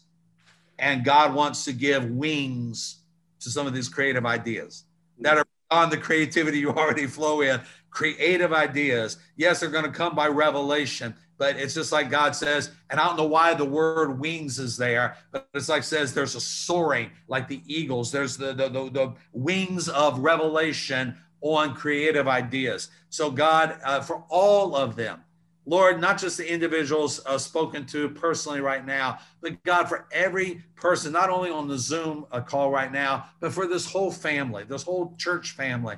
and 0.78 1.04
God 1.04 1.34
wants 1.34 1.64
to 1.64 1.72
give 1.72 2.08
wings 2.08 2.98
to 3.40 3.50
some 3.50 3.66
of 3.66 3.74
these 3.74 3.88
creative 3.88 4.24
ideas 4.24 4.84
that 5.18 5.38
are 5.38 5.44
on 5.72 5.90
the 5.90 5.96
creativity 5.96 6.60
you 6.60 6.70
already 6.70 7.08
flow 7.08 7.40
in. 7.40 7.60
Creative 7.90 8.52
ideas, 8.52 9.16
yes, 9.36 9.58
they're 9.58 9.70
going 9.70 9.84
to 9.84 9.90
come 9.90 10.14
by 10.14 10.28
revelation, 10.28 11.12
but 11.36 11.56
it's 11.56 11.74
just 11.74 11.90
like 11.90 12.10
God 12.10 12.36
says, 12.36 12.70
and 12.90 13.00
I 13.00 13.06
don't 13.08 13.16
know 13.16 13.26
why 13.26 13.54
the 13.54 13.64
word 13.64 14.20
wings 14.20 14.60
is 14.60 14.76
there, 14.76 15.16
but 15.32 15.48
it's 15.52 15.68
like 15.68 15.82
says 15.82 16.14
there's 16.14 16.36
a 16.36 16.40
soaring 16.40 17.10
like 17.26 17.48
the 17.48 17.60
eagles. 17.66 18.12
There's 18.12 18.36
the 18.36 18.52
the, 18.52 18.68
the, 18.68 18.90
the 18.90 19.14
wings 19.32 19.88
of 19.88 20.20
revelation 20.20 21.16
on 21.40 21.74
creative 21.74 22.28
ideas. 22.28 22.88
So 23.10 23.32
God, 23.32 23.80
uh, 23.82 24.00
for 24.00 24.22
all 24.28 24.76
of 24.76 24.94
them, 24.94 25.24
Lord, 25.68 26.00
not 26.00 26.16
just 26.18 26.38
the 26.38 26.50
individuals 26.50 27.20
uh, 27.26 27.36
spoken 27.36 27.84
to 27.88 28.08
personally 28.08 28.62
right 28.62 28.86
now, 28.86 29.18
but 29.42 29.62
God, 29.64 29.86
for 29.86 30.06
every 30.10 30.62
person, 30.76 31.12
not 31.12 31.28
only 31.28 31.50
on 31.50 31.68
the 31.68 31.76
Zoom 31.76 32.24
uh, 32.32 32.40
call 32.40 32.70
right 32.70 32.90
now, 32.90 33.26
but 33.38 33.52
for 33.52 33.66
this 33.66 33.84
whole 33.84 34.10
family, 34.10 34.64
this 34.64 34.82
whole 34.82 35.14
church 35.18 35.50
family, 35.50 35.96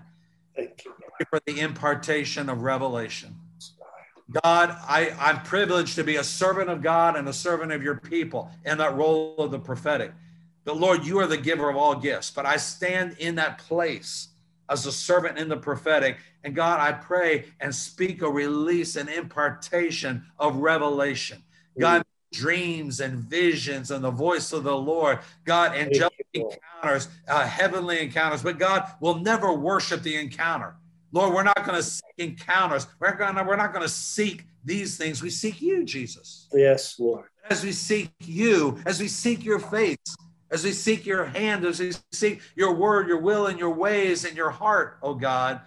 Thank 0.57 0.85
you. 0.85 0.93
for 1.29 1.39
the 1.47 1.61
impartation 1.61 2.49
of 2.49 2.63
revelation. 2.63 3.37
God, 4.43 4.77
I, 4.89 5.15
I'm 5.21 5.41
privileged 5.45 5.95
to 5.95 6.05
be 6.05 6.17
a 6.17 6.25
servant 6.25 6.69
of 6.69 6.83
God 6.83 7.15
and 7.15 7.29
a 7.29 7.33
servant 7.33 7.71
of 7.71 7.81
your 7.81 7.97
people 7.97 8.51
in 8.65 8.77
that 8.79 8.97
role 8.97 9.37
of 9.39 9.53
the 9.53 9.59
prophetic. 9.61 10.13
But 10.65 10.79
Lord, 10.79 11.05
you 11.05 11.21
are 11.21 11.29
the 11.29 11.37
giver 11.37 11.71
of 11.71 11.77
all 11.77 11.95
gifts, 11.95 12.33
but 12.33 12.45
I 12.45 12.57
stand 12.57 13.17
in 13.21 13.37
that 13.37 13.59
place 13.59 14.31
as 14.71 14.87
a 14.87 14.93
servant 14.93 15.37
in 15.37 15.49
the 15.49 15.57
prophetic. 15.57 16.17
And 16.45 16.55
God, 16.55 16.81
I 16.81 16.93
pray 16.93 17.47
and 17.61 17.75
speak 17.75 18.23
a 18.23 18.31
release 18.31 18.97
and 18.97 19.09
impartation 19.09 20.25
of 20.39 20.57
revelation. 20.57 21.43
God, 21.79 22.03
dreams 22.33 23.01
and 23.01 23.19
visions 23.19 23.91
and 23.91 24.05
the 24.05 24.11
voice 24.11 24.53
of 24.53 24.65
the 24.65 24.77
Lord. 24.77 25.19
God, 25.45 25.75
angelic 25.75 26.27
encounters, 26.33 27.09
uh, 27.29 27.45
heavenly 27.47 28.01
encounters, 28.01 28.43
but 28.43 28.59
God 28.59 28.85
will 29.01 29.17
never 29.17 29.53
worship 29.53 30.03
the 30.03 30.17
encounter. 30.17 30.77
Lord, 31.13 31.35
we're 31.35 31.43
not 31.43 31.65
going 31.65 31.77
to 31.77 31.83
seek 31.83 32.03
encounters. 32.19 32.87
We're, 33.01 33.17
gonna, 33.17 33.43
we're 33.43 33.57
not 33.57 33.73
going 33.73 33.83
to 33.85 33.93
seek 33.93 34.45
these 34.65 34.97
things. 34.97 35.23
We 35.23 35.31
seek 35.31 35.61
you, 35.61 35.85
Jesus. 35.85 36.47
Yes, 36.53 36.99
Lord. 37.01 37.27
As 37.49 37.65
we 37.65 37.73
seek 37.73 38.13
you, 38.21 38.79
as 38.87 39.01
we 39.01 39.09
seek 39.09 39.45
your 39.45 39.59
face, 39.59 39.97
as 40.51 40.65
we 40.65 40.73
seek 40.73 41.07
your 41.07 41.25
hand, 41.25 41.65
as 41.65 41.81
we 41.81 41.93
seek 42.13 42.41
your 42.57 42.75
word, 42.75 43.09
your 43.09 43.21
will, 43.21 43.47
and 43.47 43.59
your 43.59 43.71
ways 43.71 44.25
and 44.25 44.37
your 44.37 44.51
heart, 44.51 44.99
oh 45.03 45.15
God, 45.15 45.61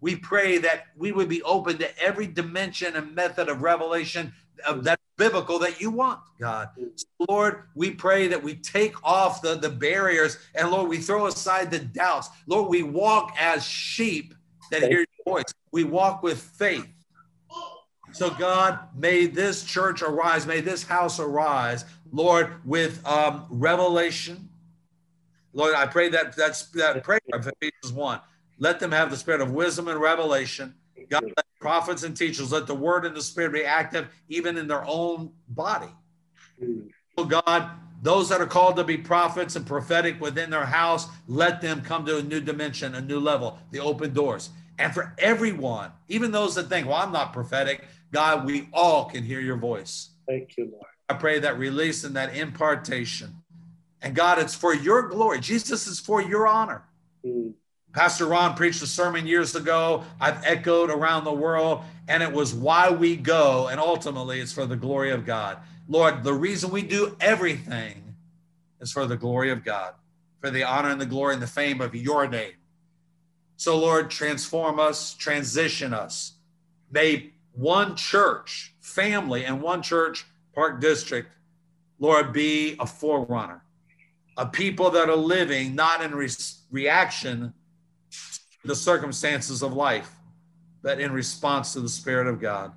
we 0.00 0.14
pray 0.14 0.58
that 0.58 0.86
we 0.96 1.10
would 1.10 1.28
be 1.28 1.42
open 1.42 1.78
to 1.78 1.98
every 1.98 2.26
dimension 2.26 2.94
and 2.94 3.14
method 3.14 3.48
of 3.48 3.62
revelation 3.62 4.32
of 4.66 4.84
that 4.84 5.00
biblical 5.16 5.58
that 5.58 5.80
you 5.80 5.90
want, 5.90 6.20
God. 6.38 6.68
So 6.94 7.26
Lord, 7.28 7.64
we 7.74 7.90
pray 7.90 8.28
that 8.28 8.42
we 8.42 8.54
take 8.54 8.94
off 9.04 9.42
the, 9.42 9.56
the 9.56 9.68
barriers 9.68 10.38
and 10.54 10.70
Lord, 10.70 10.88
we 10.88 10.98
throw 10.98 11.26
aside 11.26 11.70
the 11.70 11.80
doubts. 11.80 12.30
Lord, 12.46 12.68
we 12.68 12.82
walk 12.82 13.34
as 13.38 13.66
sheep 13.66 14.34
that 14.70 14.82
hear 14.82 15.00
your 15.00 15.34
voice. 15.34 15.52
We 15.72 15.84
walk 15.84 16.22
with 16.22 16.40
faith. 16.40 16.86
So, 18.12 18.30
God, 18.30 18.78
may 18.96 19.26
this 19.26 19.64
church 19.64 20.00
arise, 20.02 20.46
may 20.46 20.60
this 20.60 20.82
house 20.82 21.20
arise, 21.20 21.84
Lord, 22.12 22.64
with 22.64 23.06
um, 23.06 23.46
revelation. 23.50 24.48
Lord, 25.52 25.74
I 25.74 25.86
pray 25.86 26.08
that 26.10 26.36
that's 26.36 26.66
that 26.70 27.02
prayer 27.02 27.20
of 27.32 27.46
Ephesians 27.46 27.92
1. 27.92 28.20
Let 28.58 28.80
them 28.80 28.92
have 28.92 29.10
the 29.10 29.16
spirit 29.16 29.40
of 29.40 29.52
wisdom 29.52 29.88
and 29.88 30.00
revelation. 30.00 30.74
God, 31.08 31.24
let 31.24 31.46
prophets 31.60 32.02
and 32.02 32.16
teachers, 32.16 32.52
let 32.52 32.66
the 32.66 32.74
word 32.74 33.04
and 33.06 33.16
the 33.16 33.22
spirit 33.22 33.52
be 33.52 33.64
active 33.64 34.08
even 34.28 34.58
in 34.58 34.66
their 34.66 34.84
own 34.84 35.30
body. 35.48 35.88
Oh 37.16 37.24
God, 37.24 37.70
those 38.02 38.28
that 38.28 38.40
are 38.40 38.46
called 38.46 38.76
to 38.76 38.84
be 38.84 38.96
prophets 38.96 39.56
and 39.56 39.66
prophetic 39.66 40.20
within 40.20 40.50
their 40.50 40.66
house, 40.66 41.08
let 41.26 41.60
them 41.60 41.80
come 41.80 42.04
to 42.06 42.18
a 42.18 42.22
new 42.22 42.40
dimension, 42.40 42.94
a 42.94 43.00
new 43.00 43.20
level, 43.20 43.58
the 43.70 43.80
open 43.80 44.12
doors. 44.12 44.50
And 44.78 44.94
for 44.94 45.14
everyone, 45.18 45.90
even 46.08 46.30
those 46.30 46.54
that 46.54 46.68
think, 46.68 46.86
well, 46.86 46.96
I'm 46.96 47.12
not 47.12 47.32
prophetic, 47.32 47.84
God, 48.12 48.46
we 48.46 48.68
all 48.72 49.06
can 49.06 49.24
hear 49.24 49.40
your 49.40 49.56
voice. 49.56 50.10
Thank 50.26 50.56
you, 50.56 50.70
Lord. 50.70 50.84
I 51.08 51.14
pray 51.14 51.38
that 51.38 51.58
release 51.58 52.04
and 52.04 52.14
that 52.16 52.36
impartation. 52.36 53.42
And 54.02 54.14
God, 54.14 54.38
it's 54.38 54.54
for 54.54 54.74
your 54.74 55.08
glory. 55.08 55.40
Jesus 55.40 55.86
is 55.86 55.98
for 55.98 56.22
your 56.22 56.46
honor. 56.46 56.84
Mm. 57.24 57.54
Pastor 57.92 58.26
Ron 58.26 58.54
preached 58.54 58.82
a 58.82 58.86
sermon 58.86 59.26
years 59.26 59.56
ago. 59.56 60.04
I've 60.20 60.44
echoed 60.44 60.90
around 60.90 61.24
the 61.24 61.32
world, 61.32 61.82
and 62.06 62.22
it 62.22 62.30
was 62.30 62.54
why 62.54 62.90
we 62.90 63.16
go. 63.16 63.68
And 63.68 63.80
ultimately, 63.80 64.40
it's 64.40 64.52
for 64.52 64.66
the 64.66 64.76
glory 64.76 65.10
of 65.10 65.24
God. 65.24 65.58
Lord, 65.88 66.22
the 66.22 66.34
reason 66.34 66.70
we 66.70 66.82
do 66.82 67.16
everything 67.20 68.14
is 68.80 68.92
for 68.92 69.06
the 69.06 69.16
glory 69.16 69.50
of 69.50 69.64
God, 69.64 69.94
for 70.40 70.50
the 70.50 70.62
honor 70.62 70.90
and 70.90 71.00
the 71.00 71.06
glory 71.06 71.32
and 71.32 71.42
the 71.42 71.46
fame 71.46 71.80
of 71.80 71.94
your 71.94 72.28
name. 72.28 72.52
So, 73.56 73.76
Lord, 73.76 74.10
transform 74.10 74.78
us, 74.78 75.14
transition 75.14 75.92
us. 75.92 76.34
May 76.92 77.32
one 77.52 77.96
church, 77.96 78.74
family, 78.80 79.44
and 79.44 79.60
one 79.60 79.82
church, 79.82 80.26
Park 80.58 80.80
District, 80.80 81.28
Lord, 82.00 82.32
be 82.32 82.74
a 82.80 82.84
forerunner, 82.84 83.62
a 84.36 84.44
people 84.44 84.90
that 84.90 85.08
are 85.08 85.14
living 85.14 85.76
not 85.76 86.02
in 86.02 86.12
re- 86.12 86.28
reaction 86.72 87.54
to 88.10 88.66
the 88.66 88.74
circumstances 88.74 89.62
of 89.62 89.74
life, 89.74 90.10
but 90.82 90.98
in 90.98 91.12
response 91.12 91.74
to 91.74 91.80
the 91.80 91.88
Spirit 91.88 92.26
of 92.26 92.40
God. 92.40 92.72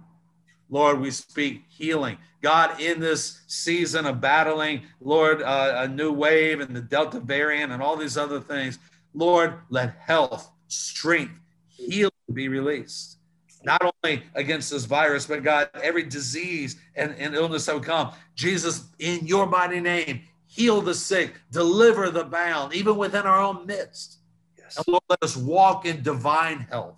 Lord, 0.70 1.00
we 1.00 1.10
speak 1.10 1.64
healing. 1.70 2.20
God, 2.44 2.80
in 2.80 3.00
this 3.00 3.42
season 3.48 4.06
of 4.06 4.22
battling, 4.22 4.84
Lord, 5.00 5.42
uh, 5.42 5.74
a 5.78 5.88
new 5.88 6.14
wave 6.14 6.60
and 6.60 6.76
the 6.76 6.82
Delta 6.82 7.20
variant 7.20 7.72
and 7.72 7.82
all 7.82 7.98
these 7.98 8.16
other 8.16 8.40
things, 8.40 8.78
Lord, 9.16 9.56
let 9.72 9.96
health, 9.96 10.52
strength, 10.68 11.40
healing 11.68 12.12
be 12.32 12.48
released. 12.48 13.18
Not 13.64 13.82
only 14.04 14.24
against 14.36 14.72
this 14.72 14.86
virus, 14.86 15.28
but 15.28 15.44
God, 15.44 15.70
every 15.82 16.04
disease 16.04 16.78
and, 16.96 17.14
and 17.18 17.36
illness 17.36 17.66
that 17.66 17.76
would 17.76 17.84
come. 17.84 18.12
Jesus, 18.36 18.86
in 19.00 19.26
your 19.28 19.46
mighty 19.46 19.80
name, 19.80 20.22
heal 20.48 20.82
the 20.82 20.96
sick, 20.96 21.36
deliver 21.52 22.10
the 22.10 22.24
bound, 22.24 22.74
even 22.74 22.98
within 22.98 23.24
our 23.24 23.40
own 23.40 23.66
midst. 23.66 24.18
Yes. 24.58 24.78
And 24.78 24.86
Lord, 24.88 25.04
let 25.10 25.22
us 25.22 25.38
walk 25.38 25.86
in 25.86 26.02
divine 26.02 26.60
health. 26.62 26.96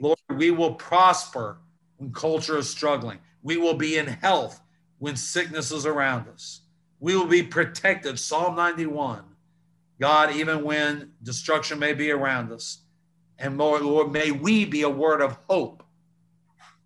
Lord, 0.00 0.18
we 0.36 0.50
will 0.50 0.74
prosper 0.74 1.58
when 1.96 2.12
culture 2.12 2.58
is 2.58 2.68
struggling. 2.68 3.18
We 3.42 3.56
will 3.56 3.74
be 3.74 3.96
in 3.96 4.06
health 4.06 4.60
when 4.98 5.16
sickness 5.16 5.72
is 5.72 5.86
around 5.86 6.28
us. 6.28 6.60
We 7.00 7.16
will 7.16 7.26
be 7.26 7.42
protected. 7.42 8.18
Psalm 8.18 8.56
91 8.56 9.24
God, 10.00 10.34
even 10.34 10.64
when 10.64 11.12
destruction 11.22 11.78
may 11.78 11.92
be 11.92 12.10
around 12.10 12.50
us. 12.50 12.78
And 13.38 13.56
more, 13.56 13.80
Lord, 13.80 14.12
may 14.12 14.30
we 14.30 14.64
be 14.64 14.82
a 14.82 14.90
word 14.90 15.20
of 15.20 15.38
hope 15.48 15.82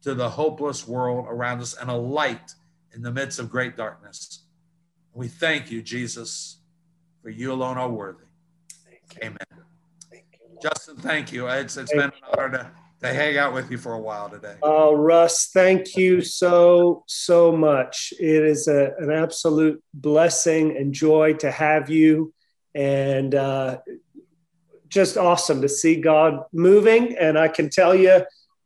to 0.03 0.15
the 0.15 0.29
hopeless 0.29 0.87
world 0.87 1.27
around 1.29 1.61
us 1.61 1.75
and 1.75 1.91
a 1.91 1.97
light 1.97 2.55
in 2.95 3.03
the 3.03 3.13
midst 3.13 3.39
of 3.39 3.51
great 3.51 3.77
darkness. 3.77 4.45
We 5.13 5.29
thank 5.29 5.71
you, 5.71 5.83
Jesus, 5.83 6.61
for 7.23 7.31
you 7.31 7.53
alone 7.53 7.77
are 7.77 7.91
worthy. 7.91 8.25
Amen. 9.23 9.37
Thank 10.11 10.25
you, 10.33 10.59
Justin, 10.63 10.97
thank 10.97 11.33
you. 11.33 11.49
It's, 11.49 11.77
it's 11.77 11.93
thank 11.93 12.13
been 12.13 12.23
an 12.23 12.39
honor 12.39 12.51
to, 12.59 12.71
to 13.01 13.13
hang 13.13 13.37
out 13.37 13.53
with 13.53 13.71
you 13.71 13.79
for 13.79 13.95
a 13.95 14.01
while 14.01 14.31
today. 14.31 14.57
Oh, 14.63 14.95
Russ, 14.95 15.51
thank 15.53 15.97
you 15.97 16.21
so, 16.21 17.05
so 17.07 17.53
much. 17.53 18.13
It 18.19 18.45
is 18.45 18.69
a, 18.69 18.93
an 18.99 19.11
absolute 19.11 19.83
blessing 19.93 20.77
and 20.77 20.93
joy 20.93 21.35
to 21.35 21.51
have 21.51 21.91
you 21.91 22.33
and 22.75 23.35
uh, 23.35 23.79
just 24.89 25.17
awesome 25.17 25.63
to 25.63 25.69
see 25.69 26.01
God 26.01 26.45
moving. 26.53 27.17
And 27.17 27.39
I 27.39 27.49
can 27.49 27.71
tell 27.71 27.95
you, 27.95 28.23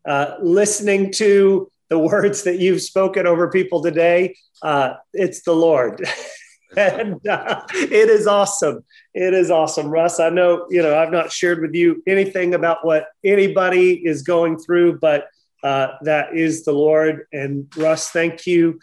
uh, 0.06 0.34
listening 0.40 1.12
to 1.12 1.70
the 1.88 1.98
words 2.12 2.42
that 2.44 2.58
you've 2.58 2.82
spoken 2.82 3.26
over 3.26 3.50
people 3.50 3.82
today, 3.82 4.36
uh, 4.62 4.94
it's 5.12 5.42
the 5.42 5.54
Lord. 5.54 6.04
and 6.76 7.26
uh, 7.26 7.62
it 7.72 8.08
is 8.08 8.26
awesome. 8.26 8.84
It 9.14 9.34
is 9.34 9.50
awesome, 9.50 9.88
Russ. 9.88 10.20
I 10.20 10.30
know 10.30 10.66
you 10.70 10.82
know 10.82 10.98
I've 10.98 11.12
not 11.12 11.30
shared 11.30 11.60
with 11.60 11.74
you 11.74 12.02
anything 12.06 12.54
about 12.54 12.84
what 12.84 13.08
anybody 13.24 13.92
is 13.92 14.22
going 14.22 14.58
through, 14.58 14.98
but 14.98 15.28
uh, 15.62 15.88
that 16.02 16.34
is 16.34 16.64
the 16.64 16.72
Lord. 16.72 17.26
And 17.32 17.66
Russ, 17.76 18.10
thank 18.10 18.46
you 18.46 18.80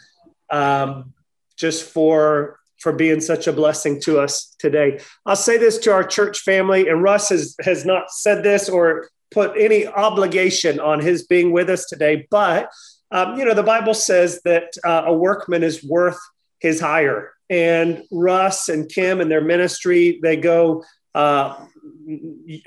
um, 0.49 1.13
just 1.57 1.83
for 1.83 2.58
for 2.79 2.93
being 2.93 3.21
such 3.21 3.47
a 3.47 3.53
blessing 3.53 3.99
to 4.01 4.19
us 4.19 4.55
today. 4.59 4.99
I'll 5.25 5.35
say 5.35 5.57
this 5.57 5.77
to 5.79 5.91
our 5.91 6.03
church 6.03 6.39
family, 6.39 6.87
and 6.87 7.03
Russ 7.03 7.29
has, 7.29 7.55
has 7.61 7.85
not 7.85 8.11
said 8.11 8.43
this 8.43 8.69
or 8.69 9.09
put 9.31 9.51
any 9.57 9.85
obligation 9.87 10.79
on 10.79 10.99
his 10.99 11.27
being 11.27 11.51
with 11.51 11.69
us 11.69 11.85
today, 11.85 12.27
but 12.31 12.69
um, 13.11 13.37
you 13.37 13.45
know, 13.45 13.53
the 13.53 13.63
Bible 13.63 13.93
says 13.93 14.41
that 14.45 14.73
uh, 14.85 15.03
a 15.07 15.13
workman 15.13 15.63
is 15.63 15.83
worth 15.83 16.19
his 16.59 16.79
hire. 16.79 17.33
And 17.49 18.03
Russ 18.11 18.69
and 18.69 18.87
Kim 18.87 19.21
and 19.21 19.31
their 19.31 19.41
ministry, 19.41 20.19
they 20.21 20.35
go 20.35 20.83
uh, 21.15 21.55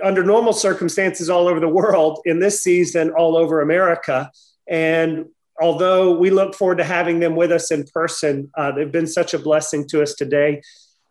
under 0.02 0.24
normal 0.24 0.52
circumstances 0.52 1.30
all 1.30 1.46
over 1.46 1.60
the 1.60 1.68
world, 1.68 2.20
in 2.24 2.40
this 2.40 2.60
season, 2.62 3.10
all 3.10 3.36
over 3.36 3.60
America. 3.60 4.30
And 4.66 5.26
although 5.62 6.10
we 6.10 6.28
look 6.30 6.56
forward 6.56 6.78
to 6.78 6.84
having 6.84 7.20
them 7.20 7.36
with 7.36 7.52
us 7.52 7.70
in 7.70 7.84
person, 7.84 8.50
uh, 8.58 8.72
they've 8.72 8.90
been 8.90 9.06
such 9.06 9.32
a 9.32 9.38
blessing 9.38 9.86
to 9.88 10.02
us 10.02 10.14
today. 10.14 10.60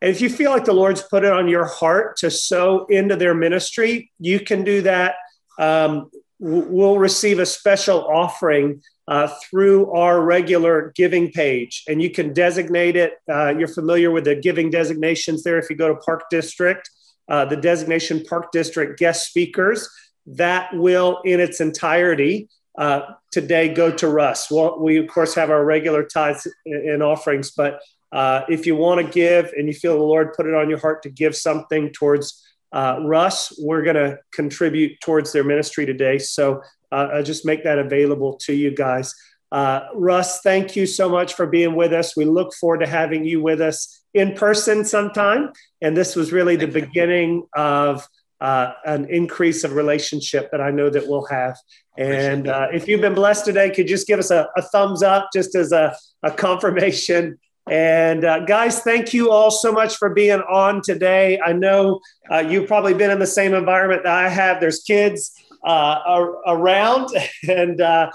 And 0.01 0.11
if 0.11 0.19
you 0.19 0.29
feel 0.29 0.51
like 0.51 0.65
the 0.65 0.73
Lord's 0.73 1.01
put 1.01 1.23
it 1.23 1.31
on 1.31 1.47
your 1.47 1.65
heart 1.65 2.17
to 2.17 2.29
sow 2.29 2.85
into 2.87 3.15
their 3.15 3.33
ministry, 3.33 4.11
you 4.19 4.41
can 4.41 4.65
do 4.65 4.81
that. 4.81 5.15
Um, 5.57 6.11
we'll 6.39 6.97
receive 6.97 7.39
a 7.39 7.45
special 7.45 8.05
offering 8.07 8.81
uh, 9.07 9.27
through 9.43 9.91
our 9.91 10.21
regular 10.21 10.91
giving 10.95 11.31
page, 11.31 11.83
and 11.87 12.01
you 12.01 12.09
can 12.09 12.33
designate 12.33 12.97
it. 12.97 13.13
Uh, 13.31 13.53
you're 13.57 13.67
familiar 13.67 14.11
with 14.11 14.25
the 14.25 14.35
giving 14.35 14.69
designations 14.69 15.43
there. 15.43 15.59
If 15.59 15.69
you 15.69 15.77
go 15.77 15.87
to 15.87 15.95
Park 15.95 16.23
District, 16.29 16.89
uh, 17.29 17.45
the 17.45 17.57
designation 17.57 18.23
Park 18.27 18.51
District 18.51 18.99
guest 18.99 19.29
speakers, 19.29 19.87
that 20.25 20.73
will 20.73 21.21
in 21.23 21.39
its 21.39 21.61
entirety 21.61 22.49
uh, 22.77 23.01
today 23.31 23.73
go 23.73 23.91
to 23.91 24.07
Russ. 24.07 24.49
Well, 24.49 24.79
we, 24.79 24.97
of 24.97 25.07
course, 25.07 25.35
have 25.35 25.49
our 25.49 25.63
regular 25.63 26.03
tithes 26.03 26.47
and 26.65 27.03
offerings, 27.03 27.51
but 27.51 27.81
uh, 28.11 28.41
if 28.49 28.65
you 28.65 28.75
want 28.75 29.05
to 29.05 29.11
give 29.11 29.53
and 29.57 29.67
you 29.67 29.73
feel 29.73 29.97
the 29.97 30.03
Lord 30.03 30.33
put 30.33 30.45
it 30.45 30.53
on 30.53 30.69
your 30.69 30.79
heart 30.79 31.03
to 31.03 31.09
give 31.09 31.35
something 31.35 31.91
towards 31.91 32.43
uh, 32.73 32.99
Russ, 33.03 33.53
we're 33.59 33.83
going 33.83 33.95
to 33.95 34.17
contribute 34.33 34.99
towards 35.01 35.31
their 35.31 35.43
ministry 35.43 35.85
today. 35.85 36.17
So 36.17 36.61
uh, 36.91 37.09
I 37.13 37.21
just 37.21 37.45
make 37.45 37.63
that 37.63 37.79
available 37.79 38.37
to 38.43 38.53
you 38.53 38.73
guys. 38.73 39.13
Uh, 39.51 39.87
Russ, 39.93 40.41
thank 40.41 40.75
you 40.75 40.85
so 40.85 41.09
much 41.09 41.33
for 41.33 41.45
being 41.45 41.75
with 41.75 41.91
us. 41.91 42.15
We 42.15 42.25
look 42.25 42.53
forward 42.53 42.79
to 42.79 42.87
having 42.87 43.25
you 43.25 43.41
with 43.41 43.59
us 43.59 44.01
in 44.13 44.33
person 44.33 44.85
sometime. 44.85 45.51
And 45.81 45.95
this 45.95 46.15
was 46.15 46.31
really 46.31 46.55
the 46.55 46.67
beginning 46.67 47.43
of 47.55 48.07
uh, 48.41 48.73
an 48.85 49.05
increase 49.09 49.63
of 49.63 49.73
relationship 49.73 50.49
that 50.51 50.59
I 50.59 50.71
know 50.71 50.89
that 50.89 51.07
we'll 51.07 51.25
have. 51.25 51.55
And 51.97 52.47
uh, 52.47 52.67
if 52.73 52.87
you've 52.87 53.01
been 53.01 53.13
blessed 53.13 53.45
today, 53.45 53.69
could 53.69 53.89
you 53.89 53.95
just 53.95 54.07
give 54.07 54.19
us 54.19 54.31
a, 54.31 54.49
a 54.57 54.61
thumbs 54.61 55.03
up 55.03 55.29
just 55.33 55.55
as 55.55 55.71
a, 55.71 55.95
a 56.23 56.31
confirmation? 56.31 57.37
And 57.69 58.25
uh, 58.25 58.39
guys, 58.45 58.81
thank 58.81 59.13
you 59.13 59.29
all 59.29 59.51
so 59.51 59.71
much 59.71 59.97
for 59.97 60.09
being 60.09 60.41
on 60.41 60.81
today. 60.81 61.39
I 61.39 61.53
know 61.53 61.99
uh, 62.31 62.39
you've 62.39 62.67
probably 62.67 62.95
been 62.95 63.11
in 63.11 63.19
the 63.19 63.27
same 63.27 63.53
environment 63.53 64.03
that 64.03 64.13
I 64.13 64.29
have. 64.29 64.59
There's 64.59 64.81
kids 64.81 65.31
uh, 65.63 66.25
around, 66.47 67.09
and 67.47 67.79
uh, 67.79 68.09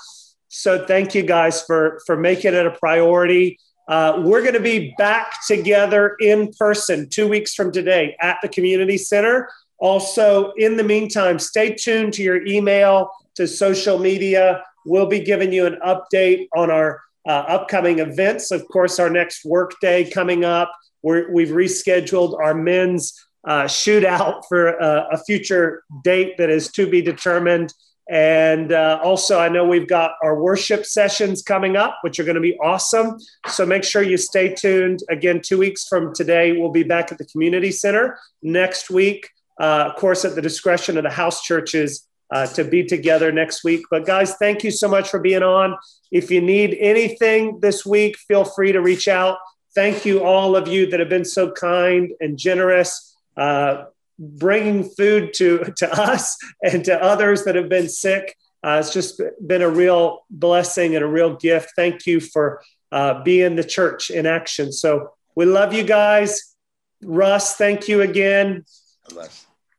so 0.49 0.85
thank 0.85 1.15
you 1.15 1.23
guys 1.23 1.63
for 1.63 2.01
for 2.07 2.17
making 2.17 2.55
it 2.55 2.67
a 2.67 2.73
priority. 2.73 3.59
Uh, 3.89 4.21
we're 4.25 4.43
going 4.43 4.55
to 4.55 4.61
be 4.61 4.93
back 4.99 5.47
together 5.47 6.17
in 6.19 6.53
person 6.59 7.09
two 7.09 7.29
weeks 7.29 7.55
from 7.55 7.71
today 7.71 8.17
at 8.21 8.39
the 8.43 8.49
community 8.49 8.99
center. 8.99 9.49
Also, 9.79 10.53
in 10.53 10.77
the 10.77 10.85
meantime, 10.85 11.39
stay 11.39 11.75
tuned 11.75 12.13
to 12.15 12.23
your 12.23 12.47
email, 12.47 13.11
to 13.35 13.47
social 13.47 13.99
media. 13.99 14.63
We'll 14.87 15.07
be 15.07 15.21
giving 15.21 15.53
you 15.53 15.67
an 15.67 15.79
update 15.85 16.49
on 16.57 16.71
our 16.71 17.01
uh, 17.27 17.45
upcoming 17.49 17.99
events. 17.99 18.51
Of 18.51 18.67
course, 18.69 18.99
our 18.99 19.11
next 19.11 19.45
workday 19.45 20.09
coming 20.11 20.45
up. 20.45 20.73
we 21.03 21.19
have 21.21 21.55
rescheduled 21.55 22.39
our 22.41 22.55
men's 22.55 23.13
uh, 23.47 23.65
shootout 23.65 24.43
for 24.49 24.81
uh, 24.83 25.09
a 25.13 25.19
future 25.19 25.83
date 26.03 26.37
that 26.39 26.51
is 26.51 26.69
to 26.73 26.89
be 26.89 27.03
determined. 27.03 27.73
And 28.09 28.73
uh, 28.73 29.01
also, 29.03 29.41
I 29.41 29.49
know 29.49 29.67
we've 29.67 29.89
got 29.89 30.13
our 30.23 30.41
worship 30.41 30.85
sessions 30.87 31.43
coming 31.43 31.77
up, 31.77 31.99
which 32.03 32.21
are 32.21 32.25
going 32.25 32.37
to 32.37 32.41
be 32.41 32.57
awesome. 32.63 33.19
So 33.49 33.67
make 33.67 33.83
sure 33.83 34.03
you 34.03 34.17
stay 34.17 34.55
tuned. 34.55 35.01
Again, 35.11 35.41
two 35.45 35.59
weeks 35.59 35.89
from 35.89 36.15
today, 36.15 36.53
we'll 36.53 36.71
be 36.71 36.85
back 36.85 37.11
at 37.11 37.19
the 37.19 37.25
community 37.25 37.73
center. 37.73 38.19
Next 38.43 38.91
week, 38.91 39.29
uh, 39.59 39.91
of 39.91 39.97
course, 39.97 40.25
at 40.25 40.35
the 40.35 40.43
discretion 40.43 40.97
of 40.97 41.05
the 41.05 41.11
house 41.11 41.43
churches 41.43 42.07
uh, 42.31 42.47
to 42.47 42.65
be 42.65 42.85
together 42.85 43.33
next 43.33 43.65
week. 43.65 43.85
But 43.91 44.07
guys, 44.07 44.35
thank 44.35 44.65
you 44.65 44.71
so 44.71 44.89
much 44.89 45.09
for 45.09 45.21
being 45.21 45.43
on. 45.43 45.77
If 46.11 46.31
you 46.31 46.41
need 46.41 46.77
anything 46.79 47.61
this 47.61 47.87
week, 47.87 48.17
feel 48.19 48.45
free 48.45 48.73
to 48.73 48.81
reach 48.81 49.09
out. 49.09 49.39
Thank 49.75 50.05
you, 50.05 50.25
all 50.25 50.57
of 50.57 50.69
you 50.69 50.87
that 50.91 51.01
have 51.01 51.09
been 51.09 51.25
so 51.25 51.53
kind 51.53 52.13
and 52.21 52.39
generous, 52.39 53.15
uh, 53.37 53.85
bringing 54.19 54.85
food 54.85 55.35
to, 55.35 55.73
to 55.77 55.93
us 55.93 56.37
and 56.63 56.85
to 56.87 57.03
others 57.03 57.45
that 57.45 57.55
have 57.55 57.69
been 57.69 57.89
sick. 57.89 58.35
Uh, 58.65 58.79
it's 58.81 58.93
just 58.93 59.21
been 59.47 59.63
a 59.63 59.69
real 59.69 60.25
blessing 60.31 60.97
and 60.97 61.05
a 61.05 61.09
real 61.09 61.37
gift. 61.37 61.73
Thank 61.77 62.07
you 62.07 62.21
for 62.21 62.63
uh, 62.91 63.23
being 63.23 63.55
the 63.55 63.65
church 63.65 64.11
in 64.11 64.27
action. 64.27 64.73
So 64.73 65.11
we 65.37 65.45
love 65.45 65.73
you 65.73 65.85
guys. 65.85 66.55
Russ, 67.03 67.55
thank 67.57 67.87
you 67.87 68.01
again. 68.01 68.65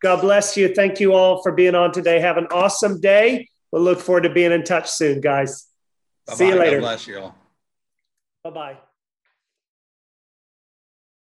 God 0.01 0.21
bless 0.21 0.55
you. 0.55 0.73
Thank 0.73 0.99
you 0.99 1.13
all 1.13 1.41
for 1.41 1.51
being 1.51 1.75
on 1.75 1.91
today. 1.91 2.19
Have 2.19 2.37
an 2.37 2.47
awesome 2.51 2.99
day. 2.99 3.49
We'll 3.71 3.81
look 3.81 3.99
forward 3.99 4.21
to 4.21 4.29
being 4.29 4.51
in 4.51 4.63
touch 4.63 4.89
soon, 4.89 5.21
guys. 5.21 5.67
Bye-bye. 6.27 6.37
See 6.37 6.47
you 6.47 6.55
later. 6.55 6.77
God 6.77 6.81
bless 6.81 7.07
you 7.07 7.19
all. 7.19 7.35
Bye 8.43 8.49
bye. 8.51 8.77